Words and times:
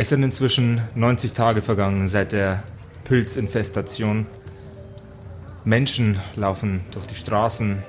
Es 0.00 0.08
sind 0.08 0.22
inzwischen 0.22 0.80
90 0.94 1.34
Tage 1.34 1.60
vergangen 1.60 2.08
seit 2.08 2.32
der 2.32 2.62
Pilzinfestation. 3.04 4.24
Menschen 5.62 6.18
laufen 6.36 6.80
durch 6.92 7.04
die 7.04 7.16
Straßen 7.16 7.82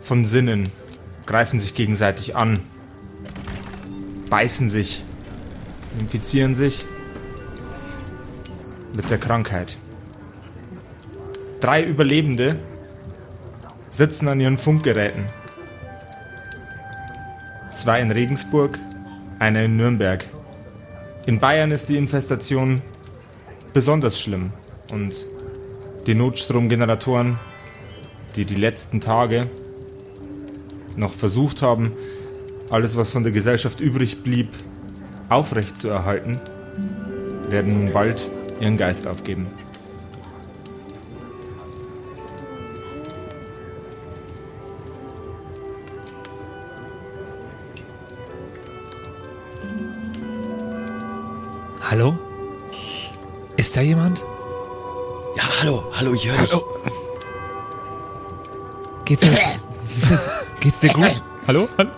von 0.00 0.24
Sinnen, 0.24 0.70
greifen 1.26 1.58
sich 1.58 1.74
gegenseitig 1.74 2.34
an, 2.34 2.60
beißen 4.30 4.70
sich, 4.70 5.04
infizieren 6.00 6.54
sich 6.54 6.86
mit 8.96 9.10
der 9.10 9.18
Krankheit. 9.18 9.76
Drei 11.60 11.84
Überlebende 11.84 12.56
sitzen 13.90 14.28
an 14.28 14.40
ihren 14.40 14.56
Funkgeräten. 14.56 15.26
Zwei 17.70 18.00
in 18.00 18.10
Regensburg, 18.10 18.78
einer 19.38 19.64
in 19.64 19.76
Nürnberg. 19.76 20.24
In 21.26 21.40
Bayern 21.40 21.72
ist 21.72 21.88
die 21.88 21.96
Infestation 21.96 22.82
besonders 23.72 24.20
schlimm 24.20 24.52
und 24.92 25.26
die 26.06 26.14
Notstromgeneratoren, 26.14 27.36
die 28.36 28.44
die 28.44 28.54
letzten 28.54 29.00
Tage 29.00 29.48
noch 30.94 31.12
versucht 31.12 31.62
haben, 31.62 31.96
alles, 32.70 32.96
was 32.96 33.10
von 33.10 33.24
der 33.24 33.32
Gesellschaft 33.32 33.80
übrig 33.80 34.22
blieb, 34.22 34.50
aufrechtzuerhalten, 35.28 36.40
werden 37.48 37.80
nun 37.80 37.92
bald 37.92 38.30
ihren 38.60 38.76
Geist 38.76 39.08
aufgeben. 39.08 39.48
Hallo? 51.88 52.16
Ist 53.56 53.76
da 53.76 53.80
jemand? 53.80 54.24
Ja, 55.36 55.44
hallo, 55.60 55.84
hallo, 55.92 56.14
ich 56.14 56.28
höre 56.28 56.36
dich. 56.38 56.52
Hallo. 56.52 56.64
Geht's 59.04 59.22
dir, 59.22 59.38
geht's 60.60 60.80
dir 60.80 60.88
gut? 60.90 61.22
Hallo? 61.46 61.68
Hallo? 61.78 61.90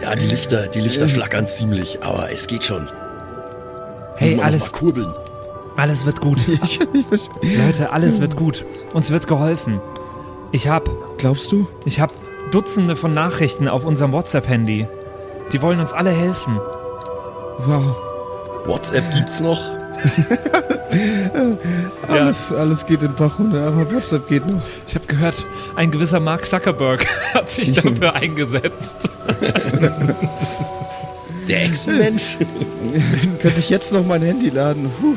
Ja, 0.00 0.14
die 0.14 0.26
Lichter, 0.26 0.68
die 0.68 0.80
Lichter 0.80 1.08
flackern 1.08 1.48
ziemlich, 1.48 2.04
aber 2.04 2.30
es 2.30 2.46
geht 2.46 2.62
schon. 2.62 2.88
Hey, 4.14 4.38
alles, 4.40 4.70
kurbeln. 4.70 5.12
alles 5.76 6.06
wird 6.06 6.20
gut. 6.20 6.46
Leute, 7.66 7.92
alles 7.92 8.20
wird 8.20 8.36
gut. 8.36 8.64
Uns 8.92 9.10
wird 9.10 9.26
geholfen. 9.26 9.80
Ich 10.52 10.68
hab, 10.68 10.88
Glaubst 11.18 11.50
du? 11.50 11.66
ich 11.84 12.00
hab 12.00 12.12
Dutzende 12.52 12.94
von 12.94 13.10
Nachrichten 13.10 13.66
auf 13.66 13.84
unserem 13.84 14.12
WhatsApp-Handy. 14.12 14.86
Die 15.52 15.62
wollen 15.62 15.80
uns 15.80 15.92
alle 15.92 16.10
helfen. 16.10 16.60
Wow. 17.66 17.96
WhatsApp 18.66 19.04
gibt's 19.14 19.40
noch? 19.40 19.60
Alles, 22.08 22.52
alles 22.52 22.84
geht 22.86 23.02
in 23.02 23.14
Bach 23.14 23.38
runter, 23.38 23.66
aber 23.68 23.92
WhatsApp 23.92 24.26
geht 24.28 24.44
noch. 24.46 24.60
Ich 24.86 24.94
habe 24.96 25.06
gehört, 25.06 25.44
ein 25.76 25.90
gewisser 25.92 26.18
Mark 26.20 26.44
Zuckerberg 26.46 27.06
hat 27.34 27.48
sich 27.48 27.72
dafür 27.72 28.14
eingesetzt. 28.14 28.96
Der 31.48 31.62
Echsenmensch? 31.64 32.38
Könnte 33.40 33.58
ich 33.60 33.70
jetzt 33.70 33.92
noch 33.92 34.04
mein 34.04 34.22
Handy 34.22 34.48
laden? 34.50 34.90
Puh. 35.00 35.14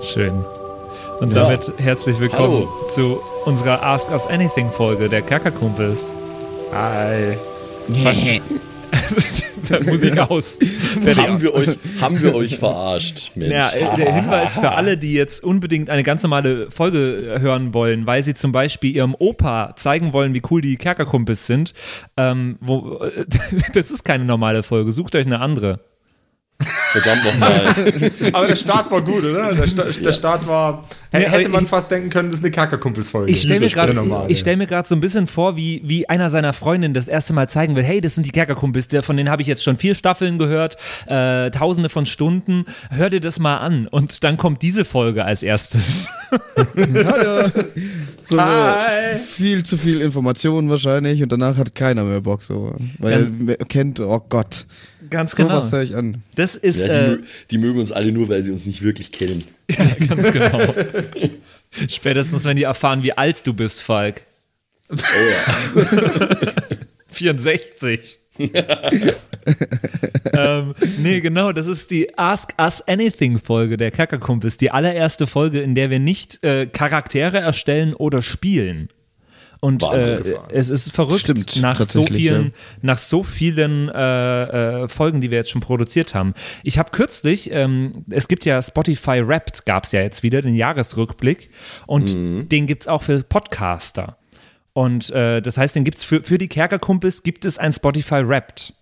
Schön. 0.00 0.44
Und 1.20 1.34
Ja. 1.34 1.42
damit 1.44 1.72
herzlich 1.76 2.18
willkommen 2.20 2.66
Hallo. 2.66 2.88
zu 2.88 3.20
unserer 3.44 3.82
Ask 3.82 4.10
Us 4.10 4.26
Anything 4.26 4.70
Folge 4.70 5.08
der 5.08 5.20
Kerkerkumpels. 5.22 6.06
Hi. 6.72 7.36
Musik 9.86 10.18
aus. 10.18 10.58
Haben, 11.16 11.40
wir 11.40 11.54
euch, 11.54 11.68
haben 12.00 12.20
wir 12.20 12.34
euch 12.34 12.58
verarscht, 12.58 13.32
Mensch. 13.36 13.52
Ja, 13.52 13.70
äh, 13.70 13.96
der 13.96 14.14
Hinweis 14.14 14.54
für 14.54 14.72
alle, 14.72 14.96
die 14.96 15.12
jetzt 15.12 15.44
unbedingt 15.44 15.90
eine 15.90 16.02
ganz 16.02 16.22
normale 16.22 16.70
Folge 16.70 17.38
hören 17.40 17.72
wollen, 17.72 18.06
weil 18.06 18.22
sie 18.22 18.34
zum 18.34 18.52
Beispiel 18.52 18.94
ihrem 18.94 19.14
Opa 19.18 19.74
zeigen 19.76 20.12
wollen, 20.12 20.34
wie 20.34 20.42
cool 20.50 20.60
die 20.60 20.76
Kerkerkumpels 20.76 21.46
sind. 21.46 21.74
Ähm, 22.16 22.58
wo, 22.60 23.00
das 23.74 23.90
ist 23.90 24.04
keine 24.04 24.24
normale 24.24 24.62
Folge. 24.62 24.92
Sucht 24.92 25.14
euch 25.14 25.26
eine 25.26 25.40
andere. 25.40 25.80
Verdammt 26.92 27.24
nochmal. 27.24 27.74
Aber 28.34 28.46
der 28.48 28.56
Start 28.56 28.90
war 28.90 29.00
gut, 29.00 29.24
oder? 29.24 29.54
Der, 29.54 29.66
Sta 29.66 29.84
der 29.84 30.12
Start 30.12 30.46
war. 30.46 30.84
Hätte 31.10 31.48
man 31.48 31.64
ich- 31.64 31.70
fast 31.70 31.90
denken 31.90 32.10
können, 32.10 32.30
das 32.30 32.40
ist 32.40 32.44
eine 32.44 32.50
Kackerkumpelsfolge. 32.52 33.32
Ich 33.32 33.42
stelle 33.42 33.60
mir 33.60 33.68
gerade 33.70 34.34
stell 34.34 34.56
mir 34.56 34.66
gerade 34.66 34.86
so 34.86 34.94
ein 34.94 35.00
bisschen 35.00 35.26
vor, 35.26 35.56
wie, 35.56 35.80
wie 35.84 36.08
einer 36.08 36.28
seiner 36.30 36.52
Freundinnen 36.52 36.92
das 36.94 37.08
erste 37.08 37.32
Mal 37.32 37.48
zeigen 37.48 37.76
will, 37.76 37.82
hey, 37.82 38.00
das 38.00 38.14
sind 38.14 38.26
die 38.26 38.30
Kerkerkumpels, 38.30 38.88
der- 38.88 39.02
von 39.02 39.16
denen 39.16 39.30
habe 39.30 39.40
ich 39.42 39.48
jetzt 39.48 39.64
schon 39.64 39.76
vier 39.76 39.94
Staffeln 39.94 40.38
gehört, 40.38 40.76
äh, 41.06 41.50
tausende 41.50 41.88
von 41.88 42.04
Stunden, 42.06 42.66
hör 42.90 43.08
dir 43.10 43.20
das 43.20 43.38
mal 43.38 43.56
an. 43.58 43.86
Und 43.88 44.22
dann 44.22 44.36
kommt 44.36 44.60
diese 44.62 44.84
Folge 44.84 45.24
als 45.24 45.42
erstes. 45.42 46.08
Hallo. 46.76 47.48
So, 48.26 48.40
Hi. 48.40 49.18
Viel 49.26 49.64
zu 49.64 49.76
viel 49.78 50.00
Information 50.00 50.68
wahrscheinlich 50.68 51.22
und 51.22 51.32
danach 51.32 51.56
hat 51.56 51.74
keiner 51.74 52.04
mehr 52.04 52.20
Bock 52.20 52.42
so. 52.44 52.74
Weil 52.98 53.30
er 53.48 53.56
kennt, 53.66 53.98
oh 54.00 54.20
Gott, 54.28 54.66
Ganz 55.10 55.32
so 55.32 55.38
genau. 55.42 55.56
was 55.56 55.72
höre 55.72 55.82
ich 55.82 55.94
an. 55.96 56.22
Das 56.36 56.54
ist 56.56 56.78
Ja, 56.78 56.86
die, 56.88 56.92
äh, 56.94 57.14
mö- 57.16 57.22
die 57.50 57.58
mögen 57.58 57.78
uns 57.80 57.92
alle 57.92 58.12
nur, 58.12 58.28
weil 58.28 58.42
sie 58.42 58.50
uns 58.52 58.64
nicht 58.66 58.82
wirklich 58.82 59.12
kennen. 59.12 59.44
Ja, 59.70 59.84
ganz 60.08 60.32
genau. 60.32 60.60
Spätestens, 61.88 62.44
wenn 62.44 62.56
die 62.56 62.64
erfahren, 62.64 63.02
wie 63.04 63.12
alt 63.12 63.46
du 63.46 63.54
bist, 63.54 63.82
Falk. 63.82 64.22
Oh 64.90 64.96
ja. 64.96 65.54
64. 67.08 68.18
ähm, 70.32 70.74
nee, 70.98 71.20
genau, 71.20 71.52
das 71.52 71.66
ist 71.66 71.90
die 71.90 72.16
Ask 72.18 72.54
Us 72.58 72.80
Anything 72.82 73.38
Folge 73.38 73.76
der 73.76 73.90
Kackerkumpels. 73.90 74.56
Die 74.56 74.70
allererste 74.70 75.26
Folge, 75.26 75.60
in 75.60 75.74
der 75.74 75.90
wir 75.90 75.98
nicht 75.98 76.42
äh, 76.42 76.66
Charaktere 76.66 77.38
erstellen 77.38 77.94
oder 77.94 78.22
spielen. 78.22 78.88
Und 79.60 79.82
äh, 79.82 80.22
es 80.48 80.70
ist 80.70 80.90
verrückt, 80.92 81.20
Stimmt, 81.20 81.60
nach 81.60 81.84
so 81.86 82.04
vielen, 82.06 82.44
ja. 82.44 82.50
nach 82.80 82.96
so 82.98 83.22
vielen 83.22 83.90
äh, 83.90 84.84
äh, 84.84 84.88
Folgen, 84.88 85.20
die 85.20 85.30
wir 85.30 85.36
jetzt 85.38 85.50
schon 85.50 85.60
produziert 85.60 86.14
haben. 86.14 86.32
Ich 86.62 86.78
habe 86.78 86.90
kürzlich, 86.92 87.50
ähm, 87.52 88.04
es 88.08 88.26
gibt 88.26 88.46
ja 88.46 88.62
Spotify 88.62 89.26
Wrapped, 89.26 89.66
gab 89.66 89.84
es 89.84 89.92
ja 89.92 90.00
jetzt 90.00 90.22
wieder, 90.22 90.40
den 90.40 90.54
Jahresrückblick. 90.54 91.50
Und 91.86 92.14
Mhm. 92.14 92.48
den 92.48 92.66
gibt 92.66 92.84
es 92.84 92.88
auch 92.88 93.02
für 93.02 93.22
Podcaster. 93.22 94.16
Und 94.72 95.10
äh, 95.10 95.42
das 95.42 95.58
heißt, 95.58 95.74
den 95.76 95.84
gibt's 95.84 96.04
für, 96.04 96.22
für 96.22 96.38
die 96.38 96.48
Kerkerkumpels 96.48 97.22
gibt 97.22 97.44
es 97.44 97.58
ein 97.58 97.72
Spotify 97.72 98.26
Wrapped. 98.26 98.72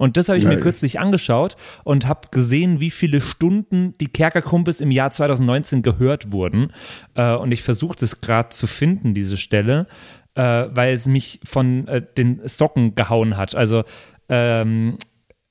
Und 0.00 0.16
das 0.16 0.30
habe 0.30 0.38
ich 0.38 0.44
mir 0.44 0.52
Geil. 0.52 0.60
kürzlich 0.60 0.98
angeschaut 0.98 1.58
und 1.84 2.08
habe 2.08 2.28
gesehen, 2.30 2.80
wie 2.80 2.90
viele 2.90 3.20
Stunden 3.20 3.94
die 4.00 4.06
Kerkerkumpels 4.06 4.80
im 4.80 4.90
Jahr 4.90 5.10
2019 5.10 5.82
gehört 5.82 6.32
wurden. 6.32 6.72
Äh, 7.14 7.34
und 7.34 7.52
ich 7.52 7.62
versuche 7.62 7.98
das 8.00 8.22
gerade 8.22 8.48
zu 8.48 8.66
finden, 8.66 9.12
diese 9.12 9.36
Stelle, 9.36 9.88
äh, 10.36 10.42
weil 10.70 10.94
es 10.94 11.04
mich 11.04 11.40
von 11.44 11.86
äh, 11.86 12.00
den 12.16 12.40
Socken 12.44 12.94
gehauen 12.94 13.36
hat. 13.36 13.54
Also 13.54 13.84
ähm, 14.30 14.96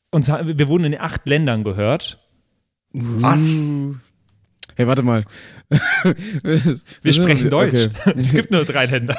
uns, 0.09 0.29
wir 0.29 0.67
wurden 0.67 0.85
in 0.85 0.99
acht 0.99 1.27
Ländern 1.27 1.63
gehört. 1.63 2.19
Was? 2.91 3.71
Hey, 4.79 4.87
warte 4.87 5.03
mal. 5.03 5.25
Wir 7.01 7.11
sprechen 7.11 7.49
Deutsch. 7.49 7.89
Okay. 8.05 8.13
Es 8.17 8.33
gibt 8.33 8.49
nur 8.49 8.63
drei 8.63 8.85
Länder. 8.85 9.17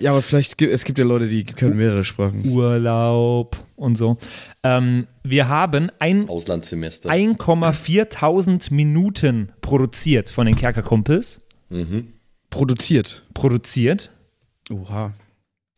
Ja, 0.00 0.12
aber 0.12 0.22
vielleicht 0.22 0.56
gibt 0.56 0.72
es 0.72 0.86
gibt 0.86 0.98
ja 0.98 1.04
Leute, 1.04 1.28
die 1.28 1.44
können 1.44 1.76
mehrere 1.76 2.02
Sprachen. 2.02 2.48
Urlaub 2.48 3.58
und 3.76 3.98
so. 3.98 4.16
Ähm, 4.62 5.06
wir 5.22 5.48
haben 5.48 5.90
ein 5.98 6.30
Auslandssemester. 6.30 7.10
1,4 7.10 8.72
Minuten 8.72 9.52
produziert 9.60 10.30
von 10.30 10.46
den 10.46 10.56
Kerkerkumpels. 10.56 11.42
Produziert. 12.48 13.22
Produziert. 13.34 14.10
Oha. 14.70 15.12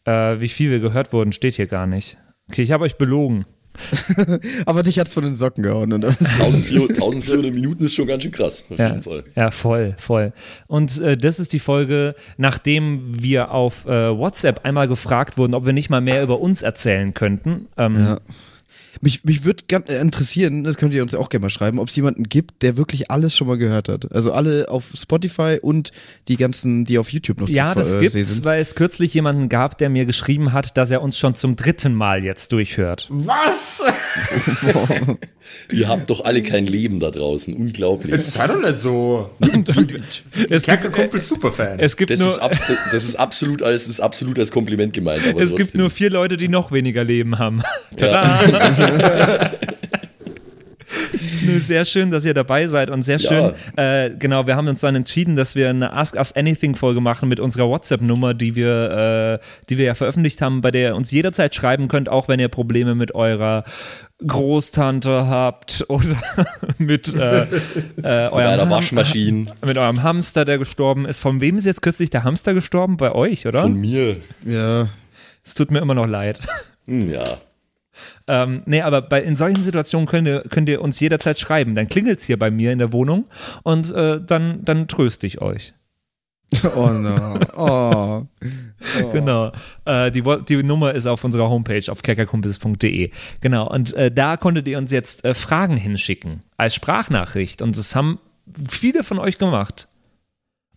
Äh, 0.05 0.39
wie 0.39 0.49
viel 0.49 0.71
wir 0.71 0.79
gehört 0.79 1.13
wurden, 1.13 1.33
steht 1.33 1.57
hier 1.57 1.67
gar 1.67 1.89
nicht. 1.89 2.19
Okay, 2.49 2.63
ich 2.63 2.71
habe 2.71 2.85
euch 2.85 2.99
belogen. 2.99 3.47
Aber 4.67 4.83
dich 4.83 4.99
hat's 4.99 5.13
von 5.13 5.25
den 5.25 5.35
Socken 5.35 5.63
gehauen, 5.63 5.93
oder? 5.93 6.09
1400, 6.09 6.91
1400 6.93 7.53
Minuten 7.53 7.85
ist 7.85 7.95
schon 7.95 8.07
ganz 8.07 8.23
schön 8.23 8.33
krass, 8.33 8.65
auf 8.71 8.79
Ja, 8.79 8.89
jeden 8.91 9.03
Fall. 9.03 9.25
ja, 9.35 9.51
voll, 9.51 9.95
voll. 9.99 10.33
Und 10.67 11.01
äh, 11.01 11.17
das 11.17 11.39
ist 11.39 11.53
die 11.53 11.59
Folge, 11.59 12.15
nachdem 12.37 13.23
wir 13.23 13.51
auf 13.51 13.87
äh, 13.87 14.17
WhatsApp 14.17 14.65
einmal 14.65 14.89
gefragt 14.89 15.37
wurden, 15.39 15.55
ob 15.55 15.67
wir 15.67 15.73
nicht 15.73 15.91
mal 15.91 16.01
mehr 16.01 16.23
über 16.23 16.41
uns 16.41 16.63
erzählen 16.63 17.15
könnten. 17.15 17.67
Ähm, 17.77 17.97
Ja. 17.97 18.19
Mich, 19.05 19.23
mich 19.25 19.45
würde 19.45 19.63
interessieren, 20.01 20.65
das 20.65 20.77
könnt 20.79 20.95
ihr 20.95 21.03
uns 21.03 21.15
auch 21.15 21.29
gerne 21.29 21.43
mal 21.45 21.51
schreiben, 21.51 21.79
ob 21.79 21.89
es 21.89 21.97
jemanden 21.97 22.25
gibt, 22.25 22.63
der 22.63 22.79
wirklich 22.79 23.11
alles 23.11 23.37
schon 23.37 23.47
mal 23.47 23.59
gehört 23.59 23.91
hat. 23.91 24.11
Also 24.13 24.33
alle 24.33 24.71
auf 24.71 24.85
Spotify 24.95 25.59
und 25.61 25.93
die 26.29 26.37
ganzen, 26.39 26.87
die 26.87 26.97
auf 26.99 27.11
YouTube 27.11 27.39
noch 27.39 27.49
Ja, 27.51 27.75
zu 27.75 27.81
das 27.81 27.93
äh, 27.95 28.01
gibt's, 28.01 28.43
weil 28.45 28.61
es 28.63 28.75
kürzlich 28.75 29.13
jemanden 29.13 29.51
gab, 29.51 29.77
der 29.77 29.91
mir 29.91 30.07
geschrieben 30.07 30.55
hat, 30.55 30.79
dass 30.79 30.91
er 30.91 31.03
uns 31.03 31.19
schon 31.19 31.35
zum 31.35 31.55
dritten 31.55 31.93
Mal 31.93 32.25
jetzt 32.25 32.51
durchhört. 32.53 33.07
Was? 33.11 33.83
Ihr 35.73 35.89
habt 35.89 36.09
doch 36.11 36.25
alle 36.25 36.43
kein 36.43 36.67
Leben 36.67 37.01
da 37.01 37.11
draußen. 37.11 37.55
Unglaublich. 37.55 38.13
Jetzt 38.15 38.33
sei 38.33 38.47
doch 38.47 38.61
nicht 38.61 38.79
so. 38.79 39.31
Es 40.49 40.65
Kerkerkumpel 40.65 41.21
Superfan. 41.21 41.79
Es 41.79 41.97
gibt 41.97 42.11
Das 42.11 42.21
nur, 42.21 42.29
ist, 42.29 42.39
abs- 42.39 42.63
das 42.93 43.05
ist 43.05 43.17
absolut 43.17 43.63
als, 43.63 43.83
das 43.85 43.91
ist 43.91 44.01
absolut 44.01 44.39
als 44.39 44.51
Kompliment 44.51 44.93
gemeint. 44.93 45.23
Aber 45.29 45.41
es 45.41 45.51
gibt 45.51 45.61
trotzdem. 45.61 45.81
nur 45.83 45.91
vier 45.91 46.11
Leute, 46.11 46.37
die 46.37 46.49
noch 46.49 46.73
weniger 46.73 47.05
Leben 47.05 47.39
haben. 47.39 47.63
Ja. 47.99 48.09
Tada! 48.09 48.41
Nö, 48.79 48.94
sehr 51.61 51.85
schön, 51.85 52.11
dass 52.11 52.25
ihr 52.25 52.35
dabei 52.35 52.67
seid 52.67 52.91
und 52.91 53.03
sehr 53.03 53.19
schön. 53.19 53.53
Äh, 53.77 54.11
genau, 54.19 54.47
wir 54.47 54.57
haben 54.57 54.69
uns 54.69 54.81
dann 54.81 54.95
entschieden, 54.95 55.37
dass 55.37 55.55
wir 55.55 55.71
eine 55.71 55.93
Ask 55.93 56.17
Us 56.17 56.33
Anything 56.35 56.75
Folge 56.77 57.01
machen 57.01 57.29
mit 57.29 57.41
unserer 57.41 57.69
WhatsApp-Nummer, 57.69 58.35
die 58.35 58.57
wir, 58.57 59.41
äh, 59.41 59.45
die 59.71 59.79
wir 59.79 59.87
ja 59.87 59.95
veröffentlicht 59.95 60.43
haben, 60.43 60.61
bei 60.61 60.71
der 60.71 60.91
ihr 60.91 60.97
uns 60.97 61.11
jederzeit 61.11 61.55
schreiben 61.55 61.89
könnt, 61.89 62.09
auch 62.09 62.29
wenn 62.29 62.41
ihr 62.41 62.49
Probleme 62.49 62.95
mit 62.95 63.15
eurer 63.15 63.65
Großtante 64.27 65.27
habt 65.29 65.85
oder 65.89 66.17
mit, 66.79 67.13
äh, 67.15 67.43
äh, 67.43 67.47
eurem 68.31 68.39
einer 68.47 68.63
Ham- 68.63 68.71
Waschmaschine 68.71 69.47
mit 69.67 69.79
eurem 69.79 70.03
Hamster, 70.03 70.45
der 70.45 70.59
gestorben 70.59 71.07
ist. 71.07 71.21
Von 71.21 71.41
wem 71.41 71.57
ist 71.57 71.65
jetzt 71.65 71.83
kürzlich 71.83 72.11
der 72.11 72.25
Hamster 72.25 72.55
gestorben? 72.55 72.97
Bei 72.97 73.13
euch, 73.13 73.47
oder? 73.47 73.63
von 73.63 73.75
mir. 73.75 74.17
Ja. 74.47 74.89
Es 75.45 75.55
tut 75.55 75.71
mir 75.71 75.81
immer 75.81 75.95
noch 75.95 76.07
leid. 76.07 76.41
Hm, 76.87 77.11
ja. 77.11 77.39
Ähm, 78.27 78.63
nee, 78.67 78.83
aber 78.83 79.03
bei, 79.03 79.23
in 79.23 79.37
solchen 79.37 79.63
Situationen 79.63 80.07
könnt 80.07 80.29
ihr, 80.29 80.41
könnt 80.49 80.69
ihr 80.69 80.83
uns 80.83 81.01
jederzeit 81.01 81.39
schreiben. 81.39 81.75
Dann 81.75 81.89
klingelt 81.89 82.21
es 82.21 82.25
hier 82.25 82.39
bei 82.39 82.51
mir 82.51 82.73
in 82.73 82.79
der 82.79 82.93
Wohnung 82.93 83.27
und 83.63 83.93
äh, 83.93 84.21
dann, 84.21 84.65
dann 84.65 84.89
tröste 84.89 85.27
ich 85.27 85.41
euch. 85.41 85.75
Oh 86.77 86.89
no. 86.89 87.39
Oh. 87.57 88.27
oh. 89.03 89.11
Genau. 89.13 89.53
Äh, 89.85 90.11
die, 90.11 90.23
die 90.49 90.63
Nummer 90.63 90.95
ist 90.95 91.07
auf 91.07 91.25
unserer 91.25 91.49
Homepage 91.49 91.91
auf 91.91 92.03
kerkerkumpels.de. 92.03 93.11
Genau. 93.41 93.69
Und 93.71 93.93
äh, 93.95 94.11
da 94.11 94.37
konntet 94.37 94.69
ihr 94.69 94.79
uns 94.79 94.93
jetzt 94.93 95.25
äh, 95.25 95.35
Fragen 95.35 95.77
hinschicken 95.77 96.41
als 96.57 96.75
Sprachnachricht. 96.75 97.63
Und 97.63 97.77
das 97.77 97.95
haben 97.95 98.19
viele 98.69 99.05
von 99.05 99.19
euch 99.19 99.39
gemacht. 99.39 99.89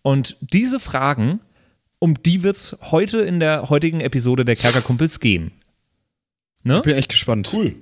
Und 0.02 0.36
diese 0.40 0.80
Fragen, 0.80 1.40
um 1.98 2.22
die 2.22 2.42
wird 2.42 2.56
es 2.56 2.76
heute 2.90 3.18
in 3.18 3.40
der 3.40 3.68
heutigen 3.70 4.00
Episode 4.00 4.44
der 4.44 4.56
Kerkerkumpels 4.56 5.20
gehen. 5.20 5.52
Ne? 6.62 6.76
Ich 6.76 6.82
bin 6.82 6.96
echt 6.96 7.08
gespannt. 7.08 7.50
Cool. 7.52 7.74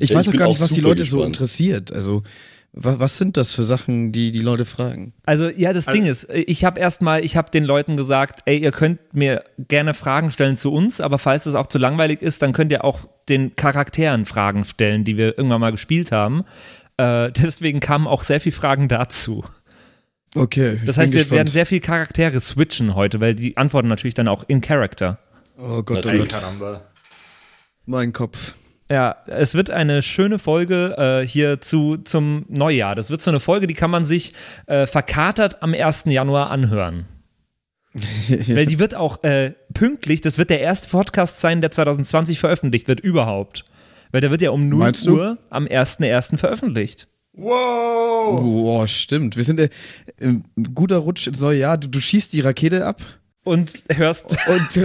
Ich 0.00 0.10
Ja, 0.10 0.16
weiß 0.16 0.26
ich 0.28 0.34
auch 0.34 0.38
gar 0.38 0.48
auch 0.48 0.52
nicht, 0.52 0.62
was 0.62 0.70
die 0.70 0.80
Leute 0.80 1.04
so 1.04 1.18
gespannt. 1.18 1.36
interessiert. 1.36 1.92
Also, 1.92 2.22
wa 2.72 2.98
was 2.98 3.18
sind 3.18 3.36
das 3.36 3.52
für 3.52 3.62
Sachen, 3.64 4.10
die 4.10 4.32
die 4.32 4.40
Leute 4.40 4.64
fragen? 4.64 5.12
Also 5.26 5.48
ja, 5.48 5.72
das 5.72 5.86
Also- 5.86 5.98
Ding 6.00 6.10
ist, 6.10 6.26
ich 6.30 6.64
habe 6.64 6.80
erstmal, 6.80 7.24
ich 7.24 7.36
habe 7.36 7.50
den 7.50 7.64
Leuten 7.64 7.96
gesagt, 7.96 8.40
ey, 8.46 8.58
ihr 8.58 8.72
könnt 8.72 8.98
mir 9.14 9.44
gerne 9.58 9.94
Fragen 9.94 10.30
stellen 10.32 10.56
zu 10.56 10.72
uns, 10.72 11.00
aber 11.00 11.18
falls 11.18 11.44
das 11.44 11.54
auch 11.54 11.66
zu 11.68 11.78
langweilig 11.78 12.22
ist, 12.22 12.42
dann 12.42 12.52
könnt 12.52 12.72
ihr 12.72 12.82
auch 12.84 13.00
den 13.28 13.54
Charakteren 13.54 14.26
Fragen 14.26 14.64
stellen, 14.64 15.04
die 15.04 15.16
wir 15.16 15.38
irgendwann 15.38 15.60
mal 15.60 15.70
gespielt 15.70 16.10
haben. 16.10 16.44
Äh, 16.96 17.30
deswegen 17.36 17.78
kamen 17.80 18.06
auch 18.08 18.22
sehr 18.22 18.40
viele 18.40 18.54
Fragen 18.56 18.88
dazu. 18.88 19.44
Okay. 20.34 20.80
Das 20.84 20.96
heißt, 20.98 21.12
wir 21.12 21.20
gespannt. 21.20 21.36
werden 21.38 21.48
sehr 21.48 21.66
viel 21.66 21.78
Charaktere 21.78 22.40
switchen 22.40 22.96
heute, 22.96 23.20
weil 23.20 23.36
die 23.36 23.56
antworten 23.56 23.86
natürlich 23.86 24.14
dann 24.14 24.26
auch 24.26 24.42
in 24.48 24.60
Character. 24.60 25.20
Oh 25.56 25.84
Gott, 25.84 26.04
oh. 26.06 26.18
Gott. 26.18 26.82
Mein 27.86 28.12
Kopf. 28.12 28.54
Ja, 28.90 29.16
es 29.26 29.54
wird 29.54 29.70
eine 29.70 30.02
schöne 30.02 30.38
Folge 30.38 30.94
äh, 30.98 31.26
hier 31.26 31.60
zu, 31.60 31.96
zum 31.96 32.44
Neujahr. 32.48 32.94
Das 32.94 33.10
wird 33.10 33.22
so 33.22 33.30
eine 33.30 33.40
Folge, 33.40 33.66
die 33.66 33.74
kann 33.74 33.90
man 33.90 34.04
sich 34.04 34.34
äh, 34.66 34.86
verkatert 34.86 35.62
am 35.62 35.72
1. 35.72 36.04
Januar 36.06 36.50
anhören. 36.50 37.06
Weil 37.94 38.66
die 38.66 38.78
wird 38.78 38.94
auch 38.94 39.22
äh, 39.22 39.52
pünktlich, 39.72 40.20
das 40.20 40.36
wird 40.36 40.50
der 40.50 40.60
erste 40.60 40.88
Podcast 40.88 41.40
sein, 41.40 41.60
der 41.60 41.70
2020 41.70 42.40
veröffentlicht 42.40 42.88
wird, 42.88 43.00
überhaupt. 43.00 43.64
Weil 44.12 44.20
der 44.20 44.30
wird 44.30 44.42
ja 44.42 44.50
um 44.50 44.68
0 44.68 44.78
Meinst 44.78 45.06
du? 45.06 45.16
Uhr 45.16 45.38
am 45.48 45.66
1.1. 45.66 46.36
veröffentlicht. 46.36 47.08
Wow. 47.32 48.40
Boah, 48.40 48.86
stimmt. 48.86 49.36
Wir 49.36 49.44
sind 49.44 49.60
äh, 49.60 49.70
ein 50.20 50.44
guter 50.74 50.98
Rutsch 50.98 51.26
ins 51.26 51.40
neue 51.40 51.58
Jahr. 51.58 51.78
Du, 51.78 51.88
du 51.88 52.00
schießt 52.00 52.32
die 52.32 52.40
Rakete 52.40 52.86
ab 52.86 53.02
Und 53.44 53.72
hörst. 53.94 54.24
und 54.48 54.74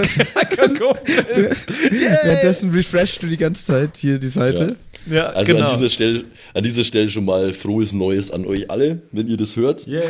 währenddessen 2.21 2.71
refreshst 2.71 3.23
du 3.23 3.27
die 3.27 3.37
ganze 3.37 3.65
Zeit 3.65 3.97
hier 3.97 4.19
die 4.19 4.27
Seite. 4.27 4.75
ja, 5.05 5.27
Also 5.29 5.53
genau. 5.53 5.67
an, 5.67 5.77
dieser 5.77 5.89
Stelle, 5.89 6.23
an 6.53 6.63
dieser 6.63 6.83
Stelle 6.83 7.09
schon 7.09 7.25
mal 7.25 7.53
frohes 7.53 7.93
Neues 7.93 8.31
an 8.31 8.45
euch 8.45 8.69
alle, 8.69 9.01
wenn 9.11 9.27
ihr 9.27 9.37
das 9.37 9.55
hört. 9.55 9.87
Yay. 9.87 10.01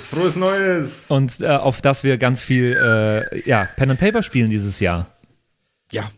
Frohes 0.00 0.36
Neues. 0.36 1.10
Und 1.10 1.40
äh, 1.40 1.48
auf 1.48 1.82
das 1.82 2.04
wir 2.04 2.16
ganz 2.16 2.42
viel 2.42 2.76
äh, 2.80 3.48
ja, 3.48 3.68
Pen 3.76 3.90
and 3.90 4.00
Paper 4.00 4.22
spielen 4.22 4.48
dieses 4.48 4.80
Jahr. 4.80 5.08
Ja. 5.90 6.10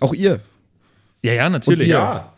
Auch 0.00 0.14
ihr 0.14 0.40
Ja, 1.22 1.34
ja, 1.34 1.50
natürlich. 1.50 1.88
wir. 1.88 1.94
Ja. 1.94 2.33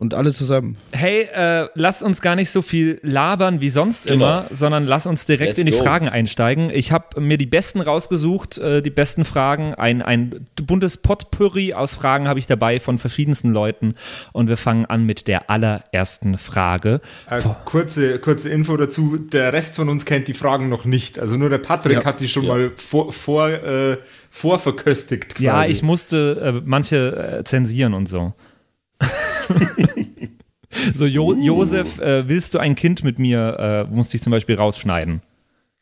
Und 0.00 0.14
alle 0.14 0.32
zusammen. 0.32 0.76
Hey, 0.92 1.28
äh, 1.32 1.68
lasst 1.74 2.02
uns 2.02 2.20
gar 2.22 2.34
nicht 2.34 2.50
so 2.50 2.62
viel 2.62 2.98
labern 3.02 3.60
wie 3.60 3.68
sonst 3.68 4.06
Genau. 4.06 4.14
immer, 4.14 4.46
sondern 4.50 4.86
lass 4.86 5.06
uns 5.06 5.26
direkt 5.26 5.50
Let's 5.50 5.60
in 5.60 5.66
die 5.66 5.72
go. 5.72 5.82
Fragen 5.82 6.08
einsteigen. 6.08 6.70
Ich 6.70 6.90
habe 6.90 7.20
mir 7.20 7.36
die 7.38 7.46
besten 7.46 7.80
rausgesucht, 7.80 8.58
äh, 8.58 8.80
die 8.82 8.90
besten 8.90 9.24
Fragen. 9.24 9.74
Ein, 9.74 10.00
ein 10.02 10.46
buntes 10.60 10.96
Potpourri 10.96 11.74
aus 11.74 11.94
Fragen 11.94 12.26
habe 12.26 12.38
ich 12.38 12.46
dabei 12.46 12.80
von 12.80 12.96
verschiedensten 12.98 13.52
Leuten. 13.52 13.94
Und 14.32 14.48
wir 14.48 14.56
fangen 14.56 14.86
an 14.86 15.04
mit 15.04 15.28
der 15.28 15.50
allerersten 15.50 16.38
Frage. 16.38 17.00
Äh, 17.28 17.42
kurze, 17.66 18.18
kurze 18.18 18.48
Info 18.48 18.76
dazu. 18.76 19.18
Der 19.18 19.52
Rest 19.52 19.76
von 19.76 19.88
uns 19.90 20.06
kennt 20.06 20.26
die 20.28 20.34
Fragen 20.34 20.68
noch 20.70 20.86
nicht. 20.86 21.18
Also 21.18 21.36
nur 21.36 21.50
der 21.50 21.58
Patrick 21.58 21.98
Ja. 21.98 22.04
hat 22.06 22.20
die 22.20 22.28
schon 22.28 22.44
Ja. 22.44 22.54
mal 22.54 22.72
vor, 22.76 23.12
vor, 23.12 23.48
äh, 23.50 23.98
vorverköstigt 24.30 25.34
quasi. 25.34 25.44
Ja, 25.44 25.64
ich 25.66 25.82
musste 25.82 26.40
äh, 26.58 26.62
manche 26.64 27.38
äh, 27.40 27.44
zensieren 27.44 27.94
und 27.94 28.06
so. 28.08 28.32
so, 30.94 31.06
jo 31.06 31.34
Josef, 31.34 31.98
äh, 31.98 32.28
willst 32.28 32.54
du 32.54 32.58
ein 32.58 32.74
Kind 32.74 33.04
mit 33.04 33.18
mir, 33.18 33.86
äh, 33.90 33.94
musste 33.94 34.16
ich 34.16 34.22
zum 34.22 34.30
Beispiel 34.30 34.56
rausschneiden. 34.56 35.22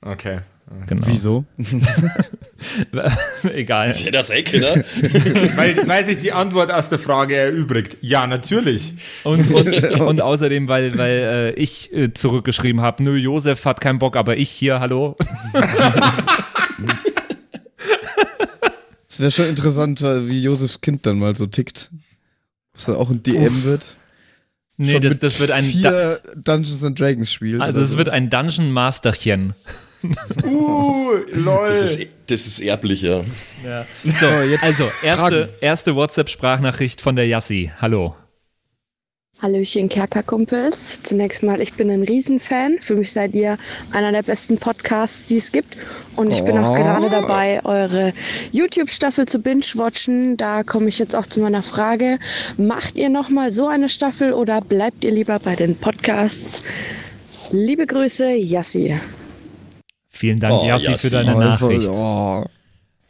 Okay. 0.01 0.41
Genau. 0.87 1.07
Wieso? 1.07 1.45
Egal. 3.55 3.91
Ja, 3.93 4.11
das 4.11 4.29
Ecke, 4.29 4.61
ne? 4.61 4.85
weil, 5.57 5.89
weil 5.89 6.05
sich 6.05 6.19
die 6.19 6.33
Antwort 6.33 6.71
aus 6.71 6.91
der 6.91 6.99
Frage 6.99 7.37
erübrigt. 7.37 7.97
Ja, 8.03 8.27
natürlich. 8.27 8.93
Und, 9.25 9.51
und, 9.51 10.01
und 10.01 10.21
außerdem, 10.21 10.69
weil, 10.69 10.99
weil 10.99 11.11
äh, 11.11 11.51
ich 11.53 11.93
äh, 11.95 12.13
zurückgeschrieben 12.13 12.83
habe, 12.83 13.03
nö, 13.03 13.17
Josef 13.17 13.65
hat 13.65 13.81
keinen 13.81 13.99
Bock, 13.99 14.17
aber 14.17 14.37
ich 14.37 14.51
hier, 14.51 14.81
hallo. 14.81 15.17
Es 19.09 19.19
wäre 19.19 19.31
schon 19.31 19.47
interessant, 19.47 20.03
wie 20.03 20.43
Josefs 20.43 20.83
Kind 20.83 21.07
dann 21.07 21.19
mal 21.19 21.35
so 21.35 21.47
tickt. 21.47 21.91
Ob 22.79 22.81
es 22.81 22.87
dann 22.87 22.95
auch 22.95 23.11
ein 23.11 23.25
DM 23.25 23.65
wird. 23.65 23.97
Nee, 24.77 24.93
Schon 24.93 25.01
das, 25.01 25.15
mit 25.15 25.23
das 25.25 25.41
wird 25.41 25.51
ein 25.51 25.65
Da 25.83 25.91
vier 25.91 26.21
Dungeons 26.37 26.85
and 26.85 27.01
Dragons 27.01 27.33
spielt. 27.33 27.61
also 27.61 27.81
das 27.81 27.91
so. 27.91 27.99
wird 27.99 28.09
ein 28.09 28.31
Dungeon 28.31 28.71
Masterchen. 28.71 29.55
Uh, 30.45 31.17
lol. 31.33 31.71
Das 31.71 31.97
ist, 31.97 32.07
das 32.29 32.47
ist 32.47 32.61
erblich, 32.61 33.03
ja. 33.03 33.23
So, 34.05 34.27
jetzt 34.49 34.63
also 34.63 34.89
erste, 35.03 35.49
erste 35.61 35.97
WhatsApp-Sprachnachricht 35.97 37.01
von 37.01 37.17
der 37.17 37.27
Yassi. 37.27 37.73
Hallo. 37.81 38.15
Hallöchen 39.41 39.89
Kerkerkumpels. 39.89 41.01
Zunächst 41.05 41.45
mal, 41.45 41.61
ich 41.61 41.75
bin 41.75 41.91
ein 41.91 42.03
Riesenfan. 42.03 42.79
Für 42.81 42.97
mich 42.97 43.13
seid 43.13 43.35
ihr 43.35 43.57
einer 43.93 44.11
der 44.11 44.23
besten 44.25 44.59
Podcasts, 44.59 45.27
die 45.29 45.37
es 45.37 45.53
gibt. 45.53 45.77
Und 46.17 46.31
ich 46.33 46.43
bin 46.43 46.59
auch 46.59 46.71
Oh. 46.71 46.75
gerade 46.75 47.09
dabei, 47.09 47.65
eure 47.65 48.13
YouTube-Staffel 48.51 49.27
zu 49.27 49.39
binge-watchen. 49.39 50.37
Da 50.37 50.65
komme 50.65 50.89
ich 50.89 50.99
jetzt 50.99 51.15
auch 51.15 51.27
zu 51.27 51.39
meiner 51.41 51.63
Frage. 51.63 52.19
Macht 52.57 52.97
ihr 52.97 53.11
nochmal 53.11 53.53
so 53.53 53.69
eine 53.69 53.89
Staffel 53.89 54.33
oder 54.33 54.61
bleibt 54.61 55.05
ihr 55.05 55.13
lieber 55.13 55.39
bei 55.39 55.55
den 55.55 55.77
Podcasts? 55.77 56.63
Liebe 57.53 57.87
Grüße, 57.87 58.33
Yassi. 58.35 58.99
Vielen 60.11 60.41
Dank, 60.41 60.53
Oh, 60.63 60.67
Yassi, 60.67 60.87
Yassi. 60.87 61.07
für 61.09 61.15
deine 61.15 61.37
Oh, 61.37 61.39
Nachricht. 61.39 61.89
oh. 61.89 62.45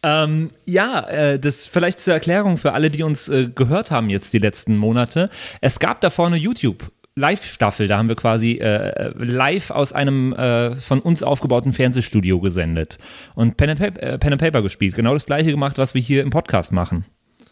Ähm, 0.03 0.51
ja, 0.67 1.01
äh, 1.09 1.39
das 1.41 1.67
vielleicht 1.67 1.99
zur 2.01 2.15
Erklärung 2.15 2.57
für 2.57 2.73
alle, 2.73 2.91
die 2.91 3.03
uns 3.03 3.29
äh, 3.29 3.49
gehört 3.53 3.91
haben 3.91 4.11
jetzt 4.11 4.33
die 4.33 4.39
letzten 4.39 4.77
Monate. 4.77 5.29
Es 5.61 5.79
gab 5.79 6.01
da 6.01 6.11
vorne 6.11 6.37
YouTube. 6.37 6.91
Live-Staffel, 7.17 7.89
da 7.89 7.99
haben 7.99 8.09
wir 8.09 8.15
quasi 8.15 8.53
äh, 8.59 9.11
live 9.19 9.73
aus 9.73 9.93
einem 9.93 10.33
äh, 10.35 10.77
von 10.77 11.01
uns 11.01 11.25
aufgebauten 11.25 11.73
Fernsehstudio 11.73 12.39
gesendet 12.39 12.99
und 13.35 13.57
Pen 13.57 13.71
and, 13.71 13.81
Paper, 13.81 14.01
äh, 14.01 14.19
Pen 14.19 14.35
and 14.35 14.41
Paper 14.41 14.63
gespielt. 14.63 14.95
Genau 14.95 15.15
das 15.15 15.27
gleiche 15.27 15.51
gemacht, 15.51 15.79
was 15.79 15.95
wir 15.95 16.01
hier 16.01 16.23
im 16.23 16.31
Podcast 16.31 16.71
machen. 16.71 17.05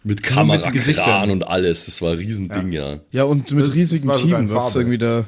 Mit 0.05 0.19
mit 0.19 0.23
Kamera, 0.23 0.71
Gesichtern. 0.71 1.05
Kran 1.05 1.31
und 1.33 1.49
alles. 1.49 1.87
Das 1.87 2.00
war 2.00 2.12
ein 2.12 2.19
Riesending, 2.19 2.71
ja. 2.71 3.00
Ja, 3.11 3.25
und 3.25 3.50
mit 3.50 3.67
Das- 3.67 3.75
riesigen 3.75 4.07
das 4.07 4.23
Team, 4.23 4.49
was 4.50 4.76
irgendwie 4.76 4.99
da. 4.99 5.25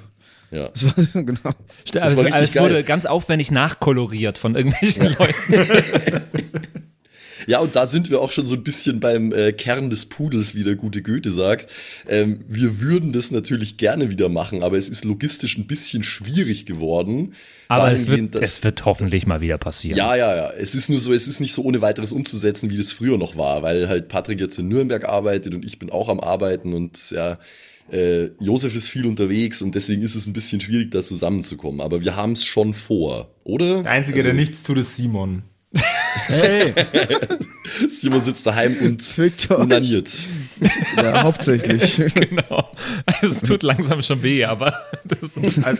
ja. 0.53 0.69
Das 0.73 0.85
war, 1.15 1.23
genau. 1.25 1.51
St- 1.85 1.95
war 1.97 2.03
Also, 2.03 2.21
richtig 2.23 2.41
es 2.43 2.57
wurde 2.61 2.85
ganz 2.85 3.07
aufwendig 3.07 3.51
nachkoloriert 3.51 4.39
von 4.39 4.55
irgendwelchen 4.55 5.07
Leuten. 5.19 6.23
Ja, 7.49 7.61
und 7.61 7.75
da 7.75 7.87
sind 7.87 8.11
wir 8.11 8.21
auch 8.21 8.31
schon 8.31 8.47
so 8.47 8.55
ein 8.55 8.62
bisschen 8.62 9.00
beim 9.00 9.33
äh, 9.33 9.52
Kern 9.52 9.88
des 9.90 10.07
Pudels, 10.07 10.55
wie 10.55 10.64
der 10.64 10.76
gute 10.76 11.02
Goethe 11.02 11.33
sagt. 11.33 11.71
Ähm, 12.07 12.40
wir 12.47 12.81
würden 12.81 13.12
das 13.12 13.31
natürlich 13.31 13.78
gerne 13.78 14.11
wieder 14.11 14.28
machen, 14.28 14.62
aber 14.62 14.76
es 14.76 14.88
ist 14.90 15.05
logistisch 15.05 15.57
ein 15.57 15.67
bisschen 15.67 16.02
schwierig 16.05 16.67
geworden. 16.67 17.33
Aber 17.69 17.90
es 17.93 18.07
wird, 18.09 18.35
dass- 18.35 18.43
es 18.43 18.64
wird 18.64 18.85
hoffentlich 18.85 19.26
mal 19.26 19.40
wieder 19.40 19.57
passieren. 19.59 19.97
Ja, 19.97 20.14
ja, 20.14 20.37
ja. 20.37 20.50
Es 20.50 20.75
ist 20.75 20.90
nur 20.90 20.99
so, 20.99 21.12
es 21.12 21.26
ist 21.26 21.40
nicht 21.40 21.55
so 21.55 21.62
ohne 21.62 21.81
weiteres 21.81 22.12
umzusetzen, 22.12 22.71
wie 22.71 22.76
das 22.76 22.93
früher 22.93 23.17
noch 23.19 23.37
war, 23.37 23.62
weil 23.62 23.88
halt 23.88 24.09
Patrick 24.09 24.40
jetzt 24.40 24.59
in 24.59 24.69
Nürnberg 24.69 25.09
arbeitet 25.09 25.55
und 25.55 25.64
ich 25.64 25.78
bin 25.78 25.90
auch 25.90 26.09
am 26.11 26.21
Arbeiten 26.21 26.75
und 26.75 27.11
ja, 27.11 27.38
äh, 27.90 28.26
Josef 28.40 28.75
ist 28.75 28.90
viel 28.90 29.07
unterwegs 29.07 29.62
und 29.62 29.75
deswegen 29.75 30.02
ist 30.02 30.14
es 30.14 30.26
ein 30.26 30.35
bisschen 30.35 30.61
schwierig, 30.61 30.90
da 30.90 31.02
zusammenzukommen. 31.02 31.81
Aber 31.81 32.05
wir 32.05 32.14
haben 32.14 32.33
es 32.33 32.45
schon 32.45 32.75
vor, 32.75 33.31
oder? 33.45 33.83
Der 33.83 33.93
Einzige, 33.93 34.19
Also, 34.19 34.26
der 34.28 34.35
nichts 34.35 34.62
tut, 34.62 34.76
ist 34.76 34.97
Simon. 34.97 35.43
Hey, 36.27 36.73
Simon 37.89 38.23
sitzt 38.23 38.47
daheim 38.47 38.77
und 38.81 39.03
fickt 39.03 39.51
euch. 39.51 39.59
unaniert. 39.59 40.11
Ja, 40.97 41.23
hauptsächlich. 41.23 42.03
Genau. 42.15 42.71
Es 43.23 43.41
tut 43.41 43.63
langsam 43.63 44.03
schon 44.03 44.23
weh, 44.23 44.45
aber 44.45 44.75
das 45.05 45.37
Al- 45.65 45.79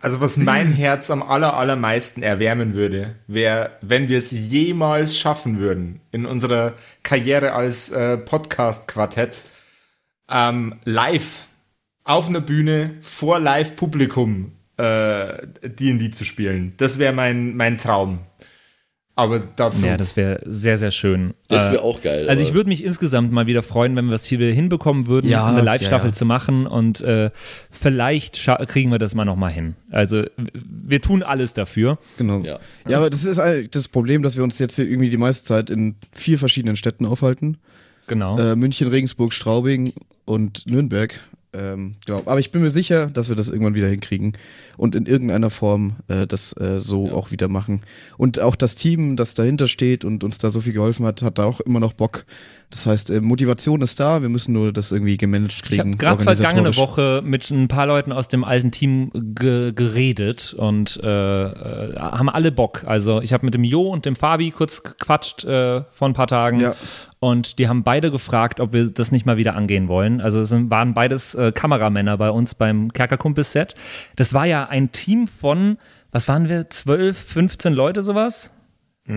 Also 0.00 0.20
was 0.20 0.36
mein 0.36 0.72
Herz 0.72 1.10
am 1.10 1.22
aller, 1.22 1.54
allermeisten 1.54 2.22
erwärmen 2.22 2.74
würde, 2.74 3.14
wäre, 3.26 3.70
wenn 3.80 4.08
wir 4.08 4.18
es 4.18 4.30
jemals 4.30 5.16
schaffen 5.18 5.58
würden, 5.58 6.00
in 6.12 6.26
unserer 6.26 6.74
Karriere 7.02 7.52
als 7.52 7.90
äh, 7.90 8.16
Podcast-Quartett, 8.18 9.42
ähm, 10.30 10.76
live 10.84 11.46
auf 12.04 12.28
einer 12.28 12.40
Bühne 12.40 12.96
vor 13.00 13.38
Live-Publikum 13.40 14.48
äh, 14.76 15.46
D&D 15.62 16.10
zu 16.10 16.24
spielen. 16.24 16.74
Das 16.76 16.98
wäre 16.98 17.12
mein, 17.12 17.56
mein 17.56 17.78
Traum. 17.78 18.20
Aber 19.18 19.42
dazu... 19.56 19.84
Ja, 19.84 19.96
das 19.96 20.14
wäre 20.14 20.40
sehr, 20.44 20.78
sehr 20.78 20.92
schön. 20.92 21.34
Das 21.48 21.70
Äh, 21.70 21.72
wäre 21.72 21.82
auch 21.82 22.00
geil. 22.02 22.28
Also 22.28 22.40
ich 22.40 22.54
würde 22.54 22.68
mich 22.68 22.84
insgesamt 22.84 23.32
mal 23.32 23.48
wieder 23.48 23.64
freuen, 23.64 23.96
wenn 23.96 24.04
wir 24.06 24.14
es 24.14 24.24
hier 24.24 24.38
wieder 24.38 24.52
hinbekommen 24.52 25.08
würden, 25.08 25.28
Ja, 25.28 25.48
eine 25.48 25.60
Live-Staffel 25.60 26.06
ja, 26.06 26.12
ja. 26.12 26.12
zu 26.12 26.24
machen 26.24 26.68
und 26.68 27.00
äh, 27.00 27.30
vielleicht 27.68 28.40
kriegen 28.68 28.92
wir 28.92 29.00
das 29.00 29.16
mal 29.16 29.24
nochmal 29.24 29.50
hin. 29.50 29.74
Also 29.90 30.22
wir 30.36 31.00
tun 31.00 31.24
alles 31.24 31.52
dafür. 31.52 31.98
Genau. 32.16 32.42
Ja. 32.44 32.60
Ja. 32.86 32.98
aber 32.98 33.10
das 33.10 33.24
ist 33.24 33.40
eigentlich 33.40 33.70
das 33.72 33.88
Problem, 33.88 34.22
dass 34.22 34.36
wir 34.36 34.44
uns 34.44 34.56
jetzt 34.60 34.76
hier 34.76 34.88
irgendwie 34.88 35.10
die 35.10 35.16
meiste 35.16 35.44
Zeit 35.44 35.68
in 35.68 35.96
vier 36.12 36.38
verschiedenen 36.38 36.76
Städten 36.76 37.04
aufhalten. 37.04 37.56
Genau. 38.06 38.38
Äh, 38.38 38.54
München, 38.54 38.86
Regensburg, 38.86 39.32
Straubing 39.32 39.94
und 40.26 40.62
Nürnberg. 40.70 41.18
Ähm, 41.54 41.96
genau. 42.06 42.20
Aber 42.26 42.38
ich 42.38 42.50
bin 42.50 42.60
mir 42.60 42.70
sicher, 42.70 43.06
dass 43.06 43.28
wir 43.28 43.36
das 43.36 43.48
irgendwann 43.48 43.74
wieder 43.74 43.88
hinkriegen 43.88 44.34
und 44.76 44.94
in 44.94 45.06
irgendeiner 45.06 45.50
Form 45.50 45.96
äh, 46.08 46.26
das 46.26 46.52
äh, 46.58 46.78
so 46.78 47.10
auch 47.10 47.30
wieder 47.30 47.48
machen. 47.48 47.82
Und 48.18 48.40
auch 48.40 48.54
das 48.54 48.76
Team, 48.76 49.16
das 49.16 49.34
dahinter 49.34 49.66
steht 49.66 50.04
und 50.04 50.24
uns 50.24 50.38
da 50.38 50.50
so 50.50 50.60
viel 50.60 50.74
geholfen 50.74 51.06
hat, 51.06 51.22
hat 51.22 51.38
da 51.38 51.44
auch 51.44 51.60
immer 51.60 51.80
noch 51.80 51.94
Bock. 51.94 52.26
Das 52.70 52.84
heißt, 52.84 53.08
äh, 53.08 53.22
Motivation 53.22 53.80
ist 53.80 53.98
da, 53.98 54.20
wir 54.20 54.28
müssen 54.28 54.52
nur 54.52 54.74
das 54.74 54.92
irgendwie 54.92 55.16
gemanagt 55.16 55.62
kriegen. 55.62 55.94
Ich 55.94 56.06
habe 56.06 56.18
gerade 56.18 56.36
vergangene. 56.36 56.76
Woche 56.76 57.22
mit 57.24 57.50
ein 57.50 57.66
paar 57.66 57.86
Leuten 57.86 58.12
aus 58.12 58.28
dem 58.28 58.44
alten 58.44 58.70
Team 58.70 59.10
ge 59.14 59.72
geredet 59.72 60.52
und 60.52 61.00
äh, 61.02 61.06
äh, 61.08 61.96
haben 61.98 62.28
alle 62.28 62.52
Bock. 62.52 62.84
Also 62.86 63.22
ich 63.22 63.32
habe 63.32 63.46
mit 63.46 63.54
dem 63.54 63.64
Jo 63.64 63.88
und 63.88 64.04
dem 64.04 64.16
Fabi 64.16 64.50
kurz 64.50 64.82
gequatscht 64.82 65.44
äh, 65.44 65.82
vor 65.90 66.08
ein 66.08 66.12
paar 66.12 66.26
Tagen 66.26 66.60
Ja. 66.60 66.74
Und 67.20 67.58
die 67.58 67.68
haben 67.68 67.82
beide 67.82 68.10
gefragt, 68.10 68.60
ob 68.60 68.72
wir 68.72 68.90
das 68.90 69.10
nicht 69.12 69.26
mal 69.26 69.36
wieder 69.36 69.56
angehen 69.56 69.88
wollen. 69.88 70.20
Also 70.20 70.40
es 70.40 70.52
waren 70.52 70.94
beides 70.94 71.34
äh, 71.34 71.52
Kameramänner 71.52 72.16
bei 72.16 72.30
uns 72.30 72.54
beim 72.54 72.92
Kerkerkumpel-Set. 72.92 73.74
Das 74.16 74.34
war 74.34 74.46
ja 74.46 74.68
ein 74.68 74.92
Team 74.92 75.26
von, 75.26 75.78
was 76.12 76.28
waren 76.28 76.48
wir, 76.48 76.70
12, 76.70 77.18
15 77.18 77.72
Leute 77.74 78.02
sowas? 78.02 78.52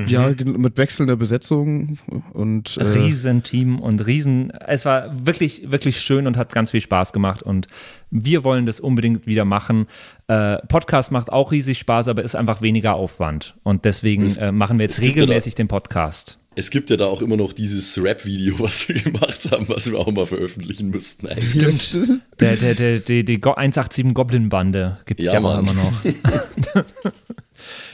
Ja, 0.08 0.32
gen- 0.32 0.62
mit 0.62 0.78
wechselnder 0.78 1.18
Besetzung 1.18 1.98
und 2.32 2.78
äh, 2.78 2.84
Riesenteam 2.84 3.78
und 3.78 4.06
riesen. 4.06 4.50
Es 4.52 4.86
war 4.86 5.12
wirklich, 5.28 5.70
wirklich 5.70 6.00
schön 6.00 6.28
und 6.28 6.38
hat 6.38 6.54
ganz 6.54 6.72
viel 6.72 6.80
Spaß 6.80 7.12
gemacht 7.12 7.44
und 7.44 7.68
wir 8.10 8.46
wollen 8.46 8.66
das 8.66 8.80
unbedingt 8.80 9.28
wieder 9.28 9.44
machen. 9.44 9.88
Äh, 10.28 10.60
Podcast 10.70 11.12
macht 11.12 11.30
auch 11.30 11.52
riesig 11.52 11.78
Spaß, 11.80 12.08
aber 12.08 12.24
ist 12.24 12.36
einfach 12.36 12.62
weniger 12.62 12.94
Aufwand 12.96 13.56
und 13.64 13.84
deswegen 13.84 14.24
Es- 14.24 14.38
äh, 14.38 14.54
machen 14.54 14.80
wir 14.80 14.86
jetzt 14.86 15.00
ja 15.02 15.10
regelmäßig 15.10 15.56
den 15.56 15.68
Podcast. 15.68 16.40
Es 16.54 16.70
gibt 16.70 16.90
ja 16.90 16.98
da 16.98 17.06
auch 17.06 17.22
immer 17.22 17.38
noch 17.38 17.54
dieses 17.54 18.02
Rap-Video, 18.04 18.56
was 18.60 18.88
wir 18.90 18.96
gemacht 19.02 19.48
haben, 19.52 19.70
was 19.70 19.90
wir 19.92 19.98
auch 20.00 20.12
mal 20.12 20.26
veröffentlichen 20.26 20.90
müssten 20.90 21.28
eigentlich. 21.28 21.56
Ja, 21.56 21.72
stimmt. 21.80 22.22
Der, 22.40 22.56
der, 22.58 22.76
der, 22.76 23.00
die, 23.00 23.24
die 23.24 23.40
Go- 23.40 23.54
187 23.54 24.14
Goblin-Bande 24.14 24.98
gibt 25.06 25.22
es 25.22 25.28
Ja, 25.28 25.34
ja, 25.34 25.40
auch 25.40 25.60
immer 25.60 25.74
noch. 25.74 25.94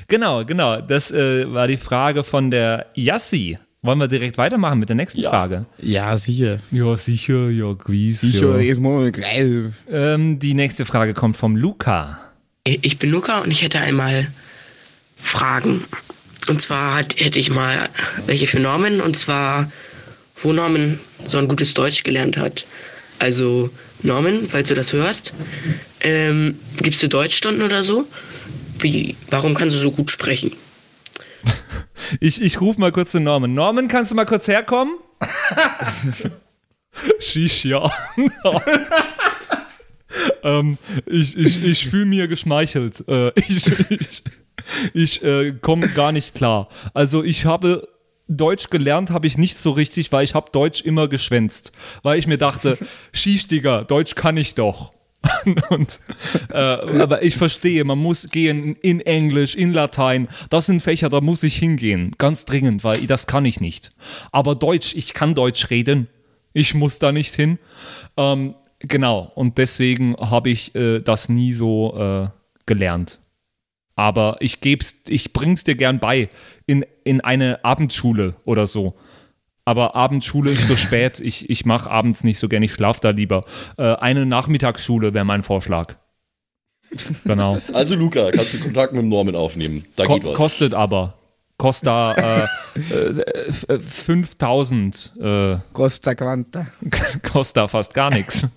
genau, 0.08 0.44
genau. 0.46 0.82
Das 0.82 1.12
äh, 1.12 1.52
war 1.54 1.68
die 1.68 1.78
Frage 1.78 2.24
von 2.24 2.50
der 2.50 2.88
Yassi. 2.96 3.60
Wollen 3.84 4.00
wir 4.00 4.08
direkt 4.08 4.40
weitermachen 4.40 4.80
mit 4.80 4.90
der 4.90 4.96
nächsten 4.96 5.22
Ja. 5.22 5.30
Frage? 5.30 5.66
Ja, 5.80 6.18
sicher. 6.18 6.58
Ja, 6.72 6.98
sicher, 6.98 7.50
ja, 7.52 7.74
gewiss. 7.74 8.22
Sicher, 8.22 8.60
jetzt 8.60 8.80
mal 8.80 9.04
wir 9.04 9.12
gleich. 9.12 9.72
Ähm, 9.90 10.40
die 10.40 10.56
nächste 10.56 10.84
Frage 10.86 11.14
kommt 11.14 11.38
vom 11.38 11.56
Luca. 11.56 12.20
Ich 12.64 12.98
bin 12.98 13.12
Luca 13.12 13.40
und 13.42 13.52
ich 13.52 13.62
hätte 13.62 13.80
einmal 13.80 14.28
Fragen. 15.16 15.84
Und 16.48 16.62
zwar 16.62 16.96
hat, 16.96 17.20
hätte 17.20 17.40
ich 17.40 17.50
mal 17.50 17.90
welche 18.26 18.48
für 18.48 18.60
Norman 18.60 19.02
und 19.02 19.18
zwar, 19.18 19.72
wo 20.42 20.54
Norman 20.54 21.00
so 21.24 21.38
ein 21.38 21.48
gutes 21.48 21.74
Deutsch 21.74 22.04
gelernt 22.04 22.38
hat. 22.38 22.66
Also 23.20 23.70
Norman, 24.04 24.48
falls 24.48 24.70
du 24.70 24.76
das 24.76 24.94
hörst, 24.94 25.34
ähm, 26.02 26.60
gibst 26.82 27.02
du 27.02 27.10
Deutschstunden 27.10 27.64
oder 27.64 27.84
so? 27.84 28.08
Wie, 28.80 29.16
warum 29.30 29.56
kannst 29.56 29.76
du 29.76 29.80
so 29.80 29.92
gut 29.92 30.12
sprechen? 30.12 30.52
Ich, 32.22 32.42
ich 32.42 32.62
rufe 32.62 32.80
mal 32.80 32.94
kurz 32.94 33.12
den 33.12 33.24
Norman. 33.24 33.54
Norman, 33.54 33.90
kannst 33.90 34.12
du 34.12 34.16
mal 34.16 34.24
kurz 34.24 34.48
herkommen? 34.48 34.94
Shish, 37.20 37.66
ja. 37.66 37.92
ähm, 40.44 40.78
ich 41.06 41.38
ich, 41.38 41.66
ich 41.66 41.90
fühle 41.90 42.06
mir 42.06 42.30
geschmeichelt. 42.30 43.04
Äh, 43.10 43.34
ich 43.36 43.58
ich, 43.90 44.24
ich 44.94 45.24
äh, 45.24 45.54
komme 45.54 45.88
gar 45.90 46.12
nicht 46.12 46.36
klar. 46.36 46.70
Also 46.94 47.24
ich 47.24 47.46
habe 47.46 47.88
Deutsch 48.28 48.70
gelernt, 48.70 49.10
habe 49.10 49.28
ich 49.28 49.38
nicht 49.38 49.58
so 49.58 49.72
richtig, 49.72 50.12
weil 50.12 50.24
ich 50.24 50.36
habe 50.36 50.52
Deutsch 50.52 50.82
immer 50.82 51.08
geschwänzt. 51.08 51.72
Weil 52.04 52.20
ich 52.20 52.28
mir 52.28 52.38
dachte, 52.38 52.78
Digga, 53.52 53.84
Deutsch 53.84 54.16
kann 54.16 54.38
ich 54.38 54.56
doch. 54.56 54.94
Und, 55.70 56.00
äh, 56.52 56.58
aber 56.58 57.24
ich 57.24 57.38
verstehe, 57.38 57.84
man 57.84 57.98
muss 57.98 58.30
gehen 58.30 58.76
in 58.76 59.02
Englisch, 59.02 59.56
in 59.56 59.74
Latein. 59.74 60.28
Das 60.50 60.68
sind 60.68 60.82
Fächer, 60.82 61.10
da 61.10 61.22
muss 61.22 61.44
ich 61.44 61.56
hingehen. 61.58 62.12
Ganz 62.18 62.46
dringend, 62.46 62.84
weil 62.84 63.06
das 63.08 63.28
kann 63.28 63.46
ich 63.46 63.60
nicht. 63.60 63.92
Aber 64.32 64.56
Deutsch, 64.56 64.96
ich 64.96 65.14
kann 65.14 65.36
Deutsch 65.36 65.70
reden. 65.70 66.08
Ich 66.54 66.74
muss 66.74 67.00
da 67.00 67.12
nicht 67.12 67.36
hin. 67.36 67.60
Ähm, 68.16 68.56
genau. 68.80 69.32
Und 69.36 69.58
deswegen 69.58 70.16
habe 70.18 70.50
ich 70.50 70.76
äh, 70.76 71.00
das 71.00 71.30
nie 71.30 71.54
so 71.54 71.98
äh, 71.98 72.30
gelernt. 72.66 73.20
Aber 73.98 74.38
ich 74.40 74.62
geb's, 74.62 74.96
ich 75.08 75.34
bring's 75.34 75.66
dir 75.66 75.76
gern 75.76 76.00
bei 76.00 76.30
in, 76.68 76.86
in 77.04 77.20
eine 77.20 77.66
Abendschule 77.66 78.36
oder 78.46 78.68
so. 78.68 78.96
Aber 79.66 79.96
Abendschule 79.96 80.52
ist 80.52 80.68
so 80.68 80.76
spät. 80.78 81.20
Ich, 81.20 81.50
ich 81.50 81.66
mache 81.66 81.90
abends 81.90 82.24
nicht 82.24 82.40
so 82.40 82.48
gern. 82.48 82.64
Ich 82.64 82.74
schlafe 82.74 83.02
da 83.02 83.10
lieber. 83.10 83.42
Äh, 83.78 83.96
eine 83.96 84.26
Nachmittagsschule 84.26 85.14
wäre 85.14 85.26
mein 85.26 85.44
Vorschlag. 85.44 85.96
Genau. 87.26 87.58
Also 87.74 87.96
Luca, 87.96 88.32
kannst 88.32 88.54
du 88.54 88.60
Kontakt 88.60 88.94
mit 88.94 89.02
dem 89.02 89.10
Norman 89.10 89.36
aufnehmen? 89.36 89.84
Da 89.98 90.06
Ko 90.06 90.14
geht 90.14 90.24
was. 90.26 90.34
kostet 90.36 90.74
aber. 90.74 91.16
Kostet 91.58 91.88
da 91.88 92.14
äh, 92.14 92.48
äh, 92.94 93.74
äh, 93.74 93.80
5000. 93.80 95.14
Äh, 95.20 95.58
Costa 95.74 96.14
Quanta. 96.14 96.68
kostet 97.24 97.58
da 97.58 97.68
fast 97.68 97.96
gar 97.96 98.12
nichts. 98.14 98.48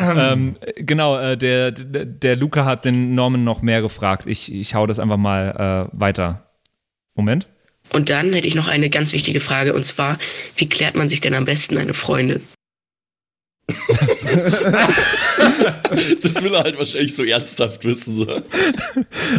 Ähm, 0.00 0.56
genau, 0.76 1.18
äh, 1.18 1.36
der, 1.36 1.72
der, 1.72 2.04
der 2.04 2.36
Luca 2.36 2.64
hat 2.64 2.84
den 2.84 3.14
Norman 3.14 3.44
noch 3.44 3.62
mehr 3.62 3.82
gefragt. 3.82 4.26
Ich, 4.26 4.52
ich 4.52 4.74
hau 4.74 4.86
das 4.86 4.98
einfach 4.98 5.16
mal 5.16 5.88
äh, 5.92 5.98
weiter. 5.98 6.50
Moment. 7.14 7.48
Und 7.92 8.10
dann 8.10 8.32
hätte 8.32 8.48
ich 8.48 8.54
noch 8.54 8.68
eine 8.68 8.90
ganz 8.90 9.12
wichtige 9.12 9.40
Frage 9.40 9.74
und 9.74 9.84
zwar, 9.84 10.18
wie 10.56 10.68
klärt 10.68 10.96
man 10.96 11.08
sich 11.08 11.20
denn 11.20 11.34
am 11.34 11.44
besten 11.44 11.76
eine 11.76 11.94
Freundin? 11.94 12.40
Das 16.22 16.42
will 16.42 16.54
er 16.54 16.64
halt 16.64 16.78
wahrscheinlich 16.78 17.14
so 17.14 17.24
ernsthaft 17.24 17.84
wissen. 17.84 18.16
So. 18.16 18.26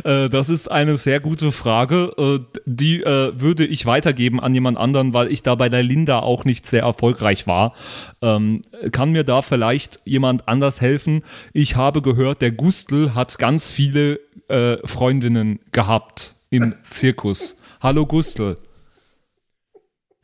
Äh, 0.04 0.30
das 0.30 0.50
ist 0.50 0.70
eine 0.70 0.98
sehr 0.98 1.20
gute 1.20 1.52
Frage. 1.52 2.12
Äh, 2.18 2.60
die 2.66 3.02
äh, 3.02 3.40
würde 3.40 3.66
ich 3.66 3.86
weitergeben 3.86 4.40
an 4.40 4.54
jemand 4.54 4.78
anderen, 4.78 5.14
weil 5.14 5.32
ich 5.32 5.44
da 5.44 5.56
bei 5.56 5.70
der 5.70 5.84
Linda 5.84 6.20
auch 6.20 6.46
nicht 6.46 6.68
sehr 6.68 6.84
erfolgreich 6.84 7.48
war. 7.48 7.74
Ähm, 8.22 8.62
kann 8.92 9.12
mir 9.12 9.24
da 9.24 9.42
vielleicht 9.42 10.00
jemand 10.06 10.48
anders 10.48 10.82
helfen? 10.82 11.24
Ich 11.54 11.76
habe 11.76 12.02
gehört, 12.02 12.42
der 12.42 12.52
Gustl 12.52 13.14
hat 13.14 13.38
ganz 13.38 13.72
viele 13.72 14.20
äh, 14.48 14.78
Freundinnen 14.88 15.60
gehabt 15.72 16.36
im 16.50 16.74
Zirkus. 16.90 17.56
Hallo 17.82 18.06
Gustl. 18.06 18.58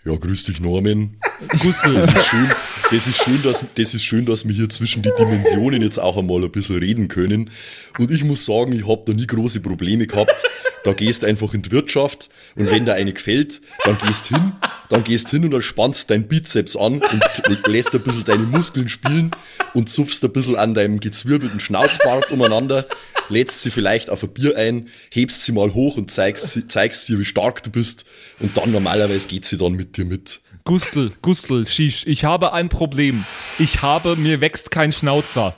Ja, 0.03 0.15
grüß 0.15 0.45
dich, 0.45 0.59
Norman. 0.59 1.17
Gustl. 1.61 1.93
Das 1.93 2.05
ist 2.05 2.25
schön, 2.25 2.49
das 2.91 3.07
ist 3.07 3.23
schön, 3.23 3.41
dass, 3.41 3.63
das 3.75 3.93
ist 3.93 4.03
schön, 4.03 4.25
dass 4.25 4.45
wir 4.45 4.53
hier 4.53 4.67
zwischen 4.69 5.01
die 5.01 5.11
Dimensionen 5.17 5.81
jetzt 5.81 5.97
auch 5.97 6.17
einmal 6.17 6.43
ein 6.43 6.51
bisschen 6.51 6.77
reden 6.77 7.07
können. 7.07 7.49
Und 7.97 8.11
ich 8.11 8.23
muss 8.23 8.45
sagen, 8.45 8.73
ich 8.73 8.87
habe 8.87 9.03
da 9.05 9.13
nie 9.13 9.27
große 9.27 9.61
Probleme 9.61 10.07
gehabt. 10.07 10.43
da 10.83 10.93
gehst 10.93 11.23
einfach 11.23 11.53
in 11.53 11.61
die 11.61 11.71
Wirtschaft 11.71 12.29
und 12.55 12.69
wenn 12.69 12.85
da 12.85 12.93
eine 12.93 13.13
gefällt, 13.13 13.61
dann 13.85 13.97
gehst 13.97 14.27
hin, 14.27 14.53
dann 14.89 15.03
gehst 15.03 15.29
hin 15.29 15.45
und 15.45 15.51
dann 15.51 15.61
spannst 15.61 16.09
deinen 16.09 16.27
Bizeps 16.27 16.75
an 16.75 17.01
und 17.01 17.67
lässt 17.67 17.93
ein 17.93 18.01
bisschen 18.01 18.23
deine 18.23 18.43
Muskeln 18.43 18.89
spielen 18.89 19.31
und 19.73 19.89
zupfst 19.89 20.23
ein 20.23 20.33
bisschen 20.33 20.55
an 20.55 20.73
deinem 20.73 20.99
gezwirbelten 20.99 21.59
Schnauzbart 21.59 22.31
umeinander, 22.31 22.87
lädst 23.29 23.61
sie 23.61 23.69
vielleicht 23.69 24.09
auf 24.09 24.23
ein 24.23 24.33
Bier 24.33 24.57
ein, 24.57 24.89
hebst 25.11 25.45
sie 25.45 25.51
mal 25.51 25.73
hoch 25.73 25.97
und 25.97 26.11
zeigst, 26.11 26.69
zeigst 26.69 27.05
sie, 27.05 27.19
wie 27.19 27.25
stark 27.25 27.63
du 27.63 27.69
bist 27.69 28.05
und 28.39 28.57
dann 28.57 28.71
normalerweise 28.71 29.27
geht 29.27 29.45
sie 29.45 29.57
dann 29.57 29.73
mit 29.73 29.97
dir 29.97 30.05
mit. 30.05 30.41
Gustl, 30.63 31.11
Gustl, 31.21 31.65
Shish, 31.65 32.05
ich 32.07 32.23
habe 32.23 32.53
ein 32.53 32.69
Problem. 32.69 33.25
Ich 33.59 33.81
habe, 33.81 34.15
mir 34.15 34.41
wächst 34.41 34.71
kein 34.71 34.91
Schnauzer. 34.91 35.55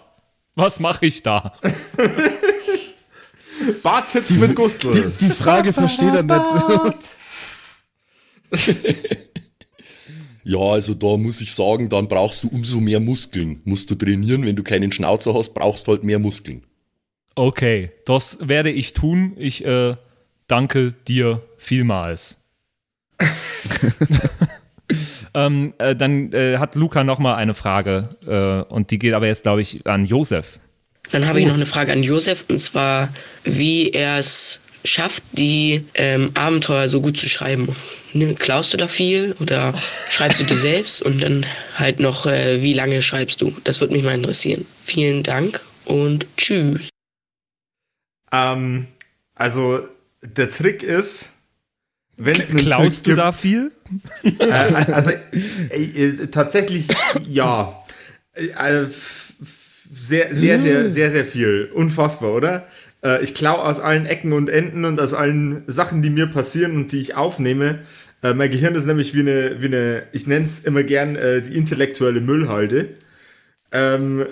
Was 0.55 0.79
mache 0.79 1.05
ich 1.05 1.23
da? 1.23 1.53
Barttipps 3.83 4.31
mit 4.31 4.55
Gustl. 4.55 5.13
Die, 5.19 5.25
die 5.25 5.31
Frage 5.31 5.73
versteht 5.73 6.13
er 6.13 6.23
nicht. 6.23 7.17
Ja, 10.45 10.59
also 10.59 10.93
da 10.93 11.17
muss 11.17 11.41
ich 11.41 11.53
sagen, 11.53 11.89
dann 11.89 12.07
brauchst 12.07 12.43
du 12.43 12.49
umso 12.49 12.79
mehr 12.79 12.99
Muskeln. 12.99 13.61
Musst 13.63 13.89
du 13.89 13.95
trainieren, 13.95 14.45
wenn 14.45 14.55
du 14.55 14.63
keinen 14.63 14.91
Schnauzer 14.91 15.33
hast, 15.33 15.53
brauchst 15.53 15.87
du 15.87 15.93
halt 15.93 16.03
mehr 16.03 16.19
Muskeln. 16.19 16.63
Okay, 17.35 17.91
das 18.05 18.37
werde 18.41 18.69
ich 18.69 18.93
tun. 18.93 19.33
Ich 19.37 19.65
äh, 19.65 19.95
danke 20.47 20.93
dir 21.07 21.41
vielmals. 21.57 22.37
ähm, 25.33 25.73
äh, 25.77 25.95
dann 25.95 26.31
äh, 26.33 26.57
hat 26.57 26.75
Luca 26.75 27.03
noch 27.03 27.19
mal 27.19 27.35
eine 27.35 27.53
Frage 27.53 28.15
äh, 28.27 28.71
und 28.73 28.91
die 28.91 28.99
geht 28.99 29.13
aber 29.13 29.27
jetzt, 29.27 29.43
glaube 29.43 29.61
ich, 29.61 29.85
an 29.85 30.05
Josef. 30.05 30.59
Dann 31.11 31.27
habe 31.27 31.39
ich 31.39 31.47
noch 31.47 31.53
eine 31.53 31.65
Frage 31.65 31.91
an 31.91 32.03
Josef 32.03 32.45
und 32.49 32.59
zwar, 32.59 33.09
wie 33.43 33.89
er 33.89 34.17
es 34.17 34.61
schafft, 34.85 35.23
die 35.31 35.85
ähm, 35.95 36.31
Abenteuer 36.33 36.87
so 36.87 37.01
gut 37.01 37.17
zu 37.17 37.27
schreiben. 37.29 37.67
Nimm- 38.13 38.35
Klaust 38.35 38.73
du 38.73 38.77
da 38.77 38.87
viel 38.87 39.35
oder 39.39 39.73
schreibst 40.09 40.41
du 40.41 40.43
die 40.45 40.55
selbst 40.69 41.01
und 41.01 41.21
dann 41.23 41.45
halt 41.75 41.99
noch, 41.99 42.25
äh, 42.25 42.61
wie 42.61 42.73
lange 42.73 43.01
schreibst 43.01 43.41
du? 43.41 43.53
Das 43.63 43.81
würde 43.81 43.93
mich 43.93 44.03
mal 44.03 44.15
interessieren. 44.15 44.65
Vielen 44.83 45.23
Dank 45.23 45.65
und 45.85 46.25
tschüss. 46.37 46.89
Ähm, 48.31 48.87
also, 49.35 49.81
der 50.21 50.49
Trick 50.49 50.83
ist, 50.83 51.33
wenn 52.17 52.39
es 52.39 52.49
einen 52.49 52.59
Klaust 52.59 53.05
du 53.05 53.11
Trick 53.11 53.17
da 53.17 53.31
viel? 53.31 53.71
Äh, 54.23 54.51
also, 54.91 55.11
äh, 55.11 55.81
äh, 55.81 56.27
tatsächlich, 56.27 56.87
ja. 57.27 57.83
Äh, 58.33 58.47
äh, 58.47 58.87
sehr, 59.95 60.33
sehr, 60.33 60.57
sehr, 60.57 60.89
sehr, 60.89 61.11
sehr 61.11 61.25
viel. 61.25 61.69
Unfassbar, 61.73 62.33
oder? 62.33 62.67
Äh, 63.03 63.23
ich 63.23 63.35
klaue 63.35 63.63
aus 63.63 63.79
allen 63.79 64.05
Ecken 64.05 64.33
und 64.33 64.49
Enden 64.49 64.85
und 64.85 64.99
aus 64.99 65.13
allen 65.13 65.63
Sachen, 65.67 66.01
die 66.01 66.09
mir 66.09 66.27
passieren 66.27 66.75
und 66.75 66.91
die 66.91 66.99
ich 66.99 67.15
aufnehme. 67.15 67.79
Mein 68.25 68.51
Gehirn 68.51 68.73
ist 68.73 68.85
nämlich 68.85 69.13
wie 69.13 69.19
eine, 69.19 69.57
wie 69.59 69.65
eine 69.65 70.03
ich 70.13 70.27
nenne 70.27 70.45
es 70.45 70.61
immer 70.61 70.83
gern 70.83 71.15
die 71.15 71.57
intellektuelle 71.57 72.21
Müllhalde. 72.21 72.91
Ähm, 73.73 74.25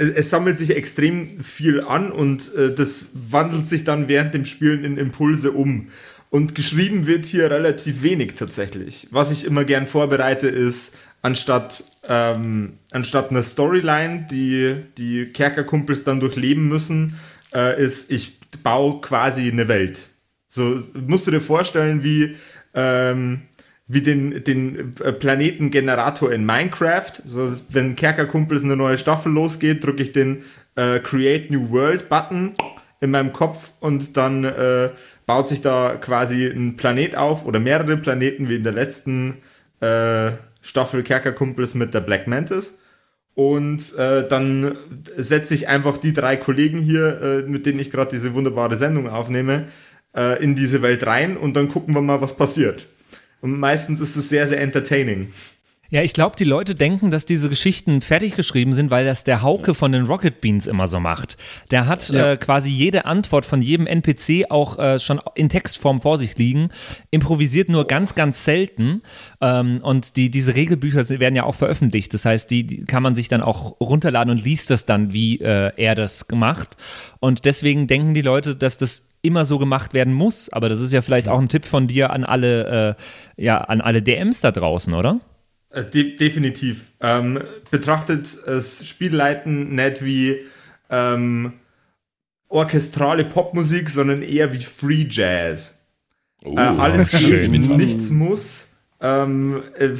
es 0.00 0.08
es 0.08 0.30
sammelt 0.30 0.56
sich 0.56 0.74
extrem 0.76 1.38
viel 1.40 1.80
an 1.80 2.10
und 2.10 2.54
äh, 2.54 2.74
das 2.74 3.10
wandelt 3.30 3.66
sich 3.66 3.84
dann 3.84 4.08
während 4.08 4.34
dem 4.34 4.44
Spielen 4.44 4.84
in 4.84 4.96
Impulse 4.98 5.52
um. 5.52 5.88
Und 6.30 6.54
geschrieben 6.54 7.06
wird 7.06 7.26
hier 7.26 7.50
relativ 7.50 8.02
wenig 8.02 8.34
tatsächlich. 8.34 9.08
Was 9.10 9.32
ich 9.32 9.44
immer 9.44 9.64
gern 9.64 9.88
vorbereite, 9.88 10.46
ist, 10.46 10.96
anstatt, 11.22 11.84
ähm, 12.08 12.78
anstatt 12.92 13.30
einer 13.30 13.42
Storyline, 13.42 14.28
die 14.30 14.76
die 14.96 15.26
Kerkerkumpels 15.26 16.04
dann 16.04 16.20
durchleben 16.20 16.68
müssen, 16.68 17.18
äh, 17.52 17.82
ist, 17.82 18.12
ich 18.12 18.38
baue 18.62 19.00
quasi 19.00 19.50
eine 19.50 19.66
Welt. 19.66 20.08
So 20.48 20.80
musst 20.94 21.26
du 21.26 21.32
dir 21.32 21.40
vorstellen, 21.40 22.04
wie, 22.04 22.36
ähm, 22.74 23.42
wie 23.88 24.00
den, 24.00 24.44
den 24.44 24.94
äh, 25.02 25.12
Planetengenerator 25.12 26.32
in 26.32 26.46
Minecraft. 26.46 27.12
So, 27.24 27.52
wenn 27.70 27.96
Kerkerkumpels 27.96 28.62
eine 28.62 28.76
neue 28.76 28.98
Staffel 28.98 29.32
losgeht, 29.32 29.84
drücke 29.84 30.04
ich 30.04 30.12
den 30.12 30.44
äh, 30.76 31.00
Create 31.00 31.50
New 31.50 31.70
World 31.70 32.08
Button 32.08 32.54
in 33.00 33.10
meinem 33.10 33.32
Kopf 33.32 33.72
und 33.80 34.16
dann 34.16 34.44
äh, 34.44 34.90
baut 35.30 35.48
sich 35.48 35.60
da 35.60 35.96
quasi 36.00 36.44
ein 36.44 36.74
Planet 36.74 37.14
auf 37.14 37.46
oder 37.46 37.60
mehrere 37.60 37.96
Planeten 37.96 38.48
wie 38.48 38.56
in 38.56 38.64
der 38.64 38.72
letzten 38.72 39.36
äh, 39.78 40.32
Staffel 40.60 41.04
Kerkerkumpels 41.04 41.76
mit 41.76 41.94
der 41.94 42.00
Black 42.00 42.26
Mantis. 42.26 42.80
Und 43.34 43.96
äh, 43.96 44.26
dann 44.26 44.76
setze 45.16 45.54
ich 45.54 45.68
einfach 45.68 45.98
die 45.98 46.12
drei 46.12 46.36
Kollegen 46.36 46.80
hier, 46.80 47.22
äh, 47.22 47.48
mit 47.48 47.64
denen 47.64 47.78
ich 47.78 47.92
gerade 47.92 48.10
diese 48.10 48.34
wunderbare 48.34 48.76
Sendung 48.76 49.08
aufnehme, 49.08 49.66
äh, 50.16 50.42
in 50.42 50.56
diese 50.56 50.82
Welt 50.82 51.06
rein 51.06 51.36
und 51.36 51.54
dann 51.54 51.68
gucken 51.68 51.94
wir 51.94 52.02
mal, 52.02 52.20
was 52.20 52.36
passiert. 52.36 52.88
Und 53.40 53.56
meistens 53.56 54.00
ist 54.00 54.16
es 54.16 54.30
sehr, 54.30 54.48
sehr 54.48 54.60
entertaining. 54.60 55.32
Ja, 55.92 56.02
ich 56.02 56.12
glaube, 56.12 56.36
die 56.36 56.44
Leute 56.44 56.76
denken, 56.76 57.10
dass 57.10 57.26
diese 57.26 57.48
Geschichten 57.48 58.00
fertig 58.00 58.36
geschrieben 58.36 58.74
sind, 58.74 58.92
weil 58.92 59.04
das 59.04 59.24
der 59.24 59.42
Hauke 59.42 59.74
von 59.74 59.90
den 59.90 60.04
Rocket 60.04 60.40
Beans 60.40 60.68
immer 60.68 60.86
so 60.86 61.00
macht. 61.00 61.36
Der 61.72 61.86
hat 61.88 62.08
Ja. 62.10 62.32
äh, 62.32 62.36
quasi 62.36 62.70
jede 62.70 63.06
Antwort 63.06 63.44
von 63.44 63.60
jedem 63.60 63.88
NPC 63.88 64.50
auch 64.50 64.78
äh, 64.78 65.00
schon 65.00 65.20
in 65.34 65.48
Textform 65.48 66.00
vor 66.00 66.16
sich 66.16 66.38
liegen, 66.38 66.68
improvisiert 67.10 67.68
nur 67.68 67.86
ganz, 67.88 68.14
ganz 68.14 68.44
selten. 68.44 69.02
Ähm, 69.40 69.78
und 69.82 70.16
die, 70.16 70.30
diese 70.30 70.54
Regelbücher 70.54 71.08
werden 71.08 71.34
ja 71.34 71.42
auch 71.42 71.56
veröffentlicht. 71.56 72.14
Das 72.14 72.24
heißt, 72.24 72.48
die, 72.50 72.64
die 72.64 72.84
kann 72.84 73.02
man 73.02 73.16
sich 73.16 73.26
dann 73.26 73.42
auch 73.42 73.80
runterladen 73.80 74.30
und 74.30 74.44
liest 74.44 74.70
das 74.70 74.86
dann, 74.86 75.12
wie 75.12 75.40
äh, 75.40 75.72
er 75.76 75.96
das 75.96 76.28
gemacht. 76.28 76.76
Und 77.18 77.44
deswegen 77.46 77.88
denken 77.88 78.14
die 78.14 78.22
Leute, 78.22 78.54
dass 78.54 78.76
das 78.76 79.08
immer 79.22 79.44
so 79.44 79.58
gemacht 79.58 79.92
werden 79.92 80.14
muss. 80.14 80.50
Aber 80.52 80.68
das 80.68 80.80
ist 80.80 80.92
ja 80.92 81.02
vielleicht 81.02 81.28
auch 81.28 81.40
ein 81.40 81.48
Tipp 81.48 81.64
von 81.66 81.88
dir 81.88 82.10
an 82.10 82.24
alle, 82.24 82.96
äh, 83.36 83.42
ja, 83.42 83.58
an 83.58 83.80
alle 83.80 84.02
DMs 84.02 84.40
da 84.40 84.52
draußen, 84.52 84.94
oder? 84.94 85.18
Äh, 85.70 85.84
De 85.84 86.16
definitiv. 86.16 86.90
Ähm, 87.00 87.40
betrachtet 87.70 88.38
das 88.46 88.86
Spielleiten 88.86 89.74
nicht 89.74 90.04
wie 90.04 90.40
ähm, 90.90 91.54
orchestrale 92.48 93.24
Popmusik, 93.24 93.88
sondern 93.90 94.22
eher 94.22 94.52
wie 94.52 94.62
Free 94.62 95.06
Jazz. 95.08 95.78
Oh, 96.44 96.56
äh, 96.56 96.60
alles 96.60 97.10
geht, 97.10 97.50
nichts 97.50 98.10
muss. 98.10 98.74
Ähm, 99.00 99.62
äh, 99.78 99.90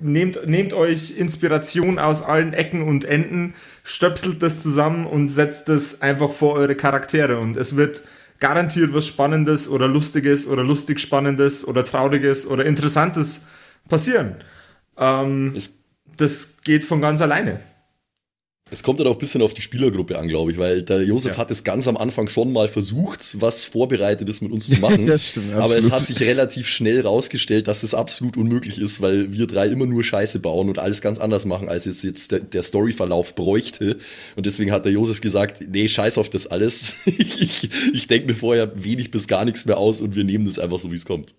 nehmt, 0.00 0.46
nehmt 0.46 0.72
euch 0.72 1.16
Inspiration 1.18 1.98
aus 1.98 2.22
allen 2.22 2.52
Ecken 2.54 2.82
und 2.82 3.04
Enden, 3.04 3.54
stöpselt 3.84 4.42
das 4.42 4.62
zusammen 4.62 5.06
und 5.06 5.28
setzt 5.28 5.68
das 5.68 6.00
einfach 6.02 6.32
vor 6.32 6.54
eure 6.54 6.74
Charaktere. 6.74 7.38
Und 7.38 7.56
es 7.56 7.76
wird 7.76 8.04
garantiert 8.40 8.94
was 8.94 9.06
Spannendes 9.06 9.68
oder 9.68 9.88
Lustiges 9.88 10.46
oder 10.46 10.62
lustig 10.62 11.00
Spannendes 11.00 11.66
oder 11.66 11.84
Trauriges 11.84 12.46
oder 12.46 12.64
Interessantes 12.64 13.46
passieren. 13.88 14.36
Ähm, 14.96 15.54
Es, 15.56 15.78
das 16.16 16.56
geht 16.64 16.84
von 16.84 17.00
ganz 17.00 17.20
alleine. 17.20 17.60
es 18.70 18.82
kommt 18.82 19.00
dann 19.00 19.06
auch 19.06 19.12
ein 19.12 19.18
bisschen 19.18 19.40
auf 19.40 19.54
die 19.54 19.62
Spielergruppe 19.62 20.18
an, 20.18 20.28
glaube 20.28 20.50
ich, 20.52 20.58
weil 20.58 20.82
der 20.82 21.02
Josef 21.02 21.32
Ja. 21.32 21.38
hat 21.38 21.50
es 21.50 21.64
ganz 21.64 21.88
am 21.88 21.96
Anfang 21.96 22.28
schon 22.28 22.52
mal 22.52 22.68
versucht, 22.68 23.40
was 23.40 23.64
Vorbereitetes 23.64 24.42
mit 24.42 24.52
uns 24.52 24.68
zu 24.68 24.78
machen. 24.80 25.06
Ja, 25.06 25.18
stimmt, 25.18 25.54
aber 25.54 25.78
es 25.78 25.90
hat 25.90 26.02
sich 26.04 26.20
relativ 26.20 26.68
schnell 26.68 27.00
rausgestellt, 27.00 27.66
dass 27.66 27.82
es 27.82 27.94
absolut 27.94 28.36
unmöglich 28.36 28.78
ist, 28.78 29.00
weil 29.00 29.32
wir 29.32 29.46
drei 29.46 29.68
immer 29.68 29.86
nur 29.86 30.04
Scheiße 30.04 30.40
bauen 30.40 30.68
und 30.68 30.78
alles 30.78 31.00
ganz 31.00 31.18
anders 31.18 31.46
machen, 31.46 31.68
als 31.70 31.86
es 31.86 32.02
jetzt 32.02 32.32
der, 32.32 32.40
der 32.40 32.62
Storyverlauf 32.62 33.34
bräuchte. 33.34 33.96
Und 34.36 34.44
deswegen 34.44 34.70
hat 34.72 34.84
der 34.84 34.92
Josef 34.92 35.20
gesagt, 35.22 35.62
nee, 35.66 35.88
scheiß 35.88 36.18
auf 36.18 36.28
das 36.28 36.46
alles. 36.48 36.96
ich 37.06 37.70
ich 37.94 38.06
denke 38.08 38.26
mir 38.26 38.34
vorher 38.36 38.70
wenig 38.84 39.10
bis 39.10 39.28
gar 39.28 39.46
nichts 39.46 39.64
mehr 39.64 39.78
aus 39.78 40.00
und 40.02 40.14
wir 40.14 40.24
nehmen 40.24 40.44
das 40.44 40.58
einfach 40.58 40.78
so, 40.78 40.90
wie 40.92 40.96
es 40.96 41.06
kommt. 41.06 41.34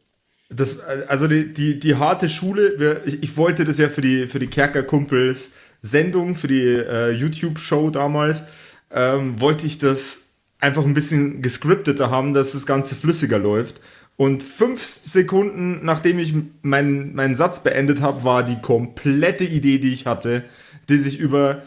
Das, 0.50 0.80
also 0.80 1.28
die, 1.28 1.54
die, 1.54 1.80
die 1.80 1.96
harte 1.96 2.28
Schule, 2.28 2.74
wir, 2.78 3.06
ich, 3.06 3.22
ich 3.22 3.38
wollte 3.38 3.66
das 3.66 3.78
ja 3.78 3.88
für 3.88 4.02
die, 4.02 4.28
für 4.28 4.40
die 4.40 4.48
Kerkerkumpels 4.48 5.54
Sendung, 5.82 6.36
für 6.36 6.48
die 6.48 6.64
äh, 6.64 7.12
YouTube-Show 7.12 7.92
damals, 7.92 8.44
ähm, 8.92 9.40
wollte 9.40 9.66
ich 9.66 9.78
das 9.78 10.34
einfach 10.60 10.84
ein 10.84 10.94
bisschen 10.94 11.42
gescripteter 11.42 12.10
haben, 12.10 12.34
dass 12.34 12.54
das 12.54 12.66
Ganze 12.66 12.96
flüssiger 12.96 13.40
läuft. 13.40 13.80
Und 14.18 14.44
fünf 14.44 14.84
Sekunden, 14.84 15.80
nachdem 15.86 16.20
ich 16.20 16.34
meinen 16.62 17.16
meinen 17.16 17.36
Satz 17.36 17.64
beendet 17.64 18.02
habe, 18.02 18.26
war 18.26 18.44
die 18.44 18.60
komplette 18.60 19.46
Idee, 19.46 19.78
die 19.78 19.94
ich 19.94 20.06
hatte, 20.06 20.44
die 20.90 20.98
sich 20.98 21.20
über 21.20 21.64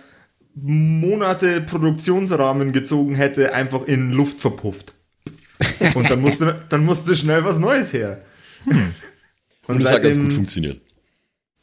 Monate 0.55 1.63
Produktionsrahmen 1.63 2.73
gezogen 2.73 3.15
hätte, 3.15 3.55
einfach 3.55 3.87
in 3.87 4.13
Luft 4.13 4.41
verpufft. 4.41 4.93
Und 5.95 6.11
dann 6.11 6.21
musste, 6.21 6.63
dann 6.69 6.85
musste 6.85 7.17
schnell 7.17 7.43
was 7.45 7.59
Neues 7.59 7.95
her. 7.95 8.21
Und 9.67 9.83
es 9.83 9.91
hat 9.91 10.03
ganz 10.03 10.19
gut 10.19 10.33
funktioniert. 10.33 10.81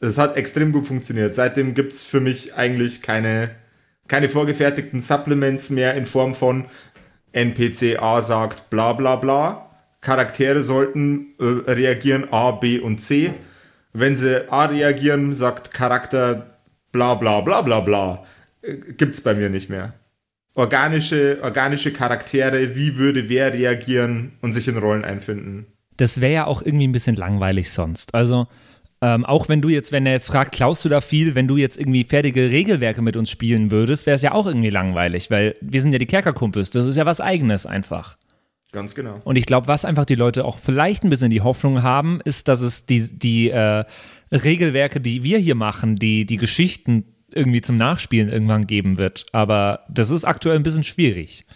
es 0.00 0.18
hat 0.18 0.36
extrem 0.36 0.72
gut 0.72 0.86
funktioniert. 0.86 1.34
Seitdem 1.34 1.74
gibt 1.74 1.92
es 1.92 2.02
für 2.02 2.20
mich 2.20 2.54
eigentlich 2.54 3.02
keine, 3.02 3.50
keine 4.08 4.28
vorgefertigten 4.28 5.00
Supplements 5.00 5.70
mehr 5.70 5.94
in 5.94 6.06
Form 6.06 6.34
von 6.34 6.66
NPC 7.32 7.98
A 8.00 8.22
sagt 8.22 8.70
bla 8.70 8.92
bla 8.92 9.16
bla. 9.16 9.70
Charaktere 10.00 10.62
sollten 10.62 11.34
äh, 11.38 11.70
reagieren 11.70 12.32
A, 12.32 12.52
B 12.52 12.78
und 12.78 13.00
C. 13.00 13.34
Wenn 13.92 14.16
sie 14.16 14.50
A 14.50 14.66
reagieren, 14.66 15.34
sagt 15.34 15.72
Charakter 15.72 16.58
bla 16.90 17.14
bla 17.14 17.40
bla 17.42 17.60
bla 17.60 17.80
bla. 17.80 18.24
Äh, 18.62 18.76
gibt's 18.96 19.20
bei 19.20 19.34
mir 19.34 19.50
nicht 19.50 19.68
mehr. 19.68 19.94
organische, 20.54 21.38
organische 21.42 21.92
Charaktere, 21.92 22.74
wie 22.74 22.96
würde 22.96 23.28
wer 23.28 23.52
reagieren 23.52 24.32
und 24.40 24.52
sich 24.52 24.68
in 24.68 24.76
Rollen 24.78 25.04
einfinden. 25.04 25.66
Das 26.00 26.20
wäre 26.20 26.32
ja 26.32 26.46
auch 26.46 26.62
irgendwie 26.62 26.88
ein 26.88 26.92
bisschen 26.92 27.16
langweilig 27.16 27.70
sonst. 27.70 28.14
Also, 28.14 28.46
ähm, 29.02 29.24
auch 29.24 29.48
wenn 29.48 29.62
du 29.62 29.68
jetzt, 29.68 29.92
wenn 29.92 30.06
er 30.06 30.12
jetzt 30.12 30.28
fragt, 30.28 30.52
klaust 30.52 30.84
du 30.84 30.88
da 30.88 31.00
viel, 31.00 31.34
wenn 31.34 31.48
du 31.48 31.56
jetzt 31.56 31.78
irgendwie 31.78 32.04
fertige 32.04 32.50
Regelwerke 32.50 33.00
mit 33.00 33.16
uns 33.16 33.30
spielen 33.30 33.70
würdest, 33.70 34.06
wäre 34.06 34.14
es 34.14 34.22
ja 34.22 34.32
auch 34.32 34.46
irgendwie 34.46 34.70
langweilig, 34.70 35.30
weil 35.30 35.56
wir 35.60 35.80
sind 35.80 35.92
ja 35.92 35.98
die 35.98 36.06
Kerkerkumpels. 36.06 36.70
Das 36.70 36.86
ist 36.86 36.96
ja 36.96 37.06
was 37.06 37.20
Eigenes 37.20 37.66
einfach. 37.66 38.18
Ganz 38.72 38.94
genau. 38.94 39.18
Und 39.24 39.36
ich 39.36 39.46
glaube, 39.46 39.68
was 39.68 39.84
einfach 39.84 40.04
die 40.04 40.14
Leute 40.14 40.44
auch 40.44 40.58
vielleicht 40.58 41.02
ein 41.02 41.10
bisschen 41.10 41.30
die 41.30 41.40
Hoffnung 41.40 41.82
haben, 41.82 42.20
ist, 42.24 42.46
dass 42.48 42.60
es 42.60 42.86
die, 42.86 43.18
die 43.18 43.50
äh, 43.50 43.84
Regelwerke, 44.30 45.00
die 45.00 45.24
wir 45.24 45.38
hier 45.38 45.54
machen, 45.54 45.96
die, 45.96 46.24
die 46.24 46.36
Geschichten 46.36 47.04
irgendwie 47.32 47.60
zum 47.60 47.76
Nachspielen 47.76 48.28
irgendwann 48.28 48.66
geben 48.66 48.98
wird. 48.98 49.26
Aber 49.32 49.84
das 49.88 50.10
ist 50.10 50.24
aktuell 50.24 50.56
ein 50.56 50.62
bisschen 50.62 50.84
schwierig. 50.84 51.46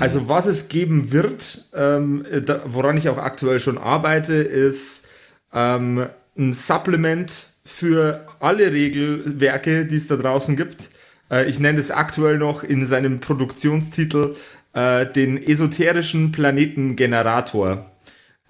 Also 0.00 0.28
was 0.28 0.46
es 0.46 0.68
geben 0.68 1.12
wird, 1.12 1.66
ähm, 1.74 2.24
da, 2.46 2.62
woran 2.66 2.96
ich 2.96 3.08
auch 3.08 3.18
aktuell 3.18 3.60
schon 3.60 3.76
arbeite, 3.76 4.34
ist 4.34 5.08
ähm, 5.52 6.06
ein 6.38 6.54
Supplement 6.54 7.48
für 7.64 8.26
alle 8.40 8.72
Regelwerke, 8.72 9.84
die 9.84 9.96
es 9.96 10.06
da 10.08 10.16
draußen 10.16 10.56
gibt. 10.56 10.90
Äh, 11.30 11.48
ich 11.50 11.60
nenne 11.60 11.78
es 11.78 11.90
aktuell 11.90 12.38
noch 12.38 12.62
in 12.64 12.86
seinem 12.86 13.20
Produktionstitel 13.20 14.36
äh, 14.72 15.04
den 15.04 15.36
esoterischen 15.36 16.32
Planetengenerator. 16.32 17.90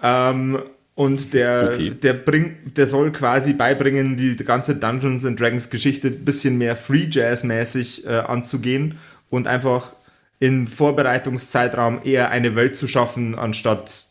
Ähm, 0.02 0.58
und 0.94 1.32
der, 1.32 1.70
Okay. 1.74 1.90
der 1.90 2.12
bringt, 2.12 2.76
der 2.76 2.86
soll 2.86 3.12
quasi 3.12 3.52
beibringen, 3.52 4.16
die 4.16 4.36
ganze 4.36 4.74
Dungeons 4.76 5.24
and 5.24 5.38
Dragons 5.38 5.70
Geschichte 5.70 6.08
ein 6.08 6.24
bisschen 6.24 6.58
mehr 6.58 6.74
Free 6.76 7.06
Jazz 7.10 7.44
mäßig 7.44 8.04
äh, 8.06 8.10
anzugehen 8.10 8.98
und 9.30 9.46
einfach 9.46 9.94
im 10.40 10.66
Vorbereitungszeitraum 10.66 12.00
eher 12.04 12.30
eine 12.30 12.54
Welt 12.54 12.76
zu 12.76 12.86
schaffen, 12.88 13.34
anstatt 13.38 14.04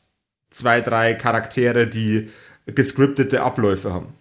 zwei, 0.50 0.82
drei 0.82 1.14
Charaktere, 1.14 1.88
die 1.88 2.30
gescriptete 2.66 3.42
Abläufe 3.44 3.94
haben. 3.94 4.14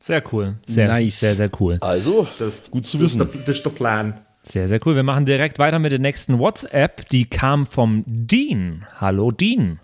Sehr 0.00 0.22
cool. 0.32 0.54
Sehr, 0.66 0.86
Nice. 0.88 1.18
sehr, 1.20 1.34
sehr 1.34 1.50
cool. 1.58 1.78
Also, 1.80 2.28
Das, 2.38 2.70
gut 2.70 2.86
zu 2.86 2.98
das 2.98 3.12
ist 3.12 3.18
wissen. 3.18 3.30
der, 3.32 3.40
das 3.46 3.56
ist 3.56 3.64
der 3.64 3.70
Plan. 3.70 4.14
Sehr, 4.44 4.68
sehr 4.68 4.78
cool. 4.86 4.94
Wir 4.94 5.02
machen 5.02 5.26
direkt 5.26 5.58
weiter 5.58 5.78
mit 5.80 5.90
der 5.92 5.98
nächsten 5.98 6.38
WhatsApp. 6.38 7.08
Die 7.08 7.24
kam 7.26 7.66
vom 7.66 8.04
Dean. 8.06 8.86
Hallo 9.00 9.32
Dean. 9.32 9.80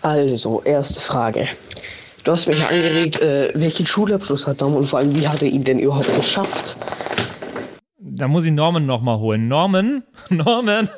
Also, 0.00 0.62
erste 0.62 1.00
Frage. 1.02 1.46
Du 2.24 2.32
hast 2.32 2.48
mich 2.48 2.64
angeregt, 2.64 3.20
äh, 3.20 3.52
welchen 3.54 3.86
Schulabschluss 3.86 4.46
hat 4.46 4.60
Dom 4.60 4.74
und 4.74 4.86
vor 4.86 4.98
allem, 5.00 5.14
wie 5.14 5.28
hat 5.28 5.42
er 5.42 5.48
ihn 5.48 5.62
denn 5.62 5.78
überhaupt 5.78 6.12
geschafft? 6.16 6.76
Da 7.98 8.28
muss 8.28 8.44
ich 8.44 8.52
Norman 8.52 8.84
nochmal 8.86 9.18
holen. 9.18 9.48
Norman? 9.48 10.04
Norman? 10.28 10.90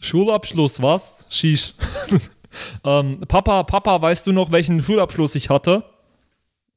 Schulabschluss, 0.00 0.82
was? 0.82 1.24
Shish. 1.28 1.74
ähm, 2.84 3.20
Papa, 3.28 3.62
Papa, 3.62 4.02
weißt 4.02 4.26
du 4.26 4.32
noch, 4.32 4.50
welchen 4.50 4.80
Schulabschluss 4.80 5.36
ich 5.36 5.48
hatte? 5.48 5.84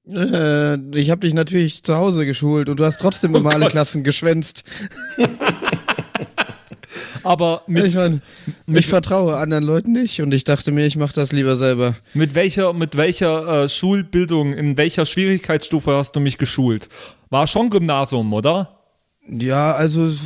Äh, 0.08 0.75
ich 0.95 1.10
habe 1.10 1.21
dich 1.21 1.34
natürlich 1.34 1.81
zu 1.84 1.95
Hause 1.95 2.27
geschult 2.27 2.69
und 2.69 2.79
du 2.79 2.86
hast 2.86 2.99
trotzdem 2.99 3.36
immer 3.36 3.49
alle 3.49 3.62
Gott. 3.62 3.71
Klassen 3.71 4.03
geschwänzt. 4.03 4.63
Aber 7.23 7.63
mit, 7.65 7.86
ich 7.86 7.95
meine, 7.95 8.21
ich 8.67 8.86
vertraue 8.86 9.38
anderen 9.38 9.63
Leuten 9.63 9.93
nicht 9.93 10.21
und 10.21 10.31
ich 10.31 10.43
dachte 10.43 10.71
mir, 10.71 10.86
ich 10.86 10.95
mache 10.95 11.15
das 11.15 11.31
lieber 11.31 11.55
selber. 11.55 11.95
mit 12.13 12.36
welcher, 12.36 12.73
mit 12.73 12.95
welcher 12.97 13.63
äh, 13.63 13.69
Schulbildung, 13.69 14.53
in 14.53 14.77
welcher 14.77 15.08
Schwierigkeitsstufe 15.08 15.97
hast 15.97 16.15
du 16.15 16.19
mich 16.19 16.38
geschult? 16.38 16.88
War 17.36 17.48
schon 17.48 17.69
Gymnasium, 17.69 18.32
oder? 18.32 18.80
Ja, 19.28 19.74
also 19.74 20.08
es 20.08 20.21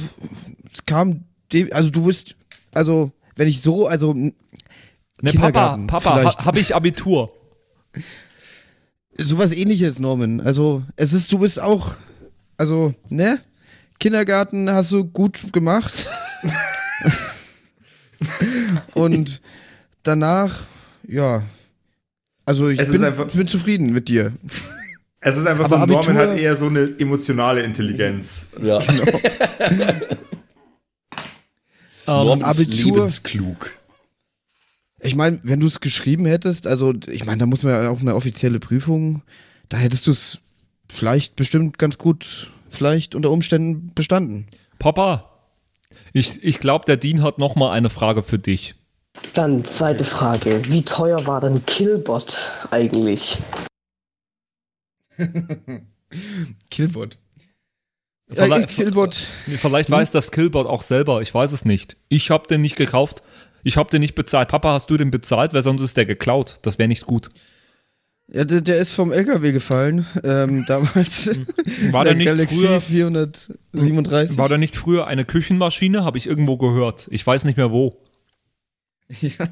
kam, 0.86 1.24
dem, 1.52 1.67
also 1.74 1.89
du 1.89 2.06
bist, 2.06 2.36
also 2.72 3.12
wenn 3.36 3.48
ich 3.48 3.63
so, 3.63 3.88
also 3.88 4.13
Ne, 4.13 4.34
Papa, 5.24 5.32
Kindergarten 5.32 5.88
Papa, 5.88 6.24
ha, 6.24 6.45
habe 6.45 6.60
ich 6.60 6.76
Abitur. 6.76 7.32
sowas 9.17 9.52
ähnliches, 9.52 9.98
Norman. 9.98 10.39
Also 10.39 10.84
es 10.98 11.13
ist, 11.13 11.32
du 11.32 11.39
bist 11.39 11.60
auch, 11.60 11.95
also, 12.58 12.93
ne? 13.10 13.39
Kindergarten 14.00 14.69
hast 14.69 14.91
du 14.91 15.04
gut 15.04 15.52
gemacht. 15.52 16.12
und 18.93 19.41
danach, 20.04 20.60
ja. 21.08 21.41
Also 22.45 22.69
ich 22.69 22.78
bin, 22.78 23.04
einfach- 23.04 23.32
bin 23.32 23.48
zufrieden 23.48 23.93
mit 23.93 24.10
dir. 24.10 24.34
Es 25.21 25.36
ist 25.38 25.45
einfach 25.45 25.65
Aber 25.65 25.79
so, 25.79 25.86
Norman 25.86 26.17
Abitur- 26.17 26.32
hat 26.32 26.38
eher 26.38 26.55
so 26.55 26.67
eine 26.67 26.95
emotionale 26.97 27.62
Intelligenz. 27.63 28.51
Ja. 28.62 28.79
Norm 32.08 32.39
ist 32.41 32.45
Abitur- 32.47 32.86
lebensklug. 32.95 33.71
Ich 35.01 35.15
meine, 35.15 35.39
wenn 35.43 35.60
du 35.60 35.67
es 35.67 35.79
geschrieben 35.79 36.25
hättest, 36.25 36.67
also 36.67 36.93
ich 37.08 37.25
meine, 37.25 37.38
da 37.39 37.45
muss 37.45 37.63
man 37.63 37.71
ja 37.84 37.89
auch 37.89 38.01
eine 38.01 38.15
offizielle 38.15 38.60
Prüfung, 38.60 39.21
da 39.69 39.77
hättest 39.77 40.08
du 40.08 40.12
es 40.12 40.39
vielleicht 40.89 41.36
bestimmt 41.36 41.77
ganz 41.77 41.97
gut, 41.97 42.51
vielleicht 42.69 43.15
unter 43.15 43.32
Umständen 43.32 43.91
bestanden. 43.95 44.47
Papa, 44.77 45.29
ich, 46.12 46.43
ich 46.43 46.60
glaube, 46.60 46.86
der 46.86 46.97
Dean 46.97 47.23
hat 47.23 47.38
noch 47.39 47.55
mal 47.55 47.71
eine 47.71 47.89
Frage 47.89 48.23
für 48.23 48.39
dich. 48.39 48.75
Dann 49.34 49.63
zweite 49.63 50.03
Frage. 50.03 50.62
Wie 50.67 50.82
teuer 50.84 51.25
war 51.27 51.39
denn 51.41 51.65
Killbot 51.65 52.51
eigentlich? 52.71 53.38
Killbot. 56.71 57.17
Vielleicht- 58.32 58.69
Killbot. 58.69 59.27
Vielleicht 59.58 59.89
weiß 59.89 60.12
das 60.12 60.32
Killbot 60.32 60.67
auch 60.67 60.82
selber, 60.84 61.21
ich 61.21 61.34
weiß 61.34 61.51
es 61.51 61.65
nicht. 61.65 61.97
Ich 62.10 62.29
habe 62.29 62.47
den 62.47 62.62
nicht 62.62 62.75
gekauft, 62.75 63.23
ich 63.63 63.77
habe 63.77 63.89
den 63.89 64.01
nicht 64.01 64.15
bezahlt. 64.15 64.49
Papa, 64.49 64.73
hast 64.73 64.89
du 64.89 64.97
den 64.97 65.10
bezahlt, 65.12 65.53
weil 65.53 65.63
sonst 65.63 65.82
ist 65.82 65.97
der 65.97 66.05
geklaut. 66.05 66.58
Das 66.62 66.77
wäre 66.77 66.88
nicht 66.88 67.05
gut. 67.05 67.29
Ja, 68.32 68.45
der, 68.45 68.62
der 68.62 68.77
ist 68.77 68.93
vom 68.93 69.12
LKW 69.12 69.51
gefallen, 69.51 70.05
ähm, 70.23 70.63
damals. 70.67 71.27
War 71.91 72.03
der 72.03 72.13
der 72.13 72.15
nicht 72.15 72.27
Galaxy 72.27 72.55
früher- 72.60 72.82
437. 72.82 74.38
War 74.38 74.47
da 74.49 74.60
nicht 74.60 74.75
früher 74.75 75.08
eine 75.08 75.25
Küchenmaschine? 75.25 76.03
Habe 76.05 76.19
ich 76.19 76.27
irgendwo 76.27 76.58
gehört. 76.58 77.08
Ich 77.12 77.25
weiß 77.25 77.43
nicht 77.45 77.58
mehr 77.58 77.71
wo. 77.71 77.97
Ja. 79.21 79.47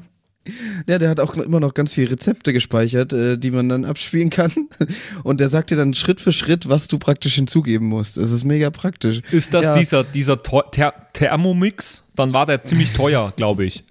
Ja, 0.88 0.98
der 0.98 1.10
hat 1.10 1.20
auch 1.20 1.34
immer 1.36 1.60
noch 1.60 1.74
ganz 1.74 1.92
viele 1.92 2.12
Rezepte 2.12 2.52
gespeichert, 2.52 3.12
äh, 3.12 3.36
die 3.38 3.50
man 3.50 3.68
dann 3.68 3.84
abspielen 3.84 4.30
kann. 4.30 4.52
Und 5.22 5.40
der 5.40 5.48
sagt 5.48 5.70
dir 5.70 5.76
dann 5.76 5.94
Schritt 5.94 6.20
für 6.20 6.32
Schritt, 6.32 6.68
was 6.68 6.88
du 6.88 6.98
praktisch 6.98 7.34
hinzugeben 7.34 7.88
musst. 7.88 8.16
Es 8.16 8.30
ist 8.30 8.44
mega 8.44 8.70
praktisch. 8.70 9.20
Ist 9.30 9.54
das 9.54 9.66
ja, 9.66 9.78
dieser, 9.78 10.04
dieser 10.04 10.42
Ther 10.42 10.94
Thermomix? 11.12 12.04
Dann 12.16 12.32
war 12.32 12.46
der 12.46 12.64
ziemlich 12.64 12.92
teuer, 12.92 13.32
glaube 13.36 13.64
ich. 13.64 13.84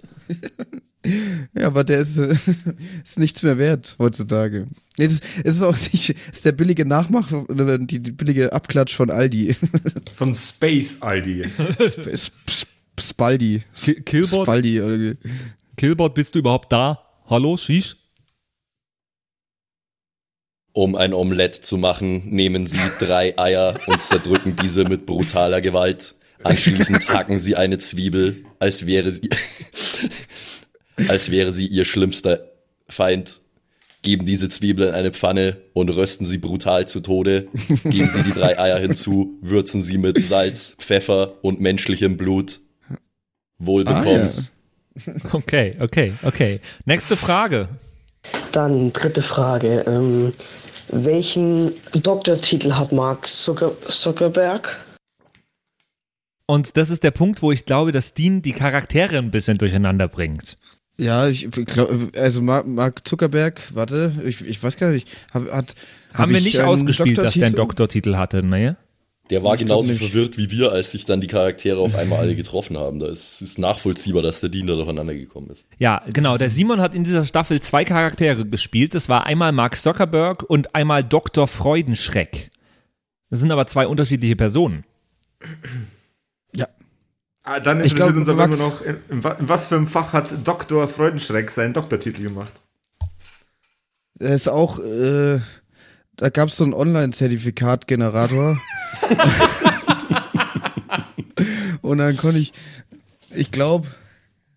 Ja, 1.56 1.68
aber 1.68 1.84
der 1.84 2.00
ist, 2.00 2.18
ist 3.04 3.18
nichts 3.20 3.42
mehr 3.44 3.58
wert 3.58 3.96
heutzutage. 3.98 4.68
Nee, 4.98 5.08
das 5.08 5.20
es 5.44 5.56
ist 5.58 5.62
auch 5.62 5.78
nicht, 5.94 6.10
ist 6.32 6.44
der 6.44 6.52
billige 6.52 6.86
Nachmach, 6.86 7.32
oder 7.32 7.78
die, 7.78 8.00
die 8.00 8.12
billige 8.12 8.52
Abklatsch 8.52 8.96
von 8.96 9.10
Aldi. 9.10 9.56
Von 10.14 10.36
Space 10.36 11.02
Aldi. 11.02 11.44
Sp- 11.80 12.12
Sp- 12.12 12.68
Spaldi. 13.00 13.62
Ki- 13.76 14.02
Killbot, 14.02 14.44
Spaldi. 14.44 14.82
Oder 14.82 15.00
wie. 15.00 15.16
Killbot, 15.78 16.16
bist 16.16 16.34
du 16.34 16.40
überhaupt 16.40 16.72
da? 16.72 17.04
Hallo, 17.28 17.56
Shish? 17.56 17.98
Um 20.74 20.96
ein 20.96 21.14
Omelett 21.14 21.54
zu 21.54 21.78
machen, 21.78 22.32
nehmen 22.32 22.66
Sie 22.66 22.82
drei 23.00 23.38
Eier 23.38 23.80
und 23.86 24.02
zerdrücken 24.02 24.56
diese 24.56 24.86
mit 24.86 25.06
brutaler 25.06 25.62
Gewalt. 25.62 26.16
Anschließend 26.42 27.10
hacken 27.10 27.38
Sie 27.38 27.56
eine 27.56 27.78
Zwiebel, 27.78 28.44
als 28.58 28.88
wäre 28.88 29.12
sie, 29.12 29.30
als 31.08 31.30
wäre 31.30 31.52
sie 31.52 31.68
Ihr 31.68 31.86
schlimmster 31.86 32.52
Feind. 32.90 33.42
Geben 34.02 34.26
diese 34.26 34.50
Zwiebel 34.50 34.88
in 34.88 34.94
eine 34.96 35.12
Pfanne 35.12 35.62
und 35.74 35.90
rösten 35.90 36.26
sie 36.26 36.38
brutal 36.40 36.88
zu 36.88 37.02
Tode. 37.02 37.50
Geben 37.84 38.10
Sie 38.10 38.24
die 38.24 38.32
drei 38.32 38.58
Eier 38.58 38.80
hinzu, 38.80 39.38
würzen 39.42 39.82
sie 39.82 39.98
mit 39.98 40.22
Salz, 40.22 40.76
Pfeffer 40.80 41.44
und 41.44 41.60
menschlichem 41.60 42.16
Blut. 42.16 42.62
Wohlbekommens. 43.58 44.57
Okay, 45.32 45.76
okay, 45.80 46.14
okay. 46.24 46.60
Nächste 46.86 47.18
Frage. 47.18 47.70
Dann 48.52 48.94
dritte 48.94 49.22
Frage. 49.22 49.84
Ähm, 49.88 50.32
welchen 50.90 51.72
Doktortitel 51.94 52.74
hat 52.74 52.92
Mark 52.92 53.28
Zucker 53.28 53.74
Zuckerberg? 53.88 54.80
Und 56.46 56.78
das 56.78 56.90
ist 56.90 57.04
der 57.04 57.12
Punkt, 57.12 57.42
wo 57.42 57.52
ich 57.52 57.66
glaube, 57.66 57.92
dass 57.92 58.14
Dean 58.14 58.42
die 58.42 58.54
Charaktere 58.54 59.18
ein 59.18 59.32
bisschen 59.32 59.58
durcheinander 59.58 60.08
bringt. 60.08 60.58
Ja, 60.98 61.28
ich 61.28 61.50
glaube, 61.52 62.10
also 62.18 62.42
Mark, 62.42 63.08
Zuckerberg, 63.08 63.62
warte, 63.74 64.14
ich, 64.24 64.42
ich 64.42 64.64
weiß 64.64 64.78
gar 64.78 64.90
nicht, 64.90 65.08
hab, 65.32 65.44
hat. 65.52 65.76
hab 66.12 66.20
Haben 66.20 66.32
wir 66.32 66.40
ich 66.40 66.46
nicht 66.46 66.62
ausgespielt, 66.62 67.20
dass 67.20 67.34
der 67.34 67.48
einen 67.48 67.56
Doktortitel? 67.56 68.12
Doktortitel 68.12 68.16
hatte, 68.16 68.44
ne? 68.44 68.78
Der 69.30 69.44
war 69.44 69.56
Ich 69.56 69.60
genauso 69.60 69.94
verwirrt 69.94 70.38
wie 70.38 70.52
wir, 70.52 70.72
als 70.72 70.92
sich 70.92 71.06
dann 71.06 71.22
die 71.22 71.28
Charaktere 71.28 71.80
auf 71.80 71.96
einmal 71.96 72.20
alle 72.20 72.36
getroffen 72.36 72.78
haben. 72.78 73.00
Da 73.00 73.08
ist, 73.08 73.42
ist 73.42 73.60
nachvollziehbar, 73.60 74.22
dass 74.22 74.40
der 74.40 74.50
Dean 74.50 74.68
da 74.68 74.76
durcheinander 74.76 75.14
gekommen 75.14 75.50
ist. 75.50 75.68
Ja, 75.78 76.02
genau. 76.08 76.38
Der 76.38 76.50
Simon 76.50 76.80
hat 76.80 76.96
in 76.96 77.04
dieser 77.04 77.26
Staffel 77.26 77.62
zwei 77.62 77.84
Charaktere 77.84 78.46
gespielt. 78.46 78.96
Das 78.96 79.10
war 79.10 79.26
einmal 79.26 79.52
Mark 79.52 79.76
Zuckerberg 79.76 80.44
und 80.44 80.76
einmal 80.76 81.04
Dr. 81.04 81.48
Freudenschreck. 81.48 82.52
Das 83.30 83.40
sind 83.40 83.52
aber 83.52 83.68
zwei 83.68 83.88
unterschiedliche 83.88 84.36
Personen. 84.36 84.86
Ja. 86.56 86.68
Ah, 87.44 87.60
dann 87.60 87.78
interessiert 87.78 88.10
glaub, 88.10 88.16
uns 88.16 88.30
aber 88.30 88.46
immer 88.46 88.58
noch, 88.58 88.82
in, 88.82 88.98
in 89.10 89.22
was 89.22 89.68
für 89.68 89.76
einem 89.76 89.88
Fach 89.88 90.14
hat 90.14 90.48
Dr. 90.48 90.88
Freudenschreck 90.88 91.50
seinen 91.50 91.74
Doktortitel 91.74 92.24
gemacht? 92.24 92.54
Er 94.20 94.34
ist 94.34 94.48
auch, 94.48 94.80
äh, 94.80 95.40
da 96.18 96.30
gab 96.30 96.50
es 96.50 96.58
so 96.58 96.64
einen 96.64 96.74
Online-Zertifikat-Generator. 96.74 98.60
Und 101.82 102.00
dann 102.00 102.18
konnte 102.18 102.40
ich, 102.40 102.52
ich 103.34 103.52
glaube, 103.52 103.88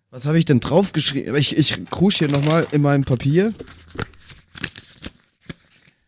was 0.09 0.25
habe 0.25 0.39
ich 0.39 0.45
denn 0.45 0.59
draufgeschrieben? 0.59 1.35
Ich, 1.35 1.55
ich 1.55 1.85
krusch 1.89 2.17
hier 2.17 2.27
nochmal 2.27 2.67
in 2.71 2.81
meinem 2.81 3.05
Papier. 3.05 3.53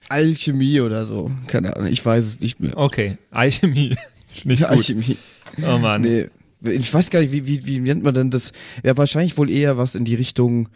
Alchemie 0.10 0.82
oder 0.82 1.06
so. 1.06 1.32
Keine 1.48 1.76
Ahnung, 1.76 1.88
ich 1.88 2.06
weiß 2.06 2.26
es 2.26 2.40
nicht 2.40 2.60
mehr. 2.60 2.76
Okay, 2.76 3.18
Alchemie. 3.32 3.96
Nicht 4.44 4.62
gut. 4.62 4.70
Alchemie. 4.70 5.18
Oh 5.62 5.78
Mann. 5.78 6.02
Nee. 6.02 6.30
Ich 6.64 6.92
weiß 6.92 7.12
gar 7.12 7.20
nicht, 7.20 7.32
wie, 7.32 7.46
wie, 7.46 7.66
wie 7.66 7.80
nennt 7.80 8.04
man 8.04 8.16
denn 8.16 8.32
das? 8.32 8.52
Ja, 8.84 8.98
wahrscheinlich 8.98 9.38
wohl 9.38 9.50
eher 9.50 9.78
was 9.78 9.96
in 9.96 10.06
die 10.06 10.16
Richtung 10.16 10.70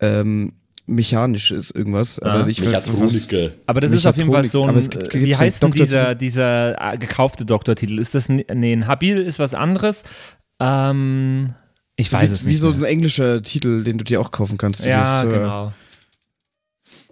ähm, 0.00 0.52
mechanisches 0.86 1.70
irgendwas. 1.70 2.20
Ah. 2.22 2.32
Aber 2.40 2.48
ich 2.48 2.60
was, 2.60 2.66
Mechatroniker. 2.66 3.50
Aber 3.66 3.80
das 3.80 3.90
ist 3.92 4.06
auf 4.06 4.16
jeden 4.16 4.30
Fall 4.32 4.44
so 4.44 4.64
ein, 4.66 4.88
gibt- 4.88 5.14
äh, 5.14 5.24
wie 5.24 5.36
heißt 5.36 5.62
denn 5.62 5.72
dieser, 5.72 6.14
dieser 6.14 6.94
äh, 6.94 6.98
gekaufte 6.98 7.44
Doktortitel? 7.44 7.98
Ist 7.98 8.14
das, 8.14 8.28
nee, 8.28 8.44
ein 8.48 8.86
Habil 8.86 9.18
ist 9.18 9.38
was 9.38 9.54
anderes? 9.54 10.04
Ähm, 10.60 11.54
ich 11.96 12.12
weiß 12.12 12.30
wie, 12.30 12.34
es 12.34 12.44
Wie 12.44 12.48
nicht 12.50 12.60
so 12.60 12.70
mehr. 12.70 12.78
ein 12.80 12.84
englischer 12.84 13.42
Titel, 13.42 13.82
den 13.84 13.98
du 13.98 14.04
dir 14.04 14.20
auch 14.20 14.30
kaufen 14.30 14.58
kannst. 14.58 14.84
Ja, 14.84 15.22
Dieses, 15.22 15.34
äh, 15.34 15.38
genau. 15.40 15.72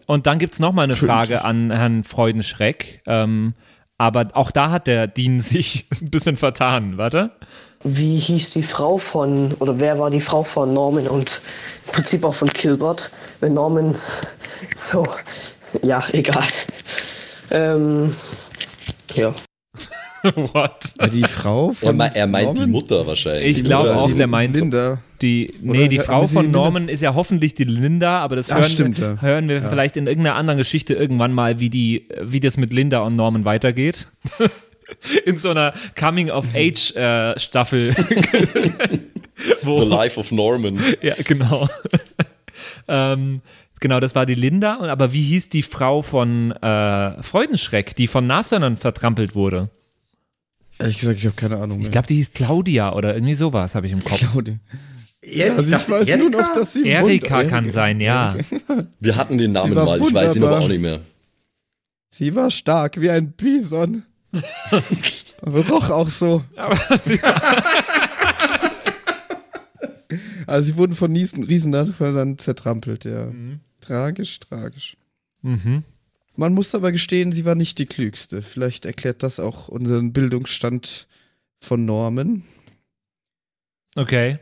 Und 0.07 0.27
dann 0.27 0.39
gibt 0.39 0.53
es 0.55 0.61
nochmal 0.61 0.85
eine 0.85 0.97
Frage 0.97 1.45
an 1.45 1.71
Herrn 1.71 2.05
Freudenschreck. 2.05 3.03
Ähm, 3.07 3.55
aber 3.97 4.29
auch 4.35 4.51
da 4.51 4.71
hat 4.71 4.87
der 4.87 5.07
Dean 5.07 5.41
sich 5.41 5.87
ein 6.01 6.11
bisschen 6.11 6.37
vertan, 6.37 6.99
warte. 6.99 7.33
Wie 7.85 8.16
hieß 8.18 8.53
die 8.53 8.62
Frau 8.62 8.97
von, 8.99 9.53
oder 9.61 9.79
wer 9.79 9.99
war 9.99 10.11
die 10.11 10.20
Frau 10.20 10.42
von 10.42 10.73
Norman 10.73 11.07
und 11.07 11.40
im 11.87 11.92
Prinzip 11.92 12.25
auch 12.25 12.35
von 12.35 12.49
Kilbert? 12.51 13.11
Wenn 13.40 13.55
Norman 13.55 13.94
so, 14.75 15.07
ja, 15.83 16.03
egal. 16.12 16.44
Ähm, 17.51 18.14
ja. 19.14 19.35
What? 20.35 20.94
die 21.12 21.25
Frau 21.25 21.73
von 21.75 21.87
Er, 21.88 21.92
mei- 21.92 22.11
er 22.14 22.27
meint 22.27 22.44
die 22.57 22.61
Norman? 22.61 22.70
Mutter 22.70 23.07
wahrscheinlich. 23.07 23.59
Ich 23.59 23.64
glaube 23.64 23.94
auch, 23.94 24.07
die 24.07 24.14
der 24.14 24.27
meint 24.29 24.57
Linda. 24.57 24.99
die, 25.20 25.53
nee, 25.61 25.81
Oder 25.81 25.88
die 25.88 25.99
Frau 25.99 26.23
die 26.23 26.33
von? 26.33 26.51
Norman 26.51 26.88
ist 26.88 27.03
ja 27.03 27.14
hoffentlich 27.14 27.55
die 27.55 27.64
Linda, 27.64 28.20
aber 28.20 28.35
das 28.37 28.51
Ah, 28.51 28.57
hören, 28.61 28.70
stimmt, 28.70 28.99
wir, 28.99 29.07
ja. 29.16 29.20
hören 29.20 29.49
wir 29.51 29.61
vielleicht 29.68 29.99
in 29.99 30.07
irgendeiner 30.07 30.37
anderen 30.37 30.57
Geschichte 30.57 30.94
irgendwann 30.94 31.35
mal, 31.35 31.61
wie 31.61 31.68
die, 31.68 32.09
wie 32.23 32.40
das 32.40 32.57
mit 32.57 32.73
Linda 32.73 33.01
und 33.01 33.14
Norman 33.16 33.44
weitergeht. 33.44 34.07
in 35.27 35.37
so 35.37 35.51
einer 35.51 35.75
Coming-of-Age-Staffel. 35.99 37.95
wo, 39.63 39.81
The 39.81 39.87
Life 39.87 40.19
of 40.21 40.33
Norman. 40.33 40.79
Ja, 41.03 41.15
genau. 41.23 41.69
ähm, 42.89 43.41
genau, 43.81 44.01
das 44.01 44.15
war 44.15 44.27
die 44.27 44.35
Linda. 44.35 44.75
Und, 44.77 44.89
aber 44.89 45.13
wie 45.13 45.23
hieß 45.23 45.49
die 45.49 45.63
Frau 45.63 46.03
von 46.03 46.53
äh, 46.53 47.23
Freudenschreck, 47.23 47.97
die 47.97 48.07
von 48.07 48.27
Nashörnern 48.27 48.77
vertrampelt 48.77 49.35
wurde? 49.35 49.71
Ehrlich 50.79 50.99
gesagt, 50.99 51.19
ich 51.19 51.27
habe 51.27 51.37
keine 51.37 51.59
Ahnung. 51.59 51.81
Ich 51.81 51.91
glaube, 51.91 52.07
die 52.09 52.17
hieß 52.17 52.33
Claudia 52.33 52.93
oder 52.95 53.15
irgendwie 53.15 53.35
sowas, 53.35 53.75
habe 53.75 53.87
ich 53.87 53.93
im 53.93 54.03
Kopf. 54.03 54.19
glaube, 54.19 54.59
Ja, 55.25 55.55
also 55.55 55.75
ich 55.77 55.89
weiß 55.89 56.17
nur 56.19 56.31
noch, 56.31 56.53
dass 56.53 56.73
sie 56.73 56.85
Erika 56.89 57.41
wund- 57.41 57.49
kann 57.49 57.71
sein, 57.71 58.01
ja. 58.01 58.35
Wir 58.99 59.17
hatten 59.17 59.39
den 59.39 59.53
Namen 59.53 59.75
mal, 59.75 60.01
ich 60.01 60.13
weiß 60.13 60.37
ihn 60.37 60.43
aber 60.43 60.51
wunderbar. 60.53 60.59
auch 60.59 60.69
nicht 60.69 60.81
mehr. 60.81 61.01
Sie 62.11 62.35
war 62.35 62.51
stark 62.51 63.01
wie 63.01 63.11
ein 63.11 63.33
Bison. 63.33 64.03
Aber 65.42 65.66
roch 65.66 65.90
auch 65.90 66.11
so. 66.11 66.44
Also 70.47 70.66
sie 70.66 70.77
wurden 70.77 70.94
von 70.94 71.11
Niesen, 71.11 71.42
Riesennachbarn 71.42 72.38
zertrampelt, 72.38 73.07
ja. 73.07 73.33
Tragisch, 73.81 74.38
tragisch. 74.40 74.97
mhm. 75.42 75.83
Man 76.37 76.53
muss 76.53 76.75
aber 76.75 76.90
gestehen, 76.90 77.31
sie 77.31 77.44
war 77.44 77.55
nicht 77.55 77.79
die 77.79 77.87
klügste. 77.87 78.42
Vielleicht 78.42 78.85
erklärt 78.85 79.23
das 79.23 79.38
auch 79.38 79.68
unseren 79.68 80.12
Bildungsstand 80.12 81.07
von 81.61 81.85
Norman. 81.85 82.42
Okay. 83.94 84.38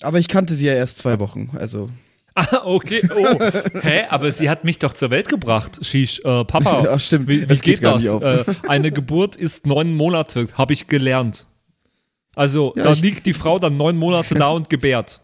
Aber 0.00 0.18
ich 0.18 0.28
kannte 0.28 0.54
sie 0.54 0.66
ja 0.66 0.72
erst 0.72 0.98
zwei 0.98 1.18
Wochen, 1.18 1.50
also. 1.52 1.90
Ah, 2.34 2.62
okay. 2.64 3.02
Oh. 3.14 3.38
Hä? 3.82 4.04
Aber 4.08 4.30
sie 4.32 4.48
hat 4.48 4.64
mich 4.64 4.78
doch 4.78 4.94
zur 4.94 5.10
Welt 5.10 5.28
gebracht. 5.28 5.84
Shish, 5.84 6.20
äh, 6.20 6.44
Papa. 6.44 6.82
Ja, 6.84 6.98
stimmt. 6.98 7.28
Wie, 7.28 7.42
wie 7.42 7.46
geht 7.46 7.62
geht, 7.80 7.84
das? 7.84 8.04
Äh, 8.04 8.44
eine 8.68 8.90
Geburt 8.90 9.36
ist 9.36 9.66
neun 9.66 9.94
Monate, 9.94 10.46
habe 10.54 10.72
ich 10.72 10.86
gelernt. 10.86 11.46
Also, 12.34 12.72
Ja, 12.76 12.84
da 12.84 12.92
liegt 12.92 13.26
die 13.26 13.34
Frau 13.34 13.58
dann 13.58 13.76
neun 13.76 13.96
Monate 13.98 14.34
da 14.34 14.48
und 14.48 14.70
gebärt. 14.70 15.20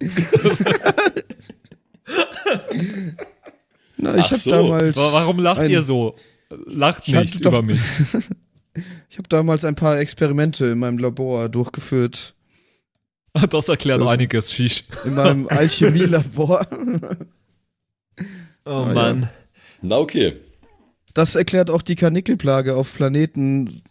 Na, 3.98 4.16
ich 4.16 4.24
Ach 4.26 4.34
so. 4.34 4.50
damals. 4.50 4.96
Wa- 4.96 5.12
Warum 5.12 5.38
lacht 5.38 5.68
ihr 5.68 5.82
so? 5.82 6.16
Lacht 6.66 7.08
nicht 7.08 7.40
über 7.40 7.62
mich. 7.62 7.80
Ich 9.08 9.16
habe 9.18 9.28
damals 9.30 9.64
ein 9.64 9.74
paar 9.76 9.98
Experimente 9.98 10.66
in 10.66 10.78
meinem 10.78 10.98
Labor 10.98 11.48
durchgeführt. 11.48 12.34
Das 13.50 13.68
erklärt 13.68 14.00
Das- 14.00 14.08
einiges, 14.08 14.52
Shish. 14.52 14.84
In 15.04 15.14
meinem 15.14 15.48
Alchemielabor. 15.50 16.66
Oh 18.64 18.70
Ah, 18.70 18.88
ja. 18.88 18.94
Mann. 18.94 19.28
Na 19.82 19.96
okay. 19.98 20.36
Das 21.14 21.34
erklärt 21.36 21.70
auch 21.70 21.82
die 21.82 21.96
Karnickelplage 21.96 22.74
auf 22.76 22.94
Planeten 22.94 23.82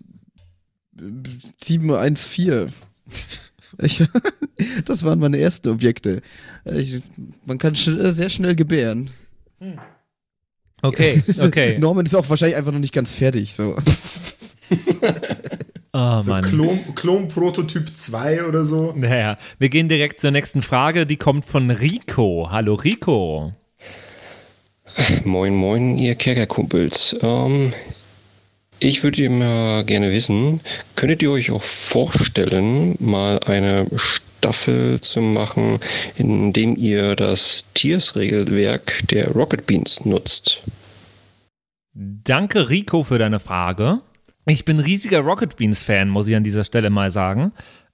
714. 1.64 2.72
Ich, 3.80 4.04
das 4.86 5.04
waren 5.04 5.20
meine 5.20 5.38
ersten 5.40 5.70
Objekte. 5.70 6.22
Ich, 6.66 7.02
man 7.46 7.58
kann 7.58 7.76
schn 7.76 8.14
sehr 8.14 8.30
schnell 8.30 8.56
gebären. 8.56 9.10
Okay, 10.82 11.24
okay. 11.40 11.78
Norman 11.80 12.06
ist 12.06 12.14
auch 12.16 12.30
wahrscheinlich 12.30 12.58
einfach 12.58 12.72
noch 12.72 12.80
nicht 12.80 12.94
ganz 12.94 13.14
fertig. 13.14 13.54
So. 13.54 13.76
Oh 15.98 16.20
So. 16.20 16.34
Klon, 16.34 16.94
Klon-Prototyp 16.94 17.96
2 17.96 18.44
oder 18.44 18.66
so. 18.66 18.92
Naja, 18.98 19.38
wir 19.60 19.70
gehen 19.70 19.88
direkt 19.88 20.20
zur 20.20 20.32
nächsten 20.32 20.62
Frage. 20.62 21.06
Die 21.06 21.16
kommt 21.16 21.46
von 21.46 21.72
Rico. 21.72 22.50
Hallo 22.52 22.74
Rico. 22.74 23.54
Moin, 25.24 25.56
moin, 25.56 25.98
ihr 25.98 26.16
Kerkerkumpels. 26.16 27.16
Ähm, 27.22 27.72
ich 28.82 29.04
würde 29.04 29.30
mal 29.30 29.86
gerne 29.86 30.12
wissen, 30.12 30.60
könntet 30.98 31.24
ihr 31.24 31.32
euch 31.32 31.50
auch 31.52 31.64
vorstellen, 31.64 32.98
mal 33.00 33.40
eine 33.40 33.88
Staffel 33.96 35.00
zu 35.00 35.22
machen, 35.22 35.80
in 36.18 36.52
dem 36.52 36.76
ihr 36.76 37.16
das 37.16 37.64
Tiers-Regelwerk 37.74 39.08
der 39.08 39.32
Rocket 39.32 39.66
Beans 39.66 40.04
nutzt? 40.04 40.62
Danke, 41.94 42.70
Rico, 42.70 43.06
für 43.06 43.18
deine 43.18 43.40
Frage. 43.40 44.02
Ich 44.46 44.66
bin 44.66 44.80
riesiger 44.80 45.20
Rocket 45.22 45.56
Beans-Fan, 45.58 46.10
muss 46.10 46.28
ich 46.28 46.36
an 46.36 46.44
dieser 46.44 46.64
Stelle 46.64 46.90
mal 46.90 47.12
sagen. 47.12 47.52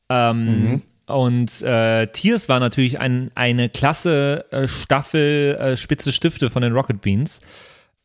Ähm, 0.10 0.82
Und 1.08 1.62
äh, 1.62 2.08
Tiers 2.08 2.48
war 2.48 2.60
natürlich 2.60 3.00
ein, 3.00 3.32
eine 3.36 3.70
klasse 3.70 4.46
äh, 4.52 4.68
Staffel 4.68 5.56
äh, 5.56 5.78
Spitze 5.78 6.14
Stifte 6.14 6.50
von 6.50 6.62
den 6.62 6.74
Rocket 6.74 7.02
Beans. 7.02 7.42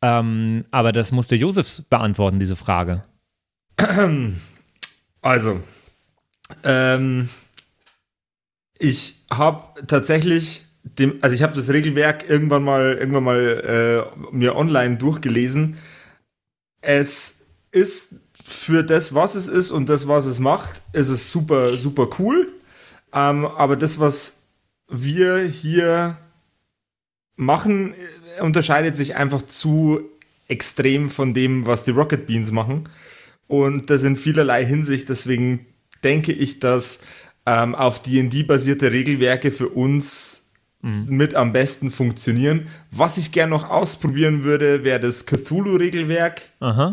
Ähm, 0.01 0.65
aber 0.71 0.91
das 0.91 1.11
musste 1.11 1.35
Josef 1.35 1.83
beantworten, 1.89 2.39
diese 2.39 2.55
Frage. 2.55 3.01
Also, 5.21 5.61
ähm, 6.63 7.29
ich 8.77 9.23
habe 9.31 9.85
tatsächlich 9.85 10.65
dem, 10.83 11.15
also 11.21 11.35
ich 11.35 11.43
habe 11.43 11.55
das 11.55 11.69
Regelwerk 11.69 12.29
irgendwann 12.29 12.63
mal, 12.63 12.95
irgendwann 12.99 13.23
mal 13.23 14.09
äh, 14.13 14.35
mir 14.35 14.55
online 14.55 14.97
durchgelesen. 14.97 15.77
Es 16.81 17.47
ist 17.71 18.26
für 18.49 18.81
das, 18.81 19.13
was 19.13 19.35
es 19.35 19.49
ist 19.49 19.71
und 19.71 19.89
das, 19.89 20.07
was 20.07 20.25
es 20.25 20.39
macht, 20.39 20.81
ist 20.93 21.09
es 21.09 21.31
super, 21.31 21.77
super 21.77 22.07
cool. 22.17 22.53
Ähm, 23.13 23.45
aber 23.45 23.75
das, 23.75 23.99
was 23.99 24.41
wir 24.89 25.39
hier 25.39 26.17
machen, 27.35 27.93
äh, 28.37 28.41
unterscheidet 28.41 28.95
sich 28.95 29.17
einfach 29.17 29.41
zu 29.41 29.99
extrem 30.47 31.09
von 31.09 31.33
dem, 31.33 31.65
was 31.65 31.83
die 31.83 31.91
Rocket 31.91 32.25
Beans 32.25 32.51
machen. 32.51 32.87
Und 33.47 33.89
das 33.89 34.05
in 34.05 34.15
vielerlei 34.15 34.65
Hinsicht. 34.65 35.09
Deswegen 35.09 35.65
denke 36.05 36.31
ich, 36.31 36.59
dass 36.59 37.01
ähm, 37.45 37.75
auf 37.75 38.01
D&D 38.01 38.43
basierte 38.43 38.93
Regelwerke 38.93 39.51
für 39.51 39.67
uns 39.67 40.46
mit 40.81 41.35
am 41.35 41.53
besten 41.53 41.91
funktionieren. 41.91 42.67
Was 42.91 43.17
ich 43.17 43.31
gern 43.31 43.49
noch 43.49 43.69
ausprobieren 43.69 44.43
würde, 44.43 44.83
wäre 44.83 44.99
das 44.99 45.25
Cthulhu-Regelwerk 45.25 46.41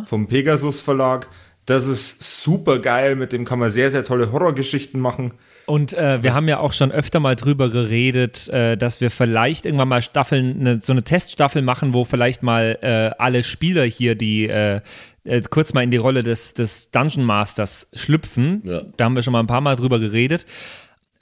vom 0.06 0.26
Pegasus 0.26 0.80
Verlag. 0.80 1.28
Das 1.66 1.86
ist 1.86 2.42
super 2.42 2.78
geil, 2.78 3.16
mit 3.16 3.32
dem 3.32 3.46
kann 3.46 3.58
man 3.58 3.70
sehr, 3.70 3.88
sehr 3.88 4.04
tolle 4.04 4.32
Horrorgeschichten 4.32 5.00
machen. 5.00 5.32
Und 5.66 5.94
äh, 5.94 6.22
wir 6.22 6.34
haben 6.34 6.46
ja 6.46 6.58
auch 6.58 6.74
schon 6.74 6.92
öfter 6.92 7.20
mal 7.20 7.36
drüber 7.36 7.70
geredet, 7.70 8.48
äh, 8.48 8.76
dass 8.76 9.00
wir 9.00 9.10
vielleicht 9.10 9.64
irgendwann 9.64 9.88
mal 9.88 10.02
Staffeln, 10.02 10.62
ne, 10.62 10.78
so 10.82 10.92
eine 10.92 11.04
Teststaffel 11.04 11.62
machen, 11.62 11.94
wo 11.94 12.04
vielleicht 12.04 12.42
mal 12.42 12.78
äh, 12.82 13.18
alle 13.18 13.42
Spieler 13.42 13.84
hier, 13.84 14.14
die 14.14 14.46
äh, 14.46 14.82
äh, 15.24 15.40
kurz 15.48 15.72
mal 15.72 15.82
in 15.82 15.90
die 15.90 15.96
Rolle 15.96 16.22
des, 16.22 16.52
des 16.52 16.90
Dungeon 16.90 17.24
Masters 17.24 17.88
schlüpfen. 17.94 18.60
Ja. 18.64 18.82
Da 18.98 19.06
haben 19.06 19.16
wir 19.16 19.22
schon 19.22 19.32
mal 19.32 19.40
ein 19.40 19.46
paar 19.46 19.62
Mal 19.62 19.76
drüber 19.76 19.98
geredet. 19.98 20.44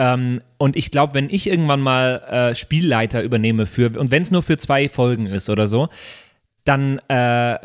Ähm, 0.03 0.41
und 0.59 0.75
ich 0.75 0.91
glaube, 0.91 1.15
wenn 1.15 1.31
ich 1.31 1.47
irgendwann 1.47 1.81
mal 1.81 2.23
äh, 2.29 2.55
Spielleiter 2.57 3.23
übernehme 3.23 3.67
für, 3.67 3.97
und 3.97 4.11
wenn 4.11 4.23
es 4.23 4.33
nur 4.33 4.43
für 4.43 4.59
zwei 4.59 4.89
Folgen 4.89 5.27
ist 5.27 5.49
oder 5.49 5.69
so, 5.69 5.91
dann 6.65 6.99
äh, 7.07 7.57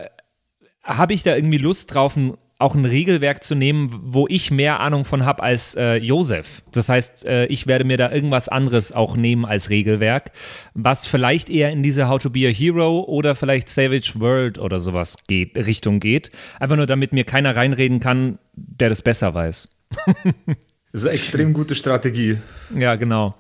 habe 0.84 1.14
ich 1.14 1.24
da 1.24 1.36
irgendwie 1.36 1.58
Lust 1.58 1.96
drauf, 1.96 2.16
ein, 2.16 2.38
auch 2.60 2.76
ein 2.76 2.86
Regelwerk 2.86 3.44
zu 3.44 3.56
nehmen, 3.56 3.90
wo 4.04 4.28
ich 4.28 4.52
mehr 4.52 4.82
Ahnung 4.82 5.04
von 5.04 5.26
habe 5.26 5.42
als 5.42 5.74
äh, 5.74 5.96
Josef. 5.96 6.62
Das 6.72 6.90
heißt, 6.90 7.26
äh, 7.26 7.48
ich 7.48 7.66
werde 7.66 7.86
mir 7.86 7.98
da 7.98 8.12
irgendwas 8.12 8.50
anderes 8.50 8.92
auch 8.92 9.18
nehmen 9.18 9.44
als 9.44 9.72
Regelwerk, 9.72 10.32
was 10.76 11.08
vielleicht 11.08 11.50
eher 11.50 11.72
in 11.72 11.82
diese 11.82 12.08
How 12.08 12.22
to 12.22 12.30
be 12.30 12.48
a 12.48 12.52
Hero 12.52 13.00
oder 13.00 13.34
vielleicht 13.34 13.70
Savage 13.70 14.14
World 14.18 14.60
oder 14.60 14.78
sowas 14.78 15.16
geht, 15.26 15.56
Richtung 15.56 16.00
geht. 16.00 16.30
Einfach 16.60 16.76
nur, 16.76 16.86
damit 16.86 17.14
mir 17.14 17.24
keiner 17.24 17.56
reinreden 17.56 18.00
kann, 18.00 18.38
der 18.54 18.90
das 18.90 19.02
besser 19.02 19.34
weiß. 19.34 19.70
Das 20.92 21.02
ist 21.02 21.08
eine 21.08 21.16
extrem 21.16 21.54
gute 21.54 21.76
Strategie. 21.76 22.38
Ja, 22.76 22.96
genau. 22.96 23.36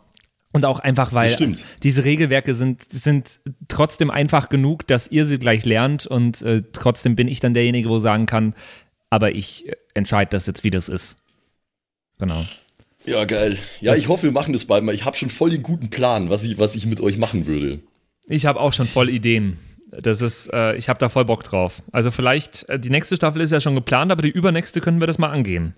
Und 0.51 0.65
auch 0.65 0.79
einfach, 0.79 1.13
weil 1.13 1.35
diese 1.83 2.03
Regelwerke 2.03 2.55
sind, 2.55 2.91
sind 2.91 3.41
trotzdem 3.67 4.09
einfach 4.09 4.49
genug, 4.49 4.87
dass 4.87 5.09
ihr 5.09 5.25
sie 5.25 5.39
gleich 5.39 5.65
lernt 5.65 6.07
und 6.07 6.41
äh, 6.41 6.63
trotzdem 6.71 7.15
bin 7.15 7.27
ich 7.27 7.39
dann 7.39 7.53
derjenige, 7.53 7.89
wo 7.89 7.99
sagen 7.99 8.25
kann, 8.25 8.55
aber 9.09 9.33
ich 9.33 9.69
entscheide 9.93 10.29
das 10.31 10.47
jetzt, 10.47 10.63
wie 10.63 10.71
das 10.71 10.89
ist. 10.89 11.17
Genau. 12.17 12.43
Ja, 13.05 13.25
geil. 13.25 13.57
Ja, 13.81 13.95
ich 13.95 14.07
hoffe, 14.07 14.23
wir 14.23 14.31
machen 14.31 14.53
das 14.53 14.65
bald 14.65 14.83
mal. 14.83 14.95
Ich 14.95 15.05
habe 15.05 15.15
schon 15.15 15.29
voll 15.29 15.49
den 15.49 15.63
guten 15.63 15.89
Plan, 15.89 16.29
was 16.29 16.43
ich, 16.43 16.57
was 16.57 16.75
ich 16.75 16.85
mit 16.85 16.99
euch 17.01 17.17
machen 17.17 17.45
würde. 17.45 17.79
Ich 18.25 18.45
habe 18.45 18.59
auch 18.59 18.73
schon 18.73 18.85
voll 18.85 19.09
Ideen. 19.09 19.57
Das 19.91 20.21
ist, 20.21 20.51
äh, 20.51 20.75
ich 20.75 20.89
habe 20.89 20.99
da 20.99 21.07
voll 21.07 21.23
Bock 21.23 21.43
drauf. 21.43 21.81
Also 21.91 22.11
vielleicht, 22.11 22.67
äh, 22.67 22.79
die 22.79 22.89
nächste 22.89 23.15
Staffel 23.15 23.41
ist 23.41 23.51
ja 23.51 23.61
schon 23.61 23.75
geplant, 23.75 24.11
aber 24.11 24.21
die 24.21 24.29
übernächste 24.29 24.81
können 24.81 24.99
wir 24.99 25.07
das 25.07 25.19
mal 25.19 25.29
angehen. 25.29 25.73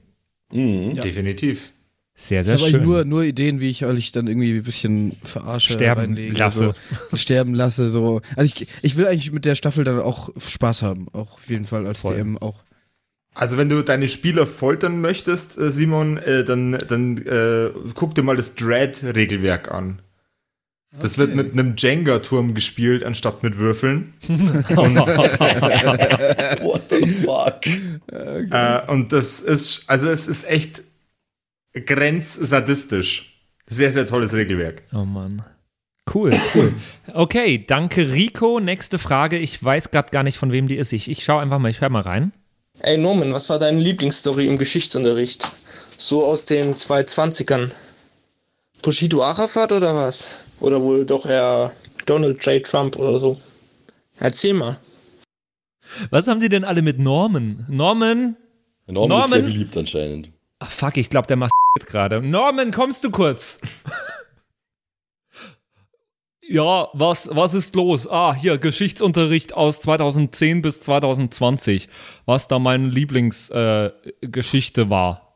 Mhm. 0.52 0.96
Definitiv. 0.96 1.72
Sehr, 2.16 2.44
sehr 2.44 2.56
Ich 2.56 2.62
habe 2.62 2.72
schön. 2.72 2.82
eigentlich 2.82 2.86
nur, 2.86 3.06
nur 3.06 3.24
Ideen, 3.24 3.62
wie 3.62 3.70
ich 3.70 3.86
euch 3.86 4.12
dann 4.12 4.28
irgendwie 4.28 4.54
ein 4.58 4.64
bisschen 4.64 5.16
verarsche. 5.24 5.72
Sterben 5.72 6.02
reinlege, 6.02 6.36
lasse. 6.38 6.74
So, 7.12 7.18
sterben 7.18 7.54
lasse. 7.54 7.90
So. 7.90 8.22
Also 8.36 8.54
ich, 8.54 8.68
ich 8.82 8.98
will 8.98 9.08
eigentlich 9.08 9.32
mit 9.32 9.46
der 9.46 9.56
Staffel 9.56 9.86
dann 9.86 10.00
auch 10.02 10.30
Spaß 10.38 10.82
haben. 10.82 11.08
Auch 11.14 11.36
auf 11.36 11.50
jeden 11.50 11.66
Fall 11.66 11.88
als 11.88 12.02
Voll. 12.02 12.18
DM 12.18 12.38
auch. 12.38 12.64
Also 13.36 13.58
wenn 13.58 13.70
du 13.70 13.82
deine 13.84 14.10
Spieler 14.10 14.46
foltern 14.46 15.00
möchtest, 15.00 15.58
äh, 15.58 15.70
Simon, 15.72 16.18
äh, 16.18 16.44
dann, 16.44 16.78
dann 16.90 17.18
äh, 17.20 17.70
guck 17.94 18.16
dir 18.16 18.24
mal 18.24 18.36
das 18.36 18.56
Dread-Regelwerk 18.56 19.72
an. 19.72 20.02
Das 20.92 21.20
wird 21.20 21.36
mit 21.36 21.54
einem 21.54 21.76
Jenga-Turm 21.78 22.56
gespielt, 22.56 23.04
anstatt 23.04 23.44
mit 23.44 23.58
Würfeln. 23.58 24.14
What 26.62 26.82
the 26.90 27.06
fuck? 27.24 27.60
Äh, 28.12 28.92
und 28.92 29.12
das 29.12 29.40
ist, 29.40 29.84
also 29.88 30.10
es 30.10 30.28
ist 30.28 30.50
echt 30.50 30.84
grenzsadistisch. 31.74 33.40
Sehr, 33.68 33.92
sehr 33.92 34.08
tolles 34.08 34.34
Regelwerk. 34.34 34.82
Oh 34.92 35.06
Mann. 35.06 35.44
Cool, 36.12 36.32
cool. 36.56 36.74
Okay, 37.14 37.64
danke 37.68 38.12
Rico. 38.12 38.60
Nächste 38.60 38.98
Frage. 38.98 39.38
Ich 39.38 39.64
weiß 39.64 39.92
gerade 39.92 40.10
gar 40.10 40.24
nicht, 40.24 40.40
von 40.40 40.52
wem 40.52 40.68
die 40.68 40.78
ist. 40.78 40.92
Ich, 40.92 41.08
ich 41.08 41.24
schaue 41.24 41.44
einfach 41.44 41.60
mal, 41.60 41.70
ich 41.70 41.82
höre 41.82 41.90
mal 41.90 42.02
rein. 42.02 42.34
Ey 42.82 42.98
Norman, 42.98 43.32
was 43.32 43.48
war 43.52 43.60
deine 43.60 43.80
Lieblingsstory 43.80 44.48
im 44.48 44.58
Geschichtsunterricht? 44.58 45.48
So 45.98 46.26
aus 46.26 46.46
den 46.46 46.74
220ern. 46.74 47.70
Bushido 48.82 49.24
Arafat 49.24 49.72
oder 49.72 49.94
was? 49.94 50.49
Oder 50.62 50.82
wohl 50.82 51.06
doch 51.06 51.26
eher 51.26 51.72
Donald 52.06 52.44
J. 52.46 52.66
Trump 52.66 52.98
oder 52.98 53.20
so? 53.20 53.40
Erzähl 54.20 54.54
mal. 54.54 54.78
Was 56.10 56.28
haben 56.28 56.40
die 56.40 56.50
denn 56.50 56.64
alle 56.64 56.82
mit 56.82 57.00
Norman? 57.00 57.66
Norman? 57.70 58.36
Norman, 58.88 59.20
ist 59.20 59.30
sehr 59.30 59.40
Norman? 59.40 59.54
beliebt 59.54 59.78
anscheinend. 59.78 60.32
Ach 60.60 60.72
fuck, 60.72 60.98
ich 60.98 61.10
glaube, 61.10 61.28
der 61.28 61.38
macht 61.38 61.52
gerade. 61.88 62.22
Norman, 62.22 62.72
kommst 62.72 63.04
du 63.04 63.12
kurz? 63.12 63.60
ja, 66.42 66.88
was, 66.94 67.30
was 67.32 67.54
ist 67.54 67.76
los? 67.76 68.08
Ah, 68.08 68.36
hier, 68.36 68.58
Geschichtsunterricht 68.58 69.54
aus 69.54 69.80
2010 69.82 70.62
bis 70.62 70.82
2020. 70.82 71.88
Was 72.26 72.48
da 72.48 72.60
meine 72.60 72.88
Lieblingsgeschichte 72.88 74.82
äh, 74.82 74.90
war. 74.90 75.29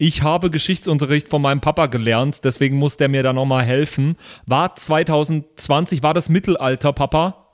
Ich 0.00 0.22
habe 0.22 0.50
Geschichtsunterricht 0.50 1.28
von 1.28 1.42
meinem 1.42 1.60
Papa 1.60 1.86
gelernt, 1.86 2.44
deswegen 2.44 2.76
muss 2.76 2.96
der 2.96 3.08
mir 3.08 3.24
da 3.24 3.32
nochmal 3.32 3.64
helfen. 3.64 4.16
War 4.46 4.76
2020, 4.76 6.04
war 6.04 6.14
das 6.14 6.28
Mittelalter, 6.28 6.92
Papa? 6.92 7.48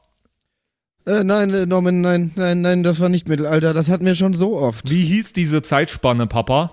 Äh, 1.07 1.25
nein, 1.25 1.49
äh, 1.55 1.65
Norman, 1.65 2.03
nein, 2.03 2.33
nein, 2.35 2.61
nein, 2.61 2.83
das 2.83 3.01
war 3.01 3.09
nicht 3.09 3.29
Mittelalter. 3.29 3.73
Das 3.73 3.89
hatten 3.89 4.05
wir 4.05 4.15
schon 4.15 4.35
so 4.35 4.59
oft. 4.59 4.91
Wie 4.91 5.03
hieß 5.05 5.33
diese 5.33 5.63
Zeitspanne, 5.63 6.27
Papa? 6.27 6.71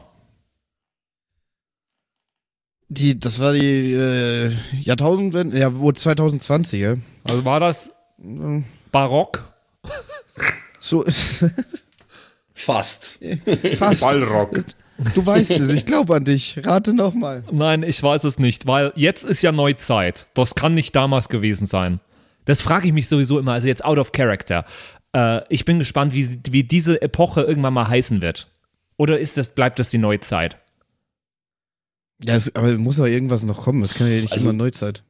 Die, 2.90 3.18
das 3.18 3.40
war 3.40 3.54
die 3.54 3.94
äh, 3.94 4.52
Jahrtausendwende, 4.82 5.58
ja, 5.58 5.74
wo 5.74 5.94
2020, 5.94 6.82
ja. 6.82 6.96
Also 7.24 7.46
war 7.46 7.62
das 7.62 7.92
Barock? 8.92 9.48
So, 10.82 11.06
Fast. 12.54 13.24
fast. 13.78 14.02
Ballrock. 14.02 14.66
Du 15.16 15.26
weißt 15.26 15.52
es, 15.52 15.70
ich 15.74 15.86
glaube 15.86 16.16
an 16.16 16.26
dich. 16.26 16.56
Rate 16.64 16.94
nochmal. 16.94 17.44
Nein, 17.52 17.84
ich 17.84 18.02
weiß 18.02 18.24
es 18.24 18.40
nicht, 18.40 18.68
weil 18.68 18.92
jetzt 18.96 19.24
ist 19.26 19.42
ja 19.42 19.52
Neuzeit. 19.52 20.28
Das 20.34 20.56
kann 20.56 20.74
nicht 20.74 20.96
damals 20.96 21.30
gewesen 21.30 21.66
sein. 21.66 22.00
Das 22.46 22.62
frage 22.62 22.88
ich 22.88 22.94
mich 22.94 23.08
sowieso 23.08 23.40
immer, 23.40 23.54
also 23.54 23.68
jetzt 23.68 23.84
out 23.86 23.98
of 24.00 24.12
character. 24.12 24.66
Äh, 25.14 25.42
ich 25.50 25.66
bin 25.66 25.80
gespannt, 25.80 26.14
wie, 26.14 26.40
wie 26.50 26.64
diese 26.64 27.02
Epoche 27.02 27.42
irgendwann 27.42 27.74
mal 27.74 27.88
heißen 27.88 28.22
wird. 28.22 28.48
Oder 28.98 29.20
ist 29.20 29.38
das, 29.38 29.50
bleibt 29.50 29.80
das 29.80 29.88
die 29.90 29.98
Neuzeit? 29.98 30.58
Ja, 32.24 32.36
es, 32.36 32.56
aber 32.56 32.78
muss 32.78 32.98
doch 32.98 33.06
irgendwas 33.08 33.44
noch 33.44 33.62
kommen. 33.62 33.84
Es 33.84 33.94
kann 33.94 34.08
ja 34.08 34.22
nicht 34.22 34.32
Also- 34.34 34.50
immer 34.50 34.58
Neuzeit. 34.58 35.04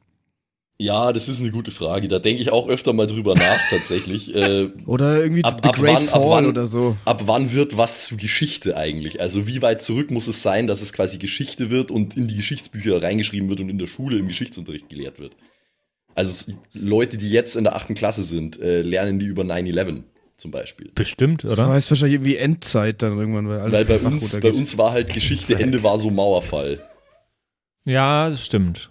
Ja, 0.81 1.13
das 1.13 1.29
ist 1.29 1.39
eine 1.41 1.51
gute 1.51 1.69
Frage. 1.69 2.07
Da 2.07 2.17
denke 2.19 2.41
ich 2.41 2.51
auch 2.51 2.67
öfter 2.67 2.91
mal 2.93 3.05
drüber 3.05 3.35
nach, 3.35 3.59
tatsächlich. 3.69 4.33
Äh, 4.41 4.69
Oder 4.87 5.21
irgendwie 5.21 5.43
Ab- 5.43 5.59
The 5.61 5.69
ab 5.69 5.75
Great 5.75 5.95
wann- 5.95 6.09
ab 6.09 6.21
wann- 6.25 6.45
oder 6.47 6.65
so. 6.65 6.97
ab 7.05 7.21
wann 7.25 7.51
wird 7.51 7.77
was 7.77 8.05
zu 8.05 8.17
Geschichte 8.17 8.75
eigentlich? 8.75 9.21
Also 9.21 9.45
wie 9.47 9.61
weit 9.61 9.81
zurück 9.81 10.09
muss 10.09 10.27
es 10.27 10.41
sein, 10.41 10.65
dass 10.67 10.81
es 10.81 10.93
quasi 10.93 11.17
Geschichte 11.19 11.69
wird 11.69 11.91
und 11.91 12.17
in 12.17 12.27
die 12.27 12.35
Geschichtsbücher 12.35 13.01
reingeschrieben 13.03 13.49
wird 13.49 13.59
und 13.59 13.69
in 13.69 13.77
der 13.77 13.87
Schule 13.87 14.17
im 14.17 14.27
Geschichtsunterricht 14.27 14.89
gelehrt 14.89 15.19
wird? 15.19 15.35
Also 16.15 16.51
Leute, 16.73 17.17
die 17.17 17.29
jetzt 17.29 17.55
in 17.55 17.63
der 17.63 17.75
achten 17.75 17.93
Klasse 17.93 18.23
sind, 18.23 18.59
äh, 18.59 18.81
lernen 18.81 19.19
die 19.19 19.27
über 19.27 19.43
9-11 19.43 20.03
zum 20.37 20.49
Beispiel. 20.51 20.91
Bestimmt, 20.95 21.43
Das 21.43 21.53
oder? 21.53 21.67
war 21.69 21.75
jetzt 21.75 21.91
wahrscheinlich 21.91 22.15
irgendwie 22.15 22.37
Endzeit 22.37 23.01
dann 23.03 23.17
irgendwann, 23.19 23.47
weil 23.47 23.59
alles 23.59 23.87
Weil 23.87 23.99
bei 23.99 24.05
uns, 24.07 24.39
bei 24.39 24.51
uns 24.51 24.77
war 24.77 24.91
halt 24.91 25.13
Geschichte, 25.13 25.59
Ende 25.59 25.83
war 25.83 25.97
so 25.99 26.09
Mauerfall. 26.09 26.81
Ja, 27.85 28.29
das 28.29 28.43
stimmt. 28.45 28.89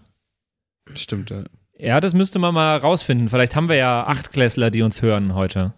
Stimmt, 0.95 1.31
ja. 1.31 1.45
Ja, 1.83 2.01
das 2.01 2.15
müsste 2.15 2.39
man 2.39 2.55
mal 2.55 2.77
rausfinden. 2.77 3.29
Vielleicht 3.29 3.57
haben 3.57 3.69
wir 3.69 3.77
ja 3.77 4.07
Achtklässler, 4.07 4.71
die 4.71 4.83
uns 4.83 5.03
hören 5.03 5.35
heute. 5.35 5.73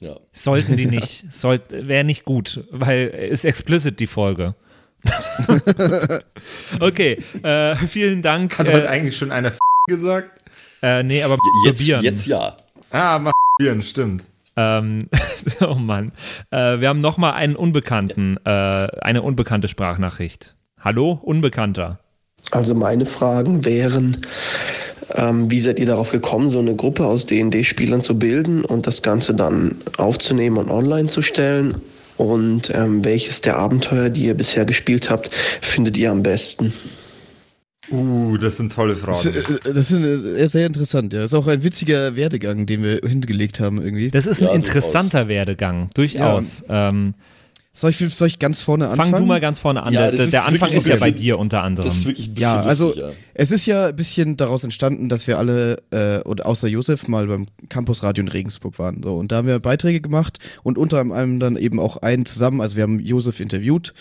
Ja. 0.00 0.16
Sollten 0.32 0.76
die 0.76 0.86
nicht. 0.96 1.32
Sollt, 1.32 1.62
Wäre 1.70 2.04
nicht 2.04 2.24
gut, 2.24 2.64
weil 2.70 3.06
ist 3.08 3.44
explicit 3.44 4.00
die 4.00 4.06
Folge. 4.06 4.54
okay, 6.80 7.18
äh, 7.42 7.76
vielen 7.86 8.22
Dank. 8.22 8.58
Hat 8.58 8.68
heute 8.68 8.84
Äh, 8.84 8.88
eigentlich 8.88 9.16
schon 9.16 9.30
einer 9.32 9.52
gesagt? 9.88 10.40
äh, 10.82 11.02
nee, 11.02 11.22
aber 11.22 11.36
Jetzt, 11.66 11.80
probieren. 11.80 12.02
jetzt 12.04 12.26
ja. 12.26 12.56
Ah, 12.90 13.18
masturbieren, 13.18 13.82
stimmt. 13.82 14.24
Ähm, 14.56 15.08
oh 15.60 15.74
Mann. 15.74 16.12
Äh, 16.50 16.80
wir 16.80 16.88
haben 16.88 17.00
noch 17.00 17.18
mal 17.18 17.32
einen 17.32 17.56
Unbekannten, 17.56 18.38
äh, 18.44 18.50
eine 18.50 19.22
unbekannte 19.22 19.68
Sprachnachricht. 19.68 20.56
Hallo, 20.80 21.18
Unbekannter. 21.22 21.98
Also 22.50 22.74
meine 22.74 23.04
Fragen 23.06 23.64
wären, 23.64 24.18
ähm, 25.12 25.50
wie 25.50 25.58
seid 25.58 25.78
ihr 25.78 25.86
darauf 25.86 26.10
gekommen, 26.10 26.48
so 26.48 26.58
eine 26.58 26.74
Gruppe 26.74 27.04
aus 27.06 27.26
D&D-Spielern 27.26 28.02
zu 28.02 28.18
bilden 28.18 28.64
und 28.64 28.86
das 28.86 29.02
Ganze 29.02 29.34
dann 29.34 29.76
aufzunehmen 29.98 30.56
und 30.58 30.70
online 30.70 31.08
zu 31.08 31.22
stellen? 31.22 31.76
Und 32.16 32.70
ähm, 32.72 33.04
welches 33.04 33.40
der 33.40 33.56
Abenteuer, 33.56 34.08
die 34.08 34.26
ihr 34.26 34.34
bisher 34.34 34.64
gespielt 34.64 35.10
habt, 35.10 35.30
findet 35.60 35.96
ihr 35.98 36.12
am 36.12 36.22
besten? 36.22 36.72
Uh, 37.90 38.38
das 38.38 38.56
sind 38.56 38.72
tolle 38.72 38.94
Das, 38.94 39.24
Fragen. 39.24 39.36
äh, 39.36 39.72
das 39.74 39.90
ist 39.90 40.02
äh, 40.02 40.46
sehr 40.48 40.66
interessant, 40.66 41.12
ja. 41.12 41.24
Ist 41.24 41.34
auch 41.34 41.46
ein 41.46 41.62
witziger 41.62 42.16
Werdegang, 42.16 42.64
den 42.66 42.82
wir 42.82 43.00
hingelegt 43.06 43.60
haben 43.60 43.82
irgendwie. 43.82 44.10
Das 44.10 44.26
ist 44.26 44.40
ein 44.40 44.46
Ja, 44.46 44.54
interessanter 44.54 45.28
Werdegang, 45.28 45.90
durchaus. 45.94 46.64
Ähm, 46.68 47.14
Soll 47.76 47.90
ich, 47.90 47.98
soll 48.14 48.28
ich 48.28 48.38
ganz 48.38 48.62
vorne 48.62 48.88
anfangen? 48.88 49.10
Fang 49.10 49.20
du 49.22 49.26
mal 49.26 49.40
ganz 49.40 49.58
vorne 49.58 49.82
an. 49.82 49.92
Ja, 49.92 50.02
der 50.02 50.12
der, 50.12 50.26
ist 50.28 50.34
Anfang 50.46 50.70
ist 50.70 50.86
ja 50.86 50.94
bei 51.00 51.10
dir 51.10 51.40
unter 51.40 51.64
anderem. 51.64 51.88
Das 51.88 51.96
ist 51.98 52.06
wirklich 52.06 52.28
ein 52.28 52.34
bisschen 52.34 52.48
Ja, 52.48 52.62
also 52.62 52.86
lustig, 52.86 53.02
ja. 53.02 53.10
es 53.34 53.50
ist 53.50 53.66
ja 53.66 53.86
ein 53.88 53.96
bisschen 53.96 54.36
daraus 54.36 54.62
entstanden, 54.62 55.08
dass 55.08 55.26
wir 55.26 55.38
alle, 55.38 55.82
äh, 55.90 56.20
und 56.22 56.46
außer 56.46 56.68
Josef, 56.68 57.08
mal 57.08 57.26
beim 57.26 57.46
Campusradio 57.68 58.22
in 58.22 58.28
Regensburg 58.28 58.78
waren. 58.78 59.02
So, 59.02 59.16
und 59.16 59.32
da 59.32 59.38
haben 59.38 59.48
wir 59.48 59.58
Beiträge 59.58 60.00
gemacht 60.00 60.38
und 60.62 60.78
unter 60.78 61.00
anderem 61.00 61.40
dann 61.40 61.56
eben 61.56 61.80
auch 61.80 61.96
einen 61.96 62.26
zusammen. 62.26 62.60
Also 62.60 62.76
wir 62.76 62.84
haben 62.84 63.00
Josef 63.00 63.40
interviewt 63.40 63.92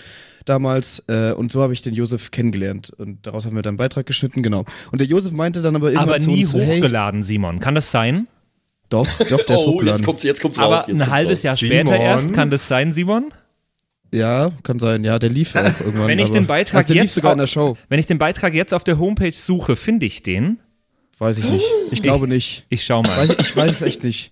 damals 0.45 1.03
äh, 1.07 1.31
und 1.31 1.51
so 1.51 1.63
habe 1.63 1.73
ich 1.73 1.81
den 1.81 1.95
Josef 1.95 2.29
kennengelernt. 2.29 2.91
Und 2.95 3.25
daraus 3.25 3.47
haben 3.47 3.55
wir 3.55 3.63
dann 3.63 3.71
einen 3.71 3.77
Beitrag 3.77 4.05
geschnitten, 4.05 4.43
genau. 4.43 4.65
Und 4.91 4.99
der 5.01 5.07
Josef 5.07 5.31
meinte 5.31 5.63
dann 5.63 5.75
aber 5.75 5.87
irgendwann 5.87 6.09
aber 6.09 6.19
zu 6.19 6.29
nie 6.29 6.41
uns 6.41 6.51
so, 6.51 6.59
hey, 6.59 6.77
hochgeladen, 6.77 7.23
Simon. 7.23 7.59
Kann 7.59 7.73
das 7.73 7.89
sein? 7.89 8.27
doch, 8.89 9.07
doch, 9.29 9.43
der 9.43 9.55
ist 9.55 9.63
Oh, 9.63 9.71
hochgeladen. 9.71 9.97
jetzt 9.97 10.05
kommt's, 10.05 10.23
jetzt 10.23 10.41
kommt's 10.43 10.59
aber 10.59 10.75
raus. 10.75 10.87
Jetzt 10.87 11.01
ein 11.01 11.09
halbes 11.09 11.39
raus. 11.39 11.43
Jahr 11.43 11.55
Simon? 11.55 11.87
später 11.87 11.95
erst. 11.97 12.33
Kann 12.33 12.51
das 12.51 12.67
sein, 12.67 12.91
Simon? 12.91 13.33
Ja, 14.13 14.51
kann 14.63 14.79
sein. 14.79 15.03
Ja, 15.03 15.17
der 15.19 15.29
lief 15.29 15.55
auch 15.55 15.63
irgendwann. 15.79 16.07
Wenn 16.07 16.19
ich 16.19 16.25
aber- 16.25 16.33
den 16.35 16.47
Beitrag 16.47 16.77
also 16.77 16.87
der 16.93 16.95
lief 16.95 17.03
jetzt 17.05 17.15
sogar 17.15 17.33
in 17.33 17.39
au- 17.39 17.43
der 17.43 17.47
Show. 17.47 17.77
Wenn 17.89 17.99
ich 17.99 18.05
den 18.05 18.19
Beitrag 18.19 18.53
jetzt 18.53 18.73
auf 18.73 18.83
der 18.83 18.99
Homepage 18.99 19.33
suche, 19.33 19.75
finde 19.75 20.05
ich 20.05 20.21
den? 20.23 20.59
Weiß 21.17 21.37
ich 21.39 21.49
nicht. 21.49 21.65
Ich 21.91 22.01
glaube 22.01 22.27
nicht. 22.27 22.65
Ich 22.69 22.83
schau 22.85 23.01
mal. 23.01 23.17
Weiß, 23.17 23.35
ich- 23.41 23.55
weiß 23.57 23.71
es 23.71 23.81
echt 23.81 24.03
nicht. 24.03 24.31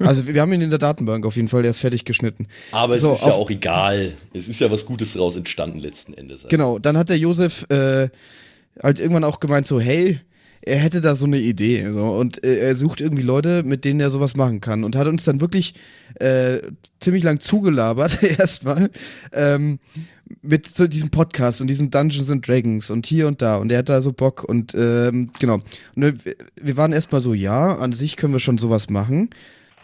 Also 0.00 0.26
wir 0.26 0.40
haben 0.40 0.52
ihn 0.52 0.60
in 0.60 0.70
der 0.70 0.80
Datenbank 0.80 1.24
auf 1.24 1.36
jeden 1.36 1.46
Fall, 1.46 1.62
der 1.62 1.70
ist 1.70 1.78
fertig 1.80 2.04
geschnitten. 2.04 2.48
Aber 2.72 2.96
es 2.96 3.02
So, 3.02 3.12
ist 3.12 3.22
ja 3.24 3.28
auf- 3.32 3.42
auch 3.46 3.50
egal. 3.50 4.14
Es 4.32 4.48
ist 4.48 4.60
ja 4.60 4.70
was 4.70 4.86
Gutes 4.86 5.12
daraus 5.12 5.36
entstanden 5.36 5.78
letzten 5.78 6.14
Endes. 6.14 6.46
Genau, 6.48 6.80
dann 6.80 6.98
hat 6.98 7.08
der 7.10 7.18
Josef 7.18 7.64
äh, 7.70 8.08
halt 8.82 8.98
irgendwann 8.98 9.22
auch 9.22 9.38
gemeint 9.38 9.68
so, 9.68 9.78
hey, 9.80 10.18
er 10.62 10.78
hätte 10.78 11.00
da 11.00 11.14
so 11.14 11.26
eine 11.26 11.38
Idee 11.38 11.86
so, 11.92 12.02
und 12.06 12.42
äh, 12.42 12.58
er 12.58 12.74
sucht 12.74 13.00
irgendwie 13.00 13.22
Leute, 13.22 13.62
mit 13.62 13.84
denen 13.84 14.00
er 14.00 14.10
sowas 14.10 14.34
machen 14.34 14.60
kann 14.60 14.82
und 14.82 14.96
hat 14.96 15.06
uns 15.06 15.22
dann 15.22 15.40
wirklich 15.40 15.74
äh, 16.14 16.60
ziemlich 17.00 17.22
lang 17.22 17.40
zugelabert 17.40 18.22
erstmal 18.38 18.90
ähm, 19.32 19.78
mit 20.42 20.66
so 20.66 20.86
diesem 20.86 21.10
Podcast 21.10 21.60
und 21.60 21.66
diesen 21.66 21.90
Dungeons 21.90 22.30
and 22.30 22.46
Dragons 22.46 22.90
und 22.90 23.06
hier 23.06 23.26
und 23.26 23.42
da 23.42 23.56
und 23.56 23.70
er 23.70 23.78
hat 23.78 23.88
da 23.88 24.00
so 24.00 24.12
Bock 24.12 24.44
und 24.44 24.74
ähm, 24.74 25.30
genau. 25.38 25.60
Und 25.94 26.24
wir, 26.24 26.36
wir 26.60 26.76
waren 26.76 26.92
erstmal 26.92 27.20
so, 27.20 27.34
ja, 27.34 27.76
an 27.76 27.92
sich 27.92 28.16
können 28.16 28.32
wir 28.32 28.40
schon 28.40 28.58
sowas 28.58 28.90
machen. 28.90 29.30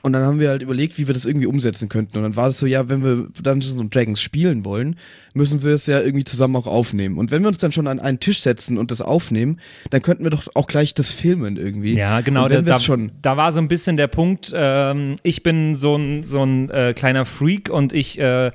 Und 0.03 0.13
dann 0.13 0.25
haben 0.25 0.41
wir 0.41 0.49
halt 0.49 0.63
überlegt, 0.63 0.99
wie 0.99 1.07
wir 1.07 1.15
das 1.15 1.25
irgendwie 1.25 1.47
umsetzen 1.47 1.89
könnten. 1.89 2.17
Und 2.17 2.23
dann 2.23 2.37
war 2.37 2.47
das 2.47 2.59
so, 2.59 2.67
ja, 2.67 2.89
wenn 2.89 3.05
wir 3.05 3.29
Dungeons 3.43 3.79
and 3.79 3.95
Dragons 3.95 4.21
spielen 4.21 4.65
wollen, 4.65 4.97
müssen 5.35 5.63
wir 5.63 5.75
es 5.75 5.87
ja 5.87 6.01
irgendwie 6.01 6.25
zusammen 6.25 6.57
auch 6.57 6.67
aufnehmen. 6.67 7.19
Und 7.19 7.31
wenn 7.31 7.43
wir 7.43 7.49
uns 7.49 7.59
dann 7.59 7.73
schon 7.73 7.87
an 7.87 8.01
einen 8.01 8.21
Tisch 8.21 8.41
setzen 8.41 8.79
und 8.79 8.91
das 8.91 9.03
aufnehmen, 9.03 9.61
dann 9.91 10.03
könnten 10.03 10.25
wir 10.25 10.31
doch 10.31 10.49
auch 10.55 10.67
gleich 10.67 10.95
das 10.95 11.13
filmen 11.13 11.57
irgendwie. 11.57 11.95
Ja, 11.95 12.21
genau. 12.21 12.45
Und 12.45 12.51
wenn 12.51 12.65
da, 12.65 12.77
es 12.77 12.85
schon. 12.85 13.13
da 13.23 13.37
war 13.37 13.53
so 13.53 13.61
ein 13.61 13.69
bisschen 13.69 13.97
der 13.97 14.09
Punkt, 14.09 14.53
ähm, 14.55 15.17
ich 15.23 15.43
bin 15.43 15.75
so 15.75 15.97
ein, 15.97 16.25
so 16.25 16.45
ein 16.45 16.71
äh, 16.71 16.95
kleiner 16.95 17.25
Freak 17.25 17.71
und 17.71 17.93
ich 17.93 18.19
äh, 18.19 18.51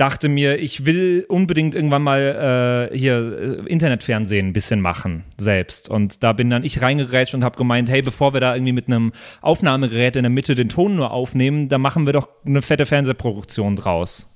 dachte 0.00 0.30
mir, 0.30 0.58
ich 0.58 0.86
will 0.86 1.26
unbedingt 1.28 1.74
irgendwann 1.74 2.02
mal 2.02 2.88
äh, 2.90 2.96
hier 2.96 3.60
äh, 3.64 3.70
Internetfernsehen 3.70 4.48
ein 4.48 4.52
bisschen 4.54 4.80
machen, 4.80 5.24
selbst. 5.36 5.90
Und 5.90 6.22
da 6.22 6.32
bin 6.32 6.48
dann 6.48 6.64
ich 6.64 6.80
reingegrätscht 6.80 7.34
und 7.34 7.44
habe 7.44 7.58
gemeint, 7.58 7.90
hey, 7.90 8.00
bevor 8.00 8.32
wir 8.32 8.40
da 8.40 8.54
irgendwie 8.54 8.72
mit 8.72 8.86
einem 8.86 9.12
Aufnahmegerät 9.42 10.16
in 10.16 10.22
der 10.22 10.30
Mitte 10.30 10.54
den 10.54 10.70
Ton 10.70 10.96
nur 10.96 11.10
aufnehmen, 11.10 11.68
da 11.68 11.76
machen 11.76 12.06
wir 12.06 12.14
doch 12.14 12.28
eine 12.46 12.62
fette 12.62 12.86
Fernsehproduktion 12.86 13.76
draus. 13.76 14.28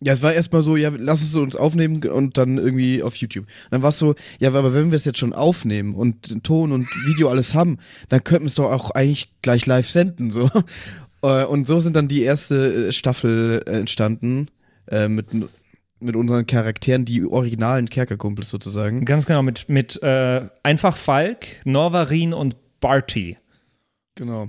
Ja, 0.00 0.12
es 0.12 0.22
war 0.22 0.32
erstmal 0.32 0.62
so, 0.62 0.76
ja, 0.76 0.90
lass 0.94 1.22
es 1.22 1.34
uns 1.36 1.56
aufnehmen 1.56 2.02
und 2.04 2.36
dann 2.36 2.58
irgendwie 2.58 3.02
auf 3.02 3.16
YouTube. 3.16 3.44
Und 3.44 3.70
dann 3.70 3.82
war 3.82 3.90
es 3.90 3.98
so, 3.98 4.14
ja, 4.40 4.48
aber 4.48 4.74
wenn 4.74 4.90
wir 4.90 4.96
es 4.96 5.06
jetzt 5.06 5.18
schon 5.18 5.32
aufnehmen 5.32 5.94
und 5.94 6.44
Ton 6.44 6.72
und 6.72 6.86
Video 7.06 7.30
alles 7.30 7.54
haben, 7.54 7.78
dann 8.08 8.22
könnten 8.22 8.44
wir 8.44 8.48
es 8.48 8.56
doch 8.56 8.70
auch 8.70 8.90
eigentlich 8.90 9.30
gleich 9.40 9.64
live 9.66 9.88
senden, 9.88 10.30
so. 10.30 10.50
Äh, 11.22 11.44
Und 11.44 11.66
so 11.66 11.80
sind 11.80 11.96
dann 11.96 12.08
die 12.08 12.22
erste 12.22 12.88
äh, 12.88 12.92
Staffel 12.92 13.62
entstanden, 13.66 14.48
äh, 14.88 15.08
mit, 15.08 15.26
mit 16.00 16.16
unseren 16.16 16.46
Charakteren, 16.46 17.04
die 17.04 17.24
originalen 17.24 17.88
Kerkerkumpels 17.88 18.50
sozusagen. 18.50 19.04
Ganz 19.04 19.26
genau, 19.26 19.42
mit, 19.42 19.68
mit 19.68 20.02
äh, 20.02 20.48
einfach 20.62 20.96
Falk, 20.96 21.46
Norvarin 21.64 22.34
und 22.34 22.56
Barty. 22.80 23.36
Genau. 24.14 24.48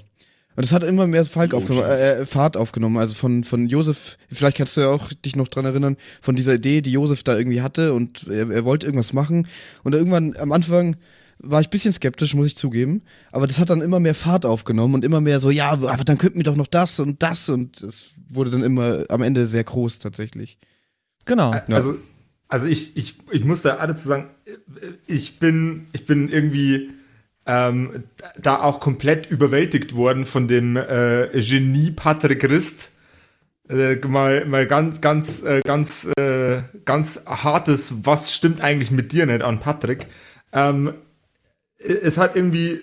Und 0.58 0.64
es 0.64 0.72
hat 0.72 0.84
immer 0.84 1.06
mehr 1.06 1.24
Falk 1.24 1.54
aufgenommen, 1.54 1.86
äh, 1.86 2.22
äh, 2.22 2.26
Fahrt 2.26 2.58
aufgenommen. 2.58 2.98
Also 2.98 3.14
von, 3.14 3.44
von 3.44 3.68
Josef, 3.68 4.18
vielleicht 4.32 4.58
kannst 4.58 4.76
du 4.76 4.82
ja 4.82 4.88
auch 4.88 5.14
dich 5.14 5.36
noch 5.36 5.48
dran 5.48 5.66
erinnern, 5.66 5.98
von 6.20 6.36
dieser 6.36 6.56
Idee, 6.56 6.82
die 6.82 6.92
Josef 6.92 7.22
da 7.22 7.38
irgendwie 7.38 7.62
hatte 7.62 7.94
und 7.94 8.28
er, 8.28 8.50
er 8.50 8.66
wollte 8.66 8.88
irgendwas 8.88 9.14
machen. 9.14 9.48
Und 9.84 9.94
irgendwann 9.94 10.36
am 10.36 10.52
Anfang 10.52 10.96
war 11.38 11.62
ich 11.62 11.68
ein 11.68 11.70
bisschen 11.70 11.94
skeptisch, 11.94 12.34
muss 12.34 12.48
ich 12.48 12.56
zugeben. 12.56 13.04
Aber 13.32 13.46
das 13.46 13.60
hat 13.60 13.70
dann 13.70 13.82
immer 13.82 14.00
mehr 14.00 14.16
Fahrt 14.16 14.48
aufgenommen 14.48 14.96
und 14.96 15.06
immer 15.06 15.22
mehr 15.22 15.40
so, 15.40 15.52
ja, 15.52 15.70
aber 15.70 16.04
dann 16.04 16.18
könnten 16.18 16.40
wir 16.40 16.44
doch 16.44 16.56
noch 16.56 16.66
das 16.66 17.00
und 17.00 17.22
das. 17.22 17.50
Und 17.50 17.84
es 17.84 18.14
wurde 18.30 18.52
dann 18.52 18.64
immer 18.64 19.06
am 19.10 19.22
Ende 19.22 19.48
sehr 19.48 19.64
groß 19.64 20.00
tatsächlich. 20.00 20.58
Genau. 21.26 21.52
Also, 21.70 21.98
also 22.48 22.68
ich, 22.68 22.96
ich, 22.98 23.18
ich 23.32 23.44
muss 23.44 23.62
da 23.62 23.76
alle 23.78 23.96
zu 23.96 24.08
sagen, 24.08 24.30
ich 25.06 25.40
bin, 25.40 25.88
ich 25.92 26.06
bin 26.06 26.30
irgendwie 26.30 26.92
ähm, 27.46 28.04
da 28.38 28.62
auch 28.62 28.80
komplett 28.80 29.26
überwältigt 29.30 29.96
worden 29.96 30.26
von 30.26 30.48
dem 30.48 30.76
äh, 30.76 31.30
Genie 31.34 31.92
Patrick 31.92 32.42
Christ. 32.42 32.92
Äh, 33.70 33.96
mal, 34.08 34.46
mal 34.46 34.66
ganz, 34.66 35.02
ganz, 35.02 35.44
äh, 35.44 35.62
ganz, 35.64 36.10
äh, 36.18 36.62
ganz 36.86 37.26
hartes, 37.26 38.06
was 38.06 38.34
stimmt 38.34 38.62
eigentlich 38.62 38.92
mit 38.92 39.12
dir 39.12 39.26
nicht 39.26 39.42
an 39.42 39.60
Patrick? 39.60 40.08
Ähm, 40.54 40.94
es 41.80 42.18
hat 42.18 42.36
irgendwie 42.36 42.80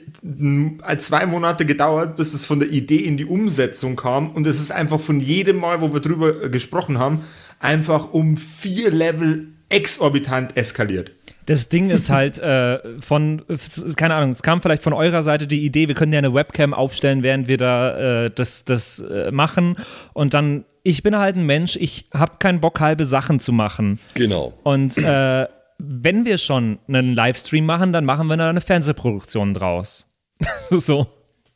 zwei 0.99 1.27
Monate 1.27 1.67
gedauert, 1.67 2.17
bis 2.17 2.33
es 2.33 2.45
von 2.45 2.61
der 2.61 2.71
Idee 2.71 2.99
in 2.99 3.17
die 3.17 3.25
Umsetzung 3.25 3.97
kam. 3.97 4.31
Und 4.31 4.47
es 4.47 4.61
ist 4.61 4.71
einfach 4.71 5.01
von 5.01 5.21
jedem 5.21 5.57
Mal, 5.57 5.81
wo 5.81 5.93
wir 5.93 6.01
drüber 6.01 6.45
äh, 6.45 6.49
gesprochen 6.49 6.99
haben, 6.99 7.25
einfach 7.59 8.13
um 8.13 8.37
vier 8.37 8.91
Level 8.91 9.49
exorbitant 9.69 10.57
eskaliert. 10.57 11.13
Das 11.47 11.69
Ding 11.69 11.91
ist 11.91 12.09
halt 12.09 12.39
äh, 12.39 12.79
von, 13.01 13.43
es 13.49 13.77
ist 13.77 13.97
keine 13.97 14.15
Ahnung, 14.15 14.31
es 14.31 14.43
kam 14.43 14.63
vielleicht 14.63 14.83
von 14.83 14.93
eurer 14.93 15.23
Seite 15.23 15.47
die 15.47 15.65
Idee, 15.65 15.89
wir 15.89 15.95
können 15.95 16.13
ja 16.13 16.19
eine 16.19 16.33
Webcam 16.33 16.73
aufstellen, 16.73 17.23
während 17.23 17.49
wir 17.49 17.59
da 17.59 18.25
äh, 18.25 18.31
das, 18.31 18.65
das 18.65 19.01
äh, 19.01 19.31
machen. 19.31 19.77
Und 20.15 20.33
dann, 20.33 20.65
ich 20.85 21.03
bin 21.03 21.17
halt 21.17 21.37
ein 21.37 21.45
Mensch, 21.45 21.77
ich 21.77 22.07
habe 22.15 22.35
keinen 22.39 22.61
Bock, 22.61 22.81
halbe 22.81 23.05
Sachen 23.05 23.41
zu 23.41 23.53
machen. 23.53 23.99
Genau. 24.15 24.55
Und 24.63 24.97
äh, 24.97 25.47
wenn 25.79 26.25
wir 26.25 26.39
schon 26.39 26.79
einen 26.89 27.15
Livestream 27.15 27.67
machen, 27.67 27.93
dann 27.93 28.05
machen 28.05 28.27
wir 28.29 28.37
da 28.37 28.51
eine 28.51 28.61
Fernsehproduktion 28.61 29.55
draus. 29.55 30.07
so. 30.71 31.07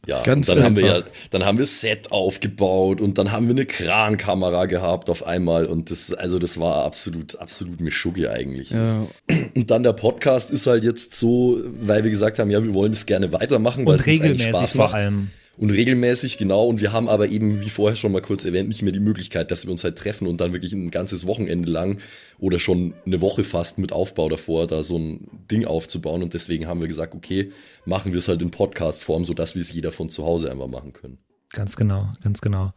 Ja, 0.06 0.22
Ganz 0.22 0.48
und 0.48 0.56
dann 0.56 0.64
haben 0.64 0.76
wir 0.76 0.86
ja, 0.86 0.96
einfach. 0.96 1.10
dann 1.30 1.44
haben 1.44 1.58
wir 1.58 1.66
Set 1.66 2.12
aufgebaut 2.12 3.00
und 3.00 3.18
dann 3.18 3.30
haben 3.30 3.46
wir 3.46 3.54
eine 3.54 3.66
Krankamera 3.66 4.66
gehabt 4.66 5.10
auf 5.10 5.26
einmal 5.26 5.66
und 5.66 5.90
das, 5.90 6.14
also 6.14 6.38
das 6.38 6.58
war 6.58 6.84
absolut, 6.84 7.36
absolut 7.36 7.80
Mischugge 7.80 8.30
eigentlich. 8.30 8.70
Ja. 8.70 9.06
Und 9.54 9.70
dann 9.70 9.82
der 9.82 9.92
Podcast 9.92 10.50
ist 10.50 10.66
halt 10.66 10.84
jetzt 10.84 11.14
so, 11.14 11.60
weil 11.80 12.04
wir 12.04 12.10
gesagt 12.10 12.38
haben, 12.38 12.50
ja, 12.50 12.62
wir 12.62 12.72
wollen 12.72 12.92
das 12.92 13.06
gerne 13.06 13.32
weitermachen, 13.32 13.84
weil 13.84 13.94
Und 13.94 14.00
es 14.00 14.06
uns 14.06 14.20
eigentlich 14.20 14.44
Spaß 14.44 14.72
vor 14.72 14.84
macht. 14.86 14.94
allem. 14.94 15.30
Und 15.58 15.70
regelmäßig, 15.70 16.38
genau. 16.38 16.66
Und 16.66 16.80
wir 16.80 16.92
haben 16.92 17.08
aber 17.08 17.28
eben, 17.28 17.60
wie 17.60 17.68
vorher 17.68 17.96
schon 17.96 18.12
mal 18.12 18.22
kurz 18.22 18.44
erwähnt, 18.44 18.68
nicht 18.68 18.82
mehr 18.82 18.92
die 18.92 19.00
Möglichkeit, 19.00 19.50
dass 19.50 19.66
wir 19.66 19.72
uns 19.72 19.82
halt 19.82 19.98
treffen 19.98 20.28
und 20.28 20.40
dann 20.40 20.52
wirklich 20.52 20.72
ein 20.72 20.92
ganzes 20.92 21.26
Wochenende 21.26 21.68
lang 21.68 21.98
oder 22.38 22.60
schon 22.60 22.94
eine 23.04 23.20
Woche 23.20 23.42
fast 23.42 23.78
mit 23.78 23.90
Aufbau 23.92 24.28
davor, 24.28 24.68
da 24.68 24.84
so 24.84 24.96
ein 24.96 25.26
Ding 25.50 25.64
aufzubauen. 25.64 26.22
Und 26.22 26.32
deswegen 26.32 26.68
haben 26.68 26.80
wir 26.80 26.86
gesagt, 26.86 27.12
okay, 27.12 27.52
machen 27.84 28.12
wir 28.12 28.20
es 28.20 28.28
halt 28.28 28.40
in 28.40 28.52
Podcast-Form, 28.52 29.24
sodass 29.24 29.56
wir 29.56 29.60
es 29.60 29.72
jeder 29.72 29.90
von 29.90 30.08
zu 30.08 30.24
Hause 30.24 30.48
einfach 30.48 30.68
machen 30.68 30.92
können. 30.92 31.18
Ganz 31.50 31.74
genau, 31.74 32.12
ganz 32.22 32.40
genau. 32.40 32.72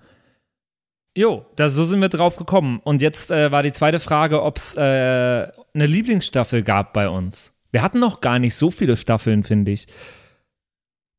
Jo, 1.16 1.46
da, 1.58 1.70
so 1.70 1.86
sind 1.86 2.02
wir 2.02 2.10
drauf 2.10 2.36
gekommen. 2.38 2.80
Und 2.84 3.04
jetzt 3.04 3.32
äh, 3.32 3.52
war 3.52 3.62
die 3.62 3.74
zweite 3.74 4.00
Frage, 4.00 4.42
ob 4.42 4.58
es 4.58 4.76
äh, 4.76 4.80
eine 4.80 5.52
Lieblingsstaffel 5.86 6.64
gab 6.64 6.94
bei 6.94 7.10
uns. 7.10 7.54
Wir 7.70 7.84
hatten 7.84 8.00
noch 8.00 8.22
gar 8.22 8.40
nicht 8.40 8.56
so 8.56 8.72
viele 8.72 8.98
Staffeln, 8.98 9.44
finde 9.44 9.72
ich. 9.72 9.88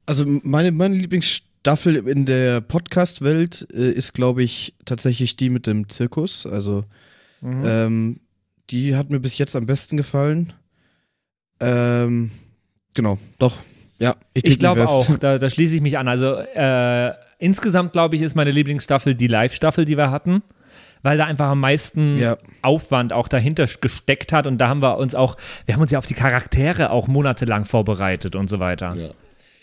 Also 0.06 0.24
meine, 0.26 0.72
meine 0.72 0.96
Lieblingsstaffel 0.96 1.51
in 1.64 2.26
der 2.26 2.60
Podcast-Welt 2.60 3.68
äh, 3.72 3.90
ist, 3.92 4.12
glaube 4.14 4.42
ich, 4.42 4.74
tatsächlich 4.84 5.36
die 5.36 5.50
mit 5.50 5.66
dem 5.66 5.88
Zirkus. 5.88 6.46
Also 6.46 6.84
Mhm. 7.40 7.62
ähm, 7.66 8.20
die 8.70 8.94
hat 8.96 9.10
mir 9.10 9.18
bis 9.20 9.36
jetzt 9.38 9.56
am 9.56 9.66
besten 9.66 9.96
gefallen. 9.96 10.52
Ähm, 11.60 12.30
genau, 12.94 13.18
doch. 13.38 13.56
Ja, 13.98 14.16
Ich 14.34 14.42
take 14.44 14.56
glaube 14.58 14.88
auch, 14.88 15.16
da, 15.18 15.38
da 15.38 15.50
schließe 15.50 15.76
ich 15.76 15.80
mich 15.80 15.98
an. 15.98 16.08
Also 16.08 16.34
äh, 16.36 17.12
insgesamt, 17.38 17.92
glaube 17.92 18.16
ich, 18.16 18.22
ist 18.22 18.34
meine 18.34 18.50
Lieblingsstaffel 18.50 19.14
die 19.14 19.26
Live-Staffel, 19.28 19.84
die 19.84 19.96
wir 19.96 20.10
hatten. 20.10 20.42
Weil 21.04 21.18
da 21.18 21.26
einfach 21.26 21.46
am 21.48 21.58
meisten 21.60 22.16
Ja. 22.16 22.38
Aufwand 22.62 23.12
auch 23.12 23.26
dahinter 23.26 23.66
gesteckt 23.66 24.32
hat 24.32 24.46
und 24.46 24.58
da 24.58 24.68
haben 24.68 24.82
wir 24.82 24.98
uns 24.98 25.16
auch, 25.16 25.36
wir 25.66 25.74
haben 25.74 25.82
uns 25.82 25.90
ja 25.90 25.98
auf 25.98 26.06
die 26.06 26.14
Charaktere 26.14 26.90
auch 26.90 27.08
monatelang 27.08 27.64
vorbereitet 27.64 28.36
und 28.36 28.48
so 28.48 28.60
weiter. 28.60 28.94
Ja. 28.94 29.10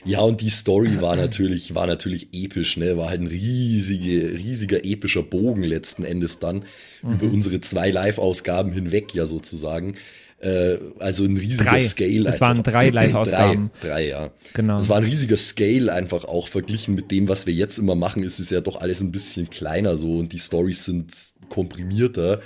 Ja, 0.05 0.21
und 0.21 0.39
die 0.41 0.49
Story 0.49 1.01
war 1.01 1.15
natürlich, 1.15 1.75
war 1.75 1.85
natürlich 1.85 2.29
episch, 2.31 2.77
ne? 2.77 2.95
War 2.97 3.09
halt 3.09 3.21
ein 3.21 3.27
riesige, 3.27 4.33
riesiger 4.33 4.85
epischer 4.85 5.23
Bogen 5.23 5.63
letzten 5.63 6.03
Endes 6.05 6.39
dann 6.39 6.63
über 7.03 7.25
unsere 7.25 7.59
zwei 7.61 7.91
Live-Ausgaben 7.91 8.71
hinweg, 8.71 9.13
ja 9.13 9.25
sozusagen. 9.25 9.95
Äh, 10.39 10.77
also 10.99 11.25
ein 11.25 11.35
riesiger 11.35 11.71
Drei. 11.71 11.81
Scale. 11.81 12.29
Es 12.29 12.39
waren 12.39 12.63
drei 12.63 12.89
Live-Ausgaben. 12.89 13.71
Drei, 13.81 13.87
drei, 13.87 14.07
ja. 14.07 14.31
Genau. 14.53 14.79
Es 14.79 14.87
war 14.87 14.97
ein 14.97 15.03
riesiger 15.03 15.35
Scale 15.35 15.91
einfach 15.91 16.23
auch 16.23 16.47
verglichen 16.47 16.95
mit 16.95 17.11
dem, 17.11 17.27
was 17.27 17.45
wir 17.45 17.53
jetzt 17.53 17.77
immer 17.77 17.95
machen, 17.95 18.23
ist 18.23 18.39
es 18.39 18.49
ja 18.49 18.61
doch 18.61 18.79
alles 18.79 19.01
ein 19.01 19.11
bisschen 19.11 19.49
kleiner 19.49 19.97
so 19.97 20.17
und 20.17 20.31
die 20.31 20.39
Stories 20.39 20.85
sind 20.85 21.11
komprimierter. 21.49 22.39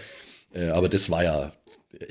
Äh, 0.53 0.69
aber 0.69 0.89
das 0.89 1.11
war 1.11 1.23
ja 1.23 1.53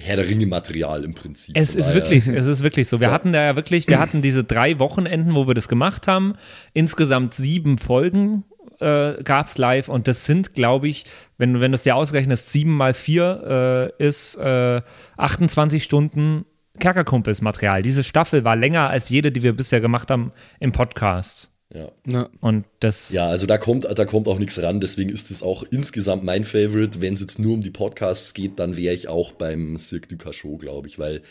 Herr 0.01 0.17
der 0.17 0.29
Ringe-Material 0.29 1.05
im 1.05 1.15
Prinzip. 1.15 1.57
Es 1.57 1.75
ist 1.75 1.93
wirklich, 1.95 2.27
es 2.29 2.47
ist 2.47 2.63
wirklich 2.63 2.89
so. 2.89 3.01
Wir 3.01 3.09
Ja. 3.09 3.13
hatten 3.13 3.33
da 3.33 3.43
ja 3.43 3.57
wirklich, 3.57 3.87
wir 3.89 3.99
hatten 3.99 4.23
diese 4.23 4.45
drei 4.45 4.79
Wochenenden, 4.79 5.35
wo 5.35 5.47
wir 5.47 5.55
das 5.55 5.69
gemacht 5.69 6.09
haben. 6.09 6.35
Insgesamt 6.73 7.35
sieben 7.35 7.79
Folgen 7.79 8.45
äh, 8.81 9.23
gab 9.23 9.47
es 9.47 9.59
live 9.59 9.89
und 9.89 10.09
das 10.09 10.25
sind, 10.27 10.55
glaube 10.55 10.89
ich, 10.89 11.05
wenn, 11.39 11.55
du- 11.55 11.61
wenn 11.61 11.71
du 11.71 11.77
es 11.77 11.83
dir 11.83 11.95
ausrechnest, 11.95 12.51
sieben 12.51 12.73
mal 12.77 12.95
vier 12.95 13.93
äh, 13.99 14.05
ist 14.05 14.37
äh, 14.37 14.81
28 15.19 15.85
Stunden 15.85 16.45
Kerkerkumpels-Material. 16.81 17.83
Diese 17.83 18.03
Staffel 18.03 18.45
war 18.45 18.57
länger 18.57 18.89
als 18.91 19.09
jede, 19.09 19.31
die 19.31 19.43
wir 19.43 19.55
bisher 19.55 19.81
gemacht 19.81 20.11
haben 20.11 20.33
im 20.59 20.73
Podcast. 20.73 21.52
Ja. 21.75 21.91
Ja. 22.07 22.29
Und 22.41 22.65
das, 22.81 23.11
Ja, 23.11 23.29
also 23.29 23.47
da 23.47 23.59
kommt, 23.59 23.85
da 23.85 24.05
kommt 24.05 24.29
auch 24.29 24.39
nichts 24.39 24.61
ran, 24.61 24.81
deswegen 24.81 25.11
ist 25.11 25.31
es 25.31 25.43
auch 25.43 25.65
insgesamt 25.71 26.23
mein 26.23 26.45
Favorite. 26.45 27.01
Wenn 27.01 27.15
es 27.15 27.21
jetzt 27.21 27.39
nur 27.39 27.55
um 27.55 27.63
die 27.63 27.71
Podcasts 27.71 28.35
geht, 28.35 28.59
dann 28.59 28.77
wäre 28.77 28.95
ich 28.95 29.09
auch 29.09 29.33
beim 29.33 29.79
Cirque 29.79 30.09
du 30.09 30.17
Cachot, 30.17 30.61
glaube 30.61 30.89
ich, 30.89 30.99
weil 30.99 31.23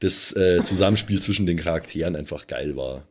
das 0.00 0.34
äh, 0.36 0.62
Zusammenspiel 0.62 1.20
zwischen 1.20 1.46
den 1.46 1.56
Charakteren 1.56 2.16
einfach 2.16 2.46
geil 2.46 2.76
war. 2.76 3.06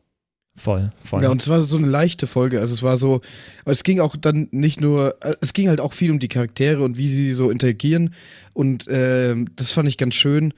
voll, 0.54 0.92
voll. 1.04 1.22
Ja, 1.22 1.30
und 1.30 1.42
es 1.42 1.48
war 1.48 1.60
so 1.60 1.76
eine 1.76 1.88
leichte 1.88 2.28
Folge. 2.28 2.60
Also 2.60 2.74
es 2.74 2.82
war 2.82 2.98
so, 2.98 3.20
aber 3.62 3.72
es 3.72 3.82
ging 3.82 3.98
auch 3.98 4.16
dann 4.16 4.48
nicht 4.52 4.80
nur, 4.80 5.16
äh, 5.20 5.34
es 5.40 5.52
ging 5.52 5.68
halt 5.68 5.80
auch 5.80 5.92
viel 5.92 6.12
um 6.12 6.20
die 6.20 6.28
Charaktere 6.28 6.84
und 6.84 6.96
wie 6.96 7.08
sie 7.08 7.34
so 7.34 7.50
interagieren. 7.50 8.14
Und 8.52 8.86
ähm, 8.88 9.48
das 9.56 9.72
fand 9.72 9.88
ich 9.88 9.98
ganz 9.98 10.14
schön, 10.14 10.54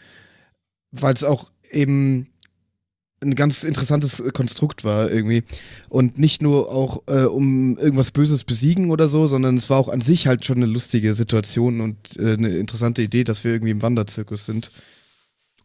weil 0.90 1.14
es 1.14 1.24
auch 1.24 1.50
eben 1.70 2.28
ein 3.20 3.34
ganz 3.34 3.64
interessantes 3.64 4.22
Konstrukt 4.32 4.84
war 4.84 5.10
irgendwie. 5.10 5.42
Und 5.88 6.18
nicht 6.18 6.42
nur 6.42 6.70
auch 6.70 7.02
äh, 7.06 7.24
um 7.24 7.76
irgendwas 7.78 8.10
Böses 8.10 8.44
besiegen 8.44 8.90
oder 8.90 9.08
so, 9.08 9.26
sondern 9.26 9.56
es 9.56 9.70
war 9.70 9.78
auch 9.78 9.88
an 9.88 10.00
sich 10.00 10.26
halt 10.26 10.44
schon 10.44 10.58
eine 10.58 10.66
lustige 10.66 11.14
Situation 11.14 11.80
und 11.80 12.16
äh, 12.16 12.34
eine 12.34 12.56
interessante 12.56 13.02
Idee, 13.02 13.24
dass 13.24 13.42
wir 13.44 13.52
irgendwie 13.52 13.72
im 13.72 13.82
Wanderzirkus 13.82 14.46
sind. 14.46 14.70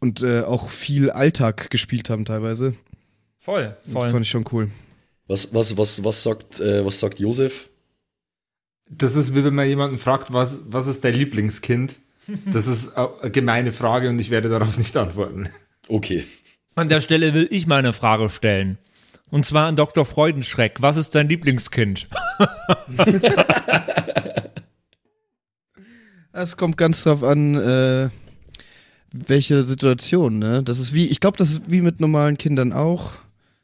Und 0.00 0.22
äh, 0.22 0.42
auch 0.42 0.68
viel 0.70 1.10
Alltag 1.10 1.70
gespielt 1.70 2.10
haben 2.10 2.24
teilweise. 2.24 2.74
voll, 3.38 3.76
Das 3.84 3.92
voll. 3.92 4.10
fand 4.10 4.26
ich 4.26 4.30
schon 4.30 4.44
cool. 4.52 4.70
Was, 5.28 5.54
was, 5.54 5.76
was, 5.76 6.04
was 6.04 6.22
sagt, 6.22 6.60
äh, 6.60 6.84
was 6.84 7.00
sagt 7.00 7.20
Josef? 7.20 7.70
Das 8.90 9.16
ist 9.16 9.34
wie 9.34 9.44
wenn 9.44 9.54
man 9.54 9.66
jemanden 9.66 9.96
fragt, 9.96 10.32
was, 10.32 10.58
was 10.68 10.86
ist 10.86 11.04
dein 11.04 11.14
Lieblingskind? 11.14 11.96
Das 12.52 12.66
ist 12.66 12.96
eine 12.96 13.30
gemeine 13.30 13.72
Frage 13.72 14.08
und 14.10 14.18
ich 14.18 14.30
werde 14.30 14.48
darauf 14.48 14.76
nicht 14.78 14.96
antworten. 14.96 15.48
Okay. 15.88 16.24
An 16.74 16.88
der 16.88 17.00
Stelle 17.00 17.34
will 17.34 17.48
ich 17.50 17.66
mal 17.66 17.78
eine 17.78 17.92
Frage 17.92 18.28
stellen. 18.30 18.78
Und 19.30 19.44
zwar 19.46 19.66
an 19.66 19.76
Dr. 19.76 20.04
Freudenschreck. 20.04 20.82
Was 20.82 20.96
ist 20.96 21.14
dein 21.14 21.28
Lieblingskind? 21.28 22.08
Es 26.36 26.56
kommt 26.56 26.76
ganz 26.76 27.04
drauf 27.04 27.22
an, 27.22 27.54
äh, 27.54 28.10
welche 29.12 29.62
Situation, 29.62 30.40
ne? 30.40 30.64
Das 30.64 30.80
ist 30.80 30.92
wie, 30.92 31.06
ich 31.06 31.20
glaube, 31.20 31.36
das 31.36 31.50
ist 31.50 31.62
wie 31.68 31.80
mit 31.80 32.00
normalen 32.00 32.38
Kindern 32.38 32.72
auch. 32.72 33.12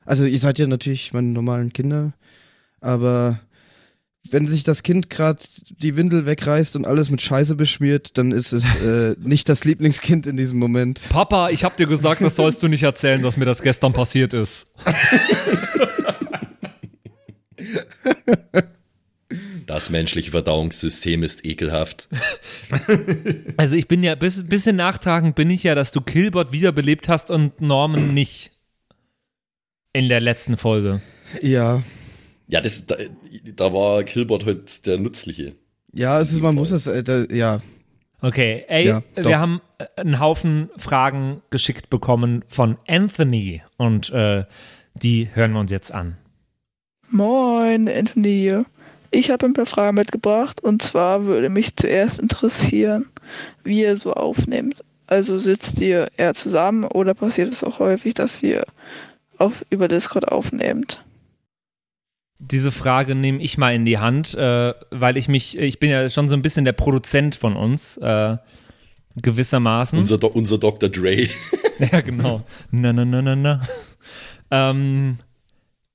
Also 0.04 0.24
ihr 0.24 0.38
seid 0.38 0.61
ja 0.61 0.68
natürlich 0.68 1.12
meine 1.12 1.26
normalen 1.26 1.72
Kinder, 1.72 2.12
aber 2.80 3.40
wenn 4.29 4.47
sich 4.49 4.64
das 4.64 4.83
Kind 4.83 5.11
gerade 5.11 5.41
die 5.68 5.97
Windel 5.97 6.27
wegreißt 6.27 6.77
und 6.77 6.87
alles 6.87 7.11
mit 7.11 7.23
Scheiße 7.23 7.57
beschmiert, 7.57 8.18
dann 8.18 8.33
ist 8.33 8.53
es 8.53 8.77
äh, 8.77 9.16
nicht 9.21 9.49
das 9.49 9.64
Lieblingskind 9.64 10.27
in 10.27 10.37
diesem 10.37 10.59
Moment. 10.59 11.01
Papa, 11.09 11.51
ich 11.51 11.64
hab 11.64 11.77
dir 11.77 11.87
gesagt, 11.87 12.21
das 12.21 12.37
sollst 12.37 12.62
du 12.62 12.68
nicht 12.68 12.83
erzählen, 12.83 13.23
dass 13.23 13.37
mir 13.37 13.47
das 13.47 13.62
gestern 13.62 13.93
passiert 13.93 14.35
ist. 14.35 14.75
Das 19.66 19.89
menschliche 19.89 20.33
Verdauungssystem 20.33 21.23
ist 21.23 21.45
ekelhaft. 21.47 22.09
Also 23.57 23.77
ich 23.77 23.87
bin 23.87 24.03
ja, 24.03 24.16
bis, 24.16 24.43
bisschen 24.49 24.75
nachtragend 24.75 25.37
bin 25.37 25.49
ich 25.49 25.62
ja, 25.62 25.77
dass 25.77 25.93
du 25.93 26.01
Killbot 26.01 26.51
wiederbelebt 26.51 27.09
hast 27.09 27.31
und 27.31 27.61
Norman 27.61 28.12
nicht. 28.12 28.51
In 29.93 30.09
der 30.09 30.21
letzten 30.21 30.57
Folge. 30.57 31.01
Ja, 31.41 31.83
Ja, 32.51 32.61
das, 32.61 32.86
da, 32.86 32.96
da 33.57 33.72
war 33.72 34.03
Killbot 34.03 34.44
halt 34.44 34.86
der 34.86 34.98
Nützliche. 34.98 35.55
ja, 35.92 36.20
es 36.20 36.32
ist, 36.32 36.40
man 36.40 36.55
muss 36.55 36.70
es, 36.70 36.86
äh, 36.86 37.03
da, 37.03 37.24
ja, 37.30 37.61
Okay, 38.22 38.64
ey, 38.68 38.86
Ja, 38.86 39.03
wir 39.16 39.38
haben 39.38 39.62
äh, 39.78 39.86
einen 39.96 40.20
Haufen 40.20 40.68
Fragen 40.76 41.42
geschickt 41.51 41.88
bekommen 41.88 42.44
von 42.48 42.76
Anthony 42.86 43.62
und 43.78 44.11
äh, 44.11 44.44
die 44.94 45.28
hören 45.32 45.53
wir 45.53 45.61
uns 45.61 45.72
jetzt 45.72 45.92
an. 45.92 46.18
Moin, 47.09 47.88
Anthony 47.88 48.28
hier. 48.28 48.66
Ich 49.11 49.30
habe 49.30 49.46
ein 49.46 49.55
paar 49.55 49.66
Fragen 49.66 49.96
mitgebracht 49.96 50.61
und 50.62 50.82
zwar 50.82 51.24
würde 51.24 51.48
mich 51.48 51.76
zuerst 51.76 52.18
interessieren, 52.18 53.07
wie 53.64 53.80
ihr 53.80 53.96
so 53.96 54.12
aufnehmt. 54.12 54.76
Also 55.07 55.38
sitzt 55.38 55.80
ihr 55.80 56.09
eher 56.16 56.34
zusammen 56.34 56.84
oder 56.84 57.14
passiert 57.14 57.51
es 57.51 57.64
auch 57.64 57.78
häufig, 57.78 58.14
dass 58.14 58.42
ihr 58.42 58.64
auf, 59.38 59.64
über 59.70 59.88
Discord 59.88 60.28
aufnehmt? 60.28 61.03
Diese 62.43 62.72
Frage 62.72 63.14
nehme 63.14 63.43
ich 63.43 63.59
mal 63.59 63.74
in 63.74 63.84
die 63.84 63.99
Hand, 63.99 64.34
äh, 64.34 64.74
weil 64.91 65.16
ich 65.16 65.28
mich, 65.28 65.59
ich 65.59 65.78
bin 65.78 65.91
ja 65.91 66.09
schon 66.09 66.28
so 66.28 66.34
ein 66.34 66.43
bisschen 66.43 66.64
der 66.64 66.72
Produzent 66.72 67.34
von 67.34 67.55
uns, 67.55 67.99
äh, 67.99 68.38
gewissermaßen. 69.16 69.99
Unser, 69.99 70.18
Do 70.18 70.28
unser 70.28 70.59
Dr. 70.59 70.88
Dre. 70.88 71.28
Ja, 71.93 72.03
genau. 72.03 72.43
Na, 72.70 72.93
na, 72.93 73.07
na, 73.07 73.22
na, 73.22 73.34
na. 73.34 73.61
Ähm, 74.51 75.16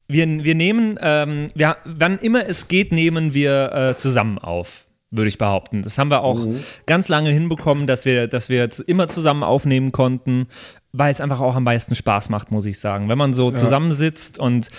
wir, 0.08 0.26
wir 0.44 0.56
nehmen, 0.56 0.98
ähm, 1.00 1.50
wir, 1.54 1.78
wann 1.86 2.18
immer 2.18 2.50
es 2.50 2.68
geht, 2.68 2.92
nehmen 2.92 3.36
wir 3.36 3.72
äh, 3.72 3.96
zusammen 3.96 4.40
auf, 4.40 4.88
würde 5.12 5.28
ich 5.28 5.38
behaupten. 5.38 5.84
Das 5.84 6.00
haben 6.00 6.10
wir 6.10 6.24
auch 6.24 6.40
ganz 6.88 7.08
lange 7.08 7.30
hinbekommen, 7.30 7.86
dass 7.86 8.06
wir, 8.06 8.28
dass 8.28 8.50
wir 8.50 8.68
immer 8.88 9.10
zusammen 9.10 9.44
aufnehmen 9.44 9.92
konnten, 9.92 10.48
weil 10.92 11.14
es 11.14 11.22
einfach 11.22 11.40
auch 11.40 11.56
am 11.56 11.66
meisten 11.66 11.94
Spaß 11.94 12.30
macht, 12.30 12.50
muss 12.50 12.66
ich 12.66 12.80
sagen. 12.80 13.08
Wenn 13.08 13.20
man 13.20 13.36
so 13.36 13.52
zusammensitzt 13.52 14.40
und 14.40 14.70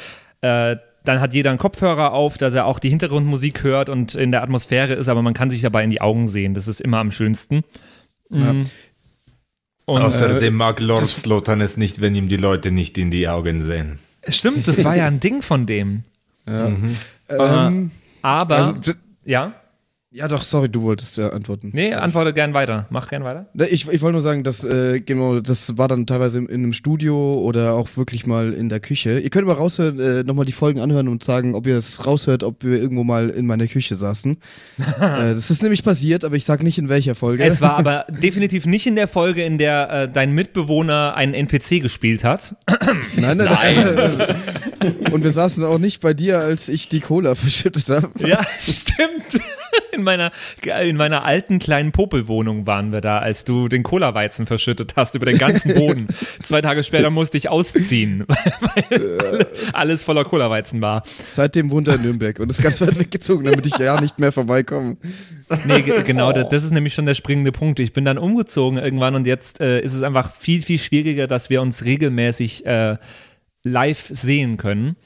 äh, 0.41 0.75
dann 1.07 1.21
hat 1.21 1.35
jeder 1.35 1.51
einen 1.51 1.59
Kopfhörer 1.59 2.13
auf, 2.13 2.37
dass 2.37 2.55
er 2.55 2.67
auch 2.67 2.79
die 2.79 2.91
Hintergrundmusik 2.91 3.63
hört 3.63 3.89
und 3.89 4.15
in 4.15 4.33
der 4.33 4.43
Atmosphäre 4.43 4.95
ist, 4.95 5.09
aber 5.09 5.23
man 5.23 5.35
kann 5.35 5.51
sich 5.51 5.63
dabei 5.63 5.85
in 5.85 5.91
die 5.91 6.01
Augen 6.01 6.29
sehen. 6.29 6.55
Das 6.55 6.69
ist 6.69 6.81
immer 6.81 6.99
am 6.99 7.11
schönsten. 7.11 7.63
Mhm. 8.29 8.69
Und, 9.85 10.03
Außerdem 10.03 10.55
mag 10.55 10.81
Lord 10.81 11.07
Slotan 11.07 11.61
es 11.61 11.77
nicht, 11.77 12.01
wenn 12.01 12.15
ihm 12.17 12.29
die 12.29 12.37
Leute 12.37 12.73
nicht 12.73 12.99
in 12.99 13.13
die 13.13 13.29
Augen 13.29 13.61
sehen. 13.63 14.01
Stimmt, 14.27 14.67
das 14.67 14.83
war 14.83 14.97
ja 14.97 15.07
ein 15.07 15.21
Ding 15.21 15.43
von 15.43 15.67
dem. 15.67 16.03
ähm, 17.29 17.91
Aber, 18.23 18.75
also, 18.75 18.93
ja, 19.25 19.55
ja 20.11 20.29
doch, 20.29 20.43
sorry, 20.43 20.69
du 20.69 20.83
wolltest 20.83 21.19
ja 21.19 21.31
antworten. 21.31 21.71
nee, 21.75 21.93
antworte 21.93 22.33
gern 22.33 22.55
weiter. 22.55 22.87
Mach 22.91 23.09
gern 23.09 23.25
weiter. 23.25 23.47
Ne, 23.55 23.67
Ich, 23.67 23.89
ich 23.89 24.01
wollte 24.03 24.13
nur 24.13 24.23
sagen, 24.23 24.45
dass 24.45 24.65
äh, 24.65 25.01
genau, 25.01 25.41
das 25.41 25.77
war 25.77 25.89
dann 25.89 26.07
teilweise 26.07 26.39
in, 26.39 26.47
in 26.47 26.63
einem 26.63 26.73
Studio 26.73 27.35
oder 27.41 27.75
auch 27.75 27.89
wirklich 27.97 28.27
mal 28.27 28.53
in 28.53 28.69
der 28.69 28.81
Küche. 28.81 29.19
Ihr 29.19 29.31
könnt 29.31 29.47
mal 29.47 29.55
raushören, 29.55 29.99
äh, 29.99 30.23
nochmal 30.23 30.45
die 30.45 30.53
Folgen 30.53 30.81
anhören 30.81 31.09
und 31.09 31.25
sagen, 31.25 31.55
ob 31.55 31.67
ihr 31.67 31.77
es 31.77 32.07
raushört, 32.07 32.45
ob 32.45 32.63
wir 32.65 32.81
irgendwo 32.81 33.05
mal 33.05 33.31
in 33.31 33.47
meiner 33.47 33.67
Küche 33.67 33.97
saßen. 33.97 34.33
äh, 34.79 34.85
das 35.01 35.51
ist 35.51 35.63
nämlich 35.63 35.83
passiert, 35.83 36.25
aber 36.25 36.37
ich 36.37 36.45
sag 36.45 36.63
nicht 36.63 36.79
in 36.79 36.89
welcher 36.89 37.15
Folge. 37.15 37.45
Es 37.45 37.61
war 37.61 37.77
aber 37.77 38.07
definitiv 38.11 38.67
nicht 38.67 38.87
in 38.87 38.97
der 38.97 39.09
Folge, 39.09 39.43
in 39.43 39.59
der 39.59 39.91
äh, 39.91 40.09
dein 40.09 40.33
Mitbewohner 40.33 41.15
einen 41.17 41.35
NPC 41.35 41.83
gespielt 41.83 42.25
hat. 42.25 42.57
nein, 43.17 43.37
nein, 43.37 43.49
nein. 43.49 44.37
und 45.13 45.25
wir 45.25 45.31
saßen 45.33 45.65
auch 45.65 45.79
nicht 45.79 46.01
bei 46.01 46.15
dir, 46.15 46.39
als 46.39 46.69
ich 46.69 46.89
die 46.89 47.01
Cola 47.01 47.35
verschüttet 47.35 47.89
habe. 47.89 48.11
Ja, 48.27 48.41
stimmt. 48.61 49.43
In 49.93 50.03
meiner, 50.03 50.31
in 50.83 50.97
meiner 50.97 51.25
alten 51.25 51.59
kleinen 51.59 51.93
Popelwohnung 51.93 52.67
waren 52.67 52.93
wir 52.93 53.01
da, 53.01 53.19
als 53.19 53.45
du 53.45 53.69
den 53.69 53.83
Cola-Weizen 53.83 54.47
verschüttet 54.47 54.93
hast 54.97 55.15
über 55.15 55.27
den 55.27 55.39
ganzen 55.39 55.75
Boden. 55.75 56.09
Zwei 56.43 56.61
Tage 56.63 56.83
später 56.83 57.11
musste 57.11 57.37
ich 57.39 57.49
ausziehen, 57.49 58.25
weil 58.61 59.47
alles 59.73 60.05
voller 60.05 60.25
Cola-Weizen 60.25 60.81
war. 60.83 61.03
Seitdem 61.29 61.71
wohnt 61.71 61.89
er 61.89 61.95
in 61.97 62.03
Nürnberg 62.03 62.39
und 62.41 62.51
ist 62.51 62.63
ganz 62.63 62.81
weit 62.81 62.99
weggezogen, 62.99 63.45
damit 63.45 63.67
ich 63.67 63.77
ja 63.79 64.01
nicht 64.01 64.19
mehr 64.19 64.33
vorbeikomme. 64.33 64.97
Nee, 65.67 65.83
ge- 65.83 66.03
genau, 66.05 66.33
das, 66.33 66.49
das 66.49 66.65
ist 66.65 66.73
nämlich 66.73 66.95
schon 66.95 67.07
der 67.07 67.15
springende 67.15 67.53
Punkt. 67.53 67.79
Ich 67.81 67.93
bin 67.93 68.05
dann 68.05 68.19
umgezogen 68.19 68.79
irgendwann 68.79 69.15
und 69.15 69.27
jetzt 69.27 69.61
äh, 69.61 69.81
ist 69.81 69.95
es 69.95 70.03
einfach 70.03 70.35
viel, 70.35 70.63
viel 70.63 70.79
schwieriger, 70.79 71.27
dass 71.27 71.51
wir 71.51 71.63
uns 71.63 71.85
regelmäßig 71.85 72.67
äh, 72.67 72.97
live 73.67 74.09
sehen 74.11 74.57
können. 74.57 74.97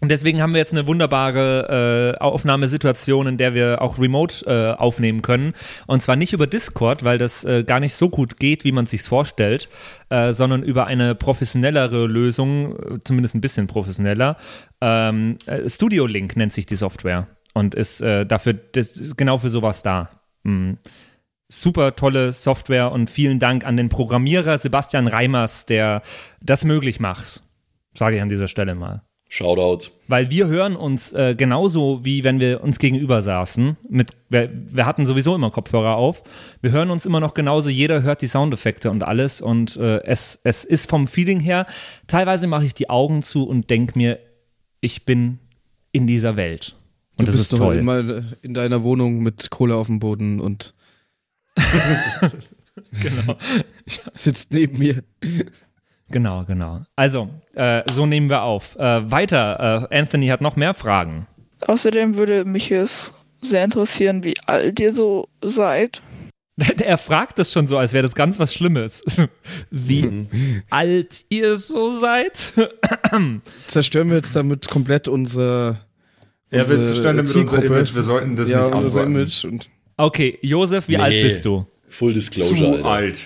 Und 0.00 0.10
deswegen 0.10 0.40
haben 0.40 0.54
wir 0.54 0.58
jetzt 0.58 0.72
eine 0.72 0.86
wunderbare 0.86 2.16
äh, 2.16 2.22
Aufnahmesituation, 2.22 3.26
in 3.26 3.36
der 3.36 3.52
wir 3.52 3.82
auch 3.82 3.98
remote 3.98 4.46
äh, 4.46 4.80
aufnehmen 4.80 5.20
können. 5.20 5.52
Und 5.86 6.00
zwar 6.00 6.16
nicht 6.16 6.32
über 6.32 6.46
Discord, 6.46 7.04
weil 7.04 7.18
das 7.18 7.44
äh, 7.44 7.64
gar 7.64 7.80
nicht 7.80 7.94
so 7.94 8.08
gut 8.08 8.38
geht, 8.38 8.64
wie 8.64 8.72
man 8.72 8.86
sich 8.86 9.02
vorstellt, 9.02 9.68
äh, 10.08 10.32
sondern 10.32 10.62
über 10.62 10.86
eine 10.86 11.14
professionellere 11.14 12.06
Lösung, 12.06 12.76
äh, 12.76 12.98
zumindest 13.04 13.34
ein 13.34 13.42
bisschen 13.42 13.66
professioneller. 13.66 14.38
Ähm, 14.80 15.36
äh, 15.44 15.68
Studio 15.68 16.06
Link 16.06 16.34
nennt 16.34 16.54
sich 16.54 16.64
die 16.64 16.76
Software 16.76 17.26
und 17.52 17.74
ist 17.74 18.00
dafür, 18.00 18.54
ist 18.76 19.18
genau 19.18 19.38
für 19.38 19.50
sowas 19.50 19.82
da. 19.82 20.08
Mm. 20.44 20.74
Super 21.48 21.96
tolle 21.96 22.30
Software 22.30 22.92
und 22.92 23.10
vielen 23.10 23.40
Dank 23.40 23.66
an 23.66 23.76
den 23.76 23.88
Programmierer 23.88 24.56
Sebastian 24.56 25.08
Reimers, 25.08 25.66
der 25.66 26.02
das 26.40 26.64
möglich 26.64 27.00
macht. 27.00 27.42
Sage 27.94 28.16
ich 28.16 28.22
an 28.22 28.28
dieser 28.28 28.48
Stelle 28.48 28.74
mal. 28.74 29.02
Shoutout. 29.32 29.92
Weil 30.08 30.28
wir 30.28 30.48
hören 30.48 30.74
uns 30.74 31.12
äh, 31.12 31.36
genauso, 31.36 32.04
wie 32.04 32.24
wenn 32.24 32.40
wir 32.40 32.64
uns 32.64 32.80
gegenüber 32.80 33.22
saßen. 33.22 33.76
Mit, 33.88 34.16
wir, 34.28 34.50
wir 34.52 34.86
hatten 34.86 35.06
sowieso 35.06 35.36
immer 35.36 35.52
Kopfhörer 35.52 35.94
auf. 35.94 36.24
Wir 36.62 36.72
hören 36.72 36.90
uns 36.90 37.06
immer 37.06 37.20
noch 37.20 37.34
genauso. 37.34 37.70
Jeder 37.70 38.02
hört 38.02 38.22
die 38.22 38.26
Soundeffekte 38.26 38.90
und 38.90 39.04
alles. 39.04 39.40
Und 39.40 39.76
äh, 39.76 40.02
es, 40.02 40.40
es 40.42 40.64
ist 40.64 40.90
vom 40.90 41.06
Feeling 41.06 41.38
her, 41.38 41.66
teilweise 42.08 42.48
mache 42.48 42.64
ich 42.64 42.74
die 42.74 42.90
Augen 42.90 43.22
zu 43.22 43.48
und 43.48 43.70
denke 43.70 43.96
mir, 43.96 44.18
ich 44.80 45.04
bin 45.04 45.38
in 45.92 46.08
dieser 46.08 46.36
Welt. 46.36 46.74
Und 47.16 47.28
du 47.28 47.32
das 47.32 47.40
bist 47.40 47.52
ist 47.52 47.58
toll. 47.58 47.76
immer 47.76 48.24
in 48.42 48.52
deiner 48.52 48.82
Wohnung 48.82 49.20
mit 49.20 49.50
Kohle 49.50 49.76
auf 49.76 49.86
dem 49.86 50.00
Boden 50.00 50.40
und 50.40 50.74
genau. 53.00 53.36
sitzt 54.12 54.52
neben 54.52 54.78
mir. 54.78 55.04
Genau, 56.10 56.44
genau. 56.44 56.82
Also, 56.96 57.28
äh, 57.54 57.82
so 57.90 58.04
nehmen 58.06 58.28
wir 58.28 58.42
auf. 58.42 58.76
Äh, 58.76 59.10
weiter, 59.10 59.88
äh, 59.90 59.98
Anthony 59.98 60.28
hat 60.28 60.40
noch 60.40 60.56
mehr 60.56 60.74
Fragen. 60.74 61.26
Außerdem 61.66 62.16
würde 62.16 62.44
mich 62.44 62.70
es 62.70 63.12
sehr 63.42 63.64
interessieren, 63.64 64.24
wie 64.24 64.34
alt 64.46 64.80
ihr 64.80 64.92
so 64.92 65.28
seid. 65.42 66.02
Er 66.84 66.98
fragt 66.98 67.38
das 67.38 67.52
schon 67.52 67.68
so, 67.68 67.78
als 67.78 67.94
wäre 67.94 68.02
das 68.02 68.14
ganz 68.14 68.38
was 68.38 68.52
Schlimmes. 68.52 69.02
Wie 69.70 70.02
Mhm. 70.02 70.28
alt 70.68 71.24
ihr 71.30 71.56
so 71.56 71.88
seid? 71.90 72.52
Zerstören 73.66 74.08
wir 74.10 74.16
jetzt 74.16 74.36
damit 74.36 74.68
komplett 74.68 75.08
unser. 75.08 75.80
Ja, 76.50 76.68
wir 76.68 76.76
unsere 76.78 76.82
zerstören 76.84 77.16
damit 77.16 77.34
unser. 77.34 77.64
Image. 77.64 77.94
Wir 77.94 78.02
sollten 78.02 78.36
das 78.36 78.48
ja, 78.48 78.66
nicht 78.66 78.74
unser. 78.74 79.04
Image 79.04 79.44
und 79.46 79.70
Okay, 79.96 80.38
Josef, 80.42 80.88
wie 80.88 80.96
Nee. 80.96 81.02
alt 81.02 81.22
bist 81.22 81.44
du? 81.46 81.66
Full 81.88 82.12
Disclosure, 82.14 82.56
Zu 82.58 82.66
Alter. 82.76 82.84
alt. 82.86 83.18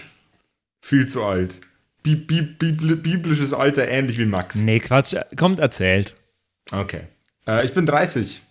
Viel 0.83 1.07
zu 1.09 1.25
alt. 1.25 1.59
Bi 2.05 2.15
bi 2.15 2.43
bibli 2.43 2.95
biblisches 2.95 3.53
Alter 3.53 3.89
ähnlich 3.89 4.19
wie 4.19 4.27
Max. 4.27 4.57
Nee, 4.57 4.79
Quatsch. 4.79 5.17
Kommt 5.37 5.59
erzählt. 5.59 6.15
Okay. 6.71 7.01
Äh, 7.49 7.65
ich 7.65 7.73
bin 7.73 7.87
30. 7.87 8.43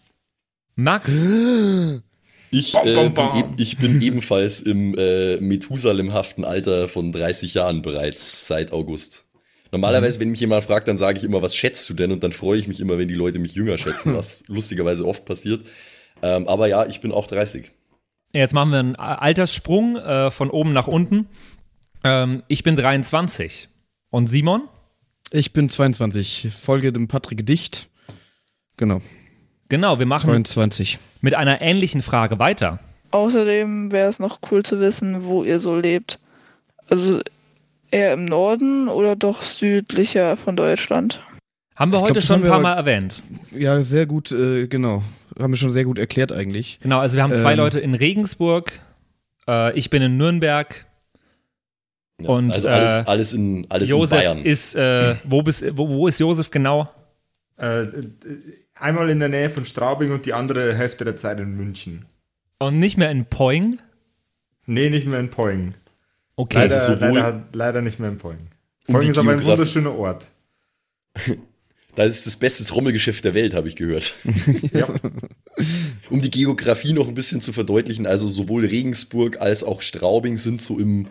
Max, 0.76 1.10
Ich, 2.54 2.76
äh, 2.76 3.10
bin, 3.10 3.54
ich 3.58 3.78
bin 3.80 4.00
ebenfalls 4.00 4.62
im 4.62 4.96
äh, 4.96 5.38
Methusalemhaften 5.38 6.46
Alter 6.46 6.88
von 6.88 7.12
30 7.12 7.56
Jahren 7.56 7.82
bereits 7.82 8.46
seit 8.46 8.72
August. 8.72 9.26
Normalerweise, 9.72 10.20
wenn 10.20 10.30
mich 10.30 10.40
jemand 10.40 10.64
fragt, 10.64 10.88
dann 10.88 11.00
sage 11.00 11.18
ich 11.18 11.24
immer, 11.24 11.42
was 11.42 11.56
schätzt 11.56 11.90
du 11.90 11.96
denn? 11.96 12.12
Und 12.12 12.24
dann 12.24 12.32
freue 12.32 12.60
ich 12.60 12.68
mich 12.68 12.80
immer, 12.80 13.00
wenn 13.00 13.08
die 13.08 13.16
Leute 13.16 13.40
mich 13.40 13.56
jünger 13.56 13.80
schätzen, 13.80 14.16
was 14.16 14.44
lustigerweise 14.48 15.08
oft 15.08 15.26
passiert. 15.26 15.66
Ähm, 16.22 16.48
aber 16.48 16.68
ja, 16.68 16.86
ich 16.86 17.02
bin 17.02 17.12
auch 17.12 17.26
30. 17.26 17.72
jetzt 18.34 18.54
machen 18.54 18.72
wir 18.72 18.80
einen 18.80 18.96
Alterssprung 18.98 19.96
äh, 19.96 20.30
von 20.30 20.52
oben 20.52 20.74
nach 20.74 20.88
unten. 20.88 21.28
Ähm, 22.04 22.44
ich 22.48 22.64
bin 22.64 22.76
23. 22.76 23.70
Und 24.10 24.28
Simon? 24.28 24.64
ich 25.32 25.52
bin 25.54 25.68
22. 25.70 26.50
Folge 26.56 26.92
dem 26.94 27.08
Patrick 27.08 27.46
dicht. 27.46 27.88
Genau, 28.78 29.02
Genau, 29.70 29.98
wir 29.98 30.06
machen 30.06 30.30
22. 30.30 31.00
mit 31.22 31.34
einer 31.34 31.60
ähnlichen 31.62 32.04
Frage 32.04 32.38
weiter. 32.38 32.78
Außerdem 33.10 33.92
wäre 33.92 34.08
es 34.10 34.20
noch 34.20 34.40
cool 34.52 34.62
zu 34.64 34.80
wissen, 34.80 35.24
wo 35.26 35.44
ihr 35.44 35.60
so 35.60 35.76
lebt. 35.76 36.20
Also 36.90 37.22
eher 37.90 38.14
im 38.14 38.26
Norden 38.26 38.88
oder 38.90 39.16
doch 39.16 39.42
südlicher 39.42 40.38
von 40.38 40.56
Deutschland? 40.56 41.22
Haben 41.76 41.92
wir 41.92 41.98
Ich 41.98 42.04
heute 42.04 42.14
glaub, 42.14 42.24
schon 42.26 42.44
ein 42.44 42.50
paar 42.50 42.60
Mal 42.60 42.74
erwähnt. 42.74 43.24
Ja, 43.52 43.82
sehr 43.82 44.06
gut, 44.06 44.32
äh, 44.32 44.68
genau. 44.68 45.02
Haben 45.40 45.54
wir 45.54 45.58
schon 45.58 45.72
sehr 45.72 45.86
gut 45.86 45.98
erklärt 45.98 46.32
eigentlich. 46.32 46.78
Genau, 46.84 47.00
also 47.00 47.16
wir 47.16 47.24
haben 47.24 47.36
zwei 47.36 47.54
Ähm. 47.54 47.58
Leute 47.58 47.80
in 47.80 47.96
Regensburg. 47.96 48.80
Äh, 49.48 49.76
ich 49.78 49.90
bin 49.90 50.04
in 50.04 50.18
Nürnberg. 50.18 50.86
Ja, 52.22 52.30
Und, 52.30 52.52
also 52.52 52.68
alles, 52.70 52.92
äh, 52.98 53.04
alles 53.06 53.34
in, 53.34 53.66
alles 53.70 53.90
Josef 53.90 54.18
in 54.20 54.24
Bayern. 54.24 54.46
ist, 54.46 54.76
äh, 54.76 55.16
wo, 55.24 55.42
bist, 55.42 55.66
wo, 55.76 55.88
wo 55.90 56.08
ist 56.08 56.20
Josef 56.20 56.52
genau? 56.52 56.90
Äh, 57.58 57.86
einmal 58.76 59.10
in 59.10 59.20
der 59.20 59.30
Nähe 59.30 59.50
von 59.50 59.66
Straubing 59.66 60.12
und 60.12 60.26
die 60.26 60.34
andere 60.34 60.76
Hälfte 60.76 61.06
der 61.06 61.16
Zeit 61.18 61.40
in 61.40 61.56
München. 61.56 62.06
Und 62.60 62.80
nicht 62.80 62.98
mehr 62.98 63.10
in 63.12 63.26
Poing? 63.26 63.80
Nee, 64.66 64.90
nicht 64.90 65.08
mehr 65.08 65.20
in 65.20 65.30
Poing. 65.30 65.74
Okay. 66.36 66.58
Leider, 66.60 66.76
Also 66.76 66.94
sowohl- 66.94 67.14
leider, 67.20 67.44
leider 67.54 67.82
nicht 67.82 68.00
mehr 68.00 68.10
in 68.10 68.18
Poing. 68.18 68.48
Poing 68.88 69.10
ist 69.12 69.18
aber 69.18 69.32
ein 69.32 69.44
wunderschöner 69.44 69.96
Ort. 69.96 70.28
Das 71.96 72.08
ist 72.08 72.26
das 72.26 72.38
beste 72.38 72.64
Trommelgeschäft 72.64 73.24
der 73.24 73.36
Welt, 73.36 73.54
habe 73.54 73.68
ich 73.68 73.76
gehört. 73.76 74.16
Ja. 74.74 74.88
Um 76.10 76.24
die 76.24 76.32
Geografie 76.32 76.92
noch 76.94 77.08
ein 77.08 77.14
bisschen 77.14 77.40
zu 77.40 77.54
verdeutlichen, 77.54 78.08
also 78.08 78.28
sowohl 78.28 78.66
Regensburg 78.66 79.40
als 79.40 79.64
auch 79.64 79.84
Straubing 79.84 80.38
sind 80.38 80.60
so 80.64 80.80
im 80.80 81.06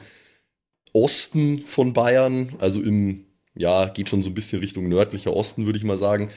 Osten 0.92 1.64
von 1.66 1.92
Bayern, 1.92 2.54
also 2.58 2.82
im, 2.82 3.24
ja, 3.54 3.86
geht 3.86 4.08
schon 4.08 4.22
so 4.22 4.30
ein 4.30 4.34
bisschen 4.34 4.60
Richtung 4.60 4.88
nördlicher 4.88 5.34
Osten, 5.34 5.66
würde 5.66 5.78
ich 5.78 5.84
mal 5.84 5.98
sagen. 5.98 6.30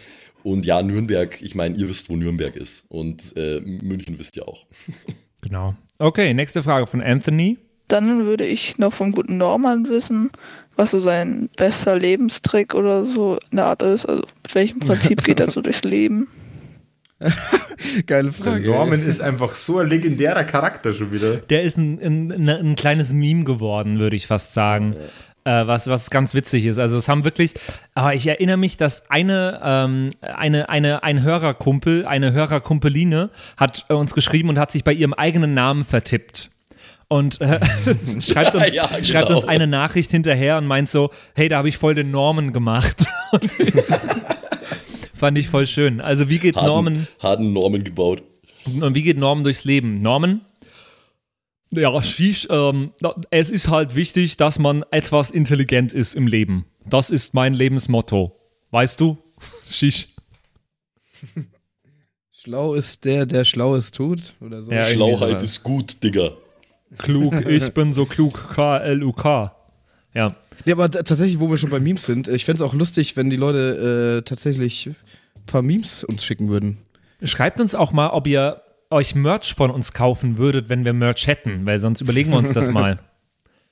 Und 0.44 0.66
ja, 0.66 0.82
Nürnberg, 0.82 1.42
ich 1.42 1.56
meine, 1.56 1.76
ihr 1.76 1.90
wisst, 1.90 2.10
wo 2.10 2.16
Nürnberg 2.16 2.56
ist. 2.56 2.86
Und 2.90 3.36
äh, 3.36 3.62
München 3.62 4.20
wisst 4.20 4.36
ihr 4.38 4.48
auch. 4.48 4.66
Genau. 5.42 5.76
Okay, 6.00 6.34
nächste 6.34 6.64
Frage 6.64 6.88
von 6.88 7.04
Anthony. 7.04 7.60
Dann 7.88 8.26
würde 8.26 8.48
ich 8.48 8.80
noch 8.80 8.94
vom 8.94 9.12
guten 9.12 9.38
Norman 9.38 9.88
wissen, 9.88 10.32
was 10.76 10.90
so 10.90 11.00
sein 11.00 11.52
bester 11.56 11.96
Lebenstrick 12.00 12.74
oder 12.74 13.04
so 13.04 13.38
eine 13.52 13.66
Art 13.66 13.84
ist. 13.84 14.08
Also 14.08 14.24
mit 14.42 14.56
welchem 14.56 14.80
Prinzip 14.80 15.24
geht 15.24 15.40
er 15.40 15.52
so 15.52 15.62
durchs 15.62 15.84
Leben? 15.84 16.28
Geile 18.08 18.32
Der 18.32 18.34
Frage. 18.34 18.70
Norman 18.70 19.04
ist 19.04 19.22
einfach 19.22 19.56
so 19.56 19.80
ein 19.80 19.88
legendärer 19.88 20.44
Charakter 20.44 20.94
schon 20.94 21.12
wieder. 21.12 21.38
Der 21.38 21.64
ist 21.64 21.78
ein, 21.78 22.00
ein, 22.02 22.32
ein, 22.32 22.50
ein 22.50 22.76
kleines 22.76 23.14
Meme 23.14 23.44
geworden, 23.46 24.00
würde 24.00 24.16
ich 24.16 24.28
fast 24.28 24.54
sagen. 24.54 24.96
Äh, 25.48 25.68
was, 25.68 25.88
was 25.88 26.10
ganz 26.10 26.34
witzig 26.34 26.66
ist. 26.66 26.80
Also 26.80 26.98
es 26.98 27.08
haben 27.08 27.24
wirklich, 27.24 27.54
aber 27.94 28.16
ich 28.16 28.26
erinnere 28.26 28.58
mich, 28.58 28.78
dass 28.78 29.10
eine, 29.12 29.62
ähm, 29.64 30.10
eine, 30.22 30.70
eine, 30.70 31.04
ein 31.04 31.22
Hörerkumpel, 31.22 32.06
eine 32.08 32.34
Hörerkumpeline 32.34 33.30
hat 33.56 33.86
äh, 33.90 33.94
uns 33.94 34.16
geschrieben 34.16 34.50
und 34.50 34.58
hat 34.58 34.72
sich 34.72 34.84
bei 34.84 34.92
ihrem 34.92 35.14
eigenen 35.14 35.54
Namen 35.54 35.86
vertippt. 35.86 36.50
Und 37.08 37.40
äh, 37.42 37.60
schreibt, 38.22 38.56
uns, 38.56 38.74
Ja, 38.74 38.88
genau. 38.88 39.04
schreibt 39.04 39.30
uns 39.30 39.46
eine 39.46 39.68
Nachricht 39.68 40.10
hinterher 40.10 40.58
und 40.58 40.66
meint 40.66 40.90
so, 40.90 41.12
hey, 41.36 41.48
da 41.48 41.58
habe 41.58 41.70
ich 41.70 41.78
voll 41.78 41.94
den 41.94 42.10
Norman 42.10 42.52
gemacht. 42.52 43.06
Fand 45.16 45.38
ich 45.38 45.48
voll 45.48 45.66
schön. 45.66 46.02
Also 46.02 46.30
wie 46.30 46.40
geht 46.40 46.56
Norman 46.56 47.00
Harten, 47.00 47.24
harten 47.24 47.54
Normen 47.54 47.84
gebaut. 47.84 48.22
und 48.66 48.96
wie 48.96 49.02
geht 49.02 49.18
Norman 49.18 49.44
durchs 49.44 49.64
Leben? 49.64 50.02
Norman? 50.02 50.42
Ja, 51.72 52.02
Shish, 52.02 52.48
ähm, 52.50 52.92
es 53.32 53.50
ist 53.50 53.70
halt 53.70 53.96
wichtig, 53.96 54.38
dass 54.38 54.60
man 54.60 54.84
etwas 54.92 55.32
intelligent 55.32 55.94
ist 55.94 56.16
im 56.16 56.28
Leben. 56.28 56.66
Das 56.86 57.10
ist 57.10 57.34
mein 57.34 57.54
Lebensmotto. 57.54 58.36
Weißt 58.72 59.00
du? 59.00 59.18
Shish. 59.70 60.10
Schlau 62.32 62.76
ist 62.76 63.06
der, 63.06 63.26
der 63.26 63.46
Schlaues 63.46 63.92
tut. 63.92 64.36
Oder 64.40 64.62
so. 64.62 64.72
Ja, 64.72 64.84
Schlauheit 64.84 65.42
ist 65.42 65.64
gut, 65.64 66.04
Digga. 66.04 66.32
Klug, 66.98 67.34
ich 67.48 67.74
bin 67.74 67.94
so 67.94 68.06
klug. 68.06 68.54
K-L-U-K. 68.54 69.56
Ja. 70.14 70.28
Ja, 70.64 70.76
aber 70.76 70.90
tatsächlich, 70.90 71.40
wo 71.40 71.50
wir 71.50 71.58
schon 71.58 71.70
bei 71.70 71.80
Memes 71.80 72.06
sind, 72.06 72.28
ich 72.28 72.46
fände 72.46 72.64
es 72.64 72.68
auch 72.68 72.74
lustig, 72.74 73.18
wenn 73.18 73.30
die 73.30 73.36
Leute 73.36 74.20
äh, 74.20 74.28
tatsächlich 74.28 74.90
paar 75.46 75.62
Memes 75.62 76.04
uns 76.04 76.24
schicken 76.24 76.50
würden. 76.50 76.78
Schreibt 77.24 77.60
uns 77.60 77.76
auch 77.76 77.92
mal, 77.92 78.10
ob 78.10 78.28
ihr 78.28 78.62
euch 78.90 79.16
Merch 79.16 79.54
von 79.54 79.72
uns 79.72 79.94
kaufen 79.94 80.38
würdet, 80.38 80.70
wenn 80.70 80.86
wir 80.86 80.94
Merch 80.94 81.28
hätten, 81.28 81.66
weil 81.66 81.80
sonst 81.80 82.02
überlegen 82.02 82.32
wir 82.32 82.38
uns 82.38 82.52
das 82.52 82.70
mal. 82.70 83.00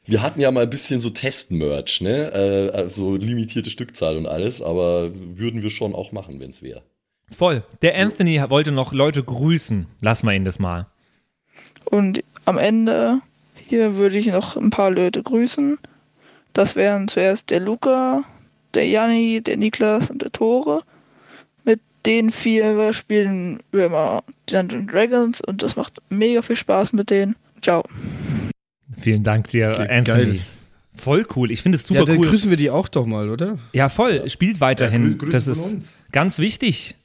Wir 0.06 0.22
hatten 0.22 0.42
ja 0.42 0.52
mal 0.52 0.64
ein 0.64 0.70
bisschen 0.70 1.00
so 1.00 1.12
Test-Merch, 1.12 2.02
ne? 2.02 2.34
Äh, 2.34 2.76
also 2.76 3.16
limitierte 3.16 3.70
Stückzahl 3.70 4.18
und 4.18 4.26
alles, 4.26 4.62
aber 4.62 5.12
würden 5.14 5.64
wir 5.64 5.70
schon 5.70 5.96
auch 5.96 6.12
machen, 6.12 6.42
wenn 6.42 6.50
es 6.50 6.62
wäre. 6.62 6.84
Voll. 7.32 7.64
Der 7.82 7.98
Anthony 7.98 8.42
wollte 8.50 8.74
noch 8.74 8.92
Leute 8.92 9.24
grüßen. 9.24 9.88
Lass 10.02 10.24
mal 10.24 10.36
ihn 10.36 10.44
das 10.44 10.60
mal. 10.60 10.88
Und 11.86 12.22
am 12.44 12.58
Ende 12.58 13.22
hier 13.56 13.96
würde 13.96 14.18
ich 14.18 14.28
noch 14.28 14.58
ein 14.58 14.70
paar 14.70 14.92
Leute 14.92 15.24
grüßen. 15.24 15.80
Das 16.54 16.76
wären 16.76 17.08
zuerst 17.08 17.50
der 17.50 17.60
Luca, 17.60 18.24
der 18.74 18.88
Janni, 18.88 19.42
der 19.42 19.58
Niklas 19.58 20.12
und 20.12 20.22
der 20.22 20.32
Tore. 20.32 20.82
Den 22.06 22.32
vier 22.32 22.92
spielen 22.94 23.62
wir 23.72 23.86
immer 23.86 24.24
Dungeons 24.48 24.92
Dragons 24.92 25.42
und 25.42 25.64
das 25.64 25.76
macht 25.76 25.94
mega 26.10 26.42
viel 26.42 26.58
Spaß 26.58 26.92
mit 26.94 27.10
denen. 27.10 27.36
Ciao. 27.62 27.84
Vielen 28.98 29.24
Dank 29.24 29.48
dir, 29.50 29.70
Okay, 29.74 29.88
Anthony. 29.90 30.24
geil. 30.26 30.40
Voll 30.96 31.26
cool. 31.36 31.50
Ich 31.52 31.62
finde 31.62 31.78
es 31.78 31.88
super 31.88 32.02
ja, 32.02 32.06
dann 32.06 32.18
cool. 32.20 32.28
grüßen 32.28 32.50
wir 32.50 32.58
die 32.58 32.70
auch 32.70 32.88
doch 32.88 33.06
mal, 33.06 33.30
oder? 33.30 33.58
Ja, 33.74 33.90
voll. 33.90 34.30
Spielt 34.30 34.62
weiterhin. 34.62 35.14
grü- 35.16 35.18
Grüße 35.18 35.32
das 35.32 35.48
ist 35.48 35.66
uns. 35.66 36.00
ganz 36.12 36.38
wichtig. 36.40 36.96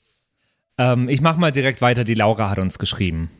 Ähm, 0.76 1.08
ich 1.08 1.20
mache 1.22 1.40
mal 1.40 1.52
direkt 1.52 1.80
weiter. 1.80 2.04
Die 2.04 2.14
Laura 2.14 2.50
hat 2.50 2.58
uns 2.58 2.78
geschrieben. 2.78 3.30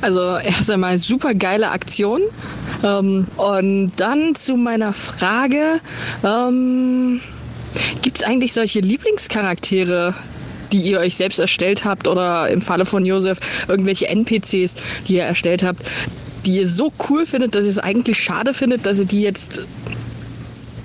Also 0.00 0.36
erst 0.36 0.68
einmal 0.70 0.98
super 0.98 1.34
geile 1.34 1.70
Aktion. 1.70 2.20
Ähm, 2.82 3.26
und 3.36 3.92
dann 3.96 4.34
zu 4.34 4.56
meiner 4.56 4.92
Frage, 4.92 5.80
ähm, 6.24 7.20
gibt 8.02 8.16
es 8.16 8.22
eigentlich 8.24 8.52
solche 8.52 8.80
Lieblingscharaktere, 8.80 10.14
die 10.72 10.80
ihr 10.80 11.00
euch 11.00 11.16
selbst 11.16 11.38
erstellt 11.38 11.84
habt 11.84 12.08
oder 12.08 12.48
im 12.48 12.60
Falle 12.60 12.84
von 12.84 13.04
Josef 13.04 13.38
irgendwelche 13.68 14.08
NPCs, 14.08 14.74
die 15.06 15.14
ihr 15.14 15.24
erstellt 15.24 15.62
habt, 15.62 15.82
die 16.46 16.56
ihr 16.56 16.68
so 16.68 16.92
cool 17.08 17.26
findet, 17.26 17.54
dass 17.54 17.64
ihr 17.64 17.70
es 17.70 17.78
eigentlich 17.78 18.18
schade 18.18 18.54
findet, 18.54 18.86
dass 18.86 18.98
ihr 18.98 19.04
die 19.04 19.22
jetzt 19.22 19.66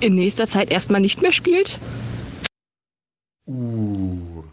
in 0.00 0.14
nächster 0.14 0.46
Zeit 0.46 0.70
erstmal 0.70 1.00
nicht 1.00 1.22
mehr 1.22 1.32
spielt? 1.32 1.80
Uh. 3.46 4.44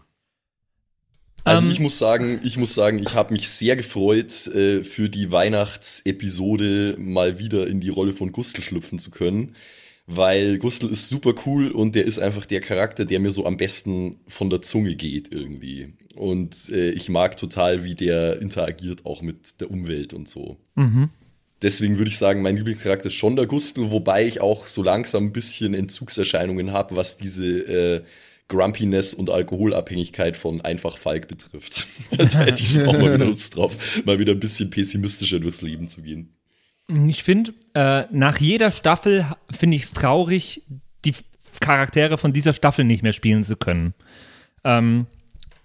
Also 1.44 1.66
Ähm, 1.66 1.72
ich 1.72 1.78
muss 1.78 1.98
sagen, 1.98 2.40
ich 2.42 2.56
muss 2.56 2.74
sagen, 2.74 2.98
ich 2.98 3.14
habe 3.14 3.32
mich 3.32 3.48
sehr 3.48 3.76
gefreut, 3.76 4.48
äh, 4.48 4.82
für 4.82 5.08
die 5.08 5.30
Weihnachtsepisode 5.30 6.96
mal 6.98 7.38
wieder 7.38 7.68
in 7.68 7.80
die 7.80 7.88
Rolle 7.88 8.12
von 8.12 8.32
Gustl 8.32 8.62
schlüpfen 8.62 8.98
zu 8.98 9.12
können. 9.12 9.54
Weil 10.08 10.58
Gustl 10.58 10.86
ist 10.86 11.08
super 11.08 11.34
cool 11.46 11.72
und 11.72 11.96
der 11.96 12.04
ist 12.04 12.20
einfach 12.20 12.46
der 12.46 12.60
Charakter, 12.60 13.04
der 13.04 13.18
mir 13.18 13.32
so 13.32 13.44
am 13.44 13.56
besten 13.56 14.20
von 14.28 14.50
der 14.50 14.62
Zunge 14.62 14.94
geht 14.94 15.32
irgendwie. 15.32 15.94
Und 16.14 16.68
äh, 16.70 16.90
ich 16.90 17.08
mag 17.08 17.36
total, 17.36 17.82
wie 17.82 17.96
der 17.96 18.40
interagiert 18.40 19.04
auch 19.04 19.20
mit 19.20 19.60
der 19.60 19.70
Umwelt 19.70 20.14
und 20.14 20.28
so. 20.28 20.58
Mhm. 20.76 21.10
Deswegen 21.60 21.98
würde 21.98 22.10
ich 22.10 22.18
sagen, 22.18 22.42
mein 22.42 22.56
Lieblingscharakter 22.56 23.06
ist 23.06 23.14
schon 23.14 23.34
der 23.34 23.46
Gustl, 23.46 23.90
wobei 23.90 24.26
ich 24.26 24.40
auch 24.40 24.66
so 24.66 24.82
langsam 24.82 25.24
ein 25.24 25.32
bisschen 25.32 25.74
Entzugserscheinungen 25.74 26.72
habe, 26.72 26.94
was 26.94 27.18
diese 27.18 27.46
äh, 27.46 28.02
Grumpiness 28.48 29.14
und 29.14 29.30
Alkoholabhängigkeit 29.30 30.36
von 30.36 30.60
Einfach 30.60 30.98
Falk 30.98 31.26
betrifft. 31.26 31.86
da 32.16 32.40
hätte 32.40 32.62
ich 32.62 32.70
schon 32.70 32.86
auch 32.86 32.92
mal 32.92 33.14
wieder 33.14 33.24
Lust 33.24 33.56
drauf, 33.56 33.74
mal 34.04 34.18
wieder 34.18 34.34
ein 34.34 34.40
bisschen 34.40 34.70
pessimistischer 34.70 35.40
durchs 35.40 35.62
Leben 35.62 35.88
zu 35.88 36.02
gehen. 36.02 36.35
Ich 36.88 37.24
finde, 37.24 37.52
äh, 37.74 38.04
nach 38.10 38.38
jeder 38.38 38.70
Staffel 38.70 39.26
finde 39.50 39.76
ich 39.76 39.84
es 39.84 39.92
traurig, 39.92 40.62
die 41.04 41.14
Charaktere 41.60 42.16
von 42.16 42.32
dieser 42.32 42.52
Staffel 42.52 42.84
nicht 42.84 43.02
mehr 43.02 43.12
spielen 43.12 43.42
zu 43.42 43.56
können. 43.56 43.94
Ähm, 44.62 45.06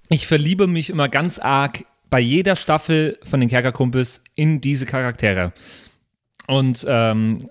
ich 0.10 0.28
verliebe 0.28 0.68
mich 0.68 0.90
immer 0.90 1.10
ganz 1.10 1.38
arg 1.40 1.86
bei 2.10 2.20
jeder 2.20 2.56
Staffel 2.56 3.20
von 3.24 3.40
den 3.40 3.50
Kerkerkumpels 3.50 4.24
in 4.36 4.62
diese 4.62 4.86
Charaktere. 4.86 5.54
Und 6.48 6.86
ähm, 6.88 7.50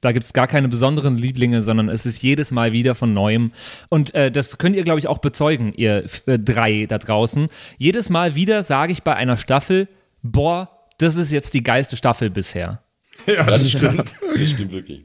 da 0.00 0.12
gibt 0.12 0.26
es 0.26 0.32
gar 0.32 0.46
keine 0.46 0.68
besonderen 0.68 1.18
Lieblinge, 1.18 1.62
sondern 1.62 1.88
es 1.88 2.06
ist 2.06 2.22
jedes 2.22 2.52
Mal 2.52 2.72
wieder 2.72 2.94
von 2.94 3.12
neuem. 3.12 3.50
Und 3.88 4.14
äh, 4.14 4.30
das 4.30 4.58
könnt 4.58 4.76
ihr, 4.76 4.84
glaube 4.84 5.00
ich, 5.00 5.08
auch 5.08 5.18
bezeugen, 5.18 5.72
ihr 5.72 6.04
äh, 6.26 6.38
drei 6.38 6.86
da 6.86 6.98
draußen. 6.98 7.48
Jedes 7.78 8.08
Mal 8.08 8.34
wieder 8.34 8.62
sage 8.62 8.92
ich 8.92 9.02
bei 9.02 9.16
einer 9.16 9.36
Staffel, 9.36 9.88
boah, 10.22 10.70
das 10.98 11.16
ist 11.16 11.32
jetzt 11.32 11.54
die 11.54 11.62
geilste 11.62 11.96
Staffel 11.96 12.30
bisher. 12.30 12.82
Ja, 13.26 13.44
Das 13.44 13.70
stimmt. 13.70 13.98
Das 14.36 14.50
stimmt 14.50 14.72
wirklich. 14.72 15.04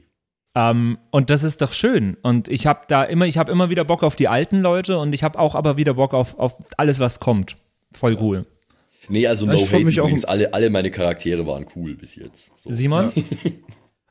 Ähm, 0.54 0.98
und 1.10 1.30
das 1.30 1.42
ist 1.42 1.62
doch 1.62 1.72
schön. 1.72 2.16
Und 2.22 2.48
ich 2.48 2.66
habe 2.66 2.80
da 2.88 3.04
immer, 3.04 3.26
ich 3.26 3.38
habe 3.38 3.50
immer 3.50 3.70
wieder 3.70 3.84
Bock 3.84 4.02
auf 4.02 4.16
die 4.16 4.28
alten 4.28 4.60
Leute 4.60 4.98
und 4.98 5.14
ich 5.14 5.22
habe 5.22 5.38
auch 5.38 5.54
aber 5.54 5.76
wieder 5.76 5.94
Bock 5.94 6.12
auf, 6.14 6.38
auf 6.38 6.54
alles, 6.76 6.98
was 6.98 7.20
kommt. 7.20 7.56
Voll 7.92 8.16
cool. 8.20 8.46
Nee, 9.08 9.26
also 9.26 9.46
Ja, 9.46 9.54
no 9.54 9.60
hate 9.60 9.84
mich 9.84 10.00
auch- 10.00 10.04
übrigens. 10.04 10.24
Alle, 10.24 10.52
alle 10.54 10.70
meine 10.70 10.90
Charaktere 10.90 11.46
waren 11.46 11.66
cool 11.74 11.94
bis 11.94 12.14
jetzt. 12.16 12.58
So. 12.58 12.70
Simon? 12.72 13.12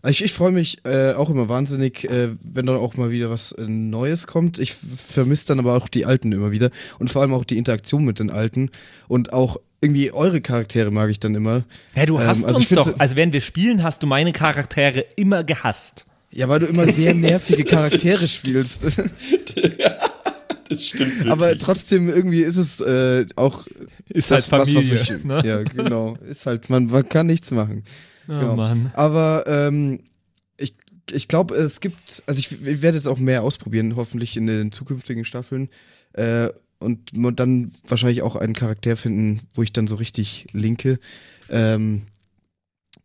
Ich, 0.10 0.24
ich 0.24 0.34
freue 0.34 0.50
mich 0.50 0.80
äh, 0.84 1.14
auch 1.14 1.30
immer 1.30 1.48
wahnsinnig, 1.48 2.10
äh, 2.10 2.30
wenn 2.42 2.66
dann 2.66 2.78
auch 2.78 2.96
mal 2.98 3.12
wieder 3.12 3.30
was 3.30 3.52
äh, 3.52 3.66
Neues 3.68 4.26
kommt. 4.26 4.58
Ich 4.58 4.74
vermisse 4.74 5.46
dann 5.46 5.60
aber 5.60 5.78
auch 5.78 5.88
die 5.88 6.08
Alten 6.08 6.32
immer 6.32 6.52
wieder 6.52 6.72
und 6.98 7.12
vor 7.12 7.22
allem 7.22 7.36
auch 7.36 7.44
die 7.46 7.60
Interaktion 7.60 8.04
mit 8.04 8.18
den 8.18 8.32
Alten 8.32 8.72
und 9.08 9.32
auch 9.32 9.58
irgendwie 9.82 10.12
eure 10.12 10.42
Charaktere 10.42 10.92
mag 10.92 11.10
ich 11.10 11.20
dann 11.20 11.34
immer. 11.36 11.64
Hä, 11.94 12.06
du 12.06 12.18
Ähm, 12.20 12.28
hast 12.28 12.46
also 12.46 12.60
ich 12.60 12.72
uns 12.72 12.88
doch, 12.88 13.00
also 13.00 13.16
wenn 13.16 13.34
wir 13.34 13.42
spielen, 13.42 13.84
hast 13.84 14.04
du 14.04 14.08
meine 14.08 14.32
Charaktere 14.32 15.06
immer 15.16 15.44
gehasst. 15.44 16.06
Ja, 16.32 16.48
weil 16.48 16.60
du 16.60 16.68
immer 16.68 16.88
sehr 16.92 17.14
nervige 17.14 17.64
Charaktere 17.66 18.28
spielst. 18.28 18.86
Das 20.70 20.86
stimmt 20.88 21.16
wirklich. 21.16 21.32
Aber 21.32 21.58
trotzdem 21.58 22.08
irgendwie 22.08 22.44
ist 22.44 22.56
es 22.56 22.80
äh, 22.80 23.26
auch 23.36 23.68
Ist 24.08 24.32
das, 24.32 24.50
halt 24.50 24.62
was, 24.62 24.70
Familie. 24.72 25.00
was 25.02 25.10
ich, 25.10 25.24
ne? 25.26 25.42
Ja, 25.46 25.64
genau. 25.64 26.16
Ist 26.26 26.46
halt, 26.46 26.70
man, 26.70 26.86
man 26.86 27.08
kann 27.10 27.28
nichts 27.28 27.52
machen. 27.52 27.84
Oh 28.30 28.40
Genau. 28.40 28.56
Mann. 28.56 28.92
Aber 28.94 29.44
ähm, 29.48 30.00
ich, 30.58 30.76
ich 31.12 31.28
glaube, 31.28 31.56
es 31.56 31.82
gibt, 31.82 32.24
also 32.26 32.40
ich, 32.40 32.54
ich 32.66 32.82
werde 32.82 32.96
jetzt 32.98 33.08
auch 33.08 33.18
mehr 33.18 33.44
ausprobieren, 33.44 33.98
hoffentlich 33.98 34.38
in 34.38 34.48
den 34.48 34.72
zukünftigen 34.72 35.26
Staffeln. 35.26 35.68
Äh, 36.14 36.50
und 36.82 37.12
dann 37.40 37.72
wahrscheinlich 37.88 38.22
auch 38.22 38.36
einen 38.36 38.54
Charakter 38.54 38.98
finden, 38.98 39.42
wo 39.54 39.64
ich 39.64 39.74
dann 39.74 39.88
so 39.88 39.96
richtig 39.96 40.46
linke. 40.52 41.00
Ähm, 41.50 42.04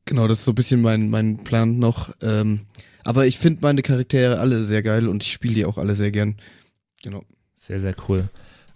genau, 0.05 0.29
das 0.29 0.39
ist 0.41 0.45
so 0.45 0.53
ein 0.53 0.57
bisschen 0.57 0.81
mein, 0.81 1.11
mein 1.11 1.39
Plan 1.45 1.79
noch. 1.79 2.15
Ähm, 2.23 2.61
aber 3.05 3.27
ich 3.27 3.39
finde 3.39 3.61
meine 3.63 3.83
Charaktere 3.83 4.39
alle 4.41 4.65
sehr 4.65 4.83
geil 4.83 5.09
und 5.09 5.23
ich 5.23 5.33
spiele 5.33 5.55
die 5.55 5.65
auch 5.65 5.79
alle 5.79 5.95
sehr 5.95 6.11
gern. 6.11 6.37
Genau. 7.03 7.23
Sehr, 7.55 7.79
sehr 7.79 7.95
cool. 8.09 8.29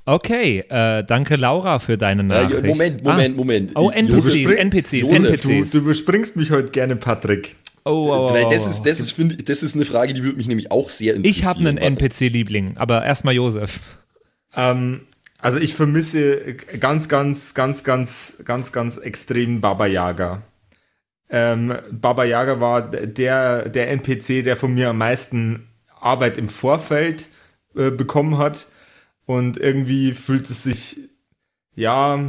Okay, 0.06 0.64
äh, 0.68 1.04
danke 1.04 1.36
Laura 1.36 1.78
für 1.78 1.96
deine 1.98 2.24
Nachricht. 2.24 2.64
Moment, 2.64 3.04
Moment, 3.04 3.36
Moment. 3.36 3.70
Oh, 3.76 3.90
NPCs, 3.90 4.52
NPCs, 4.54 4.92
Josef, 5.02 5.40
Du, 5.42 5.50
NPCs. 5.50 5.70
du 5.72 5.78
überspringst 5.78 6.36
mich 6.36 6.50
heute 6.50 6.70
gerne, 6.70 6.96
Patrick. 6.96 7.56
Oh, 7.84 7.90
oh, 7.90 8.26
oh, 8.28 8.32
Weil 8.32 8.46
oh, 8.46 8.50
das 8.50 8.66
ist, 8.66 8.82
das 8.82 9.00
ist, 9.00 9.12
finde 9.12 9.36
ich, 9.36 9.44
das 9.44 9.62
ist 9.62 9.74
eine 9.74 9.84
Frage, 9.84 10.12
die 10.12 10.22
würde 10.24 10.36
mich 10.36 10.48
nämlich 10.48 10.70
auch 10.70 10.88
sehr 10.88 11.14
interessieren. 11.14 11.40
ich 11.40 11.46
habe 11.46 11.60
einen 11.60 11.78
NPC-Liebling, 11.78 12.76
aber 12.76 13.04
erstmal 13.04 13.34
Josef. 13.34 13.80
Ähm, 14.54 15.06
also 15.38 15.58
ich 15.58 15.74
vermisse 15.74 16.54
ganz, 16.54 17.08
ganz, 17.08 17.54
ganz, 17.54 17.84
ganz, 17.84 18.42
ganz, 18.44 18.72
ganz 18.72 18.96
extrem 18.98 19.60
Baba 19.60 19.86
Yaga. 19.86 20.42
Ähm, 21.30 21.74
Baba 21.90 22.24
Yaga 22.24 22.60
war 22.60 22.90
der, 22.90 23.68
der 23.68 23.90
NPC, 23.90 24.44
der 24.44 24.56
von 24.56 24.74
mir 24.74 24.90
am 24.90 24.98
meisten 24.98 25.68
Arbeit 26.00 26.36
im 26.36 26.48
Vorfeld 26.48 27.28
äh, 27.74 27.90
bekommen 27.90 28.38
hat. 28.38 28.66
Und 29.26 29.56
irgendwie 29.56 30.12
fühlt 30.12 30.50
es 30.50 30.64
sich, 30.64 30.98
ja, 31.74 32.20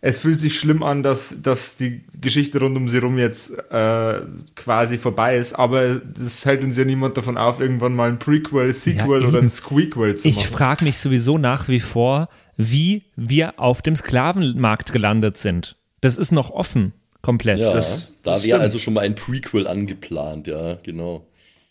es 0.00 0.20
fühlt 0.20 0.38
sich 0.38 0.58
schlimm 0.58 0.82
an, 0.84 1.02
dass, 1.02 1.42
dass 1.42 1.76
die 1.76 2.04
Geschichte 2.20 2.60
rund 2.60 2.76
um 2.76 2.88
sie 2.88 2.98
rum 2.98 3.18
jetzt 3.18 3.52
äh, 3.70 4.20
quasi 4.54 4.96
vorbei 4.98 5.36
ist. 5.38 5.54
Aber 5.54 5.96
das 5.96 6.44
hält 6.46 6.62
uns 6.62 6.76
ja 6.76 6.84
niemand 6.84 7.16
davon 7.16 7.36
auf, 7.36 7.58
irgendwann 7.60 7.94
mal 7.96 8.08
ein 8.08 8.18
Prequel, 8.20 8.72
Sequel 8.72 9.22
Ja, 9.22 9.28
oder 9.28 9.38
ein. 9.40 9.48
Squeakquel 9.48 10.14
zu 10.14 10.28
Ich 10.28 10.36
machen. 10.36 10.52
frage 10.52 10.84
mich 10.84 10.98
sowieso 10.98 11.36
nach 11.38 11.68
wie 11.68 11.80
vor, 11.80 12.28
wie 12.56 13.02
wir 13.16 13.58
auf 13.58 13.82
dem 13.82 13.96
Sklavenmarkt 13.96 14.92
gelandet 14.92 15.36
sind. 15.38 15.76
Das 16.00 16.16
ist 16.16 16.30
noch 16.30 16.50
offen, 16.50 16.92
komplett. 17.22 17.58
Ja, 17.58 17.72
Das- 17.72 18.20
da 18.22 18.42
wäre 18.44 18.60
also 18.60 18.78
schon 18.78 18.94
mal 18.94 19.00
ein 19.00 19.16
Prequel 19.16 19.66
angeplant, 19.66 20.46
ja, 20.46 20.78
genau. 20.84 21.26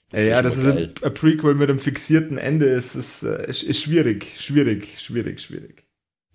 Das 0.10 0.24
ja, 0.24 0.42
das 0.42 0.58
ist 0.58 0.66
ein, 0.66 1.14
Prequel 1.14 1.56
mit 1.56 1.70
einem 1.70 1.80
fixierten 1.80 2.38
Ende. 2.38 2.68
Es 2.74 2.96
ist, 2.96 3.24
äh, 3.24 3.50
ist, 3.50 3.64
ist 3.64 3.82
schwierig, 3.82 4.26
schwierig, 4.38 5.00
schwierig, 5.02 5.40
schwierig. 5.42 5.84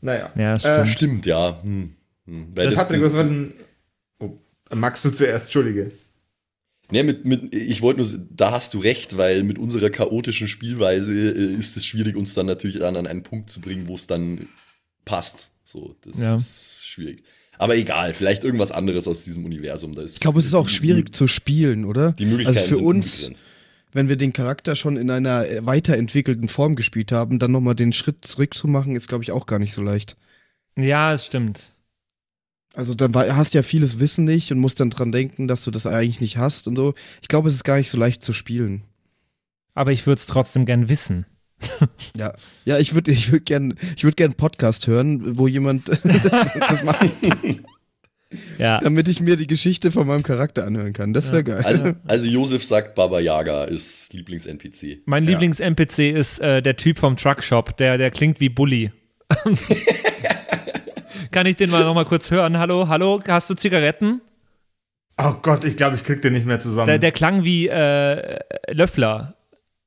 Naja. 0.03 0.31
Ja, 0.37 0.53
das 0.55 0.65
Äh, 0.65 0.75
stimmt. 0.87 0.89
Stimmt, 0.91 1.27
ja. 1.27 1.63
Hm. 1.63 1.95
Hm. 2.27 2.47
Weil 2.55 2.67
das, 2.67 2.75
das, 2.75 2.85
Patrick, 2.85 3.01
das, 3.03 3.13
denn. 3.15 3.53
Oh, 4.21 4.39
magst 4.75 5.05
du 5.05 5.11
zuerst? 5.11 5.47
Entschuldige. 5.47 5.93
Nee, 6.91 7.05
mit, 7.05 7.25
mit, 7.25 7.55
ich 7.55 7.81
wollte 7.81 8.01
nur, 8.03 8.27
da 8.31 8.51
hast 8.51 8.75
du 8.75 8.79
recht, 8.79 9.17
weil 9.17 9.45
mit 9.45 9.59
unserer 9.59 9.89
chaotischen 9.89 10.47
Spielweise 10.47 11.15
äh, 11.15 11.55
ist 11.55 11.77
es 11.79 11.87
schwierig, 11.87 12.17
uns 12.17 12.35
dann 12.35 12.45
natürlich 12.47 12.79
dann 12.81 12.97
an 12.97 13.07
einen 13.07 13.23
Punkt 13.23 13.49
zu 13.49 13.61
bringen, 13.63 13.89
wo 13.89 13.95
es 13.95 14.07
dann 14.07 14.49
passt. 15.07 15.53
So, 15.65 15.97
das 16.03 16.21
Ja. 16.21 16.37
ist 16.37 16.85
schwierig. 16.87 17.23
Aber 17.59 17.77
egal, 17.77 18.13
vielleicht 18.13 18.45
irgendwas 18.45 18.73
anderes 18.73 19.07
aus 19.09 19.23
diesem 19.23 19.45
Universum. 19.45 19.95
Da 19.95 20.03
ist 20.03 20.15
Ich 20.17 20.21
glaube, 20.21 20.41
es 20.41 20.47
ist 20.47 20.55
auch 20.55 20.69
schwierig 20.69 21.15
zu 21.15 21.27
spielen, 21.29 21.85
oder? 21.85 22.13
Die 22.13 22.27
Möglichkeiten 22.27 22.59
also 22.59 22.69
für 22.71 22.77
sind 22.77 22.85
uns, 22.87 23.15
unbegrenzt. 23.15 23.47
Wenn 23.93 24.09
wir 24.09 24.17
den 24.17 24.33
Charakter 24.33 24.75
schon 24.75 24.97
in 24.97 25.11
einer 25.11 25.47
äh, 25.47 25.65
weiterentwickelten 25.65 26.49
Form 26.49 26.77
gespielt 26.77 27.13
haben, 27.13 27.39
dann 27.39 27.53
nochmal 27.53 27.75
den 27.75 27.93
Schritt 27.93 28.25
zurück 28.25 28.55
zu 28.55 28.67
machen, 28.69 28.97
ist, 28.97 29.09
glaube 29.09 29.25
ich, 29.25 29.33
auch 29.33 29.47
gar 29.47 29.59
nicht 29.59 29.73
so 29.73 29.83
leicht. 29.83 30.17
Ja, 30.77 31.13
es 31.13 31.27
stimmt. 31.27 31.73
Also 32.75 32.95
dann 32.95 33.15
hast 33.15 33.53
du 33.53 33.59
ja 33.59 33.63
vieles 33.63 33.99
Wissen 33.99 34.25
nicht 34.25 34.51
und 34.51 34.59
musst 34.59 34.81
dann 34.81 34.89
dran 34.89 35.13
denken, 35.13 35.47
dass 35.47 35.65
du 35.65 35.71
das 35.71 35.87
eigentlich 35.87 36.23
nicht 36.23 36.39
hast 36.39 36.67
und 36.67 36.77
so. 36.77 36.95
Ich 37.21 37.29
glaube, 37.29 37.49
es 37.49 37.55
ist 37.55 37.65
gar 37.65 37.77
nicht 37.77 37.91
so 37.91 37.99
leicht 37.99 38.25
zu 38.25 38.33
spielen. 38.33 38.83
Aber 39.75 39.93
ich 39.93 40.07
würde 40.07 40.19
es 40.19 40.27
trotzdem 40.27 40.65
gern 40.65 40.89
wissen. 40.89 41.27
Ja, 42.17 42.35
ja, 42.65 42.79
ich 42.79 42.95
würde, 42.95 43.13
ich 43.13 43.31
würde 43.31 43.45
gern, 43.45 43.75
ich 43.97 44.05
würde 44.05 44.17
gern 44.17 44.31
einen 44.31 44.37
Podcast 44.37 44.87
hören, 44.89 45.39
wo 45.39 45.47
jemand 45.47 45.89
das, 45.89 46.01
das 46.01 46.83
macht, 46.83 47.07
Ja. 48.59 48.79
damit 48.79 49.09
ich 49.09 49.21
mir 49.21 49.37
die 49.37 49.47
Geschichte 49.47 49.91
von 49.91 50.07
meinem 50.07 50.23
Charakter 50.23 50.67
anhören 50.67 50.93
kann. 50.93 51.13
Das 51.13 51.33
wäre 51.33 51.45
geil. 51.45 51.63
Also, 51.65 51.93
also 52.07 52.29
Josef 52.29 52.63
sagt, 52.63 52.95
Baba 52.95 53.21
Yaga 53.21 53.65
ist 53.65 54.13
Lieblings-NPC. 54.13 55.03
Mein 55.07 55.25
Lieblings-NPC 55.25 56.13
ist 56.13 56.41
äh, 56.41 56.63
der 56.63 56.77
Typ 56.77 56.99
vom 56.99 57.17
Truckshop, 57.17 57.77
der, 57.77 57.99
der 57.99 58.11
klingt 58.11 58.41
wie 58.41 58.49
Bully. 58.49 58.91
Kann 61.31 61.47
ich 61.47 61.57
den 61.57 61.71
mal 61.71 61.85
noch 61.85 61.95
mal 61.95 62.05
kurz 62.05 62.31
hören? 62.31 62.59
Hallo, 62.59 62.89
hallo, 62.89 63.23
hast 63.27 63.49
du 63.49 63.55
Zigaretten? 63.55 64.21
Oh 65.17 65.35
Gott, 65.41 65.65
ich 65.65 65.77
glaube, 65.77 65.97
ich 65.97 66.05
krieg 66.05 66.23
den 66.23 66.33
nicht 66.33 66.47
mehr 66.47 66.61
zusammen. 66.61 66.89
Der, 66.89 66.99
der 66.99 67.13
klang 67.13 67.45
wie 67.45 67.69
äh, 67.69 68.39
Löffler. 68.71 69.37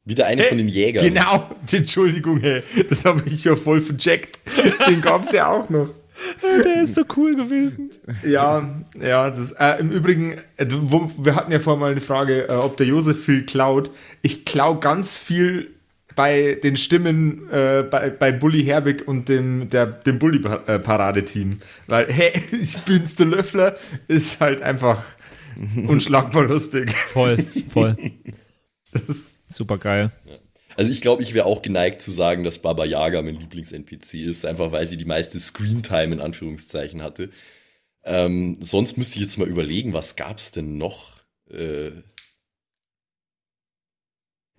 Wieder 0.06 0.28
eine 0.28 0.44
von 0.44 0.58
den 0.60 0.68
Jägern. 0.68 1.04
Genau, 1.04 1.50
Entschuldigung, 1.72 2.40
hey, 2.40 2.62
das 2.90 3.06
habe 3.06 3.24
ich 3.26 3.44
ja 3.44 3.56
voll 3.56 3.82
vercheckt. 3.82 4.40
Den 4.88 5.02
gab's 5.02 5.32
ja 5.32 5.50
auch 5.50 5.70
noch. 5.70 5.90
Der 6.64 6.84
ist 6.84 6.96
so 6.96 7.04
cool 7.16 7.36
gewesen. 7.36 7.92
Ja, 8.24 8.68
ja, 9.00 9.30
das, 9.30 9.52
äh, 9.52 9.80
im 9.80 9.92
Übrigen, 9.92 10.34
äh, 10.58 10.66
wo, 10.70 11.12
wir 11.18 11.36
hatten 11.36 11.52
ja 11.52 11.60
vorher 11.60 11.80
mal 11.80 11.92
eine 11.92 12.02
Frage, 12.02 12.50
äh, 12.50 12.54
ob 12.54 12.78
der 12.78 12.88
Josef 12.88 13.24
viel 13.24 13.46
klaut. 13.46 13.92
Ich 14.22 14.46
klau 14.46 14.76
ganz 14.76 15.18
viel 15.18 15.72
bei 16.16 16.58
den 16.64 16.78
Stimmen 16.78 17.50
äh, 17.52 17.84
bei, 17.84 18.10
bei 18.10 18.32
Bully 18.32 18.64
Herbig 18.64 19.08
und 19.08 19.28
dem, 19.28 19.70
der, 19.70 19.86
dem 19.86 20.18
Bully-Paradeteam. 20.20 21.60
Weil, 21.88 22.08
hey, 22.12 22.32
ich 22.52 22.78
bin's, 22.80 23.16
der 23.16 23.28
Löffler, 23.28 23.76
ist 24.08 24.40
halt 24.42 24.62
einfach 24.62 25.04
unschlagbar 25.88 26.44
lustig. 26.44 26.94
Voll, 27.08 27.46
voll. 27.70 27.96
Das 28.92 29.04
ist, 29.04 29.36
Super 29.50 29.78
geil. 29.78 30.12
Also 30.76 30.92
ich 30.92 31.02
glaube, 31.02 31.24
ich 31.24 31.34
wäre 31.34 31.46
auch 31.46 31.62
geneigt 31.62 32.02
zu 32.02 32.12
sagen, 32.12 32.44
dass 32.44 32.60
Baba 32.60 32.86
Yaga 32.86 33.22
mein 33.22 33.40
Lieblings-NPC 33.40 34.16
ist, 34.16 34.46
einfach 34.46 34.72
weil 34.72 34.86
sie 34.86 34.98
die 34.98 35.06
meiste 35.06 35.40
Screentime 35.40 36.16
in 36.16 36.22
Anführungszeichen 36.22 37.02
hatte. 37.02 37.30
Ähm, 38.04 38.58
sonst 38.60 38.98
müsste 38.98 39.18
ich 39.18 39.24
jetzt 39.24 39.38
mal 39.38 39.48
überlegen, 39.48 39.94
was 39.94 40.16
gab's 40.16 40.52
denn 40.52 40.78
noch? 40.78 41.14
Äh 41.50 41.92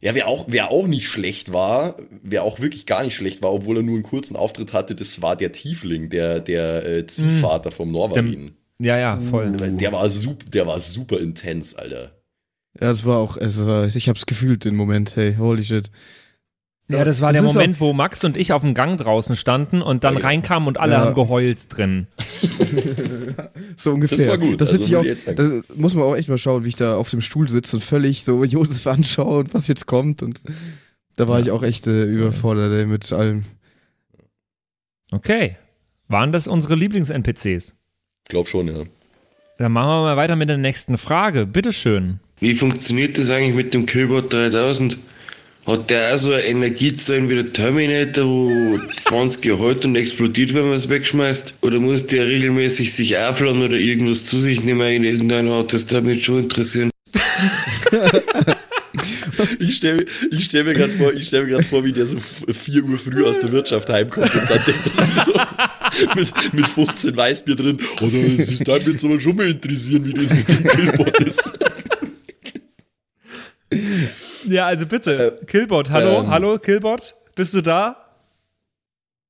ja, 0.01 0.15
wer 0.15 0.29
auch, 0.29 0.45
wer 0.49 0.71
auch 0.71 0.87
nicht 0.87 1.09
schlecht 1.09 1.53
war, 1.53 1.97
wer 2.23 2.43
auch 2.43 2.61
wirklich 2.61 2.87
gar 2.87 3.03
nicht 3.03 3.15
schlecht 3.15 3.43
war, 3.43 3.53
obwohl 3.53 3.79
er 3.79 3.83
nur 3.83 3.95
einen 3.95 4.03
kurzen 4.03 4.37
Auftritt 4.37 4.73
hatte, 4.73 4.95
das 4.95 5.23
war 5.23 5.37
der 5.37 5.53
Tiefling, 5.53 6.11
der, 6.11 6.41
der 6.41 6.87
äh, 6.87 7.07
Ziehvater 7.07 7.71
vom 7.71 7.91
Norwalin. 7.91 8.57
Ja, 8.79 8.99
ja, 8.99 9.19
voll. 9.19 9.53
Der 9.53 9.93
war, 9.93 10.09
super, 10.11 10.45
der 10.51 10.67
war 10.67 10.79
super 10.79 11.19
intens, 11.19 11.75
Alter. 11.75 12.16
Ja, 12.81 12.91
es 12.91 13.05
war 13.05 13.19
auch, 13.19 13.37
es 13.37 13.65
war, 13.67 13.87
ich 13.87 14.09
hab's 14.09 14.27
gefühlt 14.27 14.65
den 14.65 14.77
Moment, 14.77 15.17
hey, 15.17 15.37
holy 15.37 15.65
shit. 15.65 15.91
Ja, 16.89 17.05
das 17.05 17.21
war 17.21 17.33
Das 17.33 17.43
der 17.43 17.53
Moment, 17.53 17.81
wo 17.81 17.93
Max 17.93 18.23
und 18.23 18.37
ich 18.37 18.53
auf 18.53 18.63
dem 18.63 18.73
Gang 18.75 18.97
draußen 18.97 19.35
standen 19.35 19.83
und 19.83 20.05
dann 20.05 20.15
Ja, 20.15 20.21
ja. 20.21 20.27
reinkamen 20.27 20.69
und 20.69 20.79
alle 20.79 20.93
Ja. 20.93 21.01
haben 21.01 21.15
geheult 21.15 21.67
drin. 21.77 22.07
So 23.77 23.93
ungefähr. 23.93 24.17
Das 24.19 24.29
war 24.29 24.39
gut, 24.39 24.61
Das, 24.61 24.71
also 24.71 24.85
ich 24.85 24.97
auch, 24.97 25.05
ich 25.05 25.25
das 25.25 25.65
muss 25.75 25.95
man 25.95 26.05
auch 26.05 26.15
echt 26.17 26.29
mal 26.31 26.39
schauen, 26.39 26.65
wie 26.65 26.69
ich 26.71 26.77
da 26.77 26.97
auf 26.97 27.11
dem 27.11 27.21
Stuhl 27.21 27.49
sitze 27.49 27.77
und 27.77 27.83
völlig 27.83 28.25
so 28.25 28.43
Josef 28.45 28.87
anschaue 28.87 29.41
und 29.41 29.53
was 29.55 29.69
jetzt 29.69 29.87
kommt. 29.87 30.23
Und 30.23 30.41
da 31.17 31.29
war 31.29 31.41
ich 31.41 31.51
auch 31.51 31.63
echt 31.63 31.87
äh, 31.87 32.05
überfordert 32.05 32.73
ey, 32.73 32.87
mit 32.87 33.13
allem. 33.13 33.45
Okay. 35.11 35.57
Waren 36.09 36.33
das 36.33 36.47
unsere 36.49 36.75
Lieblings-NPCs? 36.75 37.75
Glaub 38.29 38.49
schon, 38.49 38.69
ja. 38.69 38.85
Dann 39.59 39.73
machen 39.73 39.89
wir 39.89 40.03
mal 40.03 40.17
weiter 40.17 40.37
mit 40.37 40.49
der 40.49 40.59
nächsten 40.59 40.99
Frage. 40.99 41.47
Bitteschön. 41.47 42.21
Wie 42.39 42.53
funktioniert 42.53 43.17
das 43.17 43.31
eigentlich 43.31 43.55
mit 43.55 43.73
dem 43.73 43.87
Killbot 43.87 44.31
3000? 44.31 44.99
Hat 45.67 45.89
der 45.89 46.15
auch 46.15 46.19
so 46.19 46.33
eine 46.33 46.45
Energiezellen 46.45 47.31
wie 47.31 47.35
der 47.35 47.47
Terminator, 47.47 48.27
wo 48.27 48.79
20 48.99 49.45
Jahre 49.45 49.69
hält 49.69 49.85
und 49.87 49.97
explodiert, 49.97 50.55
wenn 50.55 50.67
man 50.67 50.75
es 50.75 50.89
wegschmeißt? 50.89 51.59
Oder 51.63 51.81
muss 51.81 52.07
der 52.07 52.27
regelmäßig 52.27 52.93
sich 52.93 53.17
aufladen 53.17 53.63
oder 53.63 53.77
irgendwas 53.77 54.27
zu 54.27 54.39
sich 54.39 54.63
nehmen 54.63 54.87
in 54.87 55.05
irgendeiner 55.05 55.53
Art? 55.53 55.73
Das 55.73 55.91
würde 55.91 56.11
mich 56.11 56.25
schon 56.25 56.43
interessieren. 56.43 56.91
Ich 59.59 59.77
stelle 59.77 60.05
ich 60.31 60.45
stell 60.45 60.65
mir 60.65 60.75
gerade 60.75 60.93
vor, 60.93 61.13
stell 61.21 61.63
vor, 61.65 61.85
wie 61.85 61.93
der 61.93 62.07
so 62.07 62.19
4 62.21 62.85
Uhr 62.85 62.99
früh 62.99 63.25
aus 63.25 63.41
der 63.41 63.51
Wirtschaft 63.51 63.89
heimkommt 63.89 64.35
und 64.35 64.51
dann 64.51 64.61
denkt 64.67 64.87
er 64.87 64.93
sich 64.93 65.25
so 65.25 65.33
mit, 66.15 66.55
mit 66.55 66.67
15 66.69 67.17
Weißbier 67.17 67.57
drin, 67.57 67.79
oh, 68.03 68.07
das 68.07 68.49
ist 68.49 68.69
da 68.69 68.77
jetzt 68.77 69.05
aber 69.05 69.21
schon 69.21 69.37
mal 69.37 69.49
interessieren, 69.49 70.05
wie 70.05 70.13
das 70.13 70.33
mit 70.33 70.49
dem 70.49 70.65
Killbot 70.65 71.19
ist. 71.25 71.53
Ja, 74.45 74.67
also 74.67 74.87
bitte. 74.87 75.41
Killbot, 75.47 75.91
hallo, 75.91 76.21
ähm, 76.21 76.31
hallo, 76.31 76.59
Killbot, 76.59 77.15
bist 77.35 77.55
du 77.55 77.63
da? 77.63 78.03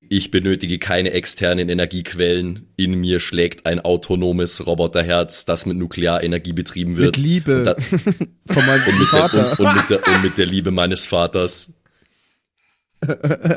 Ich 0.08 0.30
benötige 0.30 0.78
keine 0.78 1.10
externen 1.12 1.68
Energiequellen. 1.68 2.68
In 2.76 3.00
mir 3.00 3.18
schlägt 3.18 3.66
ein 3.66 3.80
autonomes 3.80 4.66
Roboterherz, 4.66 5.46
das 5.46 5.66
mit 5.66 5.76
Nuklearenergie 5.76 6.52
betrieben 6.52 6.96
wird. 6.96 7.16
Mit 7.16 7.24
Liebe 7.24 7.58
Und, 7.58 7.64
da, 7.64 7.74
von 8.52 8.66
meinem 8.66 8.82
und, 8.86 9.00
mit 9.00 9.12
der, 9.12 9.28
Vater. 9.28 9.50
und, 9.58 9.66
und, 9.66 9.74
mit 9.76 9.90
der, 9.90 10.06
und 10.06 10.22
mit 10.22 10.38
der 10.38 10.46
Liebe 10.46 10.70
meines 10.70 11.06
Vaters. 11.06 11.72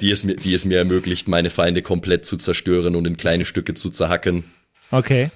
Die 0.02 0.12
es, 0.12 0.24
mir, 0.24 0.36
die 0.36 0.54
es 0.54 0.66
mir 0.66 0.78
ermöglicht, 0.78 1.28
meine 1.28 1.50
Feinde 1.50 1.82
komplett 1.82 2.26
zu 2.26 2.38
zerstören 2.38 2.96
und 2.96 3.06
in 3.06 3.16
kleine 3.18 3.46
Stücke 3.46 3.74
zu 3.74 3.90
zerhacken. 3.90 4.44
Okay. 4.92 5.32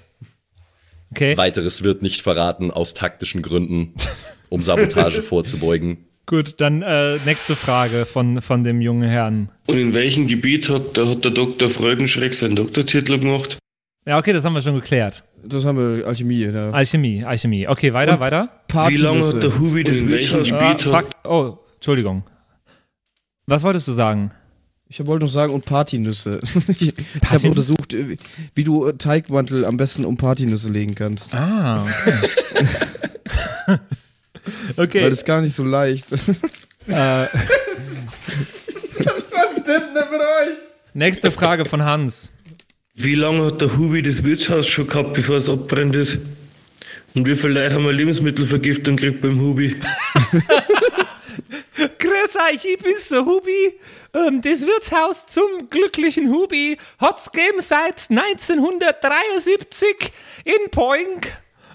Okay. 1.14 1.36
Weiteres 1.36 1.84
wird 1.84 2.02
nicht 2.02 2.22
verraten 2.22 2.72
aus 2.72 2.92
taktischen 2.92 3.40
Gründen, 3.40 3.94
um 4.48 4.60
Sabotage 4.60 5.22
vorzubeugen. 5.22 6.08
Gut, 6.26 6.60
dann 6.60 6.82
äh, 6.82 7.18
nächste 7.24 7.54
Frage 7.54 8.04
von, 8.04 8.40
von 8.42 8.64
dem 8.64 8.80
jungen 8.80 9.08
Herrn. 9.08 9.48
Und 9.66 9.78
in 9.78 9.94
welchem 9.94 10.26
Gebiet 10.26 10.68
hat, 10.68 10.96
da 10.96 11.06
hat 11.06 11.24
der 11.24 11.30
Dr. 11.30 11.68
Freudenschreck 11.68 12.34
seinen 12.34 12.56
Doktortitel 12.56 13.20
gemacht? 13.20 13.58
Ja, 14.06 14.18
okay, 14.18 14.32
das 14.32 14.44
haben 14.44 14.54
wir 14.54 14.60
schon 14.62 14.74
geklärt. 14.74 15.22
Das 15.44 15.64
haben 15.64 15.78
wir 15.78 16.04
Alchemie. 16.04 16.46
Ja. 16.46 16.70
Alchemie, 16.70 17.24
Alchemie. 17.24 17.68
Okay, 17.68 17.92
weiter, 17.92 18.14
Und 18.14 18.20
weiter. 18.20 18.48
Wie 18.88 18.96
lange 18.96 19.24
hat 19.24 19.40
der 19.40 19.56
Hubi 19.56 19.84
das 19.84 20.00
in 20.00 20.10
welchem 20.10 20.40
Wirtshaus 20.50 20.94
Ah, 20.94 21.02
fuck. 21.02 21.10
Oh, 21.30 21.58
Entschuldigung. 21.76 22.24
Was 23.46 23.62
wolltest 23.62 23.86
du 23.86 23.92
sagen? 23.92 24.32
Ich 24.88 25.04
wollte 25.06 25.24
noch 25.24 25.32
sagen, 25.32 25.52
und 25.52 25.64
Partynüsse. 25.64 26.40
ich 26.68 26.82
ich 26.82 27.30
habe 27.30 27.48
untersucht, 27.48 27.94
äh, 27.94 28.16
wie 28.54 28.64
du 28.64 28.86
äh, 28.86 28.94
Teigmantel 28.94 29.64
am 29.64 29.76
besten 29.76 30.04
um 30.04 30.16
Partynüsse 30.16 30.68
legen 30.68 30.94
kannst. 30.94 31.32
Ah, 31.34 31.86
okay. 34.76 35.02
Weil 35.02 35.10
das 35.10 35.20
ist 35.20 35.24
gar 35.24 35.40
nicht 35.40 35.54
so 35.54 35.64
leicht. 35.64 36.08
Äh, 36.86 37.28
nächste 40.92 41.30
Frage 41.30 41.64
von 41.64 41.82
Hans. 41.82 42.28
Wie 42.94 43.14
lange 43.14 43.46
hat 43.46 43.62
der 43.62 43.74
Hubi 43.74 44.02
das 44.02 44.22
Wirtshaus 44.22 44.66
schon 44.66 44.86
gehabt, 44.86 45.14
bevor 45.14 45.36
es 45.36 45.48
abbrennt 45.48 45.96
ist? 45.96 46.18
Und 47.14 47.26
wie 47.26 47.34
viele 47.34 47.54
Leute 47.54 47.74
haben 47.74 47.84
eine 47.84 47.92
Lebensmittelvergiftung 47.92 48.96
gekriegt 48.96 49.22
beim 49.22 49.40
Hubi? 49.40 49.76
Grüß 52.24 52.36
euch, 52.36 52.64
ich 52.64 52.78
bin's, 52.78 53.08
der 53.08 53.26
Hubi. 53.26 53.78
Ähm, 54.14 54.40
das 54.40 54.66
Wirtshaus 54.66 55.26
zum 55.26 55.68
glücklichen 55.68 56.30
Hubi 56.30 56.78
hat's 56.98 57.30
gegeben 57.30 57.60
seit 57.60 58.10
1973 58.10 60.12
in 60.44 60.70
Poing. 60.70 61.20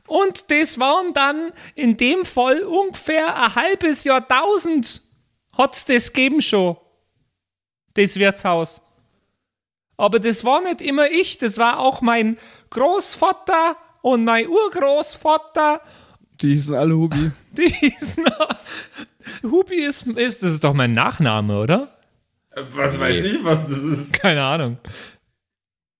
Und 0.07 0.49
das 0.49 0.79
waren 0.79 1.13
dann 1.13 1.51
in 1.75 1.97
dem 1.97 2.25
Fall 2.25 2.63
ungefähr 2.63 3.35
ein 3.35 3.55
halbes 3.55 4.05
Jahrtausend 4.05 5.01
hat's 5.55 5.85
das 5.85 6.13
gegeben 6.13 6.41
schon. 6.41 6.77
Das 7.93 8.15
Wirtshaus. 8.15 8.81
Aber 9.97 10.19
das 10.19 10.43
war 10.43 10.61
nicht 10.61 10.81
immer 10.81 11.11
ich, 11.11 11.37
das 11.37 11.57
war 11.57 11.79
auch 11.79 12.01
mein 12.01 12.37
Großvater 12.71 13.77
und 14.01 14.23
mein 14.23 14.47
Urgroßvater. 14.47 15.81
Die 16.41 16.49
hießen 16.49 16.73
alle 16.73 16.95
Hubi. 16.95 17.31
Die 17.57 17.69
hießen. 17.69 18.25
Hubi 19.43 19.75
ist, 19.75 20.07
ist, 20.07 20.43
das 20.43 20.53
ist 20.53 20.63
doch 20.63 20.73
mein 20.73 20.93
Nachname, 20.93 21.59
oder? 21.59 21.97
Was 22.55 22.99
weiß 22.99 23.23
ich, 23.23 23.43
was 23.43 23.67
das 23.67 23.79
ist? 23.79 24.13
Keine 24.13 24.43
Ahnung. 24.43 24.77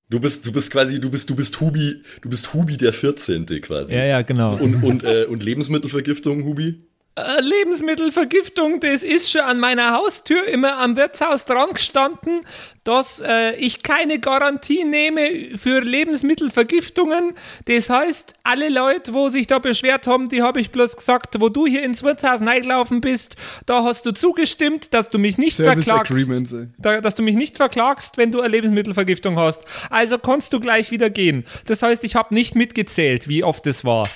Du 0.10 0.20
bist, 0.20 0.46
du 0.48 0.52
bist 0.52 0.72
quasi, 0.72 1.00
du 1.00 1.10
bist, 1.12 1.30
du 1.30 1.36
bist 1.36 1.62
Hubi, 1.62 2.02
du 2.22 2.30
bist 2.30 2.54
Hubi 2.54 2.78
der 2.78 2.94
14. 2.94 3.46
quasi. 3.62 3.96
Ja, 3.96 4.06
ja, 4.06 4.22
genau. 4.24 4.56
Und, 4.56 4.84
und, 4.84 5.04
äh, 5.04 5.26
und 5.26 5.44
Lebensmittelvergiftung, 5.44 6.44
Hubi? 6.46 6.89
Äh, 7.20 7.42
Lebensmittelvergiftung, 7.42 8.80
das 8.80 9.04
ist 9.04 9.32
schon 9.32 9.42
an 9.42 9.60
meiner 9.60 9.94
Haustür 9.94 10.46
immer 10.48 10.78
am 10.78 10.96
Wirtshaus 10.96 11.46
dran 11.46 11.70
gestanden, 11.74 12.42
dass 12.84 13.22
äh, 13.22 13.56
ich 13.56 13.84
keine 13.84 14.20
Garantie 14.20 14.84
nehme 14.84 15.58
für 15.58 15.82
Lebensmittelvergiftungen. 15.82 17.34
Das 17.66 17.90
heißt, 17.90 18.34
alle 18.44 18.70
Leute, 18.70 19.14
wo 19.14 19.30
sich 19.30 19.48
da 19.48 19.60
beschwert 19.60 20.08
haben, 20.08 20.30
die 20.30 20.42
habe 20.42 20.62
ich 20.62 20.72
bloß 20.72 20.96
gesagt, 20.96 21.40
wo 21.40 21.50
du 21.50 21.68
hier 21.68 21.84
ins 21.84 22.04
Wirtshaus 22.04 22.42
reingelaufen 22.42 23.02
bist, 23.02 23.36
da 23.66 23.84
hast 23.84 24.06
du 24.06 24.12
zugestimmt, 24.12 24.94
dass 24.94 25.10
du 25.10 25.20
mich 25.20 25.38
nicht 25.38 25.58
Service 25.58 25.86
verklagst. 25.86 26.56
Da, 26.78 27.02
dass 27.02 27.16
du 27.16 27.24
mich 27.24 27.36
nicht 27.36 27.58
verklagst, 27.58 28.18
wenn 28.18 28.32
du 28.32 28.40
eine 28.40 28.50
Lebensmittelvergiftung 28.50 29.38
hast. 29.38 29.62
Also 29.90 30.18
kannst 30.18 30.54
du 30.54 30.60
gleich 30.60 30.92
wieder 30.92 31.10
gehen. 31.10 31.46
Das 31.66 31.82
heißt, 31.82 32.04
ich 32.04 32.16
habe 32.16 32.34
nicht 32.34 32.56
mitgezählt, 32.56 33.28
wie 33.28 33.44
oft 33.44 33.68
es 33.68 33.84
war. 33.84 34.10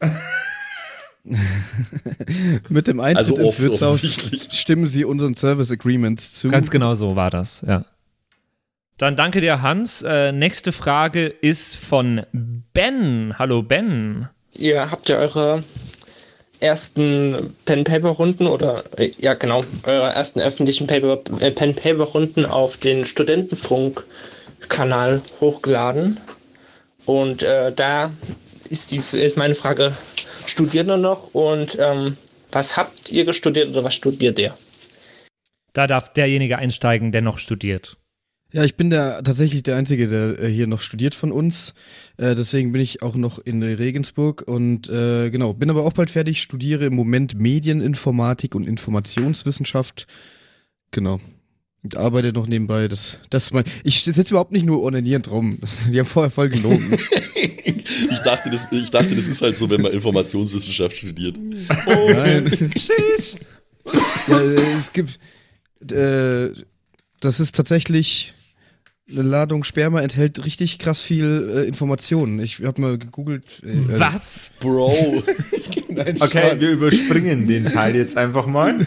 Mit 2.68 2.88
dem 2.88 3.00
Eintritt 3.00 3.28
Also 3.28 3.36
ins 3.36 3.60
Wirtshaus 3.60 4.02
stimmen 4.50 4.86
sie 4.86 5.04
unseren 5.04 5.34
Service 5.34 5.70
Agreements 5.70 6.34
zu. 6.34 6.48
Ganz 6.48 6.70
genau 6.70 6.94
so 6.94 7.16
war 7.16 7.30
das, 7.30 7.62
ja. 7.66 7.84
Dann 8.98 9.16
danke 9.16 9.40
dir, 9.40 9.62
Hans. 9.62 10.02
Äh, 10.02 10.32
nächste 10.32 10.72
Frage 10.72 11.26
ist 11.26 11.76
von 11.76 12.26
Ben. 12.32 13.38
Hallo, 13.38 13.62
Ben. 13.62 14.28
Ihr 14.58 14.90
habt 14.90 15.08
ja 15.08 15.16
eure 15.18 15.64
ersten 16.60 17.54
Pen-Paper-Runden 17.64 18.46
oder, 18.46 18.84
äh, 18.96 19.10
ja 19.18 19.32
genau, 19.34 19.64
eure 19.84 20.12
ersten 20.12 20.40
öffentlichen 20.40 20.86
Paper, 20.86 21.20
äh, 21.40 21.50
Pen-Paper-Runden 21.50 22.46
auf 22.46 22.76
den 22.76 23.04
Studentenfunk-Kanal 23.04 25.20
hochgeladen. 25.40 26.20
Und 27.04 27.42
äh, 27.42 27.72
da 27.72 28.12
ist, 28.70 28.92
die, 28.92 28.98
ist 28.98 29.36
meine 29.36 29.56
Frage, 29.56 29.92
studiert 30.46 30.88
ihr 30.88 30.96
noch 30.96 31.34
und 31.34 31.78
ähm, 31.78 32.16
was 32.50 32.76
habt 32.76 33.10
ihr 33.10 33.24
gestudiert 33.24 33.70
oder 33.70 33.84
was 33.84 33.94
studiert 33.94 34.38
ihr? 34.38 34.54
Da 35.72 35.86
darf 35.86 36.12
derjenige 36.12 36.58
einsteigen, 36.58 37.12
der 37.12 37.22
noch 37.22 37.38
studiert. 37.38 37.96
Ja, 38.52 38.64
ich 38.64 38.76
bin 38.76 38.90
der 38.90 39.22
tatsächlich 39.24 39.62
der 39.62 39.76
Einzige, 39.76 40.08
der 40.08 40.38
äh, 40.38 40.52
hier 40.52 40.66
noch 40.66 40.82
studiert 40.82 41.14
von 41.14 41.32
uns. 41.32 41.72
Äh, 42.18 42.34
deswegen 42.34 42.72
bin 42.72 42.82
ich 42.82 43.02
auch 43.02 43.14
noch 43.14 43.38
in 43.38 43.62
Regensburg 43.62 44.42
und 44.46 44.90
äh, 44.90 45.30
genau, 45.30 45.54
bin 45.54 45.70
aber 45.70 45.86
auch 45.86 45.94
bald 45.94 46.10
fertig, 46.10 46.42
studiere 46.42 46.84
im 46.84 46.94
Moment 46.94 47.34
Medieninformatik 47.34 48.54
und 48.54 48.66
Informationswissenschaft. 48.66 50.06
Genau. 50.90 51.18
Und 51.82 51.96
arbeite 51.96 52.34
noch 52.34 52.46
nebenbei. 52.46 52.88
Das, 52.88 53.18
das 53.30 53.44
ist 53.44 53.54
mein. 53.54 53.64
Ich 53.84 54.04
sitze 54.04 54.34
überhaupt 54.34 54.52
nicht 54.52 54.66
nur 54.66 54.82
onanierend 54.82 55.30
rum. 55.30 55.58
Die 55.90 55.98
haben 55.98 56.06
vorher 56.06 56.30
voll 56.30 56.50
gelogen. 56.50 56.96
Ich 58.22 58.30
dachte, 58.30 58.50
das, 58.50 58.68
ich 58.70 58.90
dachte, 58.90 59.16
das 59.16 59.26
ist 59.26 59.42
halt 59.42 59.56
so, 59.56 59.68
wenn 59.68 59.80
man 59.82 59.90
Informationswissenschaft 59.90 60.96
studiert. 60.96 61.36
Nein. 61.38 62.70
Tschüss. 62.74 63.36
Ja, 64.28 64.40
es 64.78 64.92
gibt. 64.92 65.18
Äh, 65.90 66.50
das 67.20 67.40
ist 67.40 67.56
tatsächlich. 67.56 68.34
Eine 69.10 69.22
Ladung 69.22 69.64
Sperma 69.64 70.00
enthält 70.00 70.44
richtig 70.46 70.78
krass 70.78 71.02
viel 71.02 71.52
äh, 71.54 71.66
Informationen. 71.66 72.38
Ich 72.38 72.60
habe 72.60 72.80
mal 72.80 72.96
gegoogelt. 72.96 73.60
Äh, 73.64 73.72
äh, 73.72 73.98
Was? 73.98 74.52
Bro. 74.60 75.24
Nein, 75.88 76.16
Okay, 76.20 76.60
wir 76.60 76.70
überspringen 76.70 77.48
den 77.48 77.66
Teil 77.66 77.96
jetzt 77.96 78.16
einfach 78.16 78.46
mal. 78.46 78.86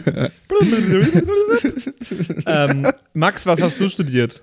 ähm, 2.46 2.88
Max, 3.12 3.44
was 3.44 3.60
hast 3.60 3.78
du 3.78 3.90
studiert? 3.90 4.40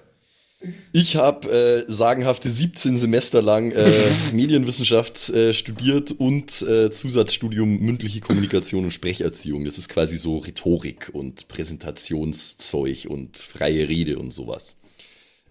Ich 0.94 1.16
habe 1.18 1.86
äh, 1.88 1.92
sagenhafte 1.92 2.50
17 2.50 2.98
Semester 2.98 3.42
lang 3.42 3.72
äh, 3.72 3.92
Medienwissenschaft 4.34 5.30
äh, 5.30 5.54
studiert 5.54 6.12
und 6.12 6.62
äh, 6.62 6.90
Zusatzstudium 6.90 7.80
mündliche 7.80 8.22
Kommunikation 8.22 8.86
und 8.86 8.92
Sprecherziehung. 8.92 9.66
Das 9.66 9.78
ist 9.78 9.90
quasi 9.90 10.18
so 10.18 10.38
Rhetorik 10.38 11.10
und 11.12 11.48
Präsentationszeug 11.48 13.08
und 13.10 13.38
freie 13.38 13.90
Rede 13.90 14.18
und 14.18 14.32
sowas. 14.32 14.78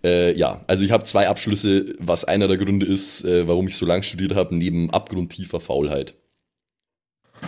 Äh, 0.02 0.36
ja, 0.36 0.62
also 0.66 0.84
ich 0.84 0.90
habe 0.90 1.04
zwei 1.04 1.28
Abschlüsse, 1.28 1.94
was 1.98 2.24
einer 2.24 2.48
der 2.48 2.56
Gründe 2.56 2.86
ist, 2.86 3.24
äh, 3.24 3.46
warum 3.46 3.68
ich 3.68 3.76
so 3.76 3.84
lange 3.84 4.02
studiert 4.02 4.34
habe, 4.34 4.54
neben 4.54 4.90
abgrundtiefer 4.90 5.60
Faulheit. 5.60 6.14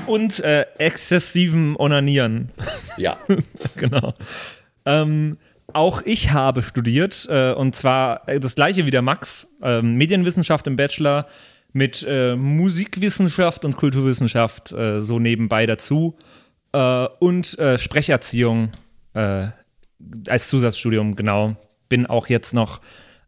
Und 0.07 0.41
exzessivem 0.41 1.77
Onanieren. 1.77 2.51
Ja. 2.99 3.17
genau. 3.77 4.12
Ähm, 4.85 5.39
auch 5.75 6.03
ich 6.05 6.33
habe 6.33 6.62
studiert 6.62 7.27
äh, 7.31 7.53
und 7.53 7.75
zwar 7.77 8.29
äh, 8.29 8.41
das 8.41 8.55
gleiche 8.55 8.87
wie 8.87 8.91
der 8.91 9.03
Max, 9.03 9.49
ähm, 9.62 9.95
Medienwissenschaft 9.97 10.66
im 10.66 10.77
Bachelor 10.77 11.27
mit 11.72 12.07
äh, 12.09 12.37
Musikwissenschaft 12.37 13.64
und 13.64 13.77
Kulturwissenschaft 13.77 14.72
äh, 14.72 15.01
so 15.01 15.18
nebenbei 15.18 15.66
dazu 15.66 16.16
äh, 16.72 17.07
und 17.18 17.59
äh, 17.59 17.79
Sprecherziehung 17.79 18.70
äh, 19.14 19.49
als 20.29 20.49
Zusatzstudium, 20.49 21.16
genau. 21.16 21.57
Bin 21.89 22.07
auch 22.07 22.29
jetzt 22.29 22.55
noch 22.55 22.81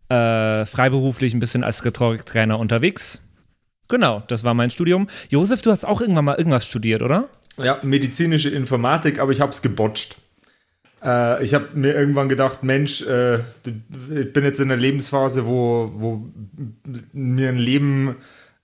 äh, 0.09 0.65
freiberuflich 0.65 1.35
ein 1.35 1.41
bisschen 1.41 1.65
als 1.65 1.85
Rhetoriktrainer 1.85 2.59
unterwegs. 2.59 3.21
Genau, 3.89 4.23
das 4.29 4.45
war 4.45 4.55
mein 4.55 4.71
Studium. 4.71 5.09
Josef, 5.29 5.63
du 5.63 5.71
hast 5.71 5.85
auch 5.85 6.01
irgendwann 6.01 6.25
mal 6.25 6.37
irgendwas 6.37 6.67
studiert, 6.67 7.03
oder? 7.03 7.29
Ja, 7.57 7.79
medizinische 7.83 8.51
Informatik, 8.51 9.19
aber 9.19 9.33
ich 9.33 9.41
habe 9.41 9.51
es 9.51 9.63
gebotcht. 9.63 10.17
Äh, 11.07 11.45
ich 11.45 11.55
habe 11.55 11.69
mir 11.75 11.95
irgendwann 11.95 12.29
gedacht, 12.29 12.63
Mensch, 12.63 13.03
äh, 13.03 13.39
ich 13.39 14.33
bin 14.33 14.45
jetzt 14.45 14.59
in 14.59 14.71
einer 14.71 14.81
Lebensphase, 14.81 15.47
wo, 15.47 15.93
wo 15.95 16.27
mir 17.13 17.49
ein 17.49 17.59
Leben 17.59 18.17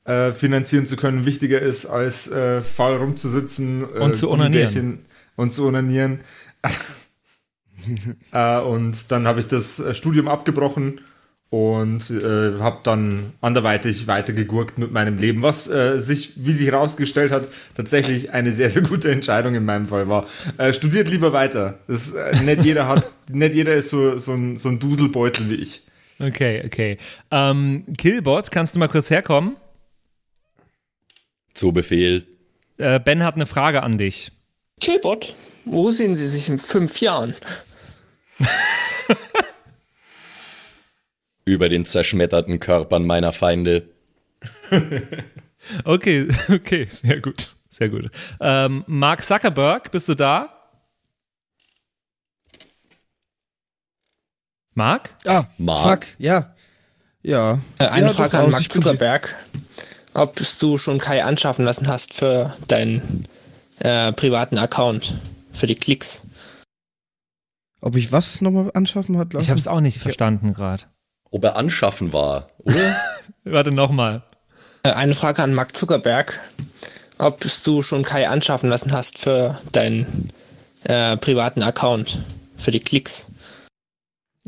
äh, 0.05 0.33
finanzieren 0.33 0.87
zu 0.87 0.97
können 0.97 1.25
wichtiger 1.25 1.61
ist, 1.61 1.87
als 1.87 2.31
äh, 2.31 2.61
faul 2.61 2.97
rumzusitzen 2.97 3.83
äh, 3.83 4.01
Und 4.01 4.17
zu 4.17 4.29
onanieren. 4.29 4.53
Gummibärchen 4.53 4.99
Und 5.37 5.53
zu 5.53 5.67
onanieren. 5.67 6.21
äh, 8.33 8.59
und 8.61 9.13
dann 9.13 9.29
habe 9.29 9.41
ich 9.41 9.47
das 9.47 9.83
Studium 9.97 10.29
abgebrochen 10.29 11.01
und 11.53 12.11
äh, 12.11 12.61
habe 12.61 12.79
dann 12.83 13.35
anderweitig 13.43 14.07
weitergegurkt 14.07 14.79
mit 14.79 14.91
meinem 14.91 15.19
Leben, 15.19 15.43
was 15.43 15.69
äh, 15.69 15.99
sich, 15.99 16.33
wie 16.37 16.55
sich 16.55 16.69
herausgestellt 16.69 17.31
hat, 17.31 17.47
tatsächlich 17.75 18.31
eine 18.31 18.53
sehr, 18.53 18.71
sehr 18.71 18.81
gute 18.81 19.11
Entscheidung 19.11 19.55
in 19.55 19.67
meinem 19.67 19.87
Fall 19.87 20.09
war. 20.09 20.27
Äh, 20.57 20.73
studiert 20.73 21.11
lieber 21.11 21.35
weiter. 21.35 21.79
Das, 21.89 22.15
äh, 22.15 22.41
nicht 22.41 22.65
jeder 22.65 22.89
hat, 22.89 23.07
nicht 23.31 23.53
jeder 23.53 23.75
ist 23.75 23.91
so, 23.91 24.17
so, 24.17 24.33
ein, 24.33 24.57
so 24.57 24.71
ein 24.71 24.79
Duselbeutel 24.79 25.51
wie 25.51 25.57
ich. 25.57 25.83
Okay, 26.19 26.63
okay. 26.65 26.97
Ähm, 27.31 27.85
Killbot, 27.99 28.51
kannst 28.51 28.75
du 28.75 28.79
mal 28.79 28.89
kurz 28.89 29.11
herkommen? 29.11 29.57
Zu 31.53 31.71
Befehl. 31.71 32.25
Äh, 32.79 32.99
ben 32.99 33.23
hat 33.23 33.35
eine 33.35 33.45
Frage 33.45 33.83
an 33.83 33.99
dich. 33.99 34.33
Killbot, 34.81 35.35
wo 35.67 35.91
sehen 35.91 36.17
Sie 36.17 36.27
sich 36.27 36.49
in 36.49 36.59
fünf 36.59 36.99
Jahren? 37.03 37.35
Über 41.45 41.69
den 41.69 41.85
zerschmetterten 41.85 42.61
Körpern 42.61 43.07
meiner 43.07 43.33
Feinde. 43.33 43.89
Okay, 45.85 46.29
okay, 46.49 46.87
sehr 46.91 47.21
gut, 47.21 47.55
sehr 47.69 47.89
gut. 47.89 48.11
Ähm, 48.41 48.85
Mark 48.87 49.23
Zuckerberg, 49.23 49.91
bist 49.91 50.09
du 50.09 50.15
da? 50.15 50.59
Mark? 54.75 55.15
Ah, 55.27 55.45
Mark? 55.59 56.07
fuck, 56.07 56.15
ja. 56.19 56.55
Ja. 57.23 57.61
Äh, 57.79 57.87
eine 57.87 58.07
ja, 58.07 58.13
Frage 58.13 58.39
an 58.39 58.51
Mark. 58.51 58.73
Zuckerberg. 58.73 59.35
Ob 60.15 60.37
du 60.61 60.79
schon 60.79 60.99
Kai 60.99 61.23
anschaffen 61.23 61.65
lassen 61.65 61.89
hast 61.89 62.15
für 62.15 62.55
deinen 62.69 63.27
äh, 63.81 64.13
privaten 64.13 64.59
Account, 64.59 65.15
für 65.53 65.67
die 65.67 65.75
Klicks. 65.75 66.27
Ob 67.81 67.97
ich 67.97 68.13
was 68.13 68.41
nochmal 68.41 68.71
anschaffen 68.75 69.19
hat 69.19 69.33
lassen? 69.33 69.45
Ich 69.45 69.51
habe 69.51 69.61
es 69.61 69.69
auch 69.69 69.81
nicht 69.81 69.99
verstanden 69.99 70.53
gerade. 70.53 70.85
Ob 71.33 71.43
er 71.45 71.57
anschaffen 71.57 72.13
war, 72.13 72.49
oder? 72.59 72.97
Warte 73.45 73.73
nochmal. 73.73 74.23
Äh, 74.85 74.91
eine 74.91 75.15
Frage 75.15 75.43
an 75.43 75.55
Mark 75.55 75.77
Zuckerberg. 75.77 76.39
Ob 77.19 77.41
du 77.65 77.83
schon 77.83 78.03
Kai 78.05 78.29
anschaffen 78.29 78.69
lassen 78.69 78.93
hast 78.93 79.19
für 79.19 79.59
deinen 79.73 80.31
äh, 80.85 81.17
privaten 81.17 81.63
Account, 81.63 82.19
für 82.57 82.71
die 82.71 82.81
Klicks. 82.81 83.29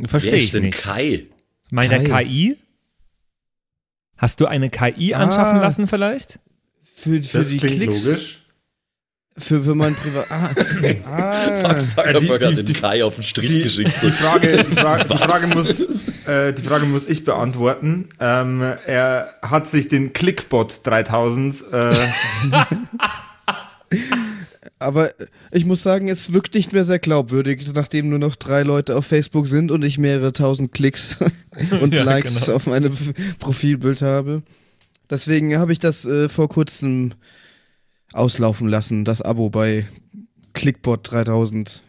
Verstehe 0.07 0.33
Wer 0.33 0.39
ist 0.39 0.45
ich 0.47 0.51
denn 0.53 0.63
nicht. 0.65 0.79
Kai? 0.79 1.27
Meint 1.71 1.93
er 1.93 2.03
Kai. 2.05 2.25
KI? 2.25 2.59
Hast 4.17 4.41
du 4.41 4.47
eine 4.47 4.71
KI 4.71 5.15
anschaffen 5.15 5.59
Ah. 5.59 5.63
lassen 5.63 5.87
vielleicht? 5.89 6.39
Für, 6.97 7.23
für 7.23 7.39
Das 7.39 7.49
die 7.49 7.59
klingt 7.59 7.83
Klicks. 7.83 8.05
logisch. 8.05 8.41
Für, 9.37 9.63
für 9.65 9.75
mein 9.75 9.95
Privat. 9.97 10.27
Ah, 10.31 10.51
ah. 11.07 11.63
Max 11.63 11.91
Zuckerberg 11.95 12.23
die- 12.23 12.33
hat 12.47 12.51
die- 12.53 12.55
den 12.57 12.65
die- 12.67 12.73
Kai 12.73 13.05
auf 13.05 13.15
den 13.17 13.23
Strich 13.25 13.51
Die, 13.51 13.63
geschickt. 13.63 13.95
die, 14.03 14.11
Frage, 14.13 14.65
die, 14.65 14.75
Frage, 14.77 15.05
die? 15.09 15.17
Frage 15.19 15.47
muss, 15.55 15.81
äh, 16.27 16.53
die 16.53 16.63
Frage 16.63 16.87
muss 16.87 17.07
ich 17.09 17.25
beantworten. 17.25 18.09
Ähm, 18.21 18.61
er 18.87 19.29
hat 19.43 19.67
sich 19.67 19.89
den 19.89 20.13
Clickbot 20.13 20.81
3000 20.85 21.65
äh, 21.73 21.95
Aber 24.79 25.11
ich 25.51 25.65
muss 25.65 25.83
sagen, 25.83 26.09
es 26.09 26.33
wirkt 26.33 26.55
nicht 26.55 26.73
mehr 26.73 26.85
sehr 26.85 26.99
glaubwürdig, 26.99 27.73
nachdem 27.75 28.11
nur 28.11 28.19
noch 28.19 28.37
drei 28.37 28.63
Leute 28.63 28.97
auf 28.97 29.07
Facebook 29.07 29.47
sind 29.47 29.71
und 29.71 29.83
ich 29.83 29.99
mehrere 29.99 30.33
tausend 30.33 30.73
Klicks 30.73 31.19
und 31.81 31.95
Ja, 31.95 32.03
Likes 32.03 32.45
genau. 32.45 32.57
auf 32.57 32.67
meinem 32.67 32.97
Profilbild 33.39 34.03
habe. 34.03 34.43
Deswegen 35.09 35.57
habe 35.59 35.73
ich 35.73 35.79
das 35.79 36.05
äh, 36.05 36.29
vor 36.29 36.49
kurzem 36.49 37.13
auslaufen 38.13 38.69
lassen, 38.69 39.05
das 39.05 39.23
Abo 39.23 39.49
bei 39.49 39.87
Clickbot 40.55 41.11
3000. 41.11 41.83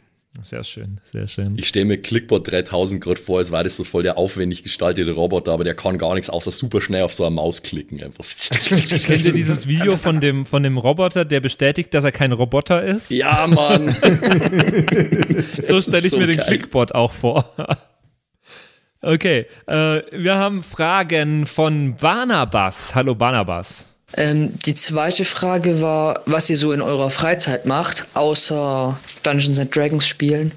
Sehr 0.43 0.63
schön, 0.63 0.99
sehr 1.11 1.27
schön. 1.27 1.57
Ich 1.57 1.67
stelle 1.67 1.85
mir 1.85 1.97
Clickbot 1.97 2.49
3000 2.49 3.01
gerade 3.01 3.19
vor, 3.19 3.39
als 3.39 3.51
war 3.51 3.63
das 3.63 3.77
so 3.77 3.83
voll 3.83 4.03
der 4.03 4.17
aufwendig 4.17 4.63
gestaltete 4.63 5.11
Roboter, 5.11 5.51
aber 5.51 5.63
der 5.63 5.75
kann 5.75 5.97
gar 5.97 6.13
nichts 6.13 6.29
außer 6.29 6.51
super 6.51 6.81
schnell 6.81 7.03
auf 7.03 7.13
so 7.13 7.23
eine 7.25 7.35
Maus 7.35 7.63
klicken. 7.63 8.03
Einfach. 8.03 8.23
Kennt 8.69 9.25
ihr 9.25 9.33
dieses 9.33 9.67
Video 9.67 9.97
von 9.97 10.19
dem, 10.19 10.45
von 10.45 10.63
dem 10.63 10.77
Roboter, 10.77 11.25
der 11.25 11.39
bestätigt, 11.39 11.93
dass 11.93 12.03
er 12.03 12.11
kein 12.11 12.31
Roboter 12.31 12.83
ist? 12.83 13.11
Ja, 13.11 13.47
Mann. 13.47 13.89
so 15.67 15.81
stelle 15.81 16.05
ich 16.05 16.11
so 16.11 16.17
mir 16.17 16.27
den 16.27 16.37
geil. 16.37 16.45
Clickbot 16.47 16.93
auch 16.93 17.13
vor. 17.13 17.53
okay, 19.01 19.47
äh, 19.67 20.01
wir 20.11 20.35
haben 20.35 20.63
Fragen 20.63 21.45
von 21.45 21.95
Barnabas. 21.95 22.93
Hallo 22.93 23.15
Barnabas. 23.15 23.94
Ähm, 24.15 24.53
die 24.65 24.75
zweite 24.75 25.25
Frage 25.25 25.81
war, 25.81 26.21
was 26.25 26.49
ihr 26.49 26.57
so 26.57 26.71
in 26.71 26.81
eurer 26.81 27.09
Freizeit 27.09 27.65
macht, 27.65 28.05
außer 28.13 28.97
Dungeons 29.23 29.59
and 29.59 29.75
Dragons 29.75 30.07
spielen. 30.07 30.51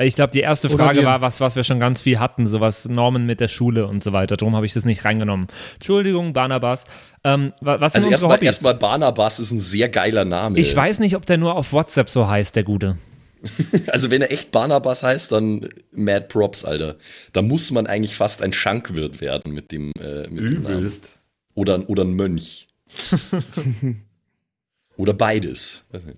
Ich 0.00 0.14
glaube, 0.14 0.32
die 0.32 0.40
erste 0.40 0.70
Frage 0.70 1.04
war 1.04 1.20
was, 1.20 1.40
was 1.40 1.56
wir 1.56 1.64
schon 1.64 1.78
ganz 1.78 2.00
viel 2.00 2.18
hatten, 2.18 2.46
sowas 2.46 2.88
Normen 2.88 3.26
mit 3.26 3.38
der 3.38 3.48
Schule 3.48 3.86
und 3.86 4.02
so 4.02 4.12
weiter. 4.14 4.36
Darum 4.38 4.56
habe 4.56 4.64
ich 4.64 4.72
das 4.72 4.86
nicht 4.86 5.04
reingenommen. 5.04 5.46
Entschuldigung, 5.74 6.32
Barnabas. 6.32 6.84
Ähm, 7.22 7.52
wa- 7.60 7.80
was 7.80 7.92
sind 7.92 8.04
Also 8.04 8.10
erstmal 8.10 8.42
erstmal 8.42 8.74
Barnabas 8.74 9.38
ist 9.40 9.50
ein 9.50 9.58
sehr 9.58 9.90
geiler 9.90 10.24
Name. 10.24 10.58
ich 10.58 10.74
weiß 10.74 11.00
nicht, 11.00 11.16
ob 11.16 11.26
der 11.26 11.36
nur 11.36 11.54
auf 11.54 11.72
WhatsApp 11.74 12.08
so 12.08 12.26
heißt, 12.28 12.56
der 12.56 12.64
Gute. 12.64 12.96
Also 13.88 14.10
wenn 14.10 14.22
er 14.22 14.30
echt 14.32 14.50
Barnabas 14.52 15.02
heißt, 15.02 15.32
dann 15.32 15.68
Mad 15.92 16.26
Props, 16.28 16.64
Alter. 16.64 16.96
Da 17.32 17.42
muss 17.42 17.70
man 17.70 17.86
eigentlich 17.86 18.14
fast 18.14 18.42
ein 18.42 18.52
Schankwirt 18.54 19.20
werden 19.20 19.52
mit 19.52 19.70
dem, 19.72 19.92
äh, 20.00 20.28
mit 20.28 20.44
dem 20.44 20.62
Namen. 20.62 20.90
Oder, 21.60 21.74
ein- 21.74 21.84
oder 21.84 22.04
ein 22.04 22.14
Mönch. 22.14 22.68
oder 24.96 25.12
beides. 25.12 25.84
Weiß 25.90 26.06
nicht. 26.06 26.16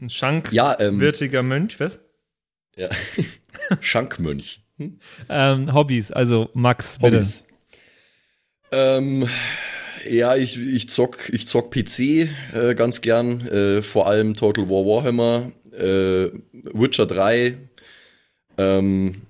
Ein 0.00 0.10
Schank, 0.10 0.52
Ja, 0.52 0.76
ähm, 0.80 0.98
würdiger 0.98 1.44
Mönch, 1.44 1.78
was? 1.78 2.00
Ja. 2.76 2.88
Schankmönch. 3.80 4.64
Hm? 4.78 4.98
Ähm, 5.28 5.72
Hobbys, 5.72 6.10
also 6.10 6.50
Max, 6.54 6.98
bitte. 6.98 7.18
Hobbys. 7.18 7.46
Ähm, 8.72 9.28
ja, 10.08 10.34
ich, 10.34 10.58
ich 10.58 10.88
zock, 10.88 11.28
ich 11.32 11.46
zock 11.46 11.70
PC 11.70 12.00
äh, 12.52 12.74
ganz 12.74 13.02
gern, 13.02 13.46
äh, 13.46 13.80
vor 13.82 14.08
allem 14.08 14.34
Total 14.34 14.68
War 14.68 14.84
Warhammer, 14.86 15.52
äh, 15.72 16.30
Witcher 16.74 17.06
3 17.06 17.56
ähm, 18.58 19.22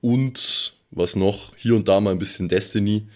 und 0.00 0.74
was 0.92 1.16
noch, 1.16 1.56
hier 1.56 1.74
und 1.74 1.88
da 1.88 2.00
mal 2.00 2.12
ein 2.12 2.18
bisschen 2.18 2.48
Destiny. 2.48 3.08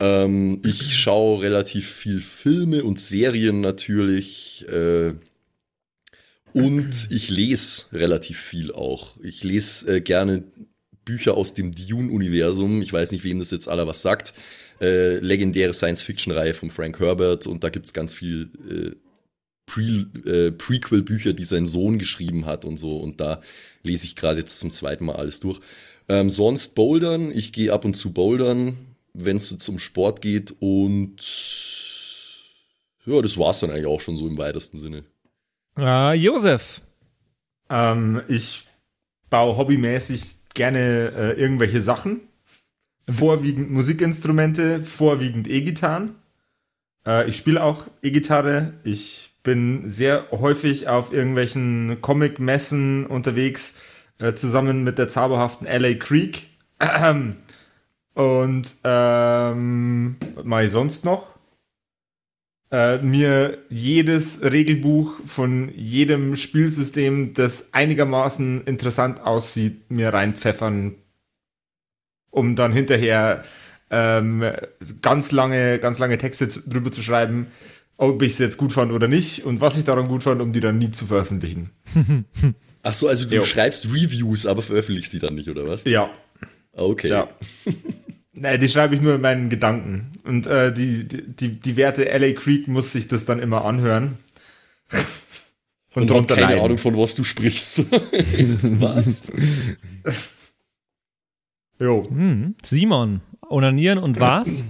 Ähm, 0.00 0.60
ich 0.64 0.96
schaue 0.96 1.42
relativ 1.42 1.88
viel 1.88 2.20
Filme 2.20 2.84
und 2.84 3.00
Serien 3.00 3.60
natürlich. 3.60 4.66
Äh, 4.68 5.14
Und 6.52 7.08
ich 7.10 7.30
lese 7.30 7.86
relativ 7.92 8.38
viel 8.38 8.72
auch. 8.72 9.16
Ich 9.22 9.42
lese 9.42 9.96
äh, 9.96 10.00
gerne 10.00 10.44
Bücher 11.04 11.36
aus 11.36 11.52
dem 11.54 11.72
Dune-Universum. 11.72 12.80
Ich 12.80 12.92
weiß 12.92 13.12
nicht, 13.12 13.24
wem 13.24 13.40
das 13.40 13.50
jetzt 13.50 13.68
aller 13.68 13.86
was 13.86 14.02
sagt. 14.02 14.34
Äh, 14.80 15.18
legendäre 15.18 15.72
Science-Fiction-Reihe 15.74 16.54
von 16.54 16.70
Frank 16.70 17.00
Herbert 17.00 17.46
und 17.46 17.64
da 17.64 17.70
gibt 17.70 17.86
es 17.86 17.92
ganz 17.92 18.14
viel 18.14 18.50
äh, 18.70 18.96
Pre 19.66 20.06
äh, 20.26 20.52
Prequel-Bücher, 20.52 21.32
die 21.32 21.44
sein 21.44 21.66
Sohn 21.66 21.98
geschrieben 21.98 22.46
hat 22.46 22.64
und 22.64 22.76
so. 22.76 22.98
Und 22.98 23.20
da 23.20 23.40
lese 23.82 24.06
ich 24.06 24.14
gerade 24.14 24.40
jetzt 24.40 24.58
zum 24.60 24.70
zweiten 24.70 25.06
Mal 25.06 25.16
alles 25.16 25.40
durch. 25.40 25.60
Ähm, 26.08 26.28
sonst 26.30 26.74
Bouldern. 26.74 27.32
Ich 27.34 27.52
gehe 27.52 27.72
ab 27.72 27.84
und 27.84 27.94
zu 27.94 28.12
Bouldern, 28.12 28.76
wenn 29.14 29.38
es 29.38 29.56
zum 29.58 29.78
Sport 29.78 30.20
geht. 30.20 30.54
Und 30.58 31.16
ja, 33.06 33.22
das 33.22 33.38
war's 33.38 33.60
dann 33.60 33.70
eigentlich 33.70 33.86
auch 33.86 34.00
schon 34.00 34.16
so 34.16 34.26
im 34.26 34.36
weitesten 34.36 34.76
Sinne. 34.76 35.04
Äh, 35.78 36.14
Josef. 36.14 36.80
Ähm, 37.70 38.22
ich 38.28 38.66
baue 39.30 39.56
hobbymäßig 39.56 40.36
gerne 40.54 41.12
äh, 41.16 41.40
irgendwelche 41.40 41.80
Sachen. 41.80 42.20
Vorwiegend 43.08 43.70
Musikinstrumente, 43.70 44.82
vorwiegend 44.82 45.48
E-Gitarren. 45.48 46.14
Äh, 47.06 47.28
ich 47.28 47.36
spiele 47.36 47.62
auch 47.62 47.86
E-Gitarre. 48.02 48.74
Ich 48.84 49.32
bin 49.42 49.90
sehr 49.90 50.26
häufig 50.30 50.88
auf 50.88 51.12
irgendwelchen 51.12 52.00
Comic-Messen 52.00 53.06
unterwegs, 53.06 53.74
äh, 54.18 54.32
zusammen 54.32 54.84
mit 54.84 54.98
der 54.98 55.08
zauberhaften 55.08 55.66
LA 55.66 55.94
Creek. 55.94 56.48
Und 58.14 58.76
ähm, 58.84 60.16
was 60.34 60.44
mache 60.44 60.64
ich 60.64 60.70
sonst 60.70 61.04
noch? 61.04 61.34
Äh, 62.70 62.98
mir 62.98 63.58
jedes 63.68 64.42
Regelbuch 64.42 65.20
von 65.26 65.70
jedem 65.74 66.36
Spielsystem, 66.36 67.34
das 67.34 67.74
einigermaßen 67.74 68.64
interessant 68.64 69.20
aussieht, 69.20 69.90
mir 69.90 70.12
reinpfeffern, 70.12 70.94
um 72.30 72.56
dann 72.56 72.72
hinterher 72.72 73.44
ähm, 73.90 74.44
ganz 75.02 75.30
lange, 75.30 75.78
ganz 75.78 75.98
lange 75.98 76.18
Texte 76.18 76.48
drüber 76.48 76.90
zu 76.90 77.02
schreiben, 77.02 77.48
ob 77.96 78.22
ich 78.22 78.32
es 78.32 78.38
jetzt 78.38 78.56
gut 78.56 78.72
fand 78.72 78.90
oder 78.92 79.06
nicht 79.06 79.44
und 79.44 79.60
was 79.60 79.76
ich 79.76 79.84
daran 79.84 80.08
gut 80.08 80.22
fand, 80.24 80.40
um 80.40 80.52
die 80.52 80.60
dann 80.60 80.78
nie 80.78 80.90
zu 80.90 81.06
veröffentlichen. 81.06 81.70
Ach 82.82 82.94
so, 82.94 83.08
also 83.08 83.24
du 83.24 83.36
Jo. 83.36 83.44
schreibst 83.44 83.86
Reviews, 83.92 84.46
aber 84.46 84.62
veröffentlichst 84.62 85.12
sie 85.12 85.20
dann 85.20 85.36
nicht, 85.36 85.48
oder 85.48 85.66
was? 85.68 85.84
Ja. 85.84 86.10
Okay. 86.72 87.08
Ja. 87.08 87.28
Nee, 88.36 88.58
die 88.58 88.68
schreibe 88.68 88.94
ich 88.94 89.00
nur 89.00 89.14
in 89.14 89.20
meinen 89.20 89.48
Gedanken. 89.48 90.10
Und 90.24 90.46
äh, 90.46 90.72
die, 90.74 91.06
die, 91.06 91.22
die, 91.22 91.60
die 91.60 91.76
Werte 91.76 92.04
LA 92.04 92.32
Creek 92.32 92.66
muss 92.66 92.92
sich 92.92 93.06
das 93.06 93.24
dann 93.24 93.38
immer 93.38 93.64
anhören. 93.64 94.18
Und, 95.94 96.02
hat 96.02 96.10
drunter 96.10 96.34
keine 96.34 96.48
leiden. 96.48 96.64
Ahnung, 96.64 96.78
von 96.78 96.96
was 96.96 97.14
du 97.14 97.22
sprichst. 97.22 97.86
was? 98.80 99.32
Jo. 101.80 102.08
Hm. 102.08 102.54
Simon, 102.62 103.20
onanieren 103.48 103.98
und 103.98 104.18
was? 104.18 104.64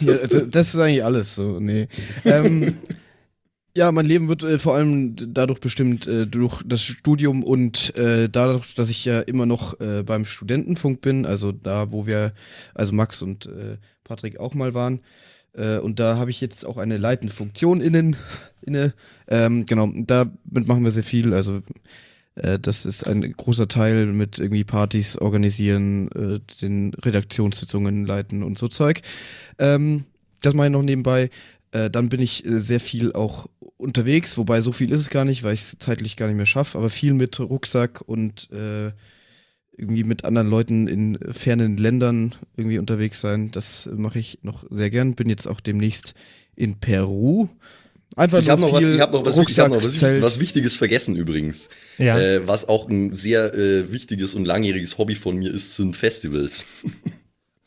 ja, 0.00 0.14
das 0.26 0.74
ist 0.74 0.80
eigentlich 0.80 1.04
alles 1.04 1.34
so. 1.34 1.58
Nee. 1.58 1.88
Ähm, 2.24 2.76
ja, 3.76 3.90
mein 3.90 4.06
Leben 4.06 4.28
wird 4.28 4.42
äh, 4.42 4.58
vor 4.58 4.74
allem 4.74 5.16
dadurch 5.16 5.60
bestimmt 5.60 6.06
äh, 6.06 6.26
durch 6.26 6.62
das 6.64 6.82
Studium 6.82 7.42
und 7.42 7.96
äh, 7.96 8.28
dadurch, 8.28 8.74
dass 8.74 8.90
ich 8.90 9.04
ja 9.04 9.20
immer 9.20 9.46
noch 9.46 9.80
äh, 9.80 10.02
beim 10.02 10.24
Studentenfunk 10.24 11.00
bin, 11.00 11.24
also 11.24 11.52
da, 11.52 11.90
wo 11.90 12.06
wir, 12.06 12.32
also 12.74 12.92
Max 12.92 13.22
und 13.22 13.46
äh, 13.46 13.78
Patrick 14.04 14.38
auch 14.38 14.54
mal 14.54 14.74
waren. 14.74 15.00
Äh, 15.54 15.78
und 15.78 16.00
da 16.00 16.16
habe 16.16 16.30
ich 16.30 16.40
jetzt 16.40 16.66
auch 16.66 16.76
eine 16.76 16.98
leitende 16.98 17.32
Funktion 17.32 17.80
innen, 17.80 18.16
inne. 18.60 18.92
Ähm, 19.28 19.64
genau, 19.64 19.90
damit 19.94 20.68
machen 20.68 20.84
wir 20.84 20.90
sehr 20.90 21.04
viel. 21.04 21.32
Also 21.34 21.62
das 22.34 22.86
ist 22.86 23.06
ein 23.06 23.20
großer 23.30 23.68
Teil 23.68 24.06
mit 24.06 24.38
irgendwie 24.38 24.64
Partys 24.64 25.18
organisieren, 25.18 26.08
den 26.62 26.94
Redaktionssitzungen 26.94 28.06
leiten 28.06 28.42
und 28.42 28.56
so 28.56 28.68
Zeug. 28.68 29.02
Ähm, 29.58 30.06
das 30.42 30.54
mache 30.54 30.66
ich 30.66 30.72
noch 30.72 30.82
nebenbei. 30.82 31.30
Äh, 31.72 31.90
dann 31.90 32.08
bin 32.08 32.20
ich 32.20 32.44
äh, 32.44 32.60
sehr 32.60 32.80
viel 32.80 33.12
auch 33.12 33.48
unterwegs, 33.76 34.38
wobei 34.38 34.60
so 34.60 34.72
viel 34.72 34.92
ist 34.92 35.00
es 35.00 35.10
gar 35.10 35.24
nicht, 35.24 35.42
weil 35.42 35.54
ich 35.54 35.62
es 35.62 35.76
zeitlich 35.78 36.16
gar 36.16 36.28
nicht 36.28 36.36
mehr 36.36 36.46
schaffe, 36.46 36.78
aber 36.78 36.90
viel 36.90 37.14
mit 37.14 37.40
Rucksack 37.40 38.02
und 38.02 38.48
äh, 38.52 38.92
irgendwie 39.76 40.04
mit 40.04 40.24
anderen 40.24 40.48
Leuten 40.48 40.86
in 40.86 41.18
fernen 41.32 41.76
Ländern 41.76 42.34
irgendwie 42.56 42.78
unterwegs 42.78 43.20
sein. 43.20 43.50
Das 43.50 43.88
mache 43.92 44.18
ich 44.18 44.38
noch 44.42 44.64
sehr 44.70 44.90
gern. 44.90 45.14
Bin 45.14 45.30
jetzt 45.30 45.46
auch 45.46 45.60
demnächst 45.60 46.14
in 46.54 46.78
Peru. 46.78 47.48
Einfach 48.14 48.40
Ich 48.40 48.50
habe 48.50 48.60
nur 48.60 48.70
noch, 48.70 48.76
was, 48.76 48.86
ich 48.86 49.00
hab 49.00 49.12
noch, 49.12 49.24
was, 49.24 49.38
ich 49.38 49.58
hab 49.58 49.70
noch 49.70 49.82
was, 49.82 50.02
was 50.02 50.40
Wichtiges 50.40 50.76
vergessen 50.76 51.16
übrigens. 51.16 51.70
Ja. 51.96 52.18
Äh, 52.18 52.46
was 52.46 52.68
auch 52.68 52.86
ein 52.88 53.16
sehr 53.16 53.54
äh, 53.54 53.90
wichtiges 53.90 54.34
und 54.34 54.44
langjähriges 54.44 54.98
Hobby 54.98 55.14
von 55.14 55.38
mir 55.38 55.52
ist, 55.52 55.76
sind 55.76 55.96
Festivals. 55.96 56.66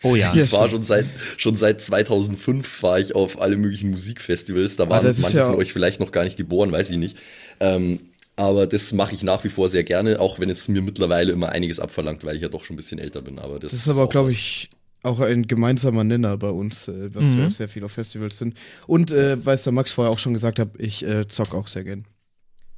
Oh 0.06 0.16
ja. 0.16 0.34
ich 0.36 0.52
war 0.52 0.70
schon 0.70 0.84
seit, 0.84 1.06
schon 1.38 1.56
seit 1.56 1.82
2005 1.82 2.84
war 2.84 3.00
ich 3.00 3.16
auf 3.16 3.42
alle 3.42 3.58
möglichen 3.58 3.90
Musikfestivals. 3.92 4.76
Da 4.76 4.88
waren 4.90 5.06
ist 5.06 5.20
manche 5.22 5.38
ja- 5.40 5.48
von 5.48 5.56
euch 5.56 5.74
vielleicht 5.74 6.00
noch 6.00 6.12
gar 6.12 6.24
nicht 6.24 6.38
geboren, 6.38 6.72
weiß 6.72 6.92
ich 6.92 6.98
nicht. 6.98 7.18
Ähm, 7.60 8.00
aber 8.36 8.68
das 8.68 8.94
mache 8.94 9.16
ich 9.16 9.24
nach 9.24 9.44
wie 9.44 9.50
vor 9.50 9.68
sehr 9.70 9.84
gerne, 9.84 10.20
auch 10.20 10.40
wenn 10.40 10.50
es 10.50 10.68
mir 10.68 10.82
mittlerweile 10.82 11.32
immer 11.32 11.50
einiges 11.50 11.80
abverlangt, 11.80 12.24
weil 12.26 12.36
ich 12.36 12.42
ja 12.42 12.50
doch 12.50 12.64
schon 12.64 12.76
ein 12.76 12.78
bisschen 12.78 13.00
älter 13.00 13.22
bin. 13.22 13.40
Aber 13.40 13.60
das, 13.60 13.72
Das 13.72 13.82
ist 13.82 13.90
aber, 13.90 14.08
glaube 14.10 14.30
ich, 14.32 14.70
auch 15.04 15.20
ein 15.22 15.48
gemeinsamer 15.48 16.04
Nenner 16.04 16.38
bei 16.38 16.50
uns, 16.50 16.88
äh, 16.88 17.14
was 17.14 17.24
Mhm. 17.24 17.38
wir 17.38 17.48
auch 17.48 17.52
sehr 17.52 17.70
viel 17.70 17.84
auf 17.84 17.92
Festivals 17.94 18.38
sind. 18.38 18.56
Und 18.88 19.12
äh, 19.12 19.44
weil 19.46 19.56
es 19.56 19.64
der 19.64 19.72
Max 19.74 19.94
vorher 19.94 20.12
auch 20.12 20.20
schon 20.20 20.34
gesagt 20.34 20.60
hat, 20.60 20.70
ich 20.78 21.06
äh, 21.06 21.28
zock 21.28 21.54
auch 21.56 21.68
sehr 21.68 21.84
gern. 21.84 22.06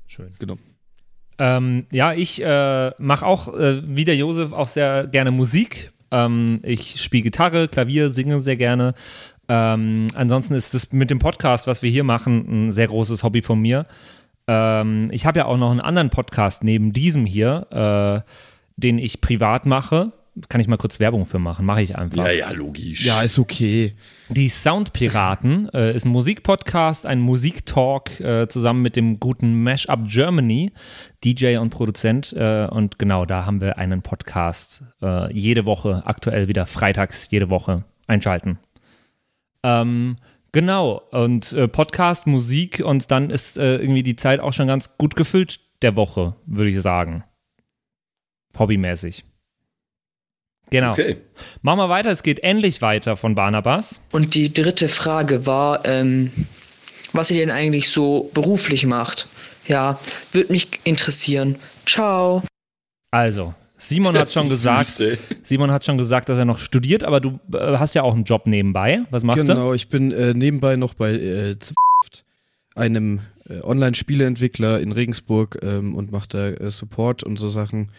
Schön. 0.08 0.30
Genau. 0.40 0.58
Ähm, 1.40 1.86
ja, 1.92 2.14
ich 2.14 2.42
äh, 2.42 2.92
mache 3.00 3.26
auch, 3.26 3.54
äh, 3.54 3.82
wie 3.86 4.06
der 4.06 4.16
Josef, 4.16 4.52
auch 4.54 4.68
sehr 4.68 5.08
gerne 5.08 5.32
Musik. 5.32 5.92
Ähm, 6.12 6.60
ich 6.64 7.02
spiele 7.02 7.24
Gitarre, 7.24 7.68
Klavier, 7.68 8.10
singe 8.10 8.42
sehr 8.42 8.56
gerne. 8.56 8.94
Ähm, 9.50 10.08
ansonsten 10.16 10.54
ist 10.54 10.74
das 10.74 10.92
mit 10.92 11.10
dem 11.10 11.20
Podcast, 11.20 11.68
was 11.68 11.82
wir 11.82 11.90
hier 11.90 12.04
machen, 12.04 12.68
ein 12.68 12.72
sehr 12.72 12.88
großes 12.88 13.24
Hobby 13.24 13.42
von 13.42 13.60
mir. 13.60 13.86
Ähm, 14.48 15.10
ich 15.12 15.26
habe 15.26 15.40
ja 15.40 15.46
auch 15.46 15.58
noch 15.58 15.72
einen 15.72 15.82
anderen 15.82 16.10
Podcast 16.10 16.64
neben 16.64 16.94
diesem 16.94 17.26
hier, 17.26 18.24
äh, 18.26 18.32
den 18.76 18.98
ich 18.98 19.22
privat 19.22 19.66
mache. 19.66 20.12
Kann 20.50 20.62
ich 20.62 20.68
mal 20.68 20.78
kurz 20.78 21.00
Werbung 21.00 21.26
für 21.26 21.40
machen? 21.40 21.66
Mache 21.66 21.82
ich 21.82 21.98
einfach. 21.98 22.26
Ja, 22.26 22.32
ja, 22.32 22.52
logisch. 22.52 23.06
Ja, 23.06 23.22
ist 23.22 23.40
okay. 23.40 23.96
Die 24.30 24.50
Soundpiraten 24.50 25.70
äh, 25.74 25.96
ist 25.96 26.06
ein 26.06 26.12
Musikpodcast, 26.12 27.06
ein 27.06 27.20
Musiktalk 27.20 28.20
äh, 28.20 28.48
zusammen 28.48 28.82
mit 28.82 28.96
dem 28.96 29.20
guten 29.20 29.64
Mashup 29.64 30.08
Germany, 30.08 30.72
DJ 31.24 31.58
und 31.58 31.70
Produzent. 31.70 32.34
Äh, 32.34 32.68
und 32.68 33.00
genau, 33.00 33.26
da 33.26 33.46
haben 33.46 33.62
wir 33.62 33.78
einen 33.78 34.02
Podcast 34.02 34.84
äh, 35.02 35.34
jede 35.34 35.66
Woche, 35.66 36.04
aktuell 36.06 36.48
wieder 36.48 36.66
freitags 36.66 37.30
jede 37.32 37.50
Woche 37.50 37.84
einschalten. 38.06 38.60
Ähm, 39.64 40.18
genau, 40.52 41.02
und 41.12 41.54
äh, 41.54 41.68
Podcast, 41.68 42.28
Musik 42.28 42.82
und 42.84 43.12
dann 43.12 43.30
ist 43.30 43.58
äh, 43.58 43.78
irgendwie 43.78 44.04
die 44.04 44.16
Zeit 44.16 44.40
auch 44.40 44.54
schon 44.54 44.68
ganz 44.68 44.98
gut 44.98 45.16
gefüllt 45.16 45.60
der 45.82 45.96
Woche, 45.96 46.36
würde 46.46 46.70
ich 46.70 46.82
sagen. 46.82 47.24
Hobbymäßig. 48.58 49.24
Genau. 50.70 50.92
Okay. 50.92 51.18
Machen 51.62 51.80
wir 51.80 51.90
weiter, 51.90 52.10
es 52.12 52.24
geht 52.24 52.40
endlich 52.40 52.82
weiter 52.82 53.16
von 53.18 53.36
Barnabas. 53.36 54.02
Und 54.12 54.36
die 54.36 54.54
dritte 54.54 54.90
Frage 54.90 55.46
war, 55.46 55.86
ähm, 55.86 56.32
was 57.14 57.32
ihr 57.32 57.40
denn 57.40 57.52
eigentlich 57.52 57.90
so 57.90 58.30
beruflich 58.34 58.86
macht. 58.86 59.28
Ja, 59.68 60.00
würde 60.32 60.52
mich 60.52 60.70
interessieren. 60.84 61.56
Ciao. 61.86 62.44
Also, 63.12 63.54
Simon 63.78 64.14
hat 64.16 64.24
Das 64.24 64.34
schon 64.34 64.44
ist 64.44 64.50
gesagt, 64.50 64.88
süß. 64.88 65.18
Simon 65.44 65.72
hat 65.72 65.86
schon 65.86 65.98
gesagt, 65.98 66.30
dass 66.30 66.40
er 66.40 66.46
noch 66.46 66.60
studiert, 66.60 67.04
aber 67.04 67.20
du 67.20 67.40
äh, 67.54 67.78
hast 67.78 67.96
ja 67.96 68.04
auch 68.04 68.14
einen 68.14 68.24
Job 68.24 68.46
nebenbei. 68.46 69.02
Was 69.10 69.24
machst 69.24 69.46
Genau, 69.46 69.74
ich 69.74 69.90
bin 69.90 70.12
äh, 70.12 70.34
nebenbei 70.34 70.76
noch 70.76 70.94
bei 70.94 71.12
äh, 71.14 71.56
einem 72.76 73.22
äh, 73.50 73.62
Online-Spieleentwickler 73.62 74.80
in 74.80 74.92
Regensburg 74.92 75.60
ähm, 75.64 75.96
und 75.96 76.12
mache 76.12 76.28
da 76.30 76.48
äh, 76.50 76.72
Support 76.72 77.24
und 77.24 77.38
so 77.38 77.50
Sachen. 77.50 77.92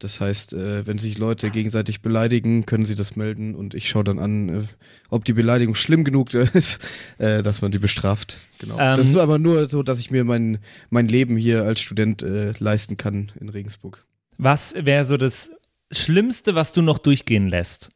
Das 0.00 0.20
heißt, 0.20 0.52
äh, 0.54 0.86
wenn 0.86 0.98
sich 0.98 1.18
Leute 1.18 1.50
gegenseitig 1.50 2.02
beleidigen, 2.02 2.66
können 2.66 2.84
sie 2.84 2.96
das 2.96 3.14
melden 3.16 3.54
und 3.54 3.74
ich 3.74 3.88
schaue 3.88 4.04
dann 4.04 4.18
an, 4.18 4.48
äh, 4.48 4.62
ob 5.08 5.24
die 5.24 5.32
Beleidigung 5.32 5.74
schlimm 5.74 6.04
genug 6.04 6.34
ist, 6.34 6.84
äh, 7.18 7.42
dass 7.42 7.62
man 7.62 7.70
die 7.70 7.78
bestraft. 7.78 8.38
Genau. 8.58 8.78
Ähm, 8.78 8.96
das 8.96 9.06
ist 9.06 9.16
aber 9.16 9.38
nur 9.38 9.68
so, 9.68 9.82
dass 9.82 10.00
ich 10.00 10.10
mir 10.10 10.24
mein, 10.24 10.58
mein 10.90 11.08
Leben 11.08 11.36
hier 11.36 11.62
als 11.62 11.80
Student 11.80 12.22
äh, 12.22 12.52
leisten 12.58 12.96
kann 12.96 13.30
in 13.40 13.48
Regensburg. 13.48 14.04
Was 14.36 14.74
wäre 14.76 15.04
so 15.04 15.16
das 15.16 15.52
Schlimmste, 15.92 16.54
was 16.56 16.72
du 16.72 16.82
noch 16.82 16.98
durchgehen 16.98 17.48
lässt? 17.48 17.90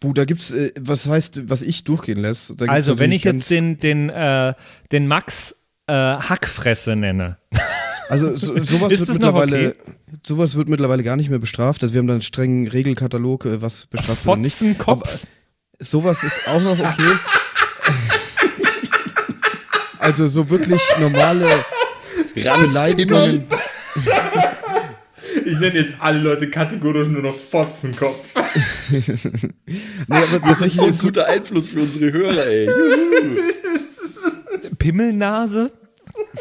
Buh, 0.00 0.12
da 0.12 0.24
gibt's, 0.24 0.50
äh, 0.50 0.72
was 0.78 1.06
heißt, 1.06 1.48
was 1.48 1.62
ich 1.62 1.84
durchgehen 1.84 2.18
lässt? 2.18 2.60
Also, 2.68 2.98
wenn 2.98 3.12
ich 3.12 3.24
jetzt 3.24 3.50
den, 3.50 3.78
den, 3.78 4.10
äh, 4.10 4.54
den 4.92 5.06
Max 5.06 5.56
Hackfresse 5.88 6.94
nenne. 6.94 7.38
Also 8.10 8.36
so, 8.36 8.54
sowas 8.64 8.92
Ist 8.92 9.00
wird 9.00 9.08
das 9.08 9.18
mittlerweile, 9.18 9.68
okay? 9.68 9.78
sowas 10.26 10.56
wird 10.56 10.68
mittlerweile 10.68 11.04
gar 11.04 11.14
nicht 11.16 11.30
mehr 11.30 11.38
bestraft. 11.38 11.82
Also 11.84 11.94
wir 11.94 12.00
haben 12.00 12.08
da 12.08 12.14
einen 12.14 12.22
strengen 12.22 12.66
Regelkatalog, 12.66 13.44
äh, 13.44 13.62
was 13.62 13.86
bestraft 13.86 14.26
wird 14.26 14.36
und 14.36 14.42
nicht. 14.42 14.56
Fotzenkopf. 14.56 15.08
Aber 15.08 15.20
sowas 15.78 16.20
ist 16.24 16.48
auch 16.48 16.60
noch 16.60 16.78
okay. 16.80 17.02
also 20.00 20.26
so 20.26 20.50
wirklich 20.50 20.82
normale, 20.98 21.46
Beleidigungen. 22.34 23.44
Ich 25.44 25.58
nenne 25.60 25.74
jetzt 25.74 25.94
alle 26.00 26.18
Leute 26.18 26.50
kategorisch 26.50 27.06
nur 27.08 27.22
noch 27.22 27.38
Fotzenkopf. 27.38 28.34
Nee, 30.08 30.16
aber 30.16 30.44
Wir 30.44 30.54
sind 30.56 30.72
so 30.72 30.82
ein 30.82 30.90
ist 30.90 31.02
guter 31.02 31.28
Einfluss 31.28 31.70
für 31.70 31.82
unsere 31.82 32.12
Hörer, 32.12 32.44
ey. 32.48 32.68
Pimmelnase? 34.78 35.70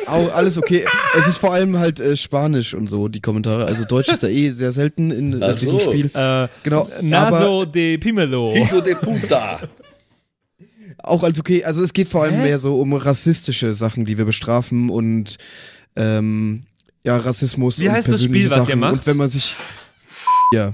Auch 0.07 0.33
alles 0.33 0.57
okay. 0.57 0.85
Es 1.17 1.27
ist 1.27 1.37
vor 1.37 1.53
allem 1.53 1.77
halt 1.79 1.99
äh, 1.99 2.15
Spanisch 2.15 2.73
und 2.73 2.87
so, 2.89 3.07
die 3.07 3.21
Kommentare. 3.21 3.65
Also 3.65 3.85
Deutsch 3.85 4.09
ist 4.09 4.23
da 4.23 4.27
eh 4.27 4.49
sehr 4.51 4.71
selten 4.71 5.11
in 5.11 5.41
Ach 5.43 5.55
diesem 5.55 5.71
so. 5.71 5.79
Spiel. 5.79 6.11
Äh, 6.13 6.47
Genau. 6.63 6.89
Naso 7.01 7.65
de 7.65 7.97
Pimelo. 7.97 8.53
Hijo 8.53 8.81
de 8.81 8.95
puta. 8.95 9.59
Auch 11.01 11.23
als 11.23 11.39
okay. 11.39 11.63
Also 11.63 11.81
es 11.83 11.93
geht 11.93 12.07
vor 12.07 12.23
allem 12.23 12.35
Hä? 12.35 12.43
mehr 12.43 12.59
so 12.59 12.79
um 12.79 12.93
rassistische 12.93 13.73
Sachen, 13.73 14.05
die 14.05 14.17
wir 14.17 14.25
bestrafen 14.25 14.89
und 14.89 15.37
ähm, 15.95 16.63
ja, 17.03 17.17
Rassismus 17.17 17.79
Wie 17.79 17.87
und 17.87 17.93
heißt 17.93 18.07
das 18.09 18.23
Spiel, 18.23 18.49
was 18.49 18.59
ihr 18.59 18.65
Sachen. 18.65 18.79
macht? 18.79 18.93
Und 18.93 19.07
wenn 19.07 19.17
man 19.17 19.29
sich 19.29 19.55
ja, 20.53 20.73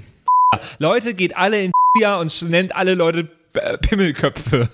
Leute, 0.80 1.14
geht 1.14 1.38
alle 1.38 1.62
in 1.64 1.72
und 2.20 2.50
nennt 2.50 2.76
alle 2.76 2.94
Leute 2.96 3.30
Pimmelköpfe. 3.82 4.70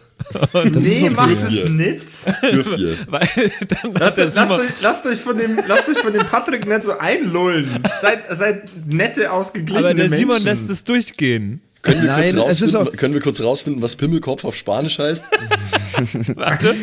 Und 0.54 0.76
Das 0.76 0.84
Nee, 0.84 1.10
macht 1.10 1.38
es 1.44 1.70
nicht. 1.70 2.06
Dürft 2.52 2.78
ihr. 2.80 2.98
weil 3.08 3.28
dann 3.68 3.94
Lasst, 3.94 4.18
der 4.18 4.32
lasst, 4.34 4.52
euch, 4.52 4.70
lasst, 4.82 5.06
euch 5.08 5.20
von 5.20 5.38
dem, 5.38 5.60
lasst 5.68 5.90
euch 5.90 5.98
von 5.98 6.14
dem 6.14 6.26
Patrick 6.26 6.68
nicht 6.68 6.84
so 6.84 6.98
einlullen. 6.98 7.84
Seid, 8.02 8.20
seid 8.32 8.64
nette, 8.88 9.32
ausgeglichene 9.32 9.80
aber 9.88 9.94
der 9.94 10.10
Menschen. 10.10 10.30
Simon 10.30 10.44
lässt 10.44 10.70
es 10.70 10.84
durchgehen. 10.84 11.62
Können 11.82 12.04
wir, 12.04 12.12
Nein, 12.12 12.36
kurz 12.36 12.46
rausfinden, 12.62 12.96
können 12.96 13.14
wir 13.16 13.22
kurz 13.22 13.42
rausfinden, 13.42 13.82
was 13.82 13.96
Pimmelkopf 13.96 14.46
auf 14.46 14.56
Spanisch 14.56 15.00
heißt? 15.00 15.26
Warte, 16.36 16.76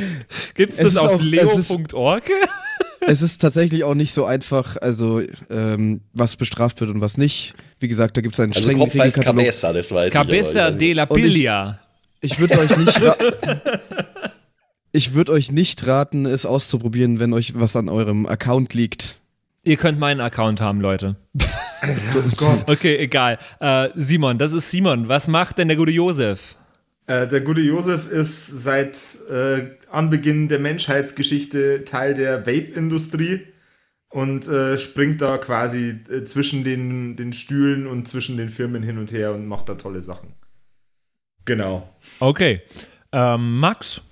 gibt's 0.54 0.76
Es 0.76 0.84
das 0.84 0.92
ist 0.94 0.98
auf 0.98 1.12
auch- 1.12 1.20
es 1.20 1.56
ist- 1.58 1.70
leo.org? 1.70 2.24
es 3.06 3.22
ist 3.22 3.40
tatsächlich 3.40 3.84
auch 3.84 3.94
nicht 3.94 4.12
so 4.12 4.24
einfach, 4.24 4.76
also 4.76 5.22
ähm, 5.50 6.00
was 6.14 6.34
bestraft 6.34 6.80
wird 6.80 6.90
und 6.90 7.00
was 7.00 7.16
nicht. 7.16 7.54
Wie 7.78 7.86
gesagt, 7.86 8.16
da 8.16 8.20
gibt 8.22 8.34
es 8.34 8.40
einen 8.40 8.52
Also 8.52 8.62
strengen 8.62 8.80
Kopf 8.80 8.94
heißt 8.94 9.16
Regelkatalog. 9.16 9.44
Cabeza, 9.44 9.72
das 9.72 9.92
weiß 9.94 10.12
Cabeza 10.12 10.50
ich. 10.50 10.58
aber- 10.58 10.70
de 10.72 10.92
la 10.94 11.04
Und 11.04 11.18
ich- 11.24 11.34
Pilla. 11.34 11.78
Ich 12.20 12.38
würde 12.38 12.58
euch 12.58 12.76
nicht 12.76 13.00
Ich 14.92 15.14
würde 15.14 15.32
euch 15.32 15.52
nicht 15.52 15.86
raten, 15.86 16.26
es 16.26 16.46
auszuprobieren, 16.46 17.20
wenn 17.20 17.32
euch 17.32 17.52
was 17.54 17.76
an 17.76 17.88
eurem 17.88 18.26
Account 18.26 18.74
liegt. 18.74 19.20
Ihr 19.62 19.76
könnt 19.76 19.98
meinen 19.98 20.20
Account 20.20 20.60
haben, 20.60 20.80
Leute. 20.80 21.16
Oh 21.36 22.22
Gott. 22.36 22.70
Okay, 22.70 22.96
egal. 22.96 23.38
Äh, 23.60 23.90
Simon, 23.94 24.38
das 24.38 24.52
ist 24.52 24.70
Simon. 24.70 25.08
Was 25.08 25.28
macht 25.28 25.58
denn 25.58 25.68
der 25.68 25.76
gute 25.76 25.92
Josef? 25.92 26.56
Äh, 27.06 27.28
der 27.28 27.42
gute 27.42 27.60
Josef 27.60 28.10
ist 28.10 28.46
seit 28.46 28.98
äh, 29.30 29.76
Anbeginn 29.90 30.48
der 30.48 30.58
Menschheitsgeschichte 30.58 31.84
Teil 31.84 32.14
der 32.14 32.46
Vape-Industrie 32.46 33.42
und 34.10 34.48
äh, 34.48 34.78
springt 34.78 35.20
da 35.20 35.38
quasi 35.38 36.00
äh, 36.10 36.24
zwischen 36.24 36.64
den, 36.64 37.16
den 37.16 37.32
Stühlen 37.32 37.86
und 37.86 38.08
zwischen 38.08 38.36
den 38.36 38.48
Firmen 38.48 38.82
hin 38.82 38.98
und 38.98 39.12
her 39.12 39.34
und 39.34 39.46
macht 39.46 39.68
da 39.68 39.74
tolle 39.74 40.02
Sachen. 40.02 40.34
Genau. 41.48 41.88
Okay. 42.20 42.60
Ähm, 43.10 43.58
Max? 43.58 44.02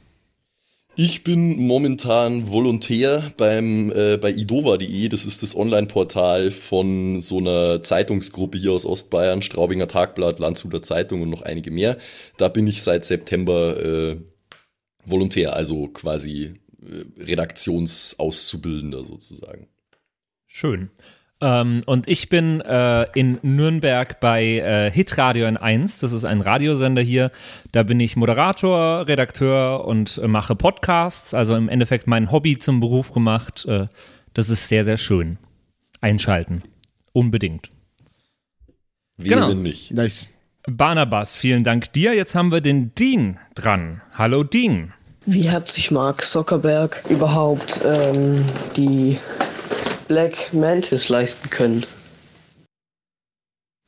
Ich 0.94 1.22
bin 1.22 1.66
momentan 1.66 2.50
Volontär 2.50 3.30
beim, 3.36 3.92
äh, 3.94 4.16
bei 4.16 4.30
idova.de. 4.30 5.08
Das 5.10 5.26
ist 5.26 5.42
das 5.42 5.54
Online-Portal 5.54 6.50
von 6.50 7.20
so 7.20 7.36
einer 7.36 7.82
Zeitungsgruppe 7.82 8.56
hier 8.56 8.72
aus 8.72 8.86
Ostbayern, 8.86 9.42
Straubinger 9.42 9.86
Tagblatt, 9.86 10.38
Landshuter 10.38 10.80
Zeitung 10.80 11.20
und 11.20 11.28
noch 11.28 11.42
einige 11.42 11.70
mehr. 11.70 11.98
Da 12.38 12.48
bin 12.48 12.66
ich 12.66 12.82
seit 12.82 13.04
September 13.04 13.84
äh, 13.84 14.16
Volontär, 15.04 15.54
also 15.54 15.88
quasi 15.88 16.54
äh, 16.80 17.22
Redaktionsauszubildender 17.22 19.04
sozusagen. 19.04 19.68
Schön. 20.46 20.88
Ähm, 21.40 21.80
und 21.86 22.08
ich 22.08 22.28
bin 22.30 22.60
äh, 22.62 23.02
in 23.14 23.38
Nürnberg 23.42 24.20
bei 24.20 24.42
äh, 24.44 24.90
Hitradio 24.90 25.46
N1. 25.46 26.00
Das 26.00 26.12
ist 26.12 26.24
ein 26.24 26.40
Radiosender 26.40 27.02
hier. 27.02 27.30
Da 27.72 27.82
bin 27.82 28.00
ich 28.00 28.16
Moderator, 28.16 29.06
Redakteur 29.06 29.84
und 29.86 30.18
äh, 30.18 30.28
mache 30.28 30.56
Podcasts. 30.56 31.34
Also 31.34 31.54
im 31.54 31.68
Endeffekt 31.68 32.06
mein 32.06 32.32
Hobby 32.32 32.58
zum 32.58 32.80
Beruf 32.80 33.12
gemacht. 33.12 33.66
Äh, 33.66 33.88
das 34.32 34.48
ist 34.48 34.68
sehr, 34.68 34.84
sehr 34.84 34.96
schön. 34.96 35.38
Einschalten. 36.00 36.62
Unbedingt. 37.12 37.68
Wer 39.18 39.36
Genau. 39.36 39.54
nicht? 39.54 39.92
Nice. 39.92 40.28
Barnabas, 40.68 41.36
vielen 41.36 41.64
Dank 41.64 41.92
dir. 41.92 42.14
Jetzt 42.14 42.34
haben 42.34 42.50
wir 42.50 42.60
den 42.60 42.94
Dean 42.94 43.38
dran. 43.54 44.00
Hallo 44.14 44.42
Dean. 44.42 44.92
Wie 45.24 45.50
hat 45.50 45.68
sich 45.68 45.90
Mark 45.90 46.24
Zuckerberg 46.24 47.02
überhaupt 47.08 47.82
ähm, 47.84 48.44
die 48.76 49.18
Black 50.08 50.52
Mantis 50.52 51.08
leisten 51.08 51.50
können? 51.50 51.84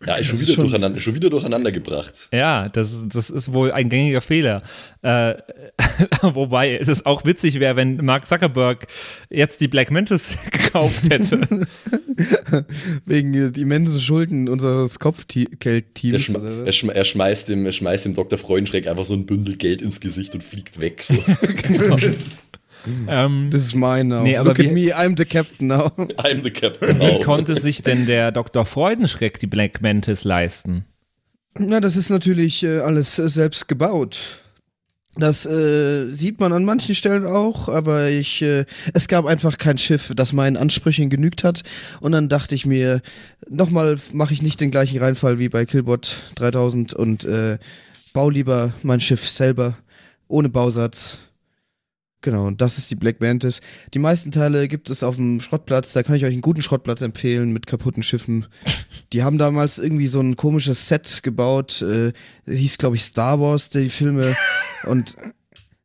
Ja, 0.07 0.15
ist 0.15 0.27
schon 0.29 0.37
Das 0.39 0.43
ist 0.43 0.47
wieder, 0.49 0.55
schon- 0.55 0.65
durcheinander, 0.71 1.01
schon 1.01 1.15
wieder 1.17 1.29
durcheinander 1.29 1.73
gebracht. 1.73 2.29
Ja, 2.33 2.69
das, 2.69 3.03
das 3.09 3.31
ist 3.31 3.53
wohl 3.53 3.73
ein 3.73 3.89
gängiger 3.89 4.21
Fehler. 4.21 4.63
Äh, 5.03 5.35
wobei 6.23 6.77
es 6.79 7.05
auch 7.05 7.25
witzig 7.25 7.59
wäre, 7.59 7.75
wenn 7.75 7.97
Mark 8.05 8.25
Zuckerberg 8.25 8.87
jetzt 9.29 9.61
die 9.61 9.67
Black 9.67 9.91
Mantis 9.91 10.37
gekauft 10.53 11.11
hätte. 11.11 11.41
Wegen 13.07 13.35
äh, 13.35 13.51
die 13.51 13.63
immensen 13.63 13.99
Schulden 14.01 14.49
unseres 14.49 14.93
Er, 14.95 14.99
Kopfgeldteams. 15.01 16.23
schm 16.23 16.65
er, 16.65 16.73
schm 16.73 16.91
er, 16.91 17.05
schmeißt 17.05 17.49
dem, 17.49 17.67
er 17.67 17.73
schmeißt 17.73 18.05
dem 18.05 18.15
Dr. 18.15 18.39
Freudenschreck 18.39 18.87
einfach 18.87 19.05
so 19.05 19.15
ein 19.15 19.27
Bündel 19.27 19.57
Geld 19.57 19.83
ins 19.83 20.01
Gesicht 20.01 20.33
und 20.35 20.45
fliegt 20.45 20.81
weg. 20.81 21.03
So. 21.03 21.17
Ähm, 23.09 23.49
Das 23.51 23.63
ist 23.63 23.75
mein 23.75 24.09
now. 24.09 24.23
Nee, 24.23 24.37
aber 24.37 24.51
Look 24.51 24.61
at 24.61 24.67
wie- 24.67 24.87
me, 24.89 24.95
I'm 24.97 25.17
the 25.17 25.25
captain 25.25 25.67
now. 25.69 25.87
I'm 26.19 26.43
the 26.43 26.51
captain 26.51 26.99
wie 27.01 27.05
now. 27.05 27.21
konnte 27.23 27.61
sich 27.61 27.83
denn 27.83 28.07
der 28.07 28.33
Dr. 28.33 28.65
Freudenschreck 28.67 29.39
die 29.39 29.47
Black 29.47 29.81
Mantis 29.83 30.25
leisten? 30.25 30.85
Na, 31.59 31.81
das 31.81 31.97
ist 31.97 32.11
natürlich 32.11 32.63
äh, 32.63 32.79
alles 32.81 33.19
äh, 33.19 33.29
selbst 33.29 33.69
gebaut. 33.69 34.19
Das 35.17 35.45
äh, 35.47 36.07
sieht 36.13 36.39
man 36.39 36.53
an 36.53 36.65
manchen 36.65 36.95
Stellen 36.95 37.27
auch, 37.27 37.69
aber 37.69 38.09
ich, 38.09 38.41
äh, 38.41 38.65
es 38.95 39.09
gab 39.09 39.27
einfach 39.27 39.59
kein 39.59 39.77
Schiff, 39.77 40.13
das 40.15 40.33
meinen 40.33 40.57
Ansprüchen 40.57 41.11
genügt 41.11 41.43
hat. 41.43 41.63
Und 42.01 42.13
dann 42.13 42.29
dachte 42.29 42.55
ich 42.55 42.65
mir, 42.67 43.03
nochmal 43.51 43.99
mache 44.13 44.33
ich 44.33 44.43
nicht 44.43 44.61
den 44.61 44.71
gleichen 44.71 44.99
Reinfall 45.01 45.41
wie 45.41 45.49
bei 45.49 45.65
Killbot 45.67 46.17
3000 46.37 46.95
und 46.95 47.25
äh, 47.25 47.59
bau 48.13 48.31
lieber 48.31 48.73
mein 48.85 49.01
Schiff 49.01 49.27
selber, 49.29 49.77
ohne 50.29 50.49
Bausatz. 50.51 51.19
Genau, 52.21 52.49
und 52.49 52.61
das 52.61 52.79
ist 52.79 52.91
die 52.91 52.97
Black 52.97 53.21
Mantis. 53.21 53.61
Die 53.95 54.01
meisten 54.01 54.33
Teile 54.33 54.67
gibt 54.67 54.91
es 54.91 55.05
auf 55.05 55.17
dem 55.17 55.41
Schrottplatz. 55.41 55.93
Da 55.93 56.03
kann 56.03 56.17
ich 56.17 56.25
euch 56.25 56.33
einen 56.33 56.41
guten 56.41 56.63
Schrottplatz 56.63 57.01
empfehlen 57.01 57.53
mit 57.53 57.67
kaputten 57.67 58.03
Schiffen. 58.03 58.47
Die 59.13 59.23
haben 59.23 59.39
damals 59.39 59.79
irgendwie 59.79 60.09
so 60.09 60.21
ein 60.21 60.37
komisches 60.37 60.89
Set 60.89 61.23
gebaut. 61.23 61.81
Äh, 61.81 62.13
hieß, 62.47 62.79
glaube 62.79 62.97
ich, 62.97 63.05
Star 63.05 63.41
Wars, 63.41 63.71
die 63.71 63.89
Filme. 63.89 64.37
und 64.85 65.17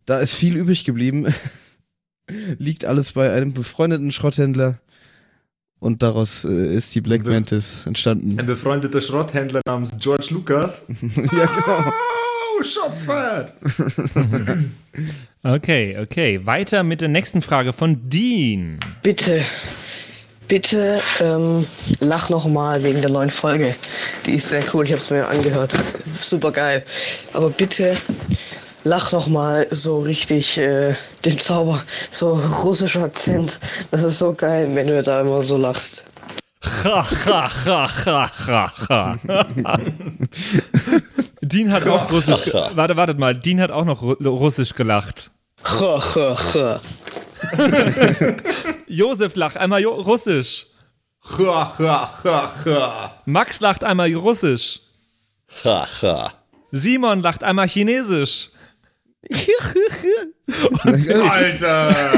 da 0.05 0.19
ist 0.19 0.33
viel 0.33 0.57
übrig 0.57 0.83
geblieben. 0.83 1.27
Liegt 2.57 2.83
alles 2.83 3.13
bei 3.13 3.31
einem 3.31 3.53
befreundeten 3.53 4.11
Schrotthändler. 4.11 4.79
Und 5.79 6.01
daraus 6.01 6.45
äh, 6.45 6.75
ist 6.75 6.95
die 6.95 7.01
Black 7.01 7.25
Mantis 7.25 7.85
entstanden. 7.85 8.39
Ein 8.39 8.45
befreundeter 8.45 9.01
Schrotthändler 9.01 9.61
namens 9.65 9.91
George 9.99 10.27
Lucas. 10.31 10.87
ja, 10.89 11.45
genau. 11.45 11.93
Oh, 12.57 12.63
Shots 12.63 13.01
fired! 13.03 13.53
Okay, 15.45 15.97
okay. 15.99 16.45
Weiter 16.45 16.83
mit 16.83 17.01
der 17.01 17.09
nächsten 17.09 17.41
Frage 17.41 17.73
von 17.73 18.09
Dean. 18.09 18.79
Bitte, 19.01 19.43
bitte 20.47 21.01
ähm, 21.19 21.65
lach 21.99 22.29
noch 22.29 22.45
mal 22.47 22.81
wegen 22.83 23.01
der 23.01 23.09
neuen 23.09 23.29
Folge. 23.29 23.75
Die 24.25 24.35
ist 24.35 24.49
sehr 24.49 24.63
cool, 24.73 24.85
ich 24.85 24.91
habe 24.91 25.01
es 25.01 25.09
mir 25.09 25.27
angehört. 25.27 25.73
Super 26.05 26.51
geil. 26.51 26.85
Aber 27.33 27.49
bitte 27.49 27.97
lach 28.85 29.11
noch 29.11 29.27
mal 29.27 29.67
so 29.69 29.99
richtig 29.99 30.57
äh, 30.57 30.95
den 31.25 31.37
Zauber, 31.37 31.83
so 32.09 32.35
russischer 32.63 33.03
Akzent. 33.03 33.59
Das 33.91 34.03
ist 34.03 34.19
so 34.19 34.33
geil, 34.33 34.69
wenn 34.73 34.87
du 34.87 35.03
da 35.03 35.19
immer 35.19 35.41
so 35.41 35.57
lachst. 35.57 36.05
Ha, 36.85 37.05
ha, 37.25 37.51
ha, 37.65 37.89
ha, 38.05 38.31
ha, 38.47 38.71
ha. 38.89 39.17
Dean 41.41 41.69
hat 41.73 41.85
auch 41.85 42.09
Russisch. 42.09 42.45
ge- 42.45 42.53
Warte, 42.75 42.95
wartet 42.95 43.19
mal. 43.19 43.35
Dean 43.35 43.59
hat 43.59 43.69
auch 43.71 43.83
noch 43.83 44.01
Ru 44.01 44.13
Russisch 44.13 44.73
gelacht. 44.73 45.29
Ha, 45.65 46.03
ha, 46.15 46.37
ha. 46.53 46.81
Josef 48.87 49.35
lacht 49.35 49.57
einmal 49.57 49.81
jo 49.81 49.93
Russisch. 49.93 50.65
Ha, 51.37 51.73
ha, 51.79 52.23
ha, 52.23 52.53
ha. 52.65 53.21
Max 53.25 53.59
lacht 53.61 53.83
einmal 53.83 54.13
Russisch. 54.13 54.81
Ha, 55.63 55.87
ha. 56.01 56.33
Simon 56.71 57.21
lacht 57.21 57.43
einmal 57.43 57.67
Chinesisch. 57.67 58.49
Alter! 60.83 62.11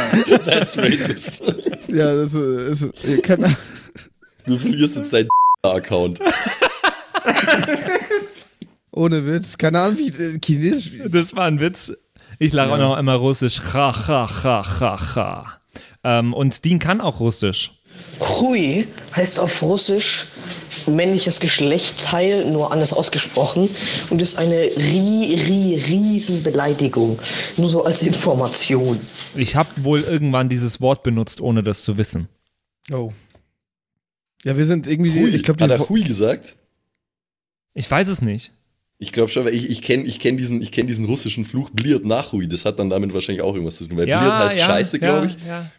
That's 0.44 0.78
racist. 0.78 1.54
ja, 1.88 2.16
das 2.16 2.34
ist, 2.34 2.82
ist 3.04 3.24
keine 3.24 3.46
Ahnung. 3.46 3.58
Du 4.48 4.58
verlierst 4.58 4.96
jetzt 4.96 5.14
deinen 5.14 5.28
Account. 5.64 6.20
Ohne 8.92 9.26
Witz. 9.26 9.58
Keine 9.58 9.80
Ahnung, 9.82 9.98
wie 9.98 10.08
äh, 10.08 10.40
Chinesisch. 10.44 10.92
Das 11.10 11.36
war 11.36 11.46
ein 11.46 11.60
Witz. 11.60 11.92
Ich 12.40 12.54
lache 12.54 12.74
auch 12.74 12.78
noch 12.78 12.96
einmal 12.96 13.18
Russisch. 13.18 13.62
Ha, 13.74 14.08
ha, 14.08 14.44
ha, 14.44 14.80
ha, 14.80 15.16
ha. 15.16 15.60
Ähm, 16.04 16.34
und 16.34 16.66
Dean 16.66 16.80
kann 16.80 17.02
auch 17.02 17.20
Russisch. 17.20 17.72
Hui 18.20 18.88
heißt 19.16 19.40
auf 19.40 19.62
Russisch 19.62 20.28
männliches 20.88 21.40
Geschlechtsteil, 21.40 22.52
nur 22.52 22.72
anders 22.72 22.94
ausgesprochen 22.94 23.70
und 24.10 24.22
ist 24.22 24.38
eine 24.38 24.56
ri, 24.56 25.36
ri, 25.36 25.76
riesen 25.76 26.44
Beleidigung. 26.44 27.20
Nur 27.58 27.70
so 27.70 27.84
als 27.84 28.04
Information. 28.04 29.00
Ich 29.36 29.56
habe 29.56 29.70
wohl 29.84 30.02
irgendwann 30.02 30.50
dieses 30.50 30.82
Wort 30.82 31.04
benutzt, 31.04 31.42
ohne 31.42 31.64
das 31.64 31.84
zu 31.84 31.98
wissen. 31.98 32.28
Oh. 32.92 33.12
Ja, 34.44 34.58
wir 34.58 34.66
sind 34.66 34.86
irgendwie, 34.88 35.20
Hui. 35.20 35.30
ich 35.30 35.44
glaube, 35.44 35.64
Hat 35.64 35.72
er 35.72 35.90
Hui 35.90 36.04
gesagt? 36.04 36.56
Ich 37.74 37.90
weiß 37.90 38.08
es 38.08 38.22
nicht. 38.22 38.52
Ich 39.06 39.12
glaube 39.12 39.30
schon, 39.30 39.46
weil 39.46 39.54
ich, 39.54 39.70
ich 39.70 39.84
kenne 39.84 40.04
ich 40.06 40.20
kenn 40.20 40.36
diesen, 40.36 40.64
ich 40.64 40.72
kenn 40.72 40.88
diesen 40.88 41.06
russischen 41.06 41.46
Fluch 41.46 41.70
Bliert 41.70 42.06
nach 42.06 42.32
Hui. 42.32 42.48
Das 42.48 42.66
hat 42.66 42.80
dann 42.80 42.90
damit 42.90 43.14
wahrscheinlich 43.14 43.44
auch 43.44 43.54
irgendwas 43.54 43.78
zu 43.78 43.86
tun. 43.86 44.00
Weil 44.00 44.08
Ja, 44.10 44.20
Bliert 44.20 44.34
heißt 44.34 44.58
ja, 44.58 44.66
Scheiße, 44.66 44.98
glaube 45.00 45.28
ich. 45.28 45.38
ja. 45.48 45.70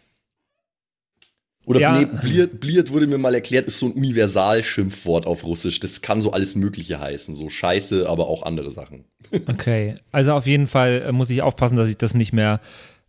Oder 1.65 1.81
Ja. 1.81 1.99
nee, 1.99 2.05
Bliert, 2.05 2.61
Bliert 2.61 2.93
wurde 2.93 3.05
mir 3.07 3.17
mal 3.17 3.35
erklärt, 3.35 3.65
ist 3.67 3.79
so 3.79 3.87
ein 3.87 3.91
Universalschimpfwort 3.91 5.27
auf 5.27 5.43
Russisch. 5.43 5.81
Das 5.81 6.01
kann 6.01 6.21
so 6.21 6.31
alles 6.31 6.55
Mögliche 6.55 7.01
heißen. 7.01 7.35
So 7.35 7.49
Scheiße, 7.49 8.07
aber 8.07 8.27
auch 8.29 8.43
andere 8.43 8.71
Sachen. 8.71 9.03
Okay, 9.47 9.95
also 10.13 10.31
auf 10.31 10.47
jeden 10.47 10.67
Fall 10.67 11.03
äh, 11.07 11.11
muss 11.11 11.29
ich 11.29 11.41
aufpassen, 11.41 11.75
dass 11.75 11.89
ich 11.89 11.97
das 11.97 12.13
nicht 12.13 12.31
mehr 12.31 12.61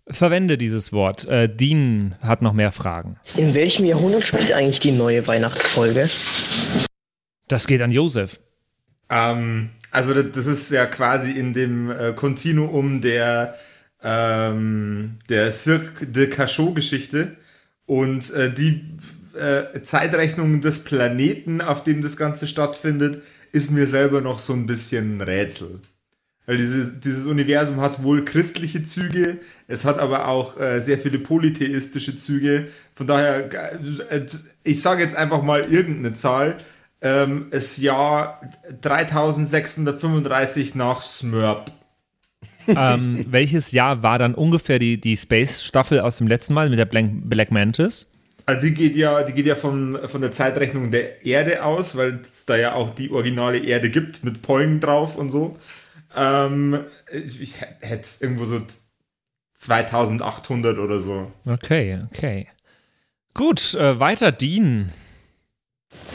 verwende, 0.08 0.58
dieses 0.58 0.92
Wort. 0.92 1.24
Äh, 1.26 1.48
Dean 1.48 2.16
hat 2.20 2.42
noch 2.42 2.54
mehr 2.54 2.72
Fragen. 2.72 3.20
In 3.36 3.54
welchem 3.54 3.84
Jahrhundert 3.84 4.24
spielt 4.24 4.52
eigentlich 4.52 4.80
die 4.80 4.90
neue 4.90 5.24
Weihnachtsfolge? 5.28 6.10
Das 7.46 7.68
geht 7.68 7.80
an 7.82 7.92
Josef. 7.92 8.40
Ähm, 9.10 9.70
also 9.90 10.22
das, 10.22 10.46
ist 10.46 10.70
ja 10.70 10.86
quasi 10.86 11.32
in 11.32 11.52
dem 11.52 11.90
äh, 11.90 12.12
Kontinuum 12.12 13.00
der, 13.00 13.54
ähm, 14.02 15.18
der 15.28 15.50
Cirque 15.52 16.06
de 16.06 16.28
Cachot-Geschichte 16.28 17.36
und 17.86 18.30
äh, 18.32 18.52
die 18.52 18.84
äh, 19.38 19.80
Zeitrechnung 19.82 20.60
des 20.60 20.84
Planeten, 20.84 21.60
auf 21.60 21.84
dem 21.84 22.02
das 22.02 22.16
Ganze 22.16 22.46
stattfindet, 22.46 23.22
ist 23.52 23.70
mir 23.70 23.86
selber 23.86 24.20
noch 24.20 24.38
so 24.38 24.52
ein 24.52 24.66
bisschen 24.66 25.18
ein 25.18 25.20
Rätsel. 25.22 25.80
Weil 26.48 26.56
diese, 26.56 26.86
dieses 26.92 27.26
Universum 27.26 27.80
hat 27.82 28.02
wohl 28.02 28.24
christliche 28.24 28.82
Züge, 28.82 29.38
es 29.66 29.84
hat 29.84 29.98
aber 29.98 30.28
auch 30.28 30.58
äh, 30.58 30.80
sehr 30.80 30.98
viele 30.98 31.18
polytheistische 31.18 32.16
Züge. 32.16 32.68
Von 32.94 33.06
daher, 33.06 33.50
äh, 34.10 34.26
ich 34.64 34.80
sage 34.80 35.02
jetzt 35.02 35.14
einfach 35.14 35.42
mal 35.42 35.60
irgendeine 35.70 36.14
Zahl. 36.14 36.58
Ähm, 37.00 37.48
das 37.50 37.76
Jahr 37.76 38.40
3635 38.80 40.74
nach 40.74 41.00
Smurp. 41.00 41.70
ähm, 42.66 43.24
welches 43.30 43.72
Jahr 43.72 44.02
war 44.02 44.18
dann 44.18 44.34
ungefähr 44.34 44.78
die, 44.78 45.00
die 45.00 45.16
Space-Staffel 45.16 46.00
aus 46.00 46.18
dem 46.18 46.26
letzten 46.26 46.54
Mal 46.54 46.68
mit 46.70 46.78
der 46.78 46.86
Black, 46.86 47.06
Black 47.24 47.50
Mantis? 47.50 48.10
Also 48.46 48.62
die 48.62 48.74
geht 48.74 48.96
ja, 48.96 49.22
die 49.22 49.34
geht 49.34 49.46
ja 49.46 49.56
von, 49.56 49.98
von 50.06 50.22
der 50.22 50.32
Zeitrechnung 50.32 50.90
der 50.90 51.24
Erde 51.26 51.62
aus, 51.62 51.96
weil 51.96 52.20
es 52.22 52.46
da 52.46 52.56
ja 52.56 52.72
auch 52.72 52.94
die 52.94 53.10
originale 53.10 53.58
Erde 53.58 53.90
gibt 53.90 54.24
mit 54.24 54.40
Poing 54.40 54.80
drauf 54.80 55.16
und 55.16 55.30
so. 55.30 55.58
Ähm, 56.16 56.80
ich 57.12 57.42
ich 57.42 57.60
hätte 57.60 58.08
irgendwo 58.20 58.46
so 58.46 58.62
2800 59.54 60.78
oder 60.78 60.98
so. 60.98 61.30
Okay, 61.46 61.98
okay. 62.10 62.48
Gut, 63.34 63.74
äh, 63.74 64.00
weiter 64.00 64.32
Dean. 64.32 64.92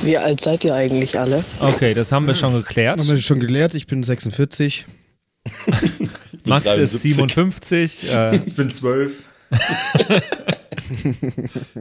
Wie 0.02 0.18
alt 0.18 0.42
seid 0.42 0.66
ihr 0.66 0.74
eigentlich 0.74 1.20
alle? 1.20 1.44
Okay, 1.60 1.94
das 1.94 2.12
haben 2.12 2.28
wir 2.28 2.36
schon 2.36 2.54
geklärt. 2.54 3.00
Haben 3.00 3.08
wir 3.08 3.18
schon 3.18 3.40
gelehrt, 3.40 3.74
ich 3.74 3.88
bin 3.88 4.04
46. 4.04 4.86
Max 6.46 6.66
ist 6.78 7.02
57. 7.02 8.10
Äh, 8.10 8.36
Ich 8.38 8.56
bin 8.56 8.72
12. 8.72 9.30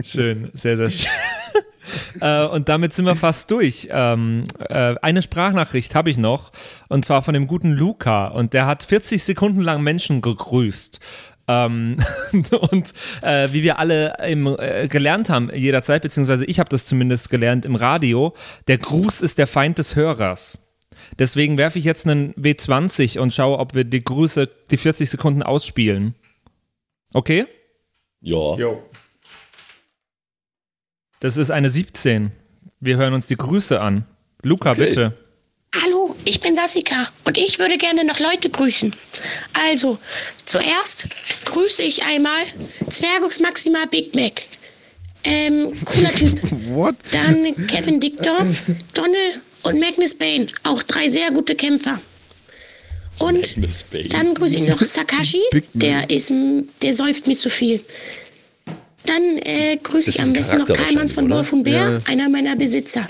schön, 0.02 0.50
sehr, 0.54 0.76
sehr 0.76 0.90
schön. 0.90 1.10
äh, 2.20 2.46
und 2.46 2.68
damit 2.68 2.94
sind 2.94 3.04
wir 3.04 3.16
fast 3.16 3.50
durch. 3.50 3.88
Ähm, 3.90 4.44
äh, 4.68 4.94
eine 5.02 5.22
Sprachnachricht 5.22 5.94
habe 5.94 6.10
ich 6.10 6.18
noch, 6.18 6.52
und 6.88 7.04
zwar 7.04 7.22
von 7.22 7.34
dem 7.34 7.46
guten 7.46 7.72
Luca. 7.72 8.28
Und 8.28 8.52
der 8.52 8.66
hat 8.66 8.82
40 8.82 9.22
Sekunden 9.22 9.62
lang 9.62 9.82
Menschen 9.82 10.20
gegrüßt. 10.20 11.00
Ähm, 11.48 11.96
und 12.70 12.92
äh, 13.22 13.52
wie 13.52 13.62
wir 13.62 13.78
alle 13.78 14.14
im, 14.26 14.46
äh, 14.46 14.88
gelernt 14.88 15.28
haben 15.28 15.50
jederzeit, 15.54 16.02
beziehungsweise 16.02 16.44
ich 16.44 16.58
habe 16.60 16.68
das 16.68 16.86
zumindest 16.86 17.30
gelernt 17.30 17.64
im 17.64 17.74
Radio, 17.74 18.34
der 18.68 18.78
Gruß 18.78 19.22
ist 19.22 19.38
der 19.38 19.46
Feind 19.46 19.78
des 19.78 19.96
Hörers. 19.96 20.68
Deswegen 21.18 21.58
werfe 21.58 21.78
ich 21.78 21.84
jetzt 21.84 22.06
einen 22.06 22.32
W20 22.34 23.18
und 23.18 23.32
schaue, 23.34 23.58
ob 23.58 23.74
wir 23.74 23.84
die 23.84 24.02
Grüße, 24.04 24.48
die 24.70 24.76
40 24.76 25.10
Sekunden 25.10 25.42
ausspielen. 25.42 26.14
Okay? 27.12 27.46
Ja. 28.20 28.56
Jo. 28.56 28.82
Das 31.20 31.36
ist 31.36 31.50
eine 31.50 31.70
17. 31.70 32.32
Wir 32.80 32.96
hören 32.96 33.14
uns 33.14 33.26
die 33.26 33.36
Grüße 33.36 33.80
an. 33.80 34.06
Luca, 34.42 34.70
Okay. 34.70 34.86
bitte. 34.86 35.18
Ich 36.24 36.40
bin 36.40 36.54
Sassika 36.54 37.08
und 37.24 37.36
ich 37.36 37.58
würde 37.58 37.76
gerne 37.78 38.04
noch 38.04 38.20
Leute 38.20 38.48
grüßen. 38.48 38.94
Also, 39.68 39.98
zuerst 40.44 41.06
grüße 41.46 41.82
ich 41.82 42.02
einmal 42.04 42.42
Zwergus 42.90 43.40
Maxima 43.40 43.84
Big 43.90 44.14
Mac. 44.14 44.42
Ähm, 45.24 45.72
cooler 45.84 46.10
Typ. 46.14 46.38
What? 46.70 46.94
Dann 47.10 47.66
Kevin 47.66 48.00
Dictor, 48.00 48.46
Donald 48.94 49.40
und 49.64 49.80
Magnus 49.80 50.14
Bane. 50.14 50.46
Auch 50.64 50.82
drei 50.84 51.08
sehr 51.10 51.30
gute 51.32 51.54
Kämpfer. 51.54 52.00
Und 53.18 53.56
dann 54.12 54.34
grüße 54.34 54.54
ich 54.56 54.62
noch 54.62 54.80
Sakashi. 54.80 55.40
Der 55.74 56.08
ist, 56.10 56.32
der 56.82 56.94
säuft 56.94 57.26
mir 57.26 57.36
zu 57.36 57.50
viel. 57.50 57.84
Dann 59.06 59.38
äh, 59.38 59.76
grüße 59.82 60.10
ich 60.10 60.20
am 60.22 60.32
besten 60.32 60.58
noch 60.58 60.66
Charakter 60.66 60.84
Karlmanns 60.84 61.12
von 61.12 61.28
Wolf 61.30 61.52
und 61.52 61.64
Bär, 61.64 61.74
Ja. 61.74 62.00
einer 62.06 62.28
meiner 62.28 62.56
Besitzer. 62.56 63.06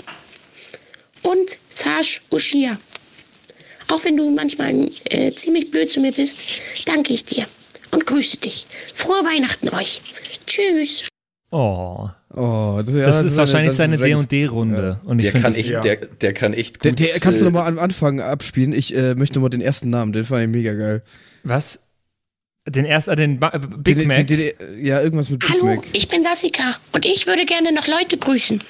Und 1.21 1.57
Sash 1.69 2.21
Ushia. 2.31 2.77
Auch 3.93 4.03
wenn 4.05 4.17
du 4.17 4.31
manchmal 4.31 4.89
äh, 5.05 5.31
ziemlich 5.33 5.69
blöd 5.69 5.91
zu 5.91 5.99
mir 6.01 6.11
bist, 6.11 6.39
danke 6.87 7.13
ich 7.13 7.25
dir 7.25 7.45
und 7.91 8.07
grüße 8.07 8.37
dich. 8.37 8.65
Frohe 8.95 9.23
Weihnachten 9.23 9.69
euch. 9.69 10.01
Tschüss. 10.47 11.07
Oh, 11.51 12.07
Oh, 12.35 12.81
das, 12.83 12.95
ja, 12.95 13.05
das 13.05 13.17
ist 13.17 13.27
eine- 13.33 13.37
wahrscheinlich 13.37 13.67
das 13.69 13.77
seine 13.77 13.95
ist 13.97 14.31
D&D-Runde. 14.31 14.99
Und 15.03 15.19
ich 15.19 15.25
Der 15.25 15.31
finde 15.33 15.43
kann, 15.43 15.51
das- 15.51 15.59
echt, 15.59 15.69
ja. 15.69 15.81
der, 15.81 15.95
der 15.97 16.33
kann 16.33 16.53
echt 16.55 16.83
Der, 16.83 16.91
gut. 16.93 16.99
der, 17.01 17.19
kannst 17.19 17.39
du 17.39 17.43
äh, 17.43 17.45
nochmal 17.45 17.67
am 17.67 17.77
Anfang 17.77 18.19
abspielen? 18.21 18.73
Ich 18.73 18.95
äh, 18.95 19.13
möchte 19.13 19.35
nochmal 19.35 19.51
den 19.51 19.61
ersten 19.61 19.91
Namen, 19.91 20.13
den 20.13 20.23
fand 20.25 20.41
ich 20.41 20.47
mega 20.49 20.73
geil. 20.73 21.03
Was? 21.43 21.81
Den 22.65 22.85
ersten, 22.85 23.11
äh, 23.11 23.15
den 23.17 23.39
Ba- 23.41 23.51
äh, 23.53 23.59
Big 23.59 23.97
den, 23.97 24.07
Mac? 24.07 24.25
Den, 24.25 24.37
den, 24.37 24.51
ja, 24.85 25.01
irgendwas 25.01 25.29
mit 25.29 25.39
Big 25.41 25.49
Hallo, 25.49 25.65
Mac. 25.65 25.83
ich 25.91 26.07
bin 26.07 26.23
Sassika 26.23 26.75
und 26.93 27.05
ich 27.05 27.27
würde 27.27 27.43
gerne 27.45 27.73
noch 27.73 27.87
Leute 27.87 28.15
grüßen. 28.17 28.61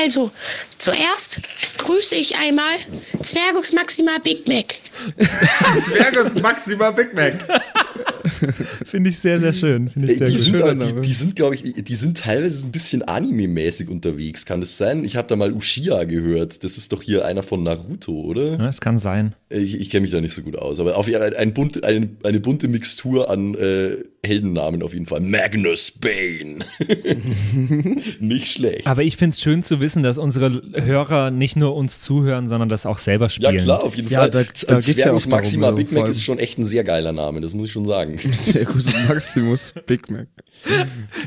Also, 0.00 0.30
zuerst 0.78 1.40
grüße 1.76 2.14
ich 2.14 2.36
einmal 2.36 2.76
Zwergus 3.22 3.74
Maxima 3.74 4.12
Big 4.24 4.48
Mac. 4.48 4.76
Zwergus 5.78 6.40
Maxima 6.40 6.90
Big 6.90 7.12
Mac. 7.14 7.34
Finde 8.84 9.10
ich 9.10 9.18
sehr, 9.18 9.38
sehr 9.40 9.52
schön. 9.52 9.88
Finde 9.88 10.12
ich 10.12 10.20
Ey, 10.20 10.26
sehr 10.26 10.26
die, 10.28 10.32
gut. 10.34 10.42
sind, 10.42 10.62
aber- 10.62 10.74
die, 11.02 11.08
die 11.08 11.12
sind, 11.12 11.36
glaube 11.36 11.54
ich, 11.54 11.62
die 11.74 11.94
sind 11.94 12.18
teilweise 12.18 12.58
so 12.58 12.66
ein 12.66 12.72
bisschen 12.72 13.02
Anime-mäßig 13.02 13.88
unterwegs. 13.88 14.44
Kann 14.46 14.60
das 14.60 14.76
sein? 14.76 15.04
Ich 15.04 15.16
habe 15.16 15.28
da 15.28 15.36
mal 15.36 15.52
Uchiha 15.52 16.04
gehört. 16.04 16.64
Das 16.64 16.76
ist 16.78 16.92
doch 16.92 17.02
hier 17.02 17.24
einer 17.24 17.42
von 17.42 17.62
Naruto, 17.62 18.12
oder? 18.22 18.50
Ja, 18.52 18.56
das 18.58 18.80
kann 18.80 18.98
sein. 18.98 19.34
Ich, 19.50 19.80
ich 19.80 19.90
kenne 19.90 20.02
mich 20.02 20.10
da 20.10 20.20
nicht 20.20 20.34
so 20.34 20.42
gut 20.42 20.56
aus. 20.56 20.78
Aber 20.80 20.96
auf 20.96 21.06
jeden 21.08 21.20
Fall 21.20 21.36
ein 21.36 21.54
bunte, 21.54 21.82
eine, 21.84 22.08
eine 22.24 22.40
bunte 22.40 22.68
Mixtur 22.68 23.30
an 23.30 23.54
äh, 23.54 23.96
Heldennamen 24.24 24.82
auf 24.82 24.92
jeden 24.94 25.06
Fall. 25.06 25.20
Magnus 25.20 25.92
Bane. 25.92 26.58
nicht 28.20 28.46
schlecht. 28.50 28.86
Aber 28.86 29.02
ich 29.02 29.16
finde 29.16 29.34
es 29.34 29.40
schön 29.40 29.62
zu 29.62 29.80
wissen, 29.80 30.02
dass 30.02 30.18
unsere 30.18 30.60
Hörer 30.74 31.30
nicht 31.30 31.56
nur 31.56 31.76
uns 31.76 32.00
zuhören, 32.00 32.48
sondern 32.48 32.68
das 32.68 32.84
auch 32.86 32.98
selber 32.98 33.26
ja, 33.26 33.30
spielen. 33.30 33.56
klar, 33.58 33.82
auf 33.84 33.96
jeden 33.96 34.08
Ja, 34.08 34.20
Fall. 34.20 34.30
da- 34.30 34.42
da 34.42 34.48
ja 34.74 34.80
Zwergus 34.80 34.98
auch 34.98 35.04
darum, 35.04 35.30
Maxima 35.30 35.66
also 35.66 35.76
Big 35.76 35.92
Mac 35.92 36.08
ist 36.08 36.24
schon 36.24 36.38
echt 36.38 36.58
ein 36.58 36.64
sehr 36.64 36.84
geiler 36.84 37.12
Name, 37.12 37.40
das 37.40 37.54
muss 37.54 37.66
ich 37.68 37.72
schon 37.72 37.84
sagen. 37.84 38.18
Servus 38.32 38.92
Maximus 39.08 39.74
Big 39.86 40.10
Mac. 40.10 40.26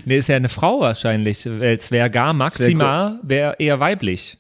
Nee, 0.06 0.18
ist 0.18 0.28
ja 0.28 0.36
eine 0.36 0.50
Frau 0.50 0.82
wahrscheinlich, 0.82 1.46
weil 1.46 1.80
Zwergar 1.80 2.34
Maxima 2.34 3.20
wäre 3.24 3.56
eher 3.60 3.80
weiblich. 3.80 4.38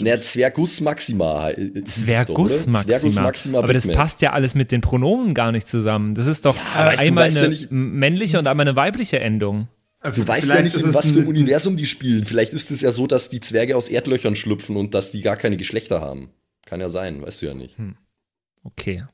Der 0.00 0.20
Zwergus 0.20 0.80
Maxima. 0.80 1.50
äh, 1.50 1.70
doch, 1.70 1.84
Zwergus 1.84 2.62
oder? 2.62 2.70
Maxima. 2.72 2.82
Zwergus 2.98 3.14
Maxima 3.16 3.58
Aber 3.58 3.72
das 3.72 3.86
passt 3.86 4.20
ja 4.20 4.32
alles 4.32 4.54
mit 4.56 4.72
den 4.72 4.80
Pronomen 4.80 5.32
gar 5.32 5.52
nicht 5.52 5.68
zusammen. 5.68 6.14
Das 6.14 6.26
ist 6.26 6.44
doch 6.44 6.56
aber 6.74 6.94
äh, 6.94 6.98
einmal 6.98 7.30
ja 7.32 7.38
eine 7.40 7.48
nicht- 7.50 7.70
männliche 7.70 8.38
und 8.38 8.46
einmal 8.48 8.66
eine 8.66 8.76
weibliche 8.76 9.20
Endung. 9.20 9.68
Du 10.14 10.26
weißt 10.26 10.48
ja 10.48 10.60
nicht, 10.62 10.76
in 10.76 10.92
was 10.94 11.12
für 11.12 11.20
ein- 11.20 11.26
Universum 11.26 11.76
die 11.76 11.86
spielen. 11.86 12.26
Vielleicht 12.26 12.52
ist 12.52 12.70
es 12.70 12.80
ja 12.80 12.92
so, 12.92 13.06
dass 13.06 13.28
die 13.30 13.40
Zwerge 13.40 13.76
aus 13.76 13.88
Erdlöchern 13.88 14.36
schlüpfen 14.36 14.76
und 14.76 14.94
dass 14.94 15.10
die 15.12 15.20
gar 15.22 15.36
keine 15.36 15.56
Geschlechter 15.56 16.00
haben. 16.00 16.30
Kann 16.64 16.80
ja 16.80 16.88
sein, 16.88 17.22
weißt 17.22 17.42
du 17.42 17.46
ja 17.46 17.54
nicht. 17.54 17.76
Okay. 18.64 19.04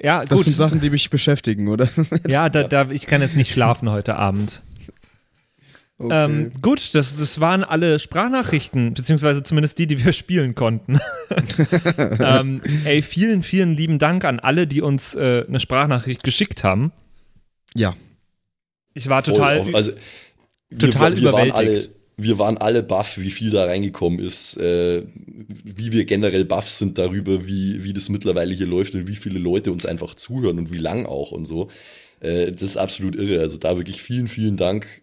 Ja, 0.00 0.24
Das 0.24 0.36
gut. 0.38 0.44
sind 0.44 0.56
Sachen, 0.56 0.80
die 0.80 0.90
mich 0.90 1.10
beschäftigen, 1.10 1.68
oder? 1.68 1.88
ja, 2.28 2.48
da, 2.48 2.64
da, 2.64 2.90
ich 2.90 3.06
kann 3.06 3.22
jetzt 3.22 3.36
nicht 3.36 3.50
schlafen 3.52 3.90
heute 3.90 4.16
Abend. 4.16 4.62
Okay. 5.96 6.24
Ähm, 6.24 6.52
gut, 6.60 6.94
das, 6.94 7.16
das 7.16 7.40
waren 7.40 7.62
alle 7.62 8.00
Sprachnachrichten, 8.00 8.94
beziehungsweise 8.94 9.44
zumindest 9.44 9.78
die, 9.78 9.86
die 9.86 10.04
wir 10.04 10.12
spielen 10.14 10.54
konnten. 10.54 10.98
ähm, 12.20 12.60
ey, 12.84 13.00
vielen, 13.00 13.42
vielen 13.42 13.76
lieben 13.76 13.98
Dank 13.98 14.24
an 14.24 14.40
alle, 14.40 14.66
die 14.66 14.82
uns 14.82 15.14
äh, 15.14 15.44
eine 15.46 15.60
Sprachnachricht 15.60 16.22
geschickt 16.22 16.64
haben. 16.64 16.92
ja. 17.74 17.94
Ich 18.96 19.08
war 19.08 19.24
total, 19.24 19.60
Voll, 19.60 19.74
also, 19.74 19.90
total 20.78 21.16
wir, 21.16 21.22
wir 21.22 21.32
waren 21.32 21.48
überwältigt. 21.48 21.88
alle, 21.88 21.94
wir 22.16 22.38
waren 22.38 22.58
alle 22.58 22.82
baff, 22.84 23.18
wie 23.18 23.30
viel 23.30 23.50
da 23.50 23.64
reingekommen 23.64 24.20
ist, 24.20 24.56
äh, 24.56 25.02
wie 25.16 25.90
wir 25.90 26.04
generell 26.04 26.44
baff 26.44 26.68
sind 26.70 26.96
darüber, 26.96 27.44
wie, 27.46 27.82
wie 27.82 27.92
das 27.92 28.08
mittlerweile 28.08 28.54
hier 28.54 28.66
läuft 28.66 28.94
und 28.94 29.08
wie 29.08 29.16
viele 29.16 29.40
Leute 29.40 29.72
uns 29.72 29.84
einfach 29.84 30.14
zuhören 30.14 30.58
und 30.58 30.72
wie 30.72 30.78
lang 30.78 31.06
auch 31.06 31.32
und 31.32 31.44
so. 31.46 31.70
Äh, 32.20 32.52
das 32.52 32.62
ist 32.62 32.76
absolut 32.76 33.16
irre. 33.16 33.40
Also 33.40 33.58
da 33.58 33.76
wirklich 33.76 34.00
vielen, 34.00 34.28
vielen 34.28 34.56
Dank. 34.56 35.02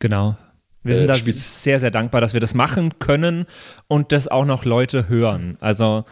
Genau. 0.00 0.36
Wir 0.82 0.94
Äh, 0.94 0.98
sind 0.98 1.06
da 1.08 1.14
spitz- 1.14 1.62
sehr, 1.62 1.78
sehr 1.78 1.90
dankbar, 1.90 2.20
dass 2.20 2.34
wir 2.34 2.40
das 2.40 2.54
machen 2.54 2.98
können 2.98 3.46
und 3.88 4.12
das 4.12 4.28
auch 4.28 4.44
noch 4.44 4.64
Leute 4.64 5.08
hören. 5.08 5.56
Also 5.60 6.04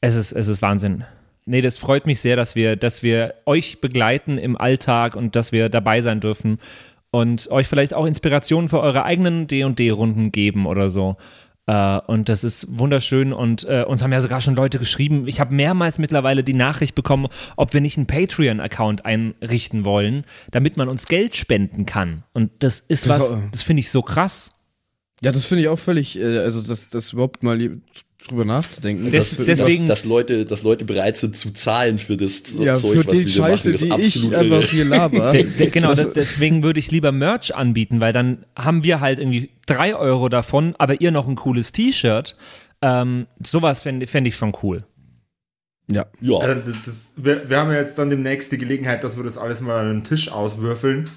es 0.00 0.16
ist, 0.16 0.32
es 0.32 0.48
ist 0.48 0.62
Wahnsinn. 0.62 1.04
Nee, 1.44 1.60
das 1.60 1.76
freut 1.78 2.06
mich 2.06 2.20
sehr, 2.20 2.36
dass 2.36 2.54
wir, 2.54 2.76
dass 2.76 3.02
wir 3.02 3.34
euch 3.46 3.80
begleiten 3.80 4.38
im 4.38 4.56
Alltag 4.56 5.16
und 5.16 5.34
dass 5.36 5.52
wir 5.52 5.68
dabei 5.68 6.00
sein 6.00 6.20
dürfen 6.20 6.58
und 7.10 7.50
euch 7.50 7.66
vielleicht 7.68 7.94
auch 7.94 8.06
Inspirationen 8.06 8.68
für 8.68 8.80
eure 8.80 9.04
eigenen 9.04 9.46
D&D-Runden 9.46 10.32
geben 10.32 10.66
oder 10.66 10.88
so. 10.88 11.16
Äh, 11.72 12.00
und 12.06 12.28
das 12.28 12.44
ist 12.44 12.66
wunderschön 12.68 13.32
und 13.32 13.64
äh, 13.64 13.84
uns 13.86 14.02
haben 14.02 14.12
ja 14.12 14.20
sogar 14.20 14.42
schon 14.42 14.54
Leute 14.54 14.78
geschrieben. 14.78 15.26
Ich 15.26 15.40
habe 15.40 15.54
mehrmals 15.54 15.96
mittlerweile 15.98 16.44
die 16.44 16.52
Nachricht 16.52 16.94
bekommen, 16.94 17.28
ob 17.56 17.72
wir 17.72 17.80
nicht 17.80 17.96
einen 17.96 18.06
Patreon-Account 18.06 19.06
einrichten 19.06 19.86
wollen, 19.86 20.24
damit 20.50 20.76
man 20.76 20.88
uns 20.88 21.06
Geld 21.06 21.34
spenden 21.34 21.86
kann. 21.86 22.24
Und 22.34 22.50
das 22.58 22.80
ist 22.80 23.06
Das 23.06 23.30
was, 23.30 23.32
das 23.50 23.62
finde 23.62 23.80
ich 23.80 23.90
so 23.90 24.02
krass. 24.02 24.50
Ja, 25.22 25.32
das 25.32 25.46
finde 25.46 25.62
ich 25.62 25.68
auch 25.68 25.78
völlig, 25.78 26.18
äh, 26.18 26.40
also 26.40 26.60
das, 26.60 26.90
das 26.90 27.14
überhaupt 27.14 27.42
mal 27.42 27.58
drüber 28.28 28.44
nachzudenken. 28.44 29.10
Des- 29.10 29.36
dass, 29.36 29.44
deswegen- 29.46 29.86
dass, 29.86 30.00
dass, 30.02 30.08
Leute, 30.08 30.46
dass 30.46 30.62
Leute 30.62 30.84
bereit 30.84 31.16
sind 31.16 31.36
zu 31.36 31.50
zahlen 31.52 31.98
für 31.98 32.16
das 32.16 32.42
Ja, 32.58 32.74
Zeug, 32.74 32.98
für 33.00 33.06
was 33.06 33.14
die 33.14 33.20
wir 33.26 33.28
Scheiße, 33.28 33.68
machen, 33.68 33.74
ist 33.74 33.80
die 33.82 33.86
ich 33.86 33.92
absolut 33.92 34.34
einfach 34.34 34.70
hier 34.70 34.84
laber. 34.84 35.32
De, 35.32 35.44
de, 35.44 35.70
genau, 35.70 35.94
das, 35.94 36.12
deswegen 36.12 36.62
würde 36.62 36.78
ich 36.80 36.90
lieber 36.90 37.12
Merch 37.12 37.54
anbieten, 37.54 38.00
weil 38.00 38.12
dann 38.12 38.44
haben 38.56 38.82
wir 38.84 39.00
halt 39.00 39.18
irgendwie 39.18 39.50
drei 39.66 39.94
Euro 39.94 40.28
davon, 40.28 40.74
aber 40.78 41.00
ihr 41.00 41.10
noch 41.10 41.28
ein 41.28 41.36
cooles 41.36 41.72
T-Shirt. 41.72 42.36
Ähm, 42.80 43.26
sowas 43.42 43.82
fände 43.82 44.06
fänd 44.06 44.26
ich 44.26 44.36
schon 44.36 44.52
cool. 44.62 44.84
Ja. 45.90 46.06
Ja. 46.20 46.38
Also 46.38 46.62
das, 46.70 46.74
das, 46.84 47.12
wir, 47.16 47.48
wir 47.50 47.56
haben 47.58 47.70
ja 47.70 47.78
jetzt 47.78 47.98
dann 47.98 48.08
demnächst 48.10 48.50
die 48.52 48.58
Gelegenheit, 48.58 49.04
dass 49.04 49.16
wir 49.16 49.24
das 49.24 49.36
alles 49.38 49.60
mal 49.60 49.78
an 49.78 49.88
den 49.92 50.04
Tisch 50.04 50.30
auswürfeln. 50.30 51.08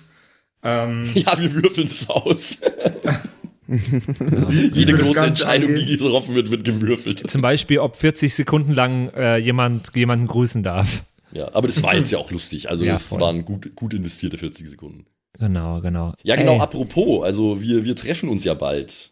Ähm, 0.64 1.10
Ja, 1.14 1.38
wir 1.40 1.54
würfeln 1.54 1.88
das 1.88 2.10
aus. 2.10 2.58
wie 3.80 4.68
Jede 4.80 4.94
große 4.94 5.26
Entscheidung, 5.26 5.70
angehen. 5.72 5.88
die 5.88 5.98
getroffen 5.98 6.36
wird, 6.36 6.52
wird 6.52 6.64
gewürfelt. 6.64 7.30
Zum 7.30 7.42
Beispiel, 7.42 7.80
ob 7.80 7.96
40 7.98 8.34
Sekunden 8.34 8.74
lang 8.74 9.10
äh, 9.16 9.38
jemand 9.38 9.92
jemanden 9.96 10.28
grüßen 10.28 10.64
darf. 10.64 11.04
Ja, 11.32 11.54
aber 11.54 11.68
das 11.68 11.84
war 11.84 11.96
jetzt 11.96 12.12
ja 12.12 12.18
auch 12.18 12.32
lustig. 12.32 12.70
Also 12.70 12.86
Ja, 12.86 12.94
das 12.94 13.08
voll. 13.10 13.20
waren 13.20 13.44
gut, 13.46 13.76
gut 13.76 13.94
investierte 13.94 14.38
40 14.38 14.70
Sekunden. 14.70 15.06
Genau, 15.38 15.82
genau. 15.82 16.14
Ja, 16.24 16.36
genau, 16.38 16.54
Ey, 16.54 16.60
apropos, 16.62 17.26
also 17.26 17.62
wir, 17.62 17.84
wir 17.84 17.96
treffen 17.96 18.30
uns 18.30 18.46
ja 18.46 18.54
bald. 18.54 19.12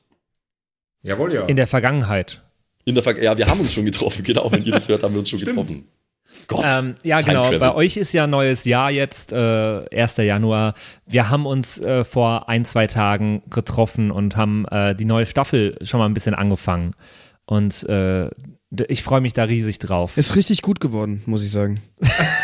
Jawohl, 1.01 1.33
ja. 1.33 1.45
in 1.47 1.57
der 1.57 1.67
Vergangenheit. 1.67 2.41
In 2.85 2.95
der 2.95 3.03
Ver 3.03 3.21
ja, 3.21 3.37
wir 3.37 3.47
haben 3.47 3.59
uns 3.59 3.73
schon 3.73 3.85
getroffen, 3.85 4.23
genau, 4.23 4.49
wenn 4.51 4.63
ihr 4.63 4.71
das 4.71 4.87
hört, 4.87 5.03
haben 5.03 5.13
wir 5.13 5.19
uns 5.19 5.29
schon 5.29 5.39
Stimmt. 5.39 5.57
getroffen. 5.57 5.87
Gott. 6.47 6.65
Ähm, 6.67 6.95
ja, 7.03 7.19
Time 7.19 7.29
genau. 7.31 7.43
Travel. 7.43 7.59
Bei 7.59 7.75
euch 7.75 7.97
ist 7.97 8.13
ja 8.13 8.27
neues 8.27 8.65
Jahr 8.65 8.91
jetzt, 8.91 9.31
äh, 9.31 9.85
1. 9.95 10.17
Januar. 10.17 10.73
Wir 11.07 11.29
haben 11.29 11.45
uns 11.45 11.79
äh, 11.79 12.03
vor 12.03 12.49
ein, 12.49 12.65
zwei 12.65 12.87
Tagen 12.87 13.43
getroffen 13.49 14.11
und 14.11 14.35
haben 14.35 14.65
äh, 14.69 14.95
die 14.95 15.05
neue 15.05 15.25
Staffel 15.25 15.77
schon 15.83 15.99
mal 15.99 16.05
ein 16.05 16.13
bisschen 16.13 16.33
angefangen. 16.35 16.93
Und 17.45 17.83
äh, 17.89 18.29
ich 18.87 19.03
freue 19.03 19.21
mich 19.21 19.33
da 19.33 19.43
riesig 19.43 19.77
drauf. 19.79 20.17
Ist 20.17 20.35
richtig 20.35 20.61
gut 20.63 20.79
geworden, 20.79 21.21
muss 21.27 21.43
ich 21.43 21.51
sagen. 21.51 21.79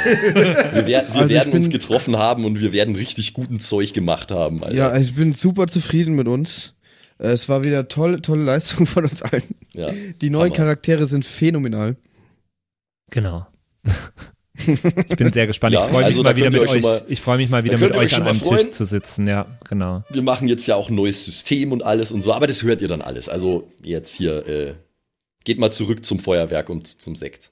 Wir, 0.05 0.55
wer 0.73 0.85
wir 0.87 1.15
Also 1.15 1.29
werden 1.29 1.53
uns 1.53 1.69
getroffen 1.69 2.17
haben 2.17 2.45
und 2.45 2.61
wir 2.61 2.71
werden 2.71 2.95
richtig 2.95 3.33
guten 3.33 3.59
Zeug 3.59 3.93
gemacht 3.93 4.31
haben. 4.31 4.63
Alter. 4.63 4.75
Ja, 4.75 4.97
ich 4.97 5.15
bin 5.15 5.33
super 5.33 5.67
zufrieden 5.67 6.15
mit 6.15 6.27
uns. 6.27 6.73
Äh, 7.17 7.29
Es 7.29 7.49
war 7.49 7.63
wieder 7.63 7.87
tolle, 7.87 8.21
tolle 8.21 8.43
Leistung 8.43 8.85
von 8.85 9.03
uns 9.05 9.21
allen. 9.21 9.43
Ja, 9.73 9.89
Die 10.21 10.29
neuen 10.29 10.45
Hammer. 10.51 10.55
Charaktere 10.55 11.05
sind 11.07 11.25
phänomenal. 11.25 11.97
Genau. 13.11 13.47
Ich 14.67 15.15
bin 15.17 15.31
sehr 15.31 15.47
gespannt. 15.47 15.73
Ja, 15.73 15.85
ich 15.85 15.91
freue 15.91 15.97
mich 15.99 16.05
also 16.07 16.23
mal 16.23 16.35
wieder 16.35 16.51
mit 16.51 16.59
euch 16.61 16.81
mal- 16.81 17.01
ich 17.07 17.21
freue 17.21 17.37
mich 17.37 17.49
mal 17.49 17.63
wieder 17.63 17.77
mit 17.77 17.93
euch 17.93 17.97
euch 17.97 18.15
an 18.17 18.23
einem 18.27 18.39
freuen. 18.39 18.57
Tisch 18.59 18.71
zu 18.71 18.83
sitzen. 18.85 19.25
Ja, 19.27 19.45
genau. 19.69 20.03
Wir 20.09 20.21
machen 20.21 20.47
jetzt 20.47 20.67
ja 20.67 20.75
auch 20.75 20.89
ein 20.89 20.95
neues 20.95 21.23
System 21.23 21.71
und 21.71 21.83
alles 21.83 22.11
und 22.11 22.21
so, 22.21 22.33
aber 22.33 22.45
das 22.47 22.63
hört 22.63 22.81
ihr 22.81 22.87
dann 22.89 23.01
alles. 23.01 23.29
Also 23.29 23.69
jetzt 23.81 24.13
hier, 24.15 24.45
äh, 24.47 24.73
geht 25.45 25.59
mal 25.59 25.71
zurück 25.71 26.05
zum 26.05 26.19
Feuerwerk 26.19 26.69
und 26.69 26.87
zum 26.87 27.15
Sekt. 27.15 27.51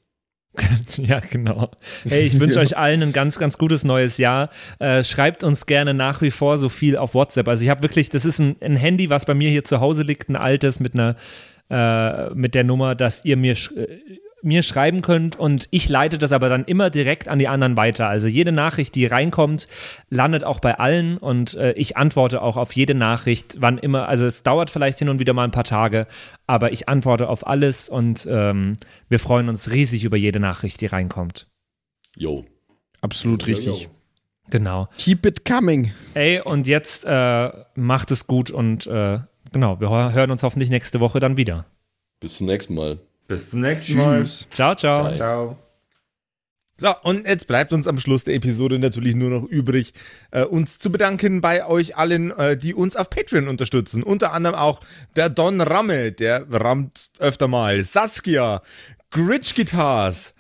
Ja, 0.98 1.20
genau. 1.20 1.70
Hey, 2.04 2.24
ich 2.24 2.40
wünsche 2.40 2.56
Ja. 2.56 2.62
euch 2.62 2.76
allen 2.78 3.04
ein 3.04 3.14
ganz, 3.14 3.38
ganz 3.38 3.58
gutes 3.58 3.84
neues 3.84 4.18
Jahr. 4.18 4.50
Äh, 4.80 5.04
schreibt 5.04 5.44
uns 5.44 5.66
gerne 5.68 5.94
nach 5.94 6.22
wie 6.22 6.32
vor 6.32 6.58
so 6.58 6.68
viel 6.70 6.98
auf 6.98 7.14
WhatsApp. 7.14 7.48
Also 7.48 7.64
ich 7.64 7.70
habe 7.70 7.84
wirklich, 7.84 8.10
das 8.10 8.26
ist 8.26 8.40
ein, 8.40 8.56
ein 8.62 8.76
Handy, 8.76 9.10
was 9.10 9.26
bei 9.26 9.34
mir 9.36 9.50
hier 9.50 9.64
zu 9.64 9.80
Hause 9.80 10.02
liegt, 10.04 10.30
ein 10.30 10.36
altes 10.36 10.80
mit 10.80 10.94
einer, 10.96 11.16
äh, 11.70 12.34
mit 12.34 12.56
der 12.56 12.64
Nummer, 12.64 12.96
dass 12.96 13.24
ihr 13.24 13.38
mir 13.38 13.56
sch 13.56 13.72
äh, 13.74 13.88
mir 14.48 14.64
schreiben 14.64 15.02
könnt 15.02 15.36
und 15.36 15.68
ich 15.72 15.90
leite 15.90 16.18
das 16.18 16.32
aber 16.32 16.48
dann 16.50 16.66
immer 16.66 16.90
direkt 16.90 17.28
an 17.28 17.38
die 17.38 17.48
anderen 17.48 17.76
weiter. 17.78 18.08
Also 18.08 18.28
jede 18.28 18.52
Nachricht, 18.52 18.96
die 18.96 19.06
reinkommt, 19.06 19.68
landet 20.10 20.44
auch 20.44 20.60
bei 20.60 20.80
allen 20.80 21.18
und 21.18 21.54
äh, 21.56 21.74
ich 21.74 21.98
antworte 21.98 22.42
auch 22.42 22.56
auf 22.58 22.72
jede 22.72 22.96
Nachricht, 22.96 23.58
wann 23.60 23.78
immer. 23.78 24.08
Also 24.08 24.26
es 24.26 24.44
dauert 24.44 24.70
vielleicht 24.70 25.00
hin 25.00 25.10
und 25.10 25.20
wieder 25.20 25.34
mal 25.34 25.44
ein 25.44 25.52
paar 25.52 25.64
Tage, 25.66 26.08
aber 26.48 26.72
ich 26.72 26.88
antworte 26.88 27.30
auf 27.30 27.46
alles 27.46 27.90
und 27.90 28.28
ähm, 28.32 28.74
wir 29.10 29.20
freuen 29.20 29.50
uns 29.50 29.70
riesig 29.70 30.06
über 30.06 30.18
jede 30.18 30.40
Nachricht, 30.40 30.82
die 30.82 30.86
reinkommt. 30.88 31.46
Yo. 32.16 32.46
Absolut 33.02 33.46
richtig. 33.46 33.90
Genau. 34.50 34.88
Keep 34.98 35.26
it 35.26 35.46
coming. 35.46 35.92
Ey, 36.14 36.40
und 36.40 36.68
jetzt 36.68 37.04
äh, 37.06 37.52
macht 37.76 38.12
es 38.12 38.28
gut 38.28 38.50
und 38.50 38.88
äh, 38.88 39.20
genau, 39.52 39.80
wir 39.82 39.90
hö- 39.90 40.14
hören 40.14 40.32
uns 40.32 40.42
hoffentlich 40.42 40.70
nächste 40.70 41.02
Woche 41.02 41.20
dann 41.20 41.36
wieder. 41.36 41.66
Bis 42.22 42.38
zum 42.38 42.48
nächsten 42.48 42.74
Mal. 42.74 43.00
Bis 43.28 43.50
zum 43.50 43.62
nächsten 43.62 43.98
Mal. 43.98 44.24
Tschüss. 44.24 44.48
Ciao, 44.52 44.76
ciao. 44.76 45.04
Bye. 45.04 45.16
Ciao. 45.16 45.58
So, 46.80 46.94
und 47.02 47.26
jetzt 47.26 47.48
bleibt 47.48 47.74
uns 47.74 47.88
am 47.88 48.00
Schluss 48.00 48.24
der 48.24 48.36
Episode 48.36 48.78
natürlich 48.78 49.16
nur 49.16 49.32
noch 49.32 49.44
übrig, 49.44 49.94
äh, 50.30 50.44
uns 50.44 50.78
zu 50.78 50.92
bedanken 50.92 51.42
bei 51.42 51.66
euch 51.66 51.98
allen, 51.98 52.30
äh, 52.38 52.56
die 52.56 52.76
uns 52.76 52.96
auf 52.96 53.10
Patreon 53.10 53.48
unterstützen. 53.48 54.04
Unter 54.04 54.32
anderem 54.32 54.56
auch 54.56 54.80
der 55.16 55.30
Don 55.30 55.60
Ramme, 55.60 56.12
der 56.12 56.46
rammt 56.52 57.10
öfter 57.18 57.48
mal, 57.48 57.84
Saskia, 57.84 58.62
Gritch 59.10 59.56
Guitars, 59.56 60.36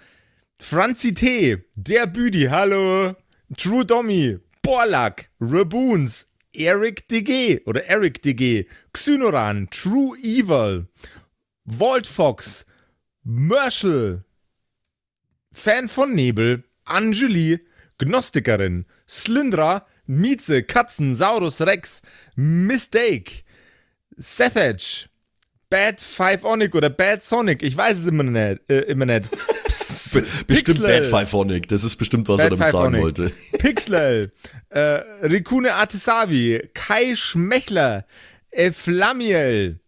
Franzi 0.59 1.15
T., 1.15 1.57
der 1.75 2.05
Büdi, 2.05 2.43
hallo, 2.51 3.15
True 3.57 3.83
Dommy, 3.83 4.37
Borlak, 4.61 5.31
Raboons, 5.39 6.27
Eric 6.53 7.07
DG 7.07 7.61
oder 7.65 7.85
Eric 7.85 8.21
DG, 8.21 8.67
Xynoran, 8.93 9.69
True 9.71 10.15
Evil, 10.19 10.87
Walt 11.65 12.05
Fox, 12.05 12.66
Merschel, 13.29 14.23
Fan 15.51 15.89
von 15.89 16.13
Nebel, 16.13 16.63
Anjuli, 16.85 17.59
Gnostikerin, 17.97 18.85
Slyndra, 19.05 19.85
Mieze, 20.05 20.63
Katzen, 20.63 21.13
Saurus 21.13 21.59
Rex, 21.59 22.01
Mistake, 22.37 23.43
Sethage, 24.15 25.09
Bad 25.69 25.99
Five 25.99 26.45
Onic 26.45 26.73
oder 26.73 26.89
Bad 26.89 27.21
Sonic, 27.21 27.63
ich 27.63 27.75
weiß 27.75 27.99
es 27.99 28.07
immer 28.07 28.23
nicht. 28.23 28.61
Äh, 28.69 28.79
immer 28.83 29.05
nicht. 29.05 29.29
Be 30.13 30.25
bestimmt 30.47 30.47
Pixel. 30.47 31.01
Bad 31.01 31.05
Pfeifonic. 31.07 31.67
Das 31.67 31.83
ist 31.83 31.97
bestimmt, 31.97 32.29
was 32.29 32.37
Bad 32.37 32.45
er 32.45 32.49
damit 32.51 32.71
sagen 32.71 32.93
Pfeifonic. 32.95 33.01
wollte. 33.01 33.33
Pixel, 33.57 34.31
äh, 34.69 34.79
Rikune 34.79 35.73
Artesavi, 35.73 36.69
Kai 36.73 37.13
Schmechler, 37.13 38.05
äh, 38.51 38.71
Flamiel, 38.71 39.81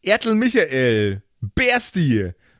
Ertel 0.00 0.34
Michael, 0.34 1.22
Bersti, 1.42 2.32